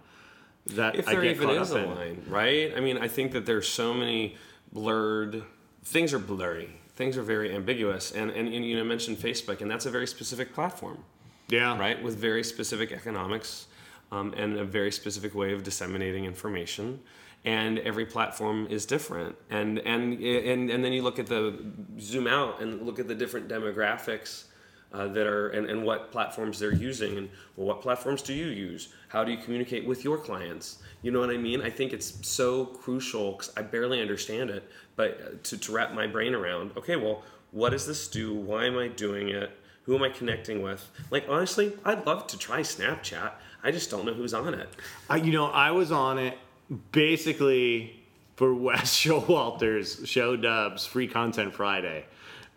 That 0.67 0.95
if 0.95 1.07
I 1.07 1.13
there 1.13 1.21
get 1.21 1.35
even 1.35 1.49
is 1.51 1.71
a 1.71 1.83
in. 1.83 1.95
line, 1.95 2.23
right? 2.27 2.73
I 2.75 2.79
mean, 2.79 2.97
I 2.97 3.07
think 3.07 3.33
that 3.33 3.45
there's 3.45 3.67
so 3.67 3.93
many 3.93 4.35
blurred 4.71 5.43
things 5.83 6.13
are 6.13 6.19
blurry. 6.19 6.69
Things 6.95 7.17
are 7.17 7.21
very 7.21 7.53
ambiguous, 7.53 8.11
and 8.11 8.31
and, 8.31 8.47
and 8.51 8.65
you 8.65 8.75
know 8.75 8.83
mentioned 8.83 9.17
Facebook, 9.17 9.61
and 9.61 9.69
that's 9.69 9.85
a 9.85 9.91
very 9.91 10.07
specific 10.07 10.53
platform 10.53 11.03
Yeah. 11.49 11.77
right? 11.77 12.01
With 12.01 12.17
very 12.17 12.43
specific 12.43 12.91
economics 12.91 13.67
um, 14.11 14.33
and 14.35 14.57
a 14.57 14.65
very 14.65 14.91
specific 14.91 15.33
way 15.35 15.53
of 15.53 15.63
disseminating 15.63 16.25
information. 16.25 16.99
And 17.45 17.79
every 17.79 18.05
platform 18.05 18.67
is 18.69 18.85
different. 18.85 19.35
And, 19.49 19.79
and, 19.79 20.19
and, 20.21 20.69
and 20.69 20.83
then 20.83 20.91
you 20.91 21.01
look 21.01 21.19
at 21.19 21.27
the, 21.27 21.57
zoom 21.99 22.27
out 22.27 22.61
and 22.61 22.81
look 22.81 22.99
at 22.99 23.07
the 23.07 23.15
different 23.15 23.47
demographics 23.47 24.45
uh, 24.93 25.07
that 25.09 25.27
are, 25.27 25.49
and, 25.49 25.69
and 25.69 25.83
what 25.83 26.11
platforms 26.11 26.59
they're 26.59 26.73
using. 26.73 27.17
And 27.17 27.29
well, 27.55 27.67
what 27.67 27.81
platforms 27.81 28.21
do 28.21 28.33
you 28.33 28.47
use? 28.47 28.89
How 29.07 29.23
do 29.23 29.31
you 29.31 29.37
communicate 29.37 29.85
with 29.85 30.03
your 30.03 30.17
clients? 30.17 30.79
You 31.01 31.11
know 31.11 31.19
what 31.19 31.29
I 31.29 31.37
mean? 31.37 31.61
I 31.61 31.69
think 31.69 31.93
it's 31.93 32.27
so 32.27 32.65
crucial 32.65 33.33
because 33.33 33.53
I 33.55 33.61
barely 33.61 34.01
understand 34.01 34.49
it, 34.49 34.69
but 34.95 35.21
uh, 35.21 35.29
to, 35.43 35.57
to 35.57 35.71
wrap 35.71 35.93
my 35.93 36.07
brain 36.07 36.33
around, 36.33 36.71
okay, 36.75 36.95
well, 36.95 37.23
what 37.51 37.69
does 37.69 37.85
this 37.85 38.07
do? 38.07 38.33
Why 38.33 38.65
am 38.65 38.77
I 38.77 38.87
doing 38.87 39.29
it? 39.29 39.51
Who 39.87 39.95
am 39.95 40.03
I 40.03 40.09
connecting 40.09 40.61
with? 40.61 40.91
Like 41.09 41.25
honestly, 41.29 41.73
I'd 41.83 42.05
love 42.05 42.27
to 42.27 42.37
try 42.37 42.59
Snapchat. 42.59 43.31
I 43.63 43.71
just 43.71 43.89
don't 43.89 44.05
know 44.05 44.13
who's 44.13 44.33
on 44.33 44.53
it. 44.53 44.69
I, 45.09 45.15
you 45.15 45.31
know, 45.31 45.47
I 45.47 45.71
was 45.71 45.91
on 45.91 46.19
it 46.19 46.37
basically 46.91 48.03
for 48.35 48.53
Wes 48.65 48.95
Showalter's 48.95 50.07
Show 50.07 50.35
Dubs 50.35 50.85
Free 50.85 51.07
Content 51.07 51.53
Friday, 51.53 52.05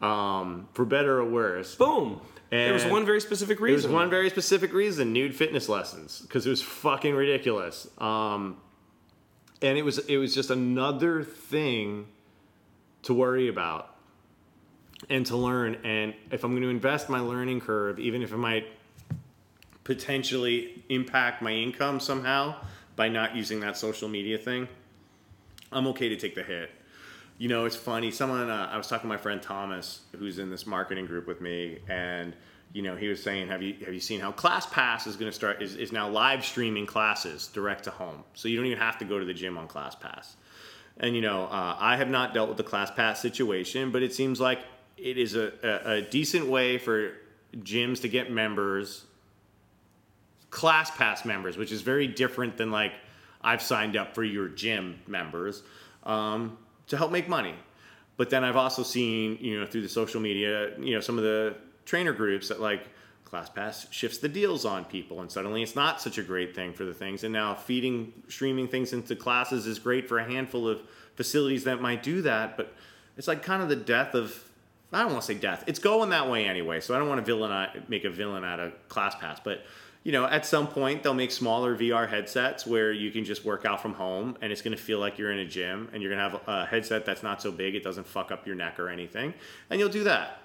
um, 0.02 0.68
for 0.74 0.84
better 0.84 1.20
or 1.20 1.24
worse. 1.24 1.76
Boom. 1.76 2.20
there 2.50 2.72
was 2.72 2.84
one 2.84 3.06
very 3.06 3.20
specific 3.20 3.60
reason. 3.60 3.80
There 3.80 3.96
was 3.96 4.02
one 4.02 4.10
very 4.10 4.28
specific 4.28 4.72
reason: 4.72 5.12
nude 5.12 5.34
fitness 5.34 5.68
lessons, 5.68 6.20
because 6.22 6.44
it 6.46 6.50
was 6.50 6.60
fucking 6.60 7.14
ridiculous. 7.14 7.86
Um, 7.98 8.56
and 9.62 9.78
it 9.78 9.84
was 9.84 9.98
it 9.98 10.16
was 10.16 10.34
just 10.34 10.50
another 10.50 11.22
thing 11.22 12.08
to 13.02 13.14
worry 13.14 13.46
about 13.46 13.94
and 15.08 15.24
to 15.26 15.36
learn. 15.36 15.76
And 15.84 16.14
if 16.30 16.44
I'm 16.44 16.52
going 16.52 16.62
to 16.62 16.68
invest 16.68 17.08
my 17.08 17.20
learning 17.20 17.60
curve, 17.60 17.98
even 17.98 18.22
if 18.22 18.32
it 18.32 18.36
might 18.36 18.66
potentially 19.84 20.84
impact 20.88 21.42
my 21.42 21.52
income 21.52 22.00
somehow 22.00 22.54
by 22.96 23.08
not 23.08 23.34
using 23.34 23.60
that 23.60 23.76
social 23.76 24.08
media 24.08 24.38
thing, 24.38 24.68
I'm 25.72 25.86
okay 25.88 26.08
to 26.08 26.16
take 26.16 26.34
the 26.34 26.42
hit. 26.42 26.70
You 27.38 27.48
know, 27.48 27.64
it's 27.64 27.76
funny. 27.76 28.10
Someone 28.10 28.50
uh, 28.50 28.68
I 28.70 28.76
was 28.76 28.86
talking 28.86 29.08
to 29.08 29.08
my 29.08 29.16
friend 29.16 29.40
Thomas, 29.40 30.00
who's 30.18 30.38
in 30.38 30.50
this 30.50 30.66
marketing 30.66 31.06
group 31.06 31.26
with 31.26 31.40
me, 31.40 31.78
and 31.88 32.34
you 32.72 32.82
know, 32.82 32.96
he 32.96 33.08
was 33.08 33.22
saying, 33.22 33.48
"Have 33.48 33.62
you 33.62 33.74
have 33.84 33.94
you 33.94 34.00
seen 34.00 34.20
how 34.20 34.30
ClassPass 34.30 35.06
is 35.06 35.16
going 35.16 35.30
to 35.30 35.34
start? 35.34 35.62
Is, 35.62 35.74
is 35.74 35.90
now 35.90 36.08
live 36.08 36.44
streaming 36.44 36.84
classes 36.84 37.46
direct 37.46 37.84
to 37.84 37.90
home, 37.90 38.24
so 38.34 38.46
you 38.46 38.56
don't 38.56 38.66
even 38.66 38.78
have 38.78 38.98
to 38.98 39.06
go 39.06 39.18
to 39.18 39.24
the 39.24 39.32
gym 39.32 39.56
on 39.56 39.68
ClassPass." 39.68 40.34
And 40.98 41.16
you 41.16 41.22
know, 41.22 41.44
uh, 41.44 41.76
I 41.78 41.96
have 41.96 42.10
not 42.10 42.34
dealt 42.34 42.48
with 42.48 42.58
the 42.58 42.64
ClassPass 42.64 43.16
situation, 43.16 43.90
but 43.90 44.02
it 44.02 44.12
seems 44.12 44.38
like 44.38 44.60
it 45.02 45.18
is 45.18 45.34
a, 45.34 45.52
a, 45.62 45.92
a 45.92 46.02
decent 46.02 46.46
way 46.46 46.78
for 46.78 47.12
gyms 47.56 48.00
to 48.02 48.08
get 48.08 48.30
members 48.30 49.04
class 50.50 50.90
pass 50.90 51.24
members, 51.24 51.56
which 51.56 51.72
is 51.72 51.80
very 51.80 52.06
different 52.06 52.56
than 52.56 52.70
like 52.70 52.92
I've 53.40 53.62
signed 53.62 53.96
up 53.96 54.14
for 54.14 54.24
your 54.24 54.48
gym 54.48 55.00
members 55.06 55.62
um, 56.04 56.58
to 56.88 56.96
help 56.96 57.10
make 57.10 57.28
money. 57.28 57.54
But 58.16 58.28
then 58.28 58.44
I've 58.44 58.56
also 58.56 58.82
seen, 58.82 59.38
you 59.40 59.58
know, 59.58 59.66
through 59.66 59.82
the 59.82 59.88
social 59.88 60.20
media, 60.20 60.76
you 60.78 60.94
know, 60.94 61.00
some 61.00 61.16
of 61.16 61.24
the 61.24 61.54
trainer 61.86 62.12
groups 62.12 62.48
that 62.48 62.60
like 62.60 62.88
ClassPass 63.24 63.90
shifts 63.92 64.18
the 64.18 64.28
deals 64.28 64.64
on 64.64 64.84
people, 64.84 65.20
and 65.20 65.30
suddenly 65.30 65.62
it's 65.62 65.76
not 65.76 66.02
such 66.02 66.18
a 66.18 66.22
great 66.22 66.54
thing 66.54 66.74
for 66.74 66.84
the 66.84 66.92
things. 66.92 67.24
And 67.24 67.32
now 67.32 67.54
feeding, 67.54 68.12
streaming 68.28 68.68
things 68.68 68.92
into 68.92 69.16
classes 69.16 69.66
is 69.66 69.78
great 69.78 70.08
for 70.08 70.18
a 70.18 70.24
handful 70.24 70.68
of 70.68 70.82
facilities 71.14 71.64
that 71.64 71.80
might 71.80 72.02
do 72.02 72.22
that, 72.22 72.56
but 72.56 72.74
it's 73.16 73.28
like 73.28 73.42
kind 73.42 73.62
of 73.62 73.68
the 73.68 73.76
death 73.76 74.14
of. 74.14 74.44
I 74.92 75.02
don't 75.02 75.12
want 75.12 75.22
to 75.22 75.26
say 75.26 75.38
death. 75.38 75.64
It's 75.66 75.78
going 75.78 76.10
that 76.10 76.28
way 76.28 76.46
anyway, 76.46 76.80
so 76.80 76.94
I 76.94 76.98
don't 76.98 77.08
want 77.08 77.24
to 77.24 77.24
villain 77.24 77.84
make 77.88 78.04
a 78.04 78.10
villain 78.10 78.44
out 78.44 78.60
of 78.60 78.72
ClassPass, 78.88 79.38
but 79.44 79.64
you 80.02 80.12
know, 80.12 80.24
at 80.24 80.46
some 80.46 80.66
point 80.66 81.02
they'll 81.02 81.14
make 81.14 81.30
smaller 81.30 81.76
VR 81.76 82.08
headsets 82.08 82.66
where 82.66 82.90
you 82.90 83.10
can 83.10 83.24
just 83.24 83.44
work 83.44 83.66
out 83.66 83.82
from 83.82 83.94
home 83.94 84.36
and 84.40 84.50
it's 84.50 84.62
going 84.62 84.76
to 84.76 84.82
feel 84.82 84.98
like 84.98 85.18
you're 85.18 85.30
in 85.30 85.40
a 85.40 85.46
gym 85.46 85.90
and 85.92 86.02
you're 86.02 86.10
going 86.10 86.30
to 86.30 86.38
have 86.38 86.48
a 86.48 86.66
headset 86.66 87.04
that's 87.04 87.22
not 87.22 87.42
so 87.42 87.52
big 87.52 87.74
it 87.74 87.84
doesn't 87.84 88.06
fuck 88.06 88.32
up 88.32 88.46
your 88.46 88.56
neck 88.56 88.80
or 88.80 88.88
anything. 88.88 89.34
And 89.68 89.78
you'll 89.78 89.90
do 89.90 90.04
that. 90.04 90.38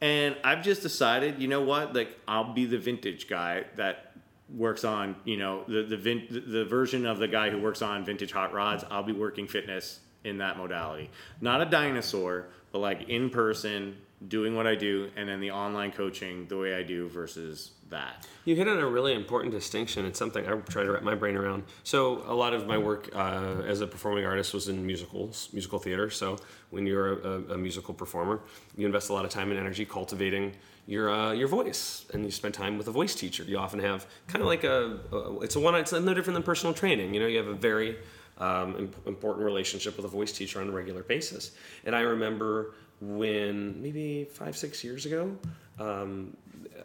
And 0.00 0.36
I've 0.44 0.62
just 0.62 0.82
decided, 0.82 1.42
you 1.42 1.48
know 1.48 1.60
what? 1.60 1.92
Like 1.92 2.16
I'll 2.28 2.52
be 2.52 2.66
the 2.66 2.78
vintage 2.78 3.28
guy 3.28 3.64
that 3.76 4.12
works 4.48 4.84
on, 4.84 5.16
you 5.24 5.36
know, 5.36 5.64
the 5.68 5.82
the 5.82 5.96
vin- 5.96 6.26
the 6.46 6.64
version 6.64 7.04
of 7.04 7.18
the 7.18 7.28
guy 7.28 7.50
who 7.50 7.60
works 7.60 7.82
on 7.82 8.04
vintage 8.04 8.32
hot 8.32 8.52
rods. 8.52 8.84
I'll 8.90 9.02
be 9.02 9.12
working 9.12 9.46
fitness 9.46 10.00
in 10.24 10.38
that 10.38 10.56
modality. 10.56 11.10
Not 11.40 11.60
a 11.60 11.66
dinosaur, 11.66 12.46
but 12.72 12.78
like 12.78 13.08
in 13.08 13.30
person 13.30 13.96
doing 14.28 14.54
what 14.54 14.66
I 14.66 14.74
do 14.74 15.10
and 15.16 15.28
then 15.28 15.40
the 15.40 15.50
online 15.50 15.92
coaching 15.92 16.46
the 16.46 16.58
way 16.58 16.74
I 16.74 16.82
do 16.82 17.08
versus 17.08 17.72
that. 17.88 18.26
You 18.44 18.54
hit 18.54 18.68
on 18.68 18.78
a 18.78 18.86
really 18.86 19.14
important 19.14 19.52
distinction. 19.52 20.04
It's 20.04 20.18
something 20.18 20.46
I 20.46 20.52
try 20.56 20.84
to 20.84 20.92
wrap 20.92 21.02
my 21.02 21.14
brain 21.14 21.36
around. 21.36 21.64
So 21.84 22.22
a 22.26 22.34
lot 22.34 22.52
of 22.52 22.66
my 22.66 22.78
work 22.78 23.08
uh, 23.14 23.62
as 23.66 23.80
a 23.80 23.86
performing 23.86 24.26
artist 24.26 24.52
was 24.52 24.68
in 24.68 24.86
musicals, 24.86 25.48
musical 25.52 25.78
theater. 25.78 26.10
So 26.10 26.38
when 26.68 26.86
you're 26.86 27.18
a, 27.18 27.54
a, 27.54 27.58
musical 27.58 27.94
performer, 27.94 28.40
you 28.76 28.86
invest 28.86 29.08
a 29.08 29.12
lot 29.12 29.24
of 29.24 29.30
time 29.30 29.50
and 29.50 29.58
energy 29.58 29.84
cultivating 29.84 30.52
your 30.86 31.10
uh, 31.10 31.32
your 31.32 31.46
voice, 31.46 32.06
and 32.12 32.24
you 32.24 32.30
spend 32.30 32.54
time 32.54 32.76
with 32.76 32.88
a 32.88 32.90
voice 32.90 33.14
teacher. 33.14 33.44
You 33.44 33.58
often 33.58 33.80
have 33.80 34.06
kind 34.26 34.42
of 34.42 34.48
like 34.48 34.64
a, 34.64 34.98
a 35.12 35.40
it's 35.40 35.54
a 35.54 35.60
one. 35.60 35.74
It's 35.76 35.92
no 35.92 36.14
different 36.14 36.34
than 36.34 36.42
personal 36.42 36.74
training. 36.74 37.14
You 37.14 37.20
know, 37.20 37.26
you 37.26 37.38
have 37.38 37.46
a 37.46 37.54
very 37.54 37.96
um, 38.40 38.90
important 39.06 39.44
relationship 39.44 39.96
with 39.96 40.06
a 40.06 40.08
voice 40.08 40.32
teacher 40.32 40.60
on 40.60 40.68
a 40.68 40.72
regular 40.72 41.02
basis. 41.02 41.52
And 41.84 41.94
I 41.94 42.00
remember 42.00 42.74
when 43.00 43.80
maybe 43.80 44.24
five, 44.24 44.56
six 44.56 44.82
years 44.82 45.06
ago, 45.06 45.36
um, 45.78 46.36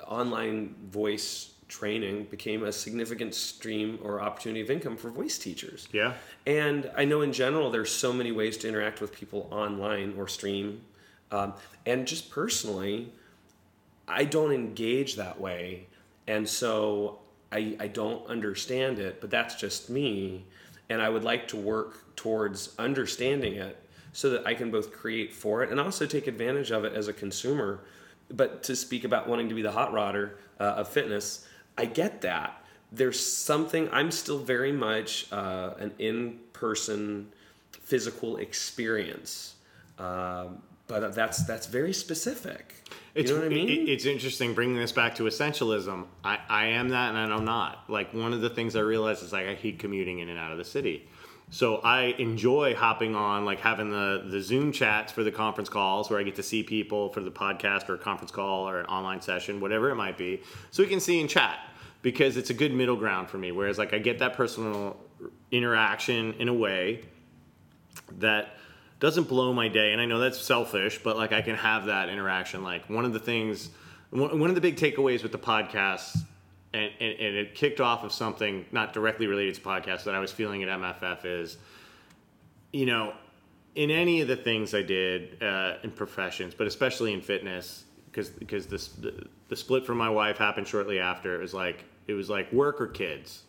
online 0.08 0.76
voice 0.90 1.52
training 1.68 2.26
became 2.26 2.64
a 2.64 2.72
significant 2.72 3.34
stream 3.34 3.98
or 4.04 4.22
opportunity 4.22 4.62
of 4.62 4.70
income 4.70 4.96
for 4.96 5.10
voice 5.10 5.38
teachers. 5.38 5.88
Yeah. 5.92 6.14
And 6.46 6.92
I 6.96 7.06
know 7.06 7.22
in 7.22 7.34
general 7.34 7.72
there's 7.72 7.92
so 7.92 8.14
many 8.14 8.32
ways 8.32 8.58
to 8.58 8.70
interact 8.70 9.02
with 9.02 9.12
people 9.12 9.48
online 9.52 10.14
or 10.18 10.28
stream. 10.28 10.82
Um, 11.32 11.54
and 11.86 12.06
just 12.06 12.30
personally, 12.30 13.12
I 14.08 14.26
don't 14.26 14.52
engage 14.52 15.16
that 15.16 15.40
way. 15.40 15.88
And 16.28 16.48
so 16.48 17.20
I, 17.52 17.76
I 17.80 17.88
don't 17.88 18.26
understand 18.28 19.00
it, 19.00 19.20
but 19.22 19.32
that's 19.32 19.56
just 19.56 19.90
me 19.90 20.46
and 20.90 21.02
I 21.02 21.10
would 21.10 21.24
like 21.24 21.48
to 21.50 21.58
work 21.58 22.16
towards 22.16 22.76
understanding 22.78 23.56
it 23.56 23.82
so 24.14 24.30
that 24.30 24.48
I 24.48 24.54
can 24.54 24.72
both 24.72 24.94
create 24.94 25.34
for 25.34 25.64
it 25.64 25.72
and 25.72 25.80
also 25.80 26.06
take 26.06 26.28
advantage 26.28 26.72
of 26.72 26.86
it 26.86 26.94
as 26.94 27.08
a 27.08 27.14
consumer. 27.14 27.82
But 28.30 28.64
to 28.64 28.76
speak 28.76 29.04
about 29.04 29.28
wanting 29.28 29.50
to 29.50 29.56
be 29.56 29.62
the 29.62 29.72
hot 29.72 29.92
rodder 29.92 30.32
uh, 30.60 30.64
of 30.64 30.88
fitness, 30.88 31.48
I 31.78 31.86
get 31.86 32.22
that. 32.22 32.64
There's 32.92 33.24
something, 33.24 33.90
I'm 33.92 34.12
still 34.12 34.40
very 34.40 34.72
much 34.72 35.32
uh, 35.32 35.74
an 35.80 35.92
in 36.00 36.40
person 36.54 37.32
physical 37.72 38.38
experience. 38.38 39.56
Um, 40.00 40.62
but 40.88 41.16
that's 41.16 41.44
that's 41.46 41.68
very 41.68 41.94
specific. 41.94 42.74
You 43.16 43.22
it's, 43.22 43.32
know 43.32 43.38
what 43.38 43.46
I 43.46 43.50
mean? 43.50 43.70
It, 43.70 43.90
it's 43.90 44.06
interesting 44.06 44.54
bringing 44.54 44.76
this 44.76 44.92
back 44.92 45.16
to 45.16 45.24
essentialism. 45.24 46.06
I, 46.24 46.40
I 46.50 46.66
am 46.68 46.90
that 46.90 47.16
and 47.16 47.34
I'm 47.34 47.46
not. 47.46 47.90
Like 47.90 48.14
one 48.14 48.34
of 48.34 48.42
the 48.42 48.50
things 48.50 48.76
I 48.76 48.82
realized 48.82 49.24
is 49.24 49.34
like 49.34 49.48
I 49.48 49.56
hate 49.56 49.80
commuting 49.80 50.20
in 50.20 50.30
and 50.30 50.38
out 50.38 50.52
of 50.52 50.58
the 50.58 50.66
city. 50.66 51.08
So 51.50 51.78
I 51.78 52.16
enjoy 52.18 52.76
hopping 52.76 53.16
on, 53.16 53.46
like 53.46 53.60
having 53.60 53.90
the 53.90 54.26
the 54.30 54.42
Zoom 54.42 54.72
chats 54.72 55.12
for 55.12 55.24
the 55.24 55.32
conference 55.32 55.70
calls 55.70 56.10
where 56.10 56.20
I 56.20 56.24
get 56.24 56.36
to 56.36 56.44
see 56.44 56.64
people 56.64 57.10
for 57.10 57.22
the 57.22 57.32
podcast 57.32 57.88
or 57.90 57.96
a 57.96 58.00
conference 58.00 58.32
call 58.32 58.68
or 58.68 58.80
an 58.80 58.86
online 58.88 59.22
session, 59.22 59.60
whatever 59.60 59.90
it 59.90 59.96
might 59.96 60.18
be, 60.18 60.42
so 60.72 60.84
we 60.84 60.90
can 60.90 61.00
see 61.00 61.22
and 61.22 61.30
chat 61.30 61.60
because 62.02 62.38
it's 62.38 62.50
a 62.50 62.54
good 62.54 62.74
middle 62.74 62.96
ground 62.96 63.30
for 63.30 63.38
me. 63.38 63.52
Whereas 63.52 63.78
like 63.78 63.94
I 63.94 64.00
get 64.00 64.20
that 64.20 64.34
personal 64.34 64.98
interaction 65.52 66.34
in 66.34 66.50
a 66.50 66.54
way 66.54 67.02
that 68.20 68.58
doesn't 69.00 69.28
blow 69.28 69.54
my 69.54 69.68
day 69.68 69.92
and 69.92 70.02
i 70.02 70.06
know 70.06 70.20
that's 70.20 70.40
selfish 70.40 71.00
but 71.04 71.18
like 71.18 71.34
i 71.34 71.42
can 71.42 71.56
have 71.56 71.86
that 71.86 72.10
interaction. 72.10 72.64
Like 72.64 72.90
one 72.90 73.06
of 73.06 73.14
the 73.14 73.20
things 73.20 73.70
one 74.12 74.50
of 74.50 74.56
the 74.56 74.62
big 74.62 74.78
takeaways 74.78 75.24
with 75.24 75.32
the 75.32 75.40
podcast 75.40 76.18
and, 76.74 76.92
and, 77.00 77.20
and 77.20 77.36
it 77.36 77.56
kicked 77.56 77.82
off 77.82 78.04
of 78.04 78.12
something 78.12 78.66
not 78.72 78.94
directly 78.94 79.28
related 79.28 79.56
to 79.56 79.62
podcasts 79.62 80.04
that 80.06 80.16
i 80.16 80.20
was 80.20 80.32
feeling 80.32 80.64
at 80.64 80.70
mff 80.70 81.26
is 81.26 81.58
you 82.72 82.86
know 82.86 83.14
in 83.76 83.92
any 83.92 84.22
of 84.22 84.28
the 84.28 84.36
things 84.36 84.74
i 84.74 84.82
did 84.82 85.42
uh, 85.44 85.76
in 85.84 85.92
professions 85.92 86.54
but 86.54 86.68
especially 86.68 87.14
in 87.14 87.22
fitness 87.22 87.86
because 88.06 88.30
because 88.30 88.68
the, 88.68 89.28
the 89.50 89.56
split 89.56 89.86
from 89.86 89.98
my 89.98 90.10
wife 90.10 90.38
happened 90.38 90.68
shortly 90.68 91.00
after 91.00 91.36
it 91.36 91.40
was 91.40 91.54
like 91.54 91.84
it 92.08 92.14
was 92.14 92.30
like 92.30 92.52
work 92.54 92.80
or 92.80 92.88
kids 92.88 93.44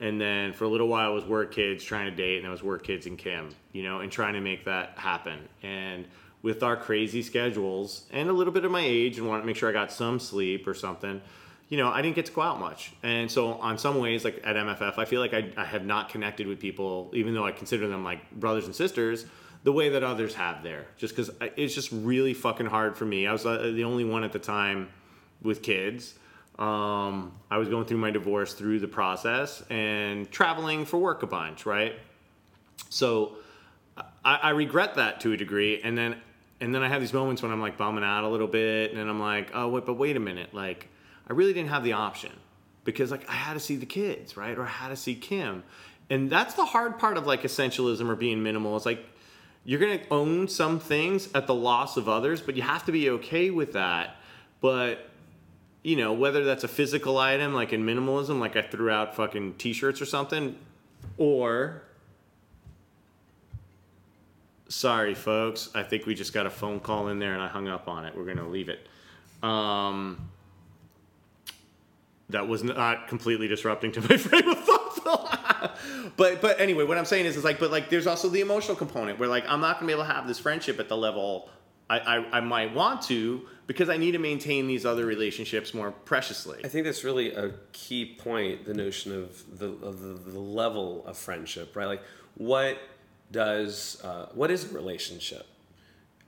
and 0.00 0.20
then 0.20 0.52
for 0.52 0.64
a 0.64 0.68
little 0.68 0.88
while 0.88 1.12
it 1.12 1.14
was 1.14 1.24
work 1.24 1.52
kids 1.52 1.82
trying 1.82 2.10
to 2.10 2.14
date 2.14 2.38
and 2.38 2.46
it 2.46 2.50
was 2.50 2.62
work 2.62 2.84
kids 2.84 3.06
and 3.06 3.16
kim 3.18 3.48
you 3.72 3.82
know 3.82 4.00
and 4.00 4.12
trying 4.12 4.34
to 4.34 4.40
make 4.40 4.64
that 4.64 4.92
happen. 4.96 5.38
And 5.62 6.06
with 6.42 6.62
our 6.62 6.76
crazy 6.76 7.22
schedules 7.22 8.04
and 8.12 8.28
a 8.28 8.32
little 8.32 8.52
bit 8.52 8.64
of 8.64 8.70
my 8.70 8.82
age 8.82 9.18
and 9.18 9.26
want 9.26 9.42
to 9.42 9.46
make 9.46 9.56
sure 9.56 9.68
i 9.68 9.72
got 9.72 9.90
some 9.90 10.20
sleep 10.20 10.66
or 10.66 10.74
something 10.74 11.20
you 11.68 11.76
know 11.76 11.88
i 11.88 12.02
didn't 12.02 12.14
get 12.14 12.26
to 12.26 12.32
go 12.32 12.42
out 12.42 12.60
much. 12.60 12.92
And 13.02 13.30
so 13.30 13.54
on 13.54 13.78
some 13.78 13.98
ways 13.98 14.24
like 14.24 14.40
at 14.44 14.56
mff 14.56 14.98
i 14.98 15.04
feel 15.04 15.20
like 15.20 15.34
i, 15.34 15.50
I 15.56 15.64
have 15.64 15.84
not 15.84 16.08
connected 16.08 16.46
with 16.46 16.60
people 16.60 17.10
even 17.14 17.34
though 17.34 17.46
i 17.46 17.52
consider 17.52 17.88
them 17.88 18.04
like 18.04 18.30
brothers 18.32 18.66
and 18.66 18.74
sisters 18.74 19.26
the 19.66 19.72
way 19.72 19.88
that 19.88 20.04
others 20.04 20.32
have 20.34 20.62
there. 20.62 20.86
Just 20.96 21.16
because 21.16 21.28
it's 21.56 21.74
just 21.74 21.90
really 21.90 22.34
fucking 22.34 22.66
hard 22.66 22.96
for 22.96 23.04
me. 23.04 23.26
I 23.26 23.32
was 23.32 23.44
uh, 23.44 23.72
the 23.74 23.82
only 23.82 24.04
one 24.04 24.22
at 24.22 24.30
the 24.30 24.38
time 24.38 24.90
with 25.42 25.60
kids 25.60 26.14
um, 26.58 27.32
I 27.50 27.58
was 27.58 27.68
going 27.68 27.84
through 27.84 27.98
my 27.98 28.10
divorce 28.10 28.54
through 28.54 28.80
the 28.80 28.88
process 28.88 29.62
and 29.68 30.30
traveling 30.30 30.86
for 30.86 30.96
work 30.96 31.22
a 31.22 31.26
bunch, 31.26 31.66
right? 31.66 31.94
So 32.88 33.36
I, 34.24 34.36
I, 34.36 34.50
regret 34.50 34.94
that 34.94 35.20
to 35.20 35.32
a 35.32 35.36
degree, 35.36 35.82
and 35.82 35.98
then 35.98 36.16
and 36.60 36.74
then 36.74 36.82
I 36.82 36.88
have 36.88 37.02
these 37.02 37.12
moments 37.12 37.42
when 37.42 37.52
I'm 37.52 37.60
like 37.60 37.76
bumming 37.76 38.04
out 38.04 38.24
a 38.24 38.28
little 38.28 38.46
bit, 38.46 38.94
and 38.94 39.10
I'm 39.10 39.20
like, 39.20 39.50
oh 39.52 39.68
wait, 39.68 39.84
but 39.84 39.94
wait 39.94 40.16
a 40.16 40.20
minute, 40.20 40.54
like 40.54 40.88
I 41.28 41.34
really 41.34 41.52
didn't 41.52 41.68
have 41.68 41.84
the 41.84 41.92
option 41.92 42.32
because 42.84 43.10
like 43.10 43.28
I 43.28 43.34
had 43.34 43.52
to 43.52 43.60
see 43.60 43.76
the 43.76 43.86
kids, 43.86 44.36
right, 44.38 44.56
or 44.56 44.62
I 44.62 44.68
had 44.68 44.88
to 44.88 44.96
see 44.96 45.14
Kim, 45.14 45.62
and 46.08 46.30
that's 46.30 46.54
the 46.54 46.64
hard 46.64 46.98
part 46.98 47.18
of 47.18 47.26
like 47.26 47.42
essentialism 47.42 48.08
or 48.08 48.16
being 48.16 48.42
minimal. 48.42 48.76
It's 48.76 48.86
like 48.86 49.04
you're 49.66 49.80
gonna 49.80 50.00
own 50.10 50.48
some 50.48 50.80
things 50.80 51.28
at 51.34 51.46
the 51.46 51.54
loss 51.54 51.98
of 51.98 52.08
others, 52.08 52.40
but 52.40 52.56
you 52.56 52.62
have 52.62 52.86
to 52.86 52.92
be 52.92 53.10
okay 53.10 53.50
with 53.50 53.74
that. 53.74 54.16
But 54.62 55.10
you 55.86 55.94
know, 55.94 56.12
whether 56.12 56.42
that's 56.42 56.64
a 56.64 56.68
physical 56.68 57.16
item 57.16 57.54
like 57.54 57.72
in 57.72 57.86
minimalism, 57.86 58.40
like 58.40 58.56
I 58.56 58.62
threw 58.62 58.90
out 58.90 59.14
fucking 59.14 59.54
t 59.54 59.72
shirts 59.72 60.02
or 60.02 60.04
something, 60.04 60.56
or 61.16 61.84
sorry, 64.66 65.14
folks, 65.14 65.70
I 65.76 65.84
think 65.84 66.04
we 66.04 66.16
just 66.16 66.32
got 66.32 66.44
a 66.44 66.50
phone 66.50 66.80
call 66.80 67.06
in 67.06 67.20
there 67.20 67.34
and 67.34 67.40
I 67.40 67.46
hung 67.46 67.68
up 67.68 67.86
on 67.86 68.04
it. 68.04 68.16
We're 68.16 68.24
going 68.24 68.38
to 68.38 68.48
leave 68.48 68.68
it. 68.68 68.88
Um, 69.44 70.28
that 72.30 72.48
was 72.48 72.64
not 72.64 73.06
completely 73.06 73.46
disrupting 73.46 73.92
to 73.92 74.00
my 74.00 74.16
frame 74.16 74.48
of 74.48 74.58
thought. 74.58 75.78
but 76.16 76.40
but 76.40 76.60
anyway, 76.60 76.82
what 76.82 76.98
I'm 76.98 77.04
saying 77.04 77.26
is, 77.26 77.36
is 77.36 77.44
like, 77.44 77.60
but 77.60 77.70
like, 77.70 77.90
there's 77.90 78.08
also 78.08 78.28
the 78.28 78.40
emotional 78.40 78.76
component 78.76 79.20
where 79.20 79.28
like 79.28 79.44
I'm 79.48 79.60
not 79.60 79.76
gonna 79.76 79.86
be 79.86 79.92
able 79.92 80.02
to 80.02 80.12
have 80.12 80.26
this 80.26 80.40
friendship 80.40 80.80
at 80.80 80.88
the 80.88 80.96
level 80.96 81.48
I, 81.88 81.98
I, 81.98 82.38
I 82.38 82.40
might 82.40 82.74
want 82.74 83.02
to 83.02 83.42
because 83.66 83.88
I 83.88 83.96
need 83.96 84.12
to 84.12 84.18
maintain 84.18 84.66
these 84.66 84.84
other 84.84 85.06
relationships 85.06 85.74
more 85.74 85.90
preciously. 85.90 86.60
I 86.64 86.68
think 86.68 86.84
that's 86.84 87.04
really 87.04 87.32
a 87.32 87.52
key 87.72 88.16
point. 88.18 88.64
The 88.64 88.74
notion 88.74 89.12
of 89.12 89.58
the 89.58 89.66
of 89.86 90.00
the, 90.00 90.30
the 90.30 90.38
level 90.38 91.04
of 91.06 91.16
friendship, 91.16 91.76
right? 91.76 91.86
Like, 91.86 92.02
what 92.36 92.78
does 93.30 94.00
uh, 94.04 94.26
what 94.34 94.50
is 94.50 94.70
a 94.70 94.74
relationship? 94.74 95.46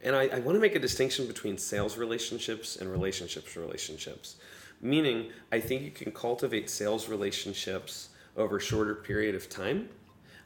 And 0.03 0.15
I, 0.15 0.29
I 0.29 0.39
want 0.39 0.55
to 0.55 0.61
make 0.61 0.77
a 0.77 0.79
distinction 0.79 1.27
between 1.27 1.59
sales 1.59 1.97
relationships 1.97 2.77
and 2.77 2.91
relationships 2.91 3.57
relationships. 3.57 4.37
Meaning, 4.81 5.31
I 5.51 5.59
think 5.59 5.83
you 5.83 5.91
can 5.91 6.13
cultivate 6.13 6.71
sales 6.71 7.09
relationships 7.09 8.11
over 8.37 8.59
a 8.59 8.61
shorter 8.61 8.95
period 8.95 9.35
of 9.35 9.49
time. 9.49 9.89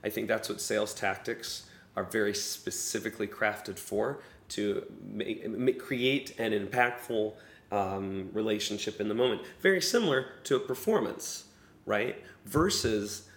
I 0.03 0.09
think 0.09 0.27
that's 0.27 0.49
what 0.49 0.59
sales 0.59 0.95
tactics 0.95 1.65
are 1.97 2.05
very 2.05 2.35
specifically 2.35 3.27
crafted 3.27 3.79
for 3.79 4.23
to 4.55 4.85
make, 5.05 5.49
make, 5.49 5.79
create 5.79 6.39
an 6.39 6.53
impactful 6.53 7.33
um, 7.71 8.29
relationship 8.33 9.01
in 9.01 9.09
the 9.09 9.15
moment. 9.15 9.43
Very 9.61 9.81
similar 9.81 10.27
to 10.45 10.57
a 10.57 10.61
performance, 10.61 11.45
right? 11.87 12.23
Versus 12.45 13.29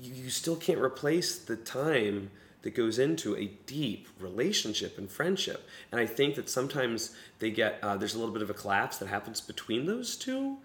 you 0.00 0.30
still 0.30 0.56
can't 0.56 0.80
replace 0.80 1.38
the 1.38 1.56
time 1.56 2.30
that 2.62 2.74
goes 2.74 2.98
into 2.98 3.36
a 3.36 3.46
deep 3.66 4.08
relationship 4.18 4.98
and 4.98 5.08
friendship. 5.08 5.68
And 5.92 6.00
I 6.00 6.06
think 6.06 6.34
that 6.34 6.50
sometimes 6.50 7.14
they 7.38 7.50
get 7.50 7.78
uh, 7.82 7.96
there's 7.96 8.14
a 8.14 8.18
little 8.18 8.34
bit 8.34 8.42
of 8.42 8.50
a 8.50 8.54
collapse 8.54 8.98
that 8.98 9.08
happens 9.08 9.40
between 9.40 9.86
those 9.86 10.16
two. 10.16 10.56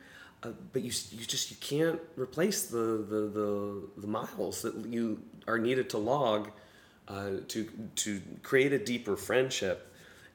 Uh, 0.43 0.49
but 0.73 0.81
you, 0.81 0.91
you 1.11 1.25
just 1.25 1.51
you 1.51 1.57
can't 1.57 1.99
replace 2.15 2.65
the, 2.65 3.05
the, 3.07 3.29
the, 3.29 3.81
the 3.97 4.07
miles 4.07 4.63
that 4.63 4.73
you 4.87 5.21
are 5.47 5.59
needed 5.59 5.91
to 5.91 5.99
log 5.99 6.49
uh, 7.07 7.31
to 7.47 7.69
to 7.95 8.19
create 8.41 8.73
a 8.73 8.79
deeper 8.79 9.15
friendship 9.15 9.90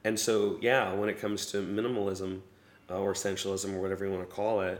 and 0.07 0.17
so, 0.17 0.57
yeah, 0.61 0.93
when 0.93 1.09
it 1.09 1.19
comes 1.19 1.47
to 1.47 1.57
minimalism 1.57 2.39
uh, 2.89 2.97
or 2.97 3.11
essentialism 3.11 3.73
or 3.75 3.81
whatever 3.81 4.05
you 4.05 4.11
want 4.11 4.27
to 4.27 4.33
call 4.33 4.61
it, 4.61 4.79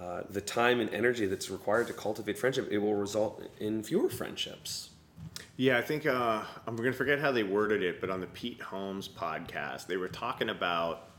uh, 0.00 0.22
the 0.30 0.40
time 0.40 0.80
and 0.80 0.88
energy 0.94 1.26
that's 1.26 1.50
required 1.50 1.86
to 1.88 1.92
cultivate 1.92 2.38
friendship, 2.38 2.66
it 2.70 2.78
will 2.78 2.94
result 2.94 3.42
in 3.60 3.82
fewer 3.82 4.08
friendships. 4.08 4.88
Yeah, 5.58 5.76
I 5.76 5.82
think 5.82 6.06
uh, 6.06 6.40
I'm 6.66 6.76
going 6.76 6.90
to 6.90 6.96
forget 6.96 7.20
how 7.20 7.30
they 7.30 7.42
worded 7.42 7.82
it, 7.82 8.00
but 8.00 8.08
on 8.08 8.22
the 8.22 8.26
Pete 8.28 8.62
Holmes 8.62 9.06
podcast, 9.06 9.86
they 9.86 9.98
were 9.98 10.08
talking 10.08 10.48
about, 10.48 11.10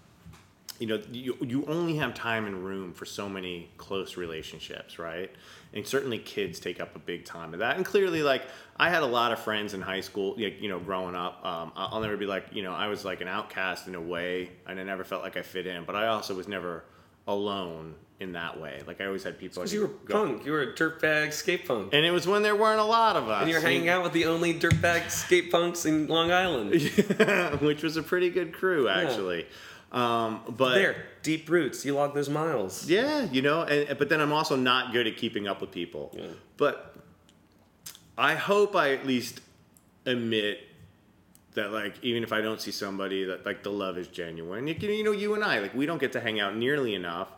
you 0.80 0.88
know, 0.88 1.02
you, 1.12 1.38
you 1.42 1.66
only 1.68 1.96
have 1.98 2.14
time 2.14 2.46
and 2.46 2.66
room 2.66 2.94
for 2.94 3.06
so 3.06 3.30
many 3.30 3.70
close 3.78 4.18
relationships, 4.18 5.00
right? 5.00 5.32
And 5.74 5.86
certainly 5.88 6.20
kids 6.20 6.60
take 6.60 6.82
up 6.82 6.96
a 6.96 7.00
big 7.00 7.26
time 7.26 7.54
of 7.54 7.60
that. 7.60 7.78
And 7.78 7.86
clearly, 7.86 8.24
like, 8.24 8.44
I 8.78 8.90
had 8.90 9.04
a 9.04 9.08
lot 9.08 9.32
of 9.32 9.40
friends 9.40 9.74
in 9.74 9.82
high 9.82 10.02
school, 10.02 10.36
like, 10.38 10.62
you 10.62 10.70
know, 10.70 10.80
growing 10.80 11.16
up. 11.16 11.46
Um, 11.46 11.72
I'll 11.76 12.02
never 12.02 12.18
be 12.18 12.26
like, 12.26 12.48
you 12.52 12.64
know, 12.64 12.74
I 12.74 12.88
was 12.88 13.06
like 13.06 13.22
an 13.22 13.28
outcast 13.28 13.88
in 13.88 13.96
a 13.96 14.02
way, 14.02 14.52
and 14.68 14.80
I 14.80 14.84
never 14.84 15.04
felt 15.04 15.24
like 15.24 15.38
I 15.38 15.42
fit 15.42 15.66
in, 15.66 15.86
but 15.86 15.96
I 15.96 16.08
also 16.08 16.36
was 16.36 16.48
never 16.48 16.84
alone 17.28 17.96
in 18.20 18.34
that 18.34 18.60
way. 18.60 18.82
Like, 18.86 19.02
I 19.02 19.06
always 19.06 19.24
had 19.24 19.38
people. 19.38 19.62
Because 19.62 19.74
you 19.74 19.82
were 19.82 19.88
go- 20.06 20.26
punk, 20.26 20.46
you 20.46 20.52
were 20.52 20.62
a 20.62 20.74
dirtbag 20.74 21.34
skate 21.34 21.68
punk. 21.68 21.94
And 21.94 22.06
it 22.06 22.12
was 22.12 22.28
when 22.28 22.44
there 22.44 22.56
weren't 22.56 22.80
a 22.80 22.86
lot 22.86 23.16
of 23.16 23.30
us. 23.30 23.42
And 23.42 23.50
you're 23.50 23.62
hanging 23.62 23.90
out 23.90 24.04
with 24.04 24.14
the 24.14 24.26
only 24.26 24.54
dirtbag 24.54 25.10
skate 25.10 25.52
punks 25.52 25.86
in 25.86 26.08
Long 26.08 26.32
Island. 26.32 26.72
which 27.62 27.84
was 27.84 27.98
a 27.98 28.04
pretty 28.04 28.30
good 28.30 28.54
crew 28.54 28.88
actually. 28.88 29.46
Um, 29.96 30.42
but 30.50 30.76
There, 30.76 31.06
deep 31.24 31.50
roots. 31.50 31.86
You 31.86 31.96
log 31.96 32.14
those 32.14 32.30
miles. 32.30 32.86
yeah, 32.88 33.24
you 33.32 33.42
know, 33.42 33.62
and, 33.64 33.98
but 33.98 34.10
then 34.10 34.20
I'm 34.22 34.34
also 34.34 34.56
not 34.56 34.92
good 34.92 35.08
at 35.08 35.16
keeping 35.18 35.48
up 35.48 35.62
with 35.62 35.72
people. 35.72 36.12
Yeah. 36.14 36.28
But 36.58 36.96
I 38.18 38.36
hope 38.36 38.76
I 38.76 38.92
at 38.94 39.08
least 39.08 39.40
admit 40.06 40.60
that, 41.54 41.72
like, 41.72 41.96
even 42.04 42.24
if 42.24 42.34
I 42.34 42.42
don't 42.42 42.60
see 42.60 42.72
somebody, 42.72 43.24
that 43.24 43.46
like 43.46 43.64
the 43.64 43.72
love 43.72 43.98
is 43.98 44.08
genuine. 44.10 44.68
You, 44.68 44.76
can, 44.76 44.90
you 44.90 45.04
know, 45.04 45.12
you 45.14 45.34
and 45.34 45.44
I, 45.44 45.60
like, 45.60 45.74
we 45.74 45.86
don't 45.86 46.00
get 46.02 46.12
to 46.12 46.20
hang 46.20 46.40
out 46.42 46.56
nearly 46.58 46.94
enough. 46.94 47.30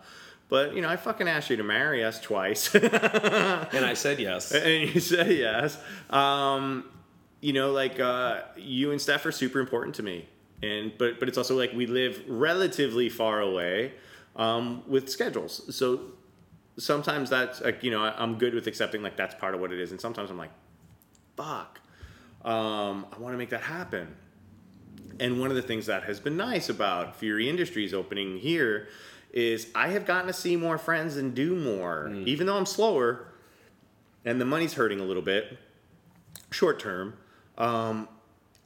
But 0.49 0.73
you 0.75 0.81
know, 0.81 0.89
I 0.89 0.95
fucking 0.95 1.27
asked 1.27 1.49
you 1.49 1.57
to 1.57 1.63
marry 1.63 2.03
us 2.03 2.19
twice. 2.19 2.73
And 2.73 3.85
I 3.85 3.93
said 3.95 4.17
yes. 4.19 4.51
and 4.53 4.93
you 4.95 4.99
said 5.01 5.29
yes. 5.29 5.77
Um, 6.09 6.85
you 7.41 7.53
know, 7.53 7.71
like 7.71 7.99
uh, 7.99 8.41
you 8.55 8.91
and 8.91 8.99
Steph 9.01 9.25
are 9.25 9.31
super 9.31 9.59
important 9.59 9.95
to 9.95 10.03
me, 10.03 10.25
and 10.61 10.91
but 10.97 11.19
but 11.19 11.27
it's 11.27 11.37
also 11.37 11.57
like 11.57 11.73
we 11.73 11.85
live 11.85 12.23
relatively 12.27 13.09
far 13.09 13.41
away 13.41 13.93
um, 14.35 14.83
with 14.87 15.09
schedules, 15.09 15.75
so 15.75 16.01
sometimes 16.77 17.29
that's 17.29 17.61
like 17.61 17.83
you 17.83 17.91
know 17.91 18.01
I'm 18.01 18.37
good 18.37 18.53
with 18.53 18.67
accepting 18.67 19.01
like 19.01 19.17
that's 19.17 19.35
part 19.35 19.55
of 19.55 19.61
what 19.61 19.71
it 19.71 19.79
is, 19.79 19.91
and 19.91 19.99
sometimes 20.01 20.29
I'm 20.29 20.37
like, 20.37 20.51
fuck, 21.35 21.79
um, 22.43 23.05
I 23.11 23.19
want 23.19 23.33
to 23.33 23.37
make 23.37 23.49
that 23.49 23.61
happen. 23.61 24.15
And 25.19 25.39
one 25.39 25.49
of 25.49 25.55
the 25.55 25.63
things 25.63 25.87
that 25.87 26.03
has 26.03 26.19
been 26.19 26.37
nice 26.37 26.69
about 26.69 27.15
Fury 27.15 27.49
Industries 27.49 27.93
opening 27.93 28.37
here 28.37 28.87
is 29.31 29.67
I 29.73 29.89
have 29.89 30.05
gotten 30.05 30.27
to 30.27 30.33
see 30.33 30.55
more 30.55 30.77
friends 30.77 31.17
and 31.17 31.33
do 31.33 31.55
more, 31.55 32.11
even 32.25 32.45
though 32.45 32.57
I'm 32.57 32.67
slower 32.67 33.27
and 34.25 34.41
the 34.41 34.45
money's 34.45 34.73
hurting 34.73 34.99
a 34.99 35.03
little 35.03 35.23
bit 35.23 35.57
short 36.51 36.79
term. 36.79 37.15
Um, 37.57 38.07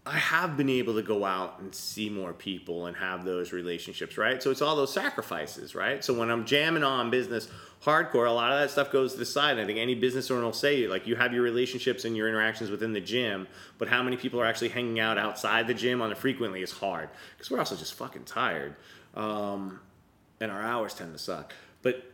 I 0.03 0.17
have 0.17 0.57
been 0.57 0.69
able 0.69 0.95
to 0.95 1.03
go 1.03 1.25
out 1.25 1.59
and 1.59 1.75
see 1.75 2.09
more 2.09 2.33
people 2.33 2.87
and 2.87 2.97
have 2.97 3.23
those 3.23 3.53
relationships, 3.53 4.17
right? 4.17 4.41
So 4.41 4.49
it's 4.49 4.61
all 4.61 4.75
those 4.75 4.91
sacrifices, 4.91 5.75
right? 5.75 6.03
So 6.03 6.11
when 6.11 6.31
I'm 6.31 6.43
jamming 6.45 6.83
on 6.83 7.11
business 7.11 7.47
hardcore, 7.83 8.27
a 8.27 8.31
lot 8.31 8.51
of 8.51 8.59
that 8.59 8.71
stuff 8.71 8.91
goes 8.91 9.13
to 9.13 9.19
the 9.19 9.25
side. 9.25 9.51
And 9.51 9.61
I 9.61 9.65
think 9.65 9.77
any 9.77 9.93
business 9.93 10.31
owner 10.31 10.43
will 10.43 10.53
say, 10.53 10.87
like, 10.87 11.05
you 11.05 11.15
have 11.17 11.33
your 11.33 11.43
relationships 11.43 12.03
and 12.03 12.17
your 12.17 12.27
interactions 12.27 12.71
within 12.71 12.93
the 12.93 12.99
gym, 12.99 13.47
but 13.77 13.89
how 13.89 14.01
many 14.01 14.17
people 14.17 14.41
are 14.41 14.45
actually 14.45 14.69
hanging 14.69 14.99
out 14.99 15.19
outside 15.19 15.67
the 15.67 15.75
gym 15.75 16.01
on 16.01 16.11
it 16.11 16.17
frequently 16.17 16.63
is 16.63 16.71
hard 16.71 17.09
because 17.37 17.51
we're 17.51 17.59
also 17.59 17.75
just 17.75 17.93
fucking 17.93 18.23
tired. 18.23 18.75
Um, 19.13 19.81
and 20.39 20.51
our 20.51 20.63
hours 20.63 20.95
tend 20.95 21.13
to 21.13 21.19
suck. 21.19 21.53
But 21.83 22.11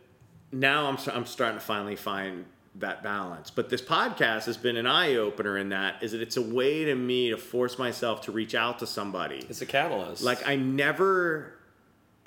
now 0.52 0.88
I'm, 0.88 0.98
I'm 1.14 1.24
starting 1.24 1.58
to 1.58 1.64
finally 1.64 1.96
find 1.96 2.44
that 2.80 3.02
balance. 3.02 3.50
But 3.50 3.68
this 3.68 3.82
podcast 3.82 4.44
has 4.44 4.56
been 4.56 4.76
an 4.76 4.86
eye 4.86 5.16
opener 5.16 5.58
in 5.58 5.70
that 5.70 6.02
is 6.02 6.12
that 6.12 6.20
it's 6.20 6.36
a 6.36 6.42
way 6.42 6.84
to 6.84 6.94
me 6.94 7.30
to 7.30 7.36
force 7.36 7.78
myself 7.78 8.22
to 8.22 8.32
reach 8.32 8.54
out 8.54 8.78
to 8.80 8.86
somebody. 8.86 9.44
It's 9.48 9.62
a 9.62 9.66
catalyst. 9.66 10.22
Like 10.22 10.46
I'm 10.46 10.76
never 10.76 11.54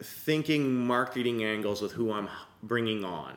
thinking 0.02 0.74
marketing 0.74 1.43
angles 1.43 1.82
with 1.82 1.93
who 1.93 2.12
I'm 2.12 2.30
bringing 2.64 3.04
on. 3.04 3.34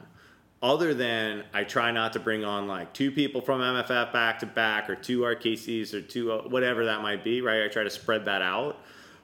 Other 0.62 0.94
than 0.94 1.44
I 1.52 1.64
try 1.64 1.90
not 1.90 2.14
to 2.14 2.20
bring 2.20 2.42
on 2.44 2.66
like 2.66 2.94
two 2.94 3.10
people 3.10 3.42
from 3.42 3.60
MFF 3.60 4.12
back 4.12 4.38
to 4.38 4.46
back 4.46 4.88
or 4.88 4.94
two 4.94 5.20
RKCs 5.20 5.92
or 5.92 6.00
two 6.00 6.32
uh, 6.32 6.42
whatever 6.48 6.86
that 6.86 7.02
might 7.02 7.22
be, 7.22 7.42
right? 7.42 7.64
I 7.64 7.68
try 7.68 7.84
to 7.84 7.90
spread 7.90 8.24
that 8.24 8.40
out. 8.40 8.80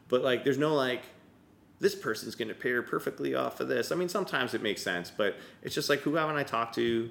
But 0.09 0.22
like 0.22 0.45
there's 0.45 0.59
no 0.59 0.74
like 0.74 1.03
this 1.78 1.95
person's 1.95 2.34
going 2.34 2.49
to 2.49 2.55
pair 2.55 2.82
perfectly 2.82 3.34
off 3.34 3.59
of 3.61 3.68
this. 3.68 3.91
I 3.91 3.95
mean, 3.95 4.11
sometimes 4.11 4.53
it 4.53 4.62
makes 4.62 4.82
sense, 4.82 5.11
but 5.11 5.36
it's 5.62 5.74
just 5.74 5.88
like 5.88 6.01
who 6.01 6.16
haven't 6.16 6.36
I 6.36 6.43
talked 6.43 6.74
to? 6.74 7.09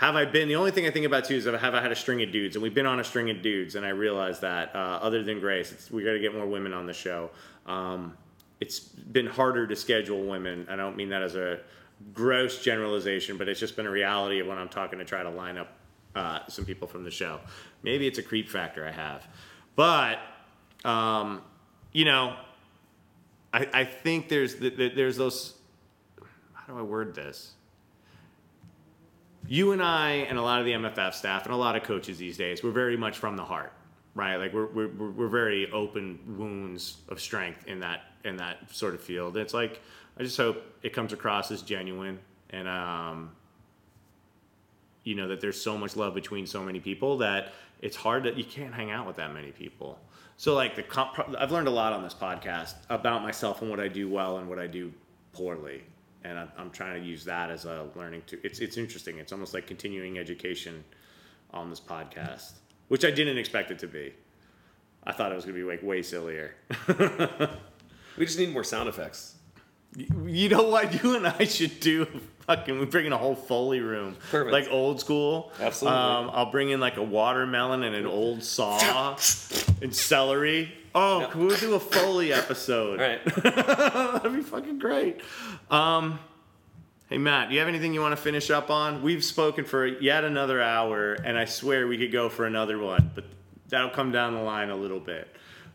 Have 0.00 0.16
I 0.16 0.24
been? 0.24 0.48
The 0.48 0.56
only 0.56 0.70
thing 0.70 0.86
I 0.86 0.90
think 0.90 1.04
about 1.04 1.26
too 1.26 1.34
is 1.34 1.44
have 1.44 1.74
I 1.74 1.82
had 1.82 1.92
a 1.92 1.94
string 1.94 2.22
of 2.22 2.32
dudes, 2.32 2.56
and 2.56 2.62
we've 2.62 2.72
been 2.72 2.86
on 2.86 3.00
a 3.00 3.04
string 3.04 3.28
of 3.28 3.42
dudes, 3.42 3.74
and 3.74 3.84
I 3.84 3.90
realized 3.90 4.40
that 4.40 4.74
uh, 4.74 4.98
other 5.02 5.22
than 5.22 5.40
Grace, 5.40 5.90
we 5.90 6.02
got 6.02 6.12
to 6.12 6.18
get 6.18 6.34
more 6.34 6.46
women 6.46 6.72
on 6.72 6.86
the 6.86 6.94
show. 6.94 7.28
Um, 7.66 8.16
it's 8.60 8.80
been 8.80 9.26
harder 9.26 9.66
to 9.66 9.76
schedule 9.76 10.22
women. 10.22 10.66
I 10.70 10.76
don't 10.76 10.96
mean 10.96 11.10
that 11.10 11.20
as 11.20 11.36
a 11.36 11.60
gross 12.14 12.62
generalization, 12.62 13.36
but 13.36 13.46
it's 13.46 13.60
just 13.60 13.76
been 13.76 13.84
a 13.84 13.90
reality 13.90 14.40
of 14.40 14.46
when 14.46 14.56
I'm 14.56 14.70
talking 14.70 14.98
to 15.00 15.04
try 15.04 15.22
to 15.22 15.28
line 15.28 15.58
up 15.58 15.70
uh, 16.14 16.46
some 16.48 16.64
people 16.64 16.88
from 16.88 17.04
the 17.04 17.10
show. 17.10 17.38
Maybe 17.82 18.06
it's 18.06 18.18
a 18.18 18.22
creep 18.22 18.48
factor 18.48 18.86
I 18.86 18.92
have, 18.92 19.26
but 19.76 20.18
um, 20.82 21.42
you 21.92 22.06
know, 22.06 22.36
I, 23.52 23.68
I 23.74 23.84
think 23.84 24.30
there's 24.30 24.54
th- 24.54 24.78
th- 24.78 24.94
there's 24.94 25.18
those. 25.18 25.58
How 26.54 26.72
do 26.72 26.78
I 26.78 26.82
word 26.82 27.14
this? 27.14 27.52
You 29.50 29.72
and 29.72 29.82
I 29.82 30.10
and 30.28 30.38
a 30.38 30.42
lot 30.42 30.60
of 30.60 30.64
the 30.64 30.74
MFF 30.74 31.12
staff 31.12 31.44
and 31.44 31.52
a 31.52 31.56
lot 31.56 31.74
of 31.74 31.82
coaches 31.82 32.18
these 32.18 32.36
days, 32.36 32.62
we're 32.62 32.70
very 32.70 32.96
much 32.96 33.18
from 33.18 33.36
the 33.36 33.44
heart, 33.44 33.72
right? 34.14 34.36
Like 34.36 34.52
we're 34.52 34.66
we're, 34.66 34.86
we're 34.86 35.26
very 35.26 35.68
open 35.72 36.20
wounds 36.38 36.98
of 37.08 37.20
strength 37.20 37.66
in 37.66 37.80
that 37.80 38.02
in 38.24 38.36
that 38.36 38.72
sort 38.72 38.94
of 38.94 39.02
field. 39.02 39.36
It's 39.36 39.52
like 39.52 39.80
I 40.16 40.22
just 40.22 40.36
hope 40.36 40.62
it 40.84 40.92
comes 40.92 41.12
across 41.12 41.50
as 41.50 41.62
genuine 41.62 42.20
and 42.50 42.68
um, 42.68 43.32
you 45.02 45.16
know 45.16 45.26
that 45.26 45.40
there's 45.40 45.60
so 45.60 45.76
much 45.76 45.96
love 45.96 46.14
between 46.14 46.46
so 46.46 46.62
many 46.62 46.78
people 46.78 47.18
that 47.18 47.52
it's 47.82 47.96
hard 47.96 48.22
that 48.22 48.36
you 48.36 48.44
can't 48.44 48.72
hang 48.72 48.92
out 48.92 49.04
with 49.04 49.16
that 49.16 49.34
many 49.34 49.50
people. 49.50 49.98
So 50.36 50.54
like 50.54 50.76
the 50.76 50.84
comp- 50.84 51.34
I've 51.36 51.50
learned 51.50 51.66
a 51.66 51.72
lot 51.72 51.92
on 51.92 52.04
this 52.04 52.14
podcast 52.14 52.74
about 52.88 53.24
myself 53.24 53.62
and 53.62 53.68
what 53.68 53.80
I 53.80 53.88
do 53.88 54.08
well 54.08 54.38
and 54.38 54.48
what 54.48 54.60
I 54.60 54.68
do 54.68 54.92
poorly, 55.32 55.82
and 56.24 56.38
I'm, 56.38 56.48
I'm 56.58 56.70
trying 56.70 57.00
to 57.00 57.06
use 57.06 57.24
that 57.24 57.50
as 57.50 57.64
a 57.64 57.86
learning 57.94 58.22
to. 58.28 58.38
It's 58.44 58.60
it's 58.60 58.76
interesting. 58.76 59.18
It's 59.18 59.32
almost 59.32 59.54
like 59.54 59.66
continuing 59.66 60.18
education 60.18 60.84
on 61.52 61.70
this 61.70 61.80
podcast, 61.80 62.52
which 62.88 63.04
I 63.04 63.10
didn't 63.10 63.38
expect 63.38 63.70
it 63.70 63.78
to 63.80 63.86
be. 63.86 64.12
I 65.04 65.12
thought 65.12 65.32
it 65.32 65.34
was 65.34 65.44
gonna 65.44 65.56
be 65.56 65.64
like 65.64 65.82
way 65.82 66.02
sillier. 66.02 66.54
we 68.16 68.24
just 68.26 68.38
need 68.38 68.52
more 68.52 68.64
sound 68.64 68.88
effects. 68.88 69.36
You 69.96 70.48
know 70.48 70.68
what? 70.68 70.92
You 71.02 71.16
and 71.16 71.26
I 71.26 71.44
should 71.44 71.80
do 71.80 72.06
fucking. 72.46 72.78
We 72.78 72.86
bring 72.86 73.06
in 73.06 73.12
a 73.12 73.18
whole 73.18 73.34
foley 73.34 73.80
room, 73.80 74.16
Perfect. 74.30 74.52
like 74.52 74.68
old 74.70 75.00
school. 75.00 75.52
Absolutely. 75.60 75.98
Um, 75.98 76.30
I'll 76.32 76.50
bring 76.50 76.70
in 76.70 76.80
like 76.80 76.96
a 76.96 77.02
watermelon 77.02 77.82
and 77.82 77.94
an 77.96 78.06
old 78.06 78.42
saw 78.42 79.16
and 79.82 79.94
celery. 79.94 80.72
Oh, 80.94 81.28
can 81.30 81.46
we 81.46 81.56
do 81.56 81.74
a 81.74 81.80
foley 81.80 82.32
episode? 82.32 83.00
All 83.00 83.06
right. 83.06 83.24
That'd 84.22 84.34
be 84.34 84.42
fucking 84.42 84.78
great. 84.78 85.20
Um, 85.70 86.18
hey 87.08 87.18
Matt, 87.18 87.48
do 87.48 87.54
you 87.54 87.60
have 87.60 87.68
anything 87.68 87.94
you 87.94 88.00
want 88.00 88.12
to 88.16 88.20
finish 88.22 88.50
up 88.50 88.70
on? 88.70 89.02
We've 89.02 89.22
spoken 89.24 89.64
for 89.64 89.86
yet 89.86 90.24
another 90.24 90.60
hour, 90.60 91.12
and 91.12 91.38
I 91.38 91.44
swear 91.44 91.86
we 91.86 91.96
could 91.98 92.12
go 92.12 92.28
for 92.28 92.44
another 92.46 92.78
one, 92.78 93.10
but 93.14 93.24
that'll 93.68 93.90
come 93.90 94.10
down 94.10 94.34
the 94.34 94.40
line 94.40 94.70
a 94.70 94.76
little 94.76 95.00
bit. 95.00 95.28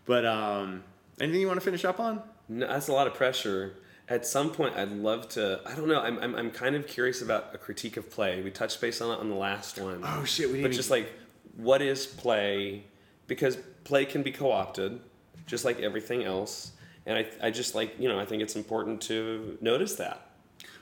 But 0.06 0.26
um, 0.26 0.84
anything 1.20 1.40
you 1.42 1.48
want 1.48 1.60
to 1.60 1.66
finish 1.66 1.86
up 1.86 2.00
on? 2.00 2.22
No, 2.50 2.68
that's 2.68 2.90
a 2.90 2.94
lot 2.94 3.08
of 3.08 3.14
pressure. 3.14 3.76
At 4.08 4.28
some 4.28 4.52
point, 4.52 4.76
I'd 4.76 4.92
love 4.92 5.30
to. 5.30 5.62
I 5.66 5.74
don't 5.76 5.88
know. 5.88 6.00
I'm, 6.00 6.20
I'm, 6.20 6.36
I'm 6.36 6.52
kind 6.52 6.76
of 6.76 6.86
curious 6.86 7.24
about 7.24 7.56
a 7.56 7.58
critique 7.58 7.98
of 7.98 8.12
play. 8.12 8.40
We 8.44 8.52
touched 8.52 8.80
base 8.80 9.02
on 9.02 9.12
it 9.18 9.20
on 9.20 9.30
the 9.30 9.36
last 9.36 9.80
one. 9.80 10.02
Oh, 10.04 10.24
shit, 10.26 10.48
we 10.52 10.58
But 10.62 10.68
didn't 10.68 10.76
just 10.76 10.92
like, 10.92 11.12
what 11.58 11.82
is 11.82 12.06
play? 12.06 12.84
Because 13.28 13.58
play 13.84 14.06
can 14.06 14.24
be 14.24 14.32
co-opted, 14.32 15.00
just 15.46 15.66
like 15.66 15.80
everything 15.80 16.24
else. 16.24 16.72
And 17.06 17.18
I, 17.18 17.48
I 17.48 17.52
just 17.52 17.76
like 17.76 18.00
you 18.00 18.10
know 18.10 18.20
I 18.20 18.26
think 18.26 18.42
it's 18.42 18.56
important 18.56 19.02
to 19.04 19.58
notice 19.62 19.96
that. 19.96 20.26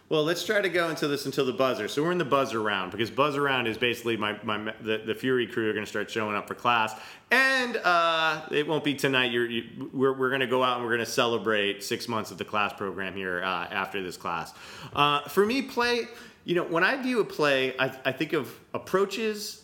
Well, 0.10 0.24
let's 0.24 0.46
try 0.46 0.62
to 0.62 0.70
go 0.70 0.89
into 0.89 1.08
this 1.08 1.26
until 1.26 1.46
the 1.46 1.54
buzzer. 1.54 1.88
So 1.88 2.04
we're 2.04 2.12
in 2.12 2.18
the 2.18 2.26
buzzer 2.26 2.62
round 2.62 2.91
because 2.91 3.10
buzzer 3.10 3.41
round 3.41 3.68
is 3.68 3.78
basically 3.78 4.18
my, 4.18 4.38
my 4.44 4.74
the, 4.82 5.02
the 5.06 5.16
Fury 5.16 5.48
crew 5.48 5.70
are 5.70 5.74
going 5.74 5.86
to 5.86 5.89
start 5.89 6.12
showing 6.12 6.36
up 6.36 6.48
for 6.48 6.56
class, 6.56 6.94
and 7.32 7.78
uh, 7.78 8.41
it 8.52 8.68
won't 8.68 8.84
be 8.84 8.94
tonight. 8.94 9.32
You're, 9.32 9.50
you, 9.50 9.89
we're 9.94 10.14
we're 10.14 10.30
going 10.30 10.41
to 10.41 10.48
go 10.48 10.62
out 10.62 10.76
and 10.76 10.86
we're 10.86 10.94
going 10.94 11.06
to 11.06 11.12
celebrate 11.12 11.84
six 11.84 12.08
months 12.08 12.32
of 12.32 12.38
the 12.38 12.46
class 12.46 12.74
program 12.74 13.16
here 13.16 13.41
uh, 13.44 13.68
after 13.72 14.04
this 14.04 14.18
class. 14.18 14.54
Uh, 14.94 15.22
for 15.30 15.46
me, 15.46 15.62
play. 15.62 16.02
You 16.46 16.56
know, 16.56 16.64
when 16.64 16.84
I 16.84 17.02
view 17.02 17.22
a 17.22 17.26
play, 17.26 17.74
I, 17.80 17.98
I 18.04 18.12
think 18.12 18.34
of 18.34 18.54
approaches, 18.74 19.64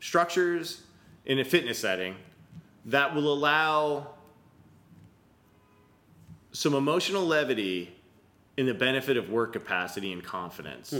structures 0.00 0.82
in 1.24 1.38
a 1.38 1.44
fitness 1.44 1.78
setting 1.78 2.16
that 2.86 3.14
will 3.14 3.32
allow 3.32 4.08
some 6.52 6.74
emotional 6.74 7.24
levity 7.24 7.94
in 8.56 8.66
the 8.66 8.74
benefit 8.74 9.16
of 9.16 9.30
work 9.30 9.52
capacity 9.52 10.12
and 10.12 10.22
confidence. 10.22 10.94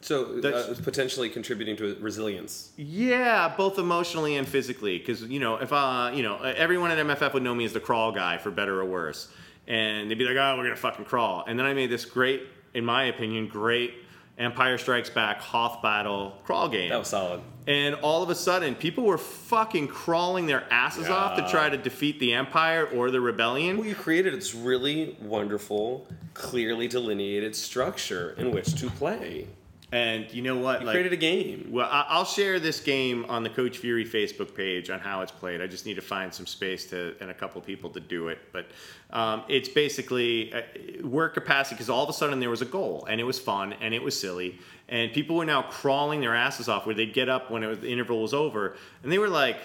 So 0.00 0.36
uh, 0.36 0.40
That's- 0.40 0.80
potentially 0.80 1.30
contributing 1.30 1.76
to 1.78 1.96
resilience. 2.00 2.72
Yeah, 2.76 3.52
both 3.56 3.78
emotionally 3.78 4.36
and 4.36 4.46
physically. 4.46 4.98
Because 4.98 5.22
you 5.22 5.40
know, 5.40 5.56
if 5.56 5.72
uh, 5.72 6.10
you 6.14 6.22
know, 6.22 6.36
everyone 6.42 6.90
at 6.90 6.98
MFF 6.98 7.32
would 7.32 7.42
know 7.42 7.54
me 7.54 7.64
as 7.64 7.72
the 7.72 7.80
crawl 7.80 8.12
guy, 8.12 8.36
for 8.36 8.50
better 8.50 8.80
or 8.80 8.84
worse, 8.84 9.28
and 9.66 10.10
they'd 10.10 10.18
be 10.18 10.26
like, 10.26 10.36
"Oh, 10.36 10.56
we're 10.58 10.64
gonna 10.64 10.76
fucking 10.76 11.06
crawl." 11.06 11.44
And 11.48 11.58
then 11.58 11.64
I 11.64 11.72
made 11.72 11.90
this 11.90 12.04
great, 12.04 12.42
in 12.74 12.84
my 12.84 13.04
opinion, 13.04 13.48
great 13.48 13.94
Empire 14.38 14.78
Strikes 14.78 15.10
Back 15.10 15.40
Hoth 15.40 15.80
Battle 15.82 16.36
crawl 16.44 16.68
game. 16.68 16.90
That 16.90 16.98
was 16.98 17.08
solid. 17.08 17.40
And 17.66 17.94
all 17.96 18.22
of 18.22 18.28
a 18.28 18.34
sudden, 18.34 18.74
people 18.74 19.04
were 19.04 19.16
fucking 19.16 19.88
crawling 19.88 20.46
their 20.46 20.64
asses 20.70 21.08
off 21.08 21.36
to 21.36 21.48
try 21.48 21.70
to 21.70 21.78
defeat 21.78 22.20
the 22.20 22.34
Empire 22.34 22.86
or 22.86 23.10
the 23.10 23.20
rebellion. 23.20 23.78
Well, 23.78 23.86
you 23.86 23.94
created 23.94 24.34
this 24.34 24.54
really 24.54 25.16
wonderful, 25.22 26.06
clearly 26.34 26.88
delineated 26.88 27.56
structure 27.56 28.34
in 28.36 28.50
which 28.50 28.74
to 28.80 28.90
play. 28.90 29.46
And 29.94 30.32
you 30.32 30.42
know 30.42 30.56
what? 30.56 30.80
You 30.80 30.86
Like, 30.86 30.94
created 30.94 31.12
a 31.12 31.16
game. 31.16 31.68
Well, 31.70 31.88
I'll 31.90 32.24
share 32.24 32.58
this 32.58 32.80
game 32.80 33.24
on 33.28 33.42
the 33.42 33.50
Coach 33.50 33.78
Fury 33.78 34.04
Facebook 34.04 34.54
page 34.54 34.90
on 34.90 34.98
how 34.98 35.22
it's 35.22 35.32
played. 35.32 35.60
I 35.62 35.66
just 35.66 35.86
need 35.86 35.94
to 35.94 36.02
find 36.02 36.32
some 36.32 36.46
space 36.46 36.86
to 36.86 37.14
and 37.20 37.30
a 37.30 37.34
couple 37.34 37.60
people 37.60 37.90
to 37.90 38.00
do 38.00 38.28
it. 38.28 38.38
But 38.52 38.66
um, 39.10 39.44
it's 39.48 39.68
basically 39.68 40.52
uh, 40.52 40.62
work 41.06 41.34
capacity 41.34 41.76
because 41.76 41.88
all 41.88 42.02
of 42.02 42.08
a 42.10 42.12
sudden 42.12 42.40
there 42.40 42.50
was 42.50 42.62
a 42.62 42.66
goal 42.66 43.06
and 43.08 43.20
it 43.20 43.24
was 43.24 43.38
fun 43.38 43.72
and 43.74 43.94
it 43.94 44.02
was 44.02 44.18
silly 44.18 44.58
and 44.88 45.12
people 45.12 45.36
were 45.36 45.44
now 45.44 45.62
crawling 45.62 46.20
their 46.20 46.34
asses 46.34 46.68
off 46.68 46.86
where 46.86 46.94
they'd 46.94 47.14
get 47.14 47.28
up 47.28 47.50
when 47.50 47.62
it 47.62 47.66
was, 47.66 47.78
the 47.80 47.90
interval 47.90 48.20
was 48.22 48.34
over 48.34 48.76
and 49.02 49.10
they 49.10 49.18
were 49.18 49.28
like 49.28 49.56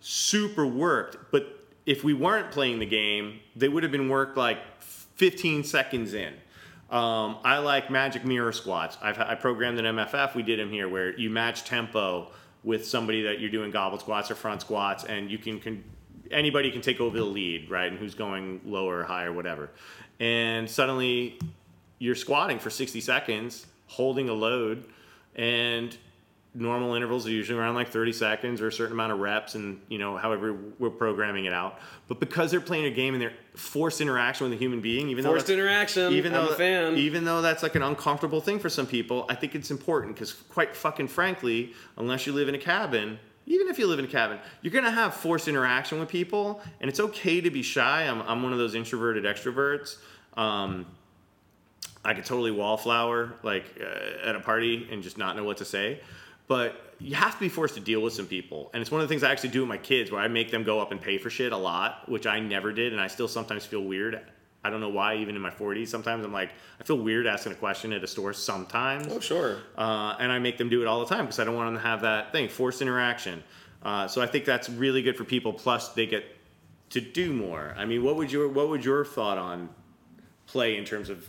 super 0.00 0.66
worked. 0.66 1.16
But 1.30 1.66
if 1.86 2.04
we 2.04 2.14
weren't 2.14 2.50
playing 2.52 2.78
the 2.78 2.86
game, 2.86 3.40
they 3.56 3.68
would 3.68 3.82
have 3.82 3.92
been 3.92 4.08
worked 4.08 4.36
like 4.36 4.58
15 4.80 5.64
seconds 5.64 6.14
in. 6.14 6.34
Um, 6.90 7.38
I 7.44 7.58
like 7.58 7.88
magic 7.90 8.24
mirror 8.24 8.52
squats. 8.52 8.98
I've, 9.00 9.18
I 9.18 9.36
programmed 9.36 9.78
an 9.78 9.96
MFF. 9.96 10.34
We 10.34 10.42
did 10.42 10.58
them 10.58 10.70
here 10.70 10.88
where 10.88 11.16
you 11.16 11.30
match 11.30 11.64
tempo 11.64 12.30
with 12.64 12.86
somebody 12.86 13.22
that 13.22 13.40
you're 13.40 13.50
doing 13.50 13.70
goblet 13.70 14.00
squats 14.00 14.30
or 14.30 14.34
front 14.34 14.60
squats, 14.60 15.04
and 15.04 15.30
you 15.30 15.38
can, 15.38 15.60
can 15.60 15.84
anybody 16.30 16.70
can 16.70 16.80
take 16.80 17.00
over 17.00 17.16
the 17.16 17.24
lead, 17.24 17.70
right? 17.70 17.90
And 17.90 17.98
who's 17.98 18.14
going 18.14 18.60
lower, 18.64 19.00
or 19.00 19.04
higher, 19.04 19.32
whatever. 19.32 19.70
And 20.18 20.68
suddenly 20.68 21.38
you're 21.98 22.16
squatting 22.16 22.58
for 22.58 22.70
60 22.70 23.00
seconds, 23.00 23.66
holding 23.86 24.28
a 24.28 24.34
load, 24.34 24.84
and 25.36 25.96
normal 26.54 26.94
intervals 26.94 27.26
are 27.26 27.30
usually 27.30 27.56
around 27.58 27.74
like 27.76 27.88
30 27.90 28.12
seconds 28.12 28.60
or 28.60 28.66
a 28.66 28.72
certain 28.72 28.92
amount 28.92 29.12
of 29.12 29.20
reps 29.20 29.54
and 29.54 29.80
you 29.88 29.98
know 29.98 30.16
however 30.16 30.56
we're 30.80 30.90
programming 30.90 31.44
it 31.44 31.52
out 31.52 31.78
but 32.08 32.18
because 32.18 32.50
they're 32.50 32.60
playing 32.60 32.86
a 32.86 32.90
game 32.90 33.14
and 33.14 33.22
they're 33.22 33.32
forced 33.54 34.00
interaction 34.00 34.48
with 34.48 34.52
a 34.52 34.60
human 34.60 34.80
being 34.80 35.08
even 35.08 35.22
though 35.22 35.30
Forced 35.30 35.46
that's- 35.46 35.58
interaction. 35.58 36.12
even 36.12 36.34
I'm 36.34 36.46
though 36.46 36.94
even 36.94 37.24
though 37.24 37.40
that's 37.40 37.62
like 37.62 37.76
an 37.76 37.82
uncomfortable 37.82 38.40
thing 38.40 38.58
for 38.58 38.68
some 38.68 38.86
people 38.86 39.26
i 39.28 39.34
think 39.36 39.54
it's 39.54 39.70
important 39.70 40.14
because 40.16 40.32
quite 40.32 40.74
fucking 40.74 41.06
frankly 41.06 41.72
unless 41.96 42.26
you 42.26 42.32
live 42.32 42.48
in 42.48 42.56
a 42.56 42.58
cabin 42.58 43.20
even 43.46 43.68
if 43.68 43.78
you 43.78 43.86
live 43.86 44.00
in 44.00 44.04
a 44.04 44.08
cabin 44.08 44.38
you're 44.62 44.72
to 44.82 44.90
have 44.90 45.14
forced 45.14 45.46
interaction 45.46 46.00
with 46.00 46.08
people 46.08 46.60
and 46.80 46.88
it's 46.88 46.98
okay 46.98 47.40
to 47.40 47.50
be 47.50 47.62
shy 47.62 48.02
i'm, 48.08 48.22
I'm 48.22 48.42
one 48.42 48.52
of 48.52 48.58
those 48.58 48.74
introverted 48.74 49.22
extroverts 49.24 49.98
um, 50.36 50.86
I 52.04 52.14
could 52.14 52.24
totally 52.24 52.50
wallflower 52.50 53.34
like 53.42 53.64
uh, 53.80 54.28
at 54.28 54.34
a 54.34 54.40
party 54.40 54.88
and 54.90 55.02
just 55.02 55.18
not 55.18 55.36
know 55.36 55.44
what 55.44 55.58
to 55.58 55.64
say. 55.64 56.00
But 56.50 56.96
you 56.98 57.14
have 57.14 57.34
to 57.34 57.38
be 57.38 57.48
forced 57.48 57.76
to 57.76 57.80
deal 57.80 58.00
with 58.00 58.12
some 58.12 58.26
people, 58.26 58.72
and 58.74 58.80
it's 58.80 58.90
one 58.90 59.00
of 59.00 59.08
the 59.08 59.12
things 59.12 59.22
I 59.22 59.30
actually 59.30 59.50
do 59.50 59.60
with 59.60 59.68
my 59.68 59.78
kids, 59.78 60.10
where 60.10 60.20
I 60.20 60.26
make 60.26 60.50
them 60.50 60.64
go 60.64 60.80
up 60.80 60.90
and 60.90 61.00
pay 61.00 61.16
for 61.16 61.30
shit 61.30 61.52
a 61.52 61.56
lot, 61.56 62.08
which 62.08 62.26
I 62.26 62.40
never 62.40 62.72
did, 62.72 62.92
and 62.92 63.00
I 63.00 63.06
still 63.06 63.28
sometimes 63.28 63.64
feel 63.64 63.84
weird. 63.84 64.20
I 64.64 64.68
don't 64.68 64.80
know 64.80 64.88
why, 64.88 65.14
even 65.18 65.36
in 65.36 65.42
my 65.42 65.50
40s, 65.50 65.86
sometimes 65.86 66.24
I'm 66.24 66.32
like, 66.32 66.50
I 66.80 66.82
feel 66.82 66.98
weird 66.98 67.28
asking 67.28 67.52
a 67.52 67.54
question 67.54 67.92
at 67.92 68.02
a 68.02 68.06
store 68.08 68.32
sometimes. 68.32 69.06
Oh, 69.12 69.20
sure. 69.20 69.58
Uh, 69.78 70.16
and 70.18 70.32
I 70.32 70.40
make 70.40 70.58
them 70.58 70.68
do 70.68 70.82
it 70.82 70.88
all 70.88 70.98
the 70.98 71.06
time 71.06 71.26
because 71.26 71.38
I 71.38 71.44
don't 71.44 71.54
want 71.54 71.68
them 71.68 71.76
to 71.76 71.88
have 71.88 72.00
that 72.00 72.32
thing, 72.32 72.48
forced 72.48 72.82
interaction. 72.82 73.44
Uh, 73.84 74.08
so 74.08 74.20
I 74.20 74.26
think 74.26 74.44
that's 74.44 74.68
really 74.68 75.02
good 75.02 75.16
for 75.16 75.22
people. 75.22 75.52
Plus, 75.52 75.90
they 75.90 76.06
get 76.06 76.24
to 76.88 77.00
do 77.00 77.32
more. 77.32 77.76
I 77.78 77.84
mean, 77.84 78.02
what 78.02 78.16
would 78.16 78.32
your 78.32 78.48
what 78.48 78.68
would 78.70 78.84
your 78.84 79.04
thought 79.04 79.38
on 79.38 79.68
play 80.48 80.76
in 80.76 80.84
terms 80.84 81.10
of 81.10 81.24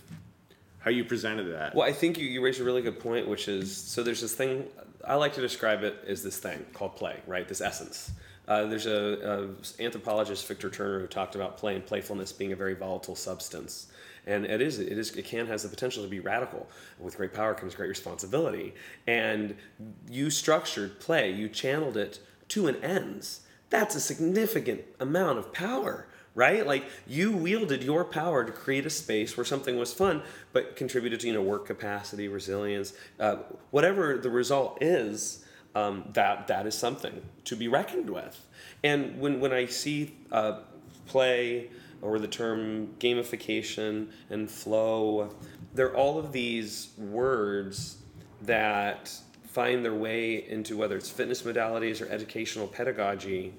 how 0.80 0.90
you 0.90 1.06
presented 1.06 1.44
that? 1.54 1.76
Well, 1.76 1.88
I 1.88 1.94
think 1.94 2.18
you, 2.18 2.26
you 2.26 2.44
raised 2.44 2.60
a 2.60 2.64
really 2.64 2.82
good 2.82 3.00
point, 3.00 3.28
which 3.28 3.48
is 3.48 3.78
so 3.78 4.02
there's 4.02 4.22
this 4.22 4.34
thing, 4.34 4.66
I 5.08 5.16
like 5.16 5.34
to 5.34 5.42
describe 5.42 5.84
it 5.84 6.04
as 6.08 6.24
this 6.24 6.38
thing 6.38 6.66
called 6.74 6.96
play, 6.96 7.20
right? 7.28 7.48
This 7.48 7.62
essence. 7.62 8.12
Uh, 8.48 8.66
there's 8.66 8.86
a, 8.86 9.54
a 9.80 9.84
anthropologist, 9.84 10.48
Victor 10.48 10.70
Turner, 10.70 11.00
who 11.00 11.08
talked 11.08 11.36
about 11.36 11.58
play 11.58 11.76
and 11.76 11.86
playfulness 11.86 12.32
being 12.32 12.52
a 12.52 12.56
very 12.56 12.74
volatile 12.74 13.16
substance. 13.16 13.88
And 14.28 14.46
it 14.46 14.62
is, 14.62 14.80
it 14.80 14.98
is, 14.98 15.12
it 15.12 15.26
can 15.26 15.48
has 15.48 15.64
the 15.64 15.70
potential 15.70 16.04
to 16.04 16.10
be 16.10 16.20
radical. 16.20 16.70
With 17.00 17.18
great 17.18 17.34
power 17.34 17.54
comes 17.54 17.76
great 17.76 17.90
responsibility. 17.90 18.74
And 19.08 19.56
you 20.10 20.30
structured 20.30 21.00
play, 21.00 21.32
you 21.32 21.50
channeled 21.50 21.98
it 21.98 22.20
to 22.50 22.68
an 22.68 22.76
ends. 22.84 23.42
That's 23.70 23.96
a 23.96 24.02
significant 24.02 24.82
amount 25.00 25.40
of 25.40 25.54
power 25.54 26.08
right? 26.36 26.66
Like 26.66 26.86
you 27.08 27.32
wielded 27.32 27.84
your 27.84 28.06
power 28.06 28.44
to 28.44 28.52
create 28.52 28.86
a 28.86 28.90
space 28.90 29.36
where 29.36 29.46
something 29.46 29.78
was 29.78 29.94
fun, 29.94 30.22
but 30.54 30.76
contributed 30.76 31.20
to 31.22 31.28
you 31.28 31.34
know 31.34 31.42
work 31.42 31.66
capacity, 31.66 32.28
resilience, 32.28 32.94
uh, 33.20 33.38
whatever 33.72 34.18
the 34.18 34.30
result 34.30 34.78
is. 34.82 35.46
Um, 35.74 36.10
that 36.16 36.48
that 36.48 36.68
is 36.68 36.78
something 36.78 37.22
to 37.46 37.56
be 37.56 37.70
reckoned 37.70 38.10
with. 38.10 38.46
And 38.84 39.22
when 39.22 39.40
when 39.40 39.54
I 39.54 39.68
see 39.68 40.18
uh, 40.30 40.60
play 41.08 41.70
or 42.02 42.20
the 42.20 42.28
term 42.28 42.90
gamification 43.00 44.08
and 44.30 44.52
flow, 44.52 45.34
they're 45.74 45.96
all 45.96 46.20
of 46.20 46.34
these 46.34 46.90
words 46.98 47.98
that 48.42 49.14
find 49.48 49.84
their 49.84 49.94
way 49.94 50.50
into 50.50 50.78
whether 50.78 50.96
it's 50.96 51.10
fitness 51.10 51.42
modalities 51.44 52.02
or 52.02 52.10
educational 52.10 52.68
pedagogy 52.68 53.54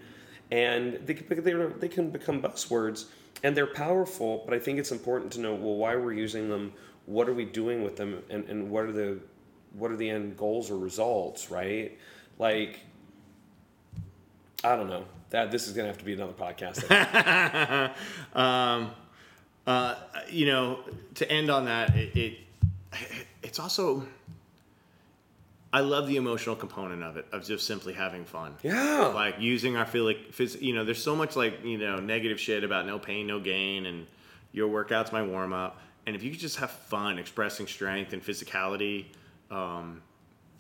and 0.53 1.05
they 1.07 1.15
can, 1.15 1.43
they, 1.43 1.53
they 1.81 1.89
can 1.89 2.11
become 2.11 2.41
buzzwords 2.41 3.07
and 3.43 3.57
they're 3.57 3.67
powerful 3.67 4.43
but 4.45 4.55
i 4.55 4.59
think 4.59 4.79
it's 4.79 4.93
important 4.93 5.33
to 5.33 5.41
know 5.41 5.55
well 5.55 5.75
why 5.75 5.97
we're 5.97 6.13
using 6.13 6.49
them 6.49 6.73
what 7.07 7.29
are 7.29 7.35
we 7.35 7.45
doing 7.45 7.83
with 7.83 7.97
them 7.97 8.23
and, 8.31 8.45
and 8.49 8.71
what 8.71 8.85
are 8.85 8.93
the 8.93 9.19
what 9.75 9.91
are 9.91 9.97
the 9.97 10.09
end 10.09 10.37
goals 10.37 10.71
or 10.71 10.79
results 10.79 11.51
right? 11.51 11.99
Like 12.39 12.81
i 14.65 14.77
don't 14.77 14.89
know. 14.89 15.05
That 15.31 15.51
this 15.51 15.67
is 15.67 15.73
going 15.73 15.85
to 15.85 15.89
have 15.89 15.99
to 15.99 16.05
be 16.05 16.13
another 16.13 16.35
podcast. 16.35 16.85
Um, 18.35 18.91
uh, 19.67 19.95
you 20.29 20.47
know, 20.47 20.81
to 21.15 21.31
end 21.31 21.51
on 21.51 21.67
that, 21.67 21.95
it, 21.97 22.17
it 22.17 22.39
it's 23.43 23.59
also 23.59 24.07
I 25.75 25.81
love 25.81 26.07
the 26.07 26.17
emotional 26.17 26.55
component 26.55 27.03
of 27.03 27.17
it 27.17 27.27
of 27.33 27.45
just 27.45 27.67
simply 27.67 27.93
having 27.95 28.25
fun. 28.25 28.55
yeah 28.63 29.11
like 29.15 29.37
using 29.41 29.77
our 29.77 29.87
feel 29.87 30.05
like 30.05 30.19
you 30.61 30.75
know 30.75 30.85
there's 30.85 31.03
so 31.03 31.17
much 31.17 31.35
like 31.37 31.65
you 31.65 31.79
know 31.79 31.97
negative 31.97 32.39
shit 32.39 32.63
about 32.65 32.87
no 32.87 32.99
pain 32.99 33.27
no 33.27 33.41
gain 33.41 33.87
and 33.87 34.07
your 34.53 34.69
workout's 34.69 35.13
my 35.13 35.23
warm 35.23 35.53
up 35.53 35.79
and 36.07 36.15
if 36.17 36.23
you 36.23 36.31
could 36.31 36.41
just 36.41 36.57
have 36.59 36.71
fun 36.71 37.19
expressing 37.19 37.67
strength 37.67 38.13
and 38.13 38.23
physicality 38.25 39.07
um, 39.51 40.03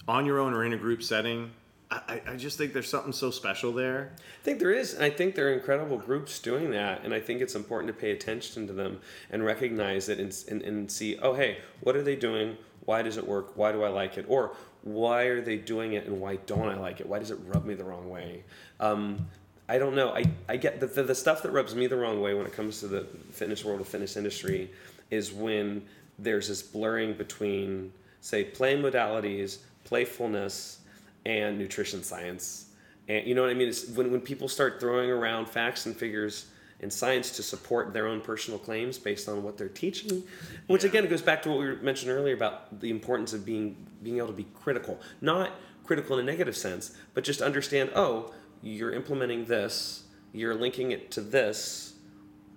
on 0.08 0.24
your 0.26 0.38
own 0.38 0.54
or 0.54 0.64
in 0.64 0.72
a 0.72 0.78
group 0.78 1.02
setting 1.02 1.50
I, 1.90 2.22
I- 2.26 2.36
just 2.36 2.56
think 2.56 2.72
there's 2.72 2.88
something 2.88 3.12
so 3.12 3.30
special 3.30 3.70
there 3.72 4.12
I 4.16 4.44
think 4.44 4.60
there 4.60 4.70
is, 4.72 4.94
and 4.94 5.04
I 5.04 5.10
think 5.10 5.34
there 5.34 5.48
are 5.48 5.52
incredible 5.52 5.98
groups 5.98 6.38
doing 6.40 6.70
that, 6.70 7.04
and 7.04 7.12
I 7.14 7.20
think 7.20 7.42
it's 7.42 7.54
important 7.54 7.94
to 7.94 8.00
pay 8.00 8.10
attention 8.12 8.66
to 8.66 8.72
them 8.72 8.98
and 9.30 9.44
recognize 9.44 10.08
it 10.08 10.18
and, 10.18 10.34
and, 10.50 10.62
and 10.62 10.90
see, 10.90 11.16
oh, 11.18 11.34
hey, 11.34 11.58
what 11.82 11.94
are 11.94 12.02
they 12.02 12.16
doing? 12.16 12.56
Why 12.86 13.02
does 13.02 13.18
it 13.18 13.28
work? 13.28 13.56
Why 13.56 13.70
do 13.70 13.84
I 13.84 13.88
like 13.90 14.16
it? 14.18 14.24
Or 14.26 14.56
why 14.82 15.24
are 15.24 15.40
they 15.40 15.56
doing 15.56 15.92
it 15.94 16.06
and 16.06 16.20
why 16.20 16.36
don't 16.36 16.68
I 16.68 16.76
like 16.76 17.00
it? 17.00 17.08
Why 17.08 17.18
does 17.18 17.30
it 17.30 17.38
rub 17.46 17.64
me 17.64 17.74
the 17.74 17.84
wrong 17.84 18.08
way? 18.08 18.42
Um, 18.80 19.26
I 19.68 19.78
don't 19.78 19.94
know. 19.94 20.10
I, 20.14 20.24
I 20.48 20.56
get 20.56 20.80
the, 20.80 20.86
the, 20.86 21.04
the 21.04 21.14
stuff 21.14 21.42
that 21.42 21.52
rubs 21.52 21.74
me 21.74 21.86
the 21.86 21.96
wrong 21.96 22.20
way 22.20 22.34
when 22.34 22.46
it 22.46 22.52
comes 22.52 22.80
to 22.80 22.88
the 22.88 23.06
fitness 23.30 23.64
world, 23.64 23.80
the 23.80 23.84
fitness 23.84 24.16
industry, 24.16 24.70
is 25.10 25.32
when 25.32 25.82
there's 26.18 26.48
this 26.48 26.62
blurring 26.62 27.14
between, 27.14 27.92
say, 28.20 28.44
play 28.44 28.76
modalities, 28.76 29.58
playfulness, 29.84 30.80
and 31.24 31.58
nutrition 31.58 32.02
science. 32.02 32.66
And 33.08 33.26
you 33.26 33.34
know 33.34 33.42
what 33.42 33.50
I 33.50 33.54
mean? 33.54 33.68
It's 33.68 33.88
when, 33.90 34.10
when 34.10 34.20
people 34.20 34.48
start 34.48 34.80
throwing 34.80 35.10
around 35.10 35.48
facts 35.48 35.86
and 35.86 35.96
figures 35.96 36.46
and 36.82 36.92
science 36.92 37.30
to 37.36 37.42
support 37.42 37.92
their 37.92 38.06
own 38.06 38.20
personal 38.20 38.58
claims 38.58 38.98
based 38.98 39.28
on 39.28 39.42
what 39.42 39.56
they're 39.56 39.68
teaching, 39.68 40.24
which 40.66 40.82
Yeah. 40.82 40.90
again 40.90 41.08
goes 41.08 41.22
back 41.22 41.42
to 41.42 41.48
what 41.50 41.58
we 41.60 41.76
mentioned 41.76 42.10
earlier 42.10 42.34
about 42.34 42.80
the 42.80 42.90
importance 42.90 43.32
of 43.32 43.44
being 43.44 43.76
being 44.02 44.18
able 44.18 44.26
to 44.28 44.32
be 44.32 44.46
critical, 44.62 45.00
not 45.20 45.52
critical 45.84 46.18
in 46.18 46.28
a 46.28 46.30
negative 46.30 46.56
sense, 46.56 46.92
but 47.14 47.22
just 47.24 47.40
understand. 47.40 47.90
Oh, 47.94 48.32
you're 48.62 48.92
implementing 48.92 49.44
this, 49.46 50.04
you're 50.32 50.54
linking 50.54 50.90
it 50.90 51.10
to 51.12 51.20
this, 51.20 51.94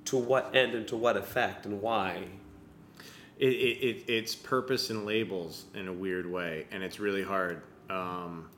to 0.05 0.17
what 0.17 0.55
end 0.55 0.73
and 0.75 0.87
to 0.87 0.95
what 0.95 1.17
effect 1.17 1.65
and 1.65 1.81
why. 1.81 2.23
it, 3.37 3.47
it, 3.47 3.85
it, 3.85 4.09
it's 4.09 4.33
purpose 4.33 4.89
and 4.89 5.05
labels 5.05 5.65
in 5.75 5.87
a 5.87 5.93
weird 5.93 6.25
way, 6.25 6.65
and 6.71 6.81
it's 6.83 6.99
really 6.99 7.23
hard. 7.23 7.61
Um, 7.89 8.49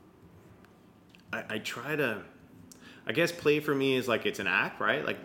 I, 1.32 1.44
I 1.50 1.58
try 1.58 1.96
to, 1.96 2.22
I 3.06 3.12
guess, 3.12 3.32
play 3.32 3.58
for 3.60 3.74
me 3.74 3.96
is 3.96 4.06
like 4.08 4.24
it's 4.24 4.38
an 4.38 4.46
act, 4.46 4.80
right? 4.80 5.04
Like 5.04 5.18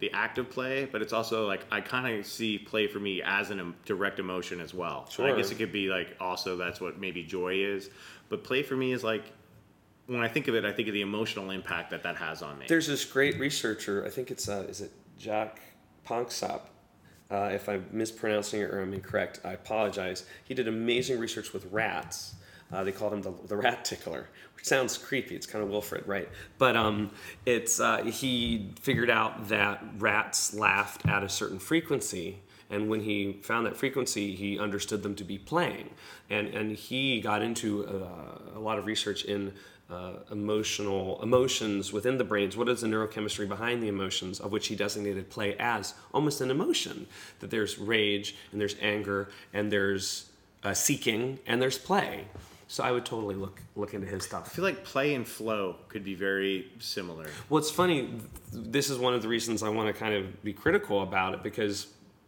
the 0.00 0.12
act 0.12 0.38
of 0.38 0.48
play, 0.50 0.88
but 0.90 1.02
it's 1.02 1.12
also 1.12 1.46
like 1.46 1.66
I 1.70 1.80
kind 1.80 2.18
of 2.18 2.26
see 2.26 2.58
play 2.58 2.86
for 2.86 3.00
me 3.00 3.22
as 3.22 3.50
an 3.50 3.60
em- 3.60 3.74
direct 3.84 4.18
emotion 4.18 4.60
as 4.60 4.72
well. 4.72 5.08
And 5.18 5.26
I 5.32 5.36
guess 5.36 5.50
it 5.50 5.56
could 5.56 5.72
be 5.72 5.88
like 5.88 6.16
also 6.20 6.56
that's 6.56 6.80
what 6.80 6.98
maybe 6.98 7.24
joy 7.24 7.54
is, 7.54 7.90
but 8.28 8.44
play 8.44 8.62
for 8.62 8.76
me 8.76 8.92
is 8.92 9.02
like 9.02 9.32
when 10.06 10.20
I 10.20 10.28
think 10.28 10.48
of 10.48 10.54
it, 10.54 10.64
I 10.64 10.72
think 10.72 10.88
of 10.88 10.94
the 10.94 11.02
emotional 11.02 11.50
impact 11.50 11.90
that 11.90 12.02
that 12.04 12.16
has 12.16 12.42
on 12.42 12.58
me. 12.58 12.66
There's 12.68 12.86
this 12.86 13.04
great 13.04 13.38
researcher. 13.38 14.04
I 14.06 14.10
think 14.10 14.30
it's 14.30 14.48
uh, 14.48 14.66
is 14.68 14.80
it 14.80 14.92
Jack 15.18 15.60
Panksepp. 16.06 16.62
Uh, 17.30 17.50
if 17.52 17.68
I'm 17.68 17.84
mispronouncing 17.92 18.62
it 18.62 18.70
or 18.70 18.80
I'm 18.80 18.94
incorrect, 18.94 19.40
I 19.44 19.52
apologize. 19.52 20.24
He 20.44 20.54
did 20.54 20.66
amazing 20.66 21.18
research 21.18 21.52
with 21.52 21.66
rats. 21.70 22.36
Uh, 22.72 22.84
they 22.84 22.92
called 22.92 23.12
him 23.12 23.20
the, 23.20 23.34
the 23.46 23.56
rat 23.56 23.84
tickler, 23.84 24.28
sounds 24.62 24.98
creepy. 24.98 25.34
It's 25.34 25.46
kind 25.46 25.62
of 25.64 25.70
Wilfred, 25.70 26.06
right? 26.06 26.28
But 26.58 26.76
um, 26.76 27.10
it's 27.46 27.80
uh, 27.80 28.04
he 28.04 28.72
figured 28.80 29.10
out 29.10 29.48
that 29.48 29.84
rats 29.98 30.54
laughed 30.54 31.06
at 31.06 31.22
a 31.22 31.28
certain 31.28 31.58
frequency, 31.58 32.38
and 32.70 32.88
when 32.88 33.00
he 33.00 33.40
found 33.42 33.66
that 33.66 33.76
frequency, 33.76 34.34
he 34.34 34.58
understood 34.58 35.02
them 35.02 35.14
to 35.16 35.24
be 35.24 35.38
playing, 35.38 35.90
and 36.30 36.48
and 36.48 36.76
he 36.76 37.20
got 37.20 37.42
into 37.42 37.86
uh, 37.86 38.56
a 38.56 38.60
lot 38.60 38.78
of 38.78 38.86
research 38.86 39.24
in 39.24 39.52
uh, 39.90 40.12
emotional 40.30 41.18
emotions 41.22 41.92
within 41.92 42.18
the 42.18 42.24
brains. 42.24 42.56
What 42.56 42.68
is 42.68 42.82
the 42.82 42.86
neurochemistry 42.86 43.48
behind 43.48 43.82
the 43.82 43.88
emotions, 43.88 44.38
of 44.40 44.52
which 44.52 44.68
he 44.68 44.76
designated 44.76 45.30
play 45.30 45.56
as 45.58 45.94
almost 46.12 46.40
an 46.40 46.50
emotion? 46.50 47.06
That 47.40 47.50
there's 47.50 47.78
rage 47.78 48.36
and 48.52 48.60
there's 48.60 48.76
anger 48.82 49.30
and 49.52 49.72
there's 49.72 50.28
uh, 50.62 50.74
seeking 50.74 51.38
and 51.46 51.62
there's 51.62 51.78
play. 51.78 52.26
So 52.70 52.84
I 52.84 52.92
would 52.92 53.06
totally 53.06 53.34
look 53.34 53.62
look 53.76 53.94
into 53.94 54.06
his 54.06 54.24
stuff. 54.24 54.42
I 54.46 54.48
feel 54.50 54.64
like 54.64 54.84
play 54.84 55.14
and 55.14 55.26
flow 55.26 55.76
could 55.88 56.04
be 56.04 56.14
very 56.14 56.70
similar. 56.78 57.26
Well, 57.48 57.58
it's 57.58 57.70
funny. 57.70 58.02
th- 58.02 58.20
This 58.52 58.90
is 58.90 58.98
one 58.98 59.14
of 59.14 59.22
the 59.22 59.28
reasons 59.28 59.62
I 59.62 59.70
want 59.70 59.88
to 59.92 59.98
kind 59.98 60.14
of 60.14 60.42
be 60.44 60.52
critical 60.52 61.02
about 61.02 61.32
it 61.34 61.42
because 61.42 61.86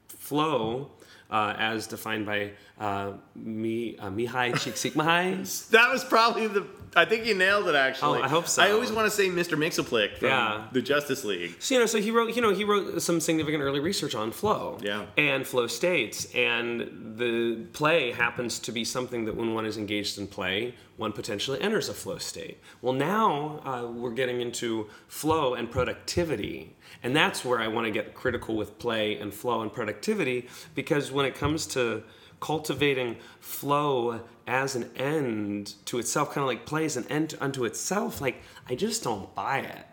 flow, 0.09 0.91
uh, 1.31 1.55
as 1.59 1.87
defined 1.87 2.27
by 2.27 2.53
uh, 2.79 3.13
Mi, 3.37 3.97
uh, 3.99 4.11
Mihai 4.11 4.53
Csikszentmihalyi, 4.53 5.69
That 5.71 5.91
was 5.93 6.05
probably 6.05 6.47
the. 6.47 6.67
I 6.97 7.05
think 7.05 7.25
you 7.25 7.37
nailed 7.37 7.69
it. 7.69 7.77
Actually, 7.77 8.19
Oh, 8.19 8.23
I 8.25 8.29
hope 8.29 8.49
so. 8.49 8.63
I 8.63 8.73
always 8.73 8.91
want 8.91 9.07
to 9.07 9.13
say 9.17 9.29
Mr. 9.29 9.57
Mxyzptlk 9.57 10.19
from 10.19 10.29
Yeah. 10.29 10.65
the 10.73 10.83
Justice 10.83 11.25
League. 11.25 11.55
So, 11.61 11.75
you 11.75 11.81
know, 11.81 11.87
so 11.87 12.01
he 12.01 12.11
wrote, 12.11 12.35
you 12.35 12.43
know, 12.43 12.53
he 12.53 12.65
wrote 12.65 13.01
some 13.01 13.21
significant 13.21 13.63
early 13.63 13.79
research 13.79 14.17
on 14.17 14.33
flow 14.33 14.77
Yeah. 14.83 15.07
and 15.17 15.47
flow 15.47 15.69
states. 15.69 16.27
And 16.35 17.15
the 17.17 17.65
play 17.75 18.11
happens 18.11 18.59
to 18.61 18.73
be 18.73 18.85
something 18.85 19.25
that 19.27 19.37
when 19.37 19.55
one 19.55 19.67
is 19.67 19.77
engaged 19.77 20.19
in 20.19 20.27
play, 20.27 20.75
one 21.01 21.13
potentially 21.13 21.59
enters 21.63 21.89
a 21.89 21.95
flow 21.95 22.19
state. 22.19 22.59
Well, 22.83 22.93
now 22.93 23.61
uh, 23.65 23.91
we're 23.91 24.11
getting 24.13 24.43
into 24.43 24.89
flow 25.09 25.55
and 25.55 25.71
productivity. 25.71 26.77
And 27.03 27.17
that's 27.17 27.43
where 27.43 27.59
I 27.59 27.69
want 27.69 27.87
to 27.87 27.91
get 27.91 28.13
critical 28.13 28.55
with 28.55 28.79
play 28.79 29.17
and 29.17 29.33
flow 29.33 29.63
and 29.63 29.73
productivity 29.73 30.47
because 30.75 31.11
when 31.11 31.25
it 31.25 31.35
comes 31.35 31.67
to 31.69 32.03
cultivating 32.41 33.17
flow 33.41 34.21
as 34.47 34.77
an 34.77 34.91
end 34.95 35.75
to 35.87 35.99
itself, 35.99 36.35
kind 36.35 36.43
of 36.43 36.49
like 36.49 36.67
play 36.67 36.85
as 36.85 36.99
an 36.99 37.07
end 37.09 37.35
unto 37.41 37.65
itself, 37.65 38.21
like 38.21 38.43
I 38.69 38.75
just 38.75 39.03
don't 39.03 39.35
buy 39.35 39.61
it. 39.61 39.87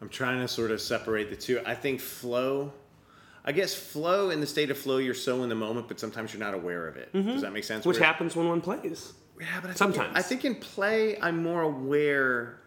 I'm 0.00 0.08
trying 0.08 0.40
to 0.40 0.48
sort 0.48 0.72
of 0.72 0.80
separate 0.80 1.30
the 1.30 1.36
two. 1.36 1.60
I 1.64 1.76
think 1.76 2.00
flow. 2.00 2.72
I 3.44 3.52
guess 3.52 3.74
flow 3.74 4.30
in 4.30 4.40
the 4.40 4.46
state 4.46 4.70
of 4.72 4.78
flow, 4.78 4.96
you're 4.98 5.14
so 5.14 5.44
in 5.44 5.48
the 5.48 5.54
moment, 5.54 5.86
but 5.86 6.00
sometimes 6.00 6.32
you're 6.32 6.40
not 6.42 6.54
aware 6.54 6.88
of 6.88 6.96
it. 6.96 7.12
Does 7.12 7.42
that 7.42 7.52
make 7.52 7.62
sense? 7.64 7.80
Mm-hmm. 7.80 7.88
Which 7.90 7.96
Whereas- 7.98 8.06
happens 8.06 8.34
when 8.36 8.48
one 8.48 8.60
plays. 8.60 9.12
Yeah, 9.42 9.60
but 9.60 9.70
I 9.70 9.72
think 9.72 9.76
Sometimes. 9.78 10.16
I 10.16 10.22
think 10.22 10.44
in 10.44 10.54
play, 10.54 11.18
I'm 11.20 11.42
more 11.42 11.62
aware 11.62 12.58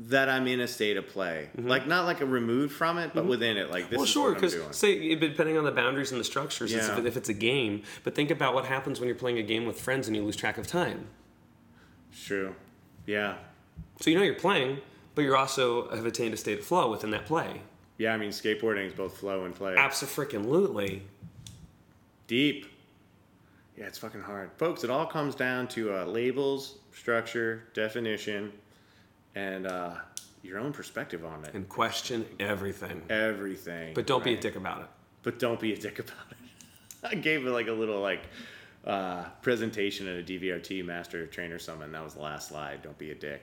that 0.00 0.28
I'm 0.28 0.46
in 0.46 0.60
a 0.60 0.66
state 0.66 0.96
of 0.96 1.06
play. 1.06 1.50
Like 1.56 1.86
not 1.86 2.06
like 2.06 2.20
a 2.22 2.26
removed 2.26 2.72
from 2.74 2.96
it, 2.98 3.10
but 3.14 3.26
within 3.26 3.56
it. 3.58 3.70
Like 3.70 3.90
this 3.90 3.92
Mm-hmm. 3.92 3.96
Well, 3.98 4.06
sure, 4.06 4.34
because 4.34 4.56
say 4.76 5.14
depending 5.14 5.58
on 5.58 5.64
the 5.64 5.70
boundaries 5.70 6.12
and 6.12 6.20
the 6.20 6.24
structures, 6.24 6.72
Yeah. 6.72 6.98
if, 6.98 7.04
if 7.04 7.16
it's 7.18 7.28
a 7.28 7.34
game. 7.34 7.82
But 8.04 8.14
think 8.14 8.30
about 8.30 8.54
what 8.54 8.64
happens 8.64 9.00
when 9.00 9.06
you're 9.06 9.16
playing 9.16 9.38
a 9.38 9.42
game 9.42 9.66
with 9.66 9.78
friends 9.80 10.06
and 10.08 10.16
you 10.16 10.24
lose 10.24 10.36
track 10.36 10.56
of 10.58 10.66
time. 10.66 11.08
True. 12.24 12.54
Yeah. 13.06 13.34
So 14.00 14.10
you 14.10 14.16
know 14.16 14.22
you're 14.24 14.34
playing, 14.34 14.78
but 15.14 15.22
you're 15.22 15.36
also 15.36 15.90
have 15.90 16.06
attained 16.06 16.32
a 16.32 16.38
state 16.38 16.58
of 16.60 16.64
flow 16.64 16.90
within 16.90 17.10
that 17.10 17.26
play. 17.26 17.60
Yeah, 17.98 18.14
I 18.14 18.16
mean 18.16 18.30
skateboarding 18.30 18.86
is 18.86 18.92
both 18.94 19.18
flow 19.18 19.44
and 19.44 19.54
play. 19.54 19.76
Absolutely. 19.76 21.02
Deep. 22.26 22.66
Yeah, 23.76 23.86
it's 23.86 23.98
fucking 23.98 24.20
hard. 24.22 24.50
Folks, 24.56 24.84
it 24.84 24.90
all 24.90 25.06
comes 25.06 25.34
down 25.34 25.66
to 25.68 25.92
uh, 25.94 26.04
labels, 26.04 26.78
structure, 26.92 27.64
definition, 27.74 28.52
and 29.34 29.66
uh, 29.66 29.94
your 30.42 30.58
own 30.58 30.72
perspective 30.72 31.24
on 31.24 31.44
it. 31.44 31.54
And 31.54 31.68
question 31.68 32.24
everything. 32.38 33.02
Everything. 33.10 33.94
But 33.94 34.06
don't 34.06 34.22
be 34.22 34.34
a 34.34 34.40
dick 34.40 34.56
about 34.56 34.82
it. 34.82 34.86
But 35.22 35.38
don't 35.38 35.58
be 35.58 35.72
a 35.72 35.76
dick 35.76 35.98
about 35.98 36.26
it. 36.30 36.36
I 37.02 37.14
gave 37.16 37.46
it 37.46 37.50
like 37.50 37.66
a 37.66 37.72
little 37.72 38.00
like 38.00 38.22
uh, 38.86 39.24
presentation 39.42 40.06
at 40.06 40.20
a 40.20 40.22
DVRT 40.22 40.84
Master 40.84 41.26
Trainer 41.26 41.58
Summit. 41.58 41.86
and 41.86 41.94
That 41.94 42.04
was 42.04 42.14
the 42.14 42.22
last 42.22 42.48
slide. 42.48 42.82
Don't 42.82 42.98
be 42.98 43.10
a 43.10 43.14
dick. 43.14 43.42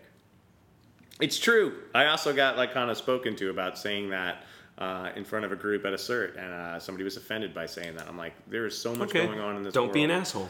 It's 1.19 1.37
true. 1.37 1.73
I 1.93 2.05
also 2.05 2.33
got 2.33 2.55
like 2.57 2.73
kind 2.73 2.89
of 2.89 2.97
spoken 2.97 3.35
to 3.37 3.49
about 3.49 3.77
saying 3.77 4.11
that 4.11 4.43
uh, 4.81 5.11
in 5.15 5.23
front 5.23 5.45
of 5.45 5.51
a 5.51 5.55
group 5.55 5.85
at 5.85 5.93
a 5.93 5.97
cert, 5.97 6.35
and 6.37 6.51
uh, 6.53 6.79
somebody 6.79 7.03
was 7.03 7.15
offended 7.17 7.53
by 7.53 7.65
saying 7.67 7.95
that. 7.95 8.07
I'm 8.07 8.17
like, 8.17 8.33
there 8.49 8.65
is 8.65 8.77
so 8.77 8.95
much 8.95 9.09
Okay. 9.09 9.25
going 9.27 9.39
on 9.39 9.55
in 9.57 9.63
this. 9.63 9.73
Don't 9.73 9.93
be 9.93 10.03
an 10.03 10.09
asshole. 10.11 10.49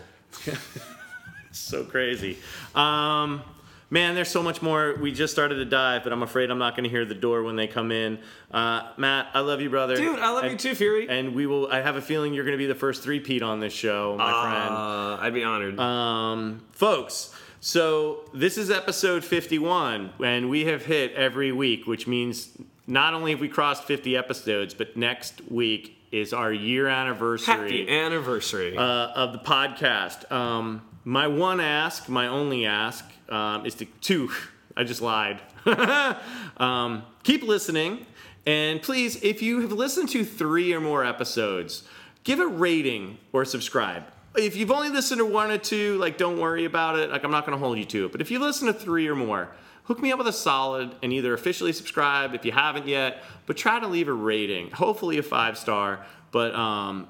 so 1.52 1.84
crazy. 1.84 2.38
Um, 2.74 3.42
man, 3.90 4.16
there's 4.16 4.30
so 4.30 4.42
much 4.42 4.62
more. 4.62 4.96
We 5.02 5.12
just 5.12 5.34
started 5.34 5.56
to 5.56 5.66
dive, 5.66 6.04
but 6.04 6.14
I'm 6.14 6.24
afraid 6.24 6.50
I'm 6.50 6.60
not 6.60 6.76
going 6.76 6.86
to 6.86 6.90
hear 6.90 7.04
the 7.06 7.14
door 7.16 7.44
when 7.44 7.56
they 7.58 7.68
come 7.68 7.92
in. 7.92 8.20
Uh, 8.50 8.92
Matt, 8.98 9.28
I 9.34 9.42
love 9.42 9.60
you, 9.62 9.70
brother. 9.70 9.96
Dude, 9.98 10.20
I 10.20 10.30
love 10.32 10.44
And- 10.46 10.54
you 10.54 10.58
too, 10.58 10.76
Fury. 10.76 11.10
And 11.10 11.36
we 11.36 11.46
will. 11.46 11.68
I 11.72 11.82
have 11.82 11.98
a 11.98 12.02
feeling 12.02 12.34
you're 12.34 12.46
going 12.46 12.58
to 12.58 12.62
be 12.62 12.68
the 12.68 12.76
first 12.76 13.04
three 13.04 13.20
Pete 13.20 13.44
on 13.44 13.60
this 13.60 13.74
show, 13.74 14.16
my 14.18 14.32
friend. 14.32 14.74
Uh, 14.74 15.18
I'd 15.26 15.34
be 15.34 15.44
honored. 15.44 15.78
Um, 15.80 16.62
folks, 16.72 17.36
so 17.60 18.30
this 18.34 18.58
is 18.58 18.72
episode 18.72 19.24
51, 19.26 20.14
and 20.24 20.50
we 20.50 20.66
have 20.66 20.86
hit 20.86 21.12
every 21.14 21.52
week, 21.52 21.86
which 21.86 22.08
means 22.08 22.50
not 22.92 23.14
only 23.14 23.32
have 23.32 23.40
we 23.40 23.48
crossed 23.48 23.86
50 23.86 24.18
episodes, 24.18 24.74
but 24.74 24.98
next 24.98 25.42
week 25.50 25.98
is 26.12 26.34
our 26.34 26.52
year 26.52 26.90
anniversary 26.90 27.54
Happy 27.54 27.90
anniversary. 27.90 28.78
uh, 28.78 28.82
of 28.82 29.32
the 29.32 29.40
podcast. 29.40 30.30
Um, 30.30 30.82
my 31.06 31.28
one 31.28 31.62
ask, 31.62 32.10
my 32.10 32.28
only 32.28 32.66
ask, 32.66 33.06
um, 33.30 33.66
is 33.66 33.76
to 33.76 33.86
two. 34.02 34.30
I 34.78 34.84
just 34.84 35.02
lied. 35.02 35.40
um, 36.58 37.04
keep 37.24 37.44
listening, 37.44 38.06
and 38.46 38.82
please, 38.82 39.24
if 39.24 39.42
you 39.42 39.62
have 39.62 39.72
listened 39.72 40.10
to 40.10 40.26
three 40.26 40.74
or 40.74 40.82
more 40.82 41.06
episodes, 41.06 41.84
give 42.26 42.42
a 42.42 42.48
rating 42.48 43.20
or 43.32 43.46
subscribe. 43.46 44.04
If 44.36 44.58
you've 44.58 44.72
only 44.72 44.90
listened 44.90 45.20
to 45.20 45.26
one 45.26 45.50
or 45.50 45.58
two, 45.58 45.98
like 45.98 46.18
don't 46.18 46.40
worry 46.40 46.66
about 46.66 47.00
it. 47.00 47.10
Like 47.10 47.24
I'm 47.24 47.32
not 47.32 47.46
going 47.46 47.58
to 47.58 47.64
hold 47.64 47.78
you 47.78 47.86
to 47.86 48.06
it. 48.06 48.12
But 48.12 48.20
if 48.20 48.32
you 48.32 48.40
listen 48.40 48.68
to 48.68 48.74
three 48.74 49.08
or 49.08 49.16
more, 49.16 49.50
hook 49.84 50.02
me 50.02 50.12
up 50.12 50.18
with 50.18 50.28
a 50.28 50.34
solid 50.34 50.96
and 51.02 51.12
either 51.12 51.34
officially 51.34 51.74
subscribe 51.74 52.34
if 52.34 52.46
you 52.46 52.52
haven't 52.52 52.88
yet, 52.88 53.24
but 53.46 53.58
try 53.58 53.80
to 53.80 53.88
leave 53.88 54.08
a 54.08 54.14
rating. 54.14 54.72
Hopefully 54.72 55.18
a 55.18 55.24
five 55.24 55.58
star. 55.58 56.06
But 56.32 56.56
um, 56.56 57.08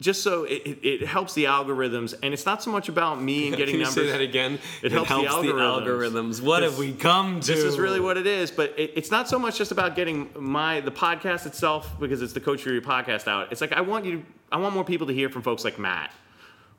just 0.00 0.22
so 0.22 0.44
it, 0.44 0.62
it, 0.66 0.78
it 0.84 1.06
helps 1.06 1.34
the 1.34 1.44
algorithms, 1.44 2.14
and 2.22 2.34
it's 2.34 2.46
not 2.46 2.62
so 2.62 2.70
much 2.70 2.88
about 2.88 3.20
me 3.20 3.46
and 3.48 3.56
getting 3.56 3.74
Can 3.74 3.80
you 3.80 3.84
numbers. 3.86 4.04
say 4.04 4.10
that 4.10 4.20
again? 4.20 4.58
It 4.82 4.92
helps 4.92 5.08
the 5.08 5.16
algorithms. 5.16 5.86
algorithms. 5.86 6.42
What 6.42 6.62
have 6.62 6.78
we 6.78 6.92
come 6.92 7.40
to? 7.40 7.46
This 7.52 7.64
is 7.64 7.78
really 7.78 8.00
what 8.00 8.16
it 8.16 8.26
is, 8.26 8.50
but 8.50 8.78
it, 8.78 8.92
it's 8.96 9.10
not 9.10 9.28
so 9.28 9.38
much 9.38 9.56
just 9.58 9.72
about 9.72 9.94
getting 9.96 10.30
my 10.38 10.80
the 10.80 10.90
podcast 10.90 11.46
itself 11.46 11.98
because 12.00 12.22
it's 12.22 12.32
the 12.32 12.40
Coach 12.40 12.62
Fury 12.62 12.80
podcast 12.80 13.28
out. 13.28 13.52
It's 13.52 13.60
like 13.60 13.72
I 13.72 13.80
want 13.80 14.04
you, 14.04 14.24
I 14.50 14.58
want 14.58 14.74
more 14.74 14.84
people 14.84 15.06
to 15.06 15.14
hear 15.14 15.28
from 15.28 15.42
folks 15.42 15.64
like 15.64 15.78
Matt, 15.78 16.12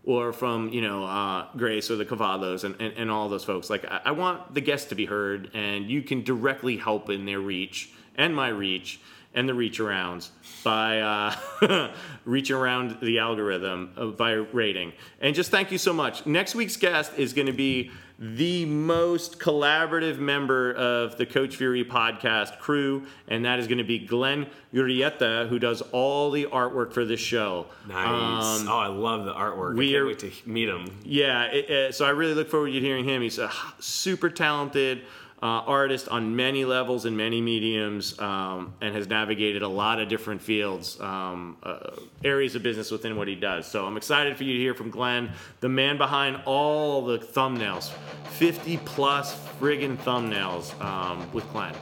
or 0.06 0.32
from 0.32 0.70
you 0.70 0.82
know 0.82 1.04
uh, 1.04 1.48
Grace 1.58 1.90
or 1.92 1.96
the 1.96 2.06
Cavados 2.06 2.64
and, 2.64 2.80
and, 2.80 2.94
and 2.98 3.12
all 3.12 3.28
those 3.28 3.44
folks. 3.44 3.70
Like 3.70 3.86
I, 3.86 4.02
I 4.06 4.12
want 4.12 4.54
the 4.54 4.62
guests 4.62 4.90
to 4.90 4.96
be 4.96 5.06
heard, 5.06 5.52
and 5.54 5.90
you 5.90 6.02
can 6.02 6.24
directly 6.24 6.78
help 6.78 7.10
in 7.10 7.26
their 7.26 7.40
reach 7.40 7.90
and 8.16 8.36
my 8.36 8.50
reach 8.50 9.00
and 9.34 9.50
the 9.50 9.54
reach 9.54 9.80
arounds 9.80 10.30
by 10.64 11.02
uh, 11.02 11.92
reaching 12.26 12.56
around 12.56 12.98
the 13.02 13.20
algorithm 13.20 13.92
uh, 13.98 14.06
by 14.08 14.32
rating. 14.32 14.94
And 15.20 15.36
just 15.36 15.52
thank 15.52 15.72
you 15.72 15.78
so 15.78 15.92
much. 15.92 16.26
Next 16.26 16.56
week's 16.56 16.78
guest 16.78 17.12
is 17.18 17.34
going 17.34 17.48
to 17.48 17.54
be 17.54 17.92
the 18.18 18.66
most 18.66 19.40
collaborative 19.40 20.20
member 20.20 20.72
of 20.74 21.18
the 21.18 21.26
Coach 21.26 21.58
Fury 21.58 21.84
podcast 21.84 22.60
crew, 22.60 23.06
and 23.28 23.44
that 23.44 23.60
is 23.60 23.68
going 23.68 23.78
to 23.80 23.84
be 23.84 24.00
Glenn 24.00 24.48
Urieta, 24.74 25.50
who 25.50 25.60
does 25.60 25.82
all 25.92 26.32
the 26.32 26.46
artwork 26.46 26.94
for 26.94 27.04
this 27.04 27.20
show. 27.20 27.66
Nice. 27.88 28.62
Um, 28.62 28.70
oh, 28.70 28.78
I 28.78 28.88
love 28.88 29.26
the 29.26 29.34
artwork. 29.34 29.76
we 29.76 29.90
I 29.90 29.92
can't 29.94 30.02
are- 30.04 30.08
wait 30.08 30.20
to 30.20 30.32
meet 30.46 30.70
him. 30.70 30.98
yeah, 31.04 31.44
it, 31.46 31.70
uh, 31.70 31.92
so 31.92 32.06
I 32.06 32.10
really 32.12 32.34
look 32.34 32.50
forward 32.50 32.72
to 32.72 32.80
hearing 32.80 33.04
him. 33.06 33.22
He's 33.22 33.38
a 33.38 33.52
super 33.80 34.30
talented 34.30 35.02
uh, 35.46 35.62
artist 35.68 36.10
on 36.10 36.36
many 36.36 36.66
levels 36.66 37.06
and 37.06 37.16
many 37.16 37.40
mediums, 37.40 38.18
um, 38.20 38.74
and 38.82 38.96
has 38.96 39.08
navigated 39.08 39.62
a 39.62 39.68
lot 39.68 40.00
of 40.00 40.10
different 40.10 40.42
fields, 40.42 41.00
um, 41.00 41.56
uh, 41.62 41.92
areas 42.24 42.56
of 42.56 42.64
business 42.64 42.90
within 42.90 43.16
what 43.16 43.28
he 43.28 43.36
does. 43.36 43.68
So 43.68 43.86
I'm 43.86 43.96
excited 43.96 44.36
for 44.38 44.44
you 44.44 44.54
to 44.54 44.60
hear 44.60 44.74
from 44.74 44.90
Glenn, 44.90 45.32
the 45.60 45.70
man 45.70 46.00
behind 46.00 46.42
all 46.46 47.06
the 47.06 47.20
thumbnails, 47.20 47.92
50 48.32 48.78
plus 48.86 49.36
friggin' 49.60 49.98
thumbnails 49.98 50.74
um, 50.84 51.32
with 51.32 51.48
Glenn. 51.52 51.76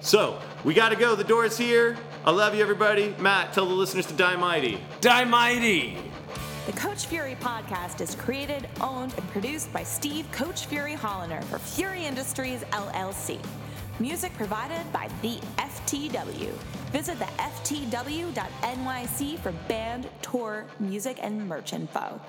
So 0.00 0.40
we 0.64 0.74
got 0.74 0.88
to 0.88 0.96
go. 0.96 1.14
The 1.14 1.22
door 1.22 1.44
is 1.44 1.56
here. 1.56 1.96
I 2.24 2.32
love 2.32 2.56
you, 2.56 2.60
everybody. 2.60 3.14
Matt, 3.20 3.52
tell 3.52 3.66
the 3.66 3.74
listeners 3.74 4.06
to 4.06 4.14
die 4.14 4.34
mighty. 4.34 4.80
Die 5.00 5.24
mighty! 5.26 5.96
The 6.66 6.72
Coach 6.72 7.06
Fury 7.06 7.36
podcast 7.40 8.00
is 8.00 8.16
created, 8.16 8.68
owned, 8.80 9.14
and 9.16 9.28
produced 9.28 9.72
by 9.72 9.84
Steve 9.84 10.28
Coach 10.32 10.66
Fury 10.66 10.94
Hollander 10.94 11.40
for 11.42 11.60
Fury 11.60 12.04
Industries 12.04 12.64
LLC. 12.72 13.38
Music 14.00 14.34
provided 14.34 14.82
by 14.92 15.08
the 15.22 15.38
FTW. 15.58 16.50
Visit 16.90 17.20
the 17.20 17.28
FTW.nyc 17.38 19.38
for 19.38 19.52
band, 19.68 20.08
tour, 20.22 20.64
music, 20.80 21.20
and 21.22 21.48
merch 21.48 21.72
info. 21.72 22.20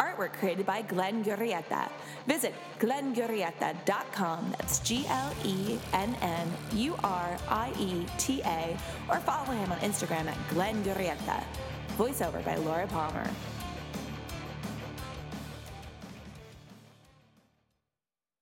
Artwork 0.00 0.32
created 0.32 0.64
by 0.64 0.80
Glenn 0.80 1.22
Urieta. 1.22 1.90
Visit 2.26 2.54
glennurieta.com. 2.80 4.54
That's 4.56 4.78
G 4.78 5.04
L 5.06 5.34
E 5.44 5.78
N 5.92 6.16
N 6.22 6.50
U 6.76 6.96
R 7.04 7.36
I 7.46 7.70
E 7.78 8.06
T 8.16 8.40
A. 8.46 8.74
Or 9.10 9.18
follow 9.18 9.52
him 9.52 9.70
on 9.70 9.76
Instagram 9.80 10.28
at 10.28 10.38
Glenn 10.48 10.82
Urieta. 10.82 11.44
Voiceover 11.98 12.42
by 12.42 12.56
Laura 12.56 12.86
Palmer. 12.86 13.28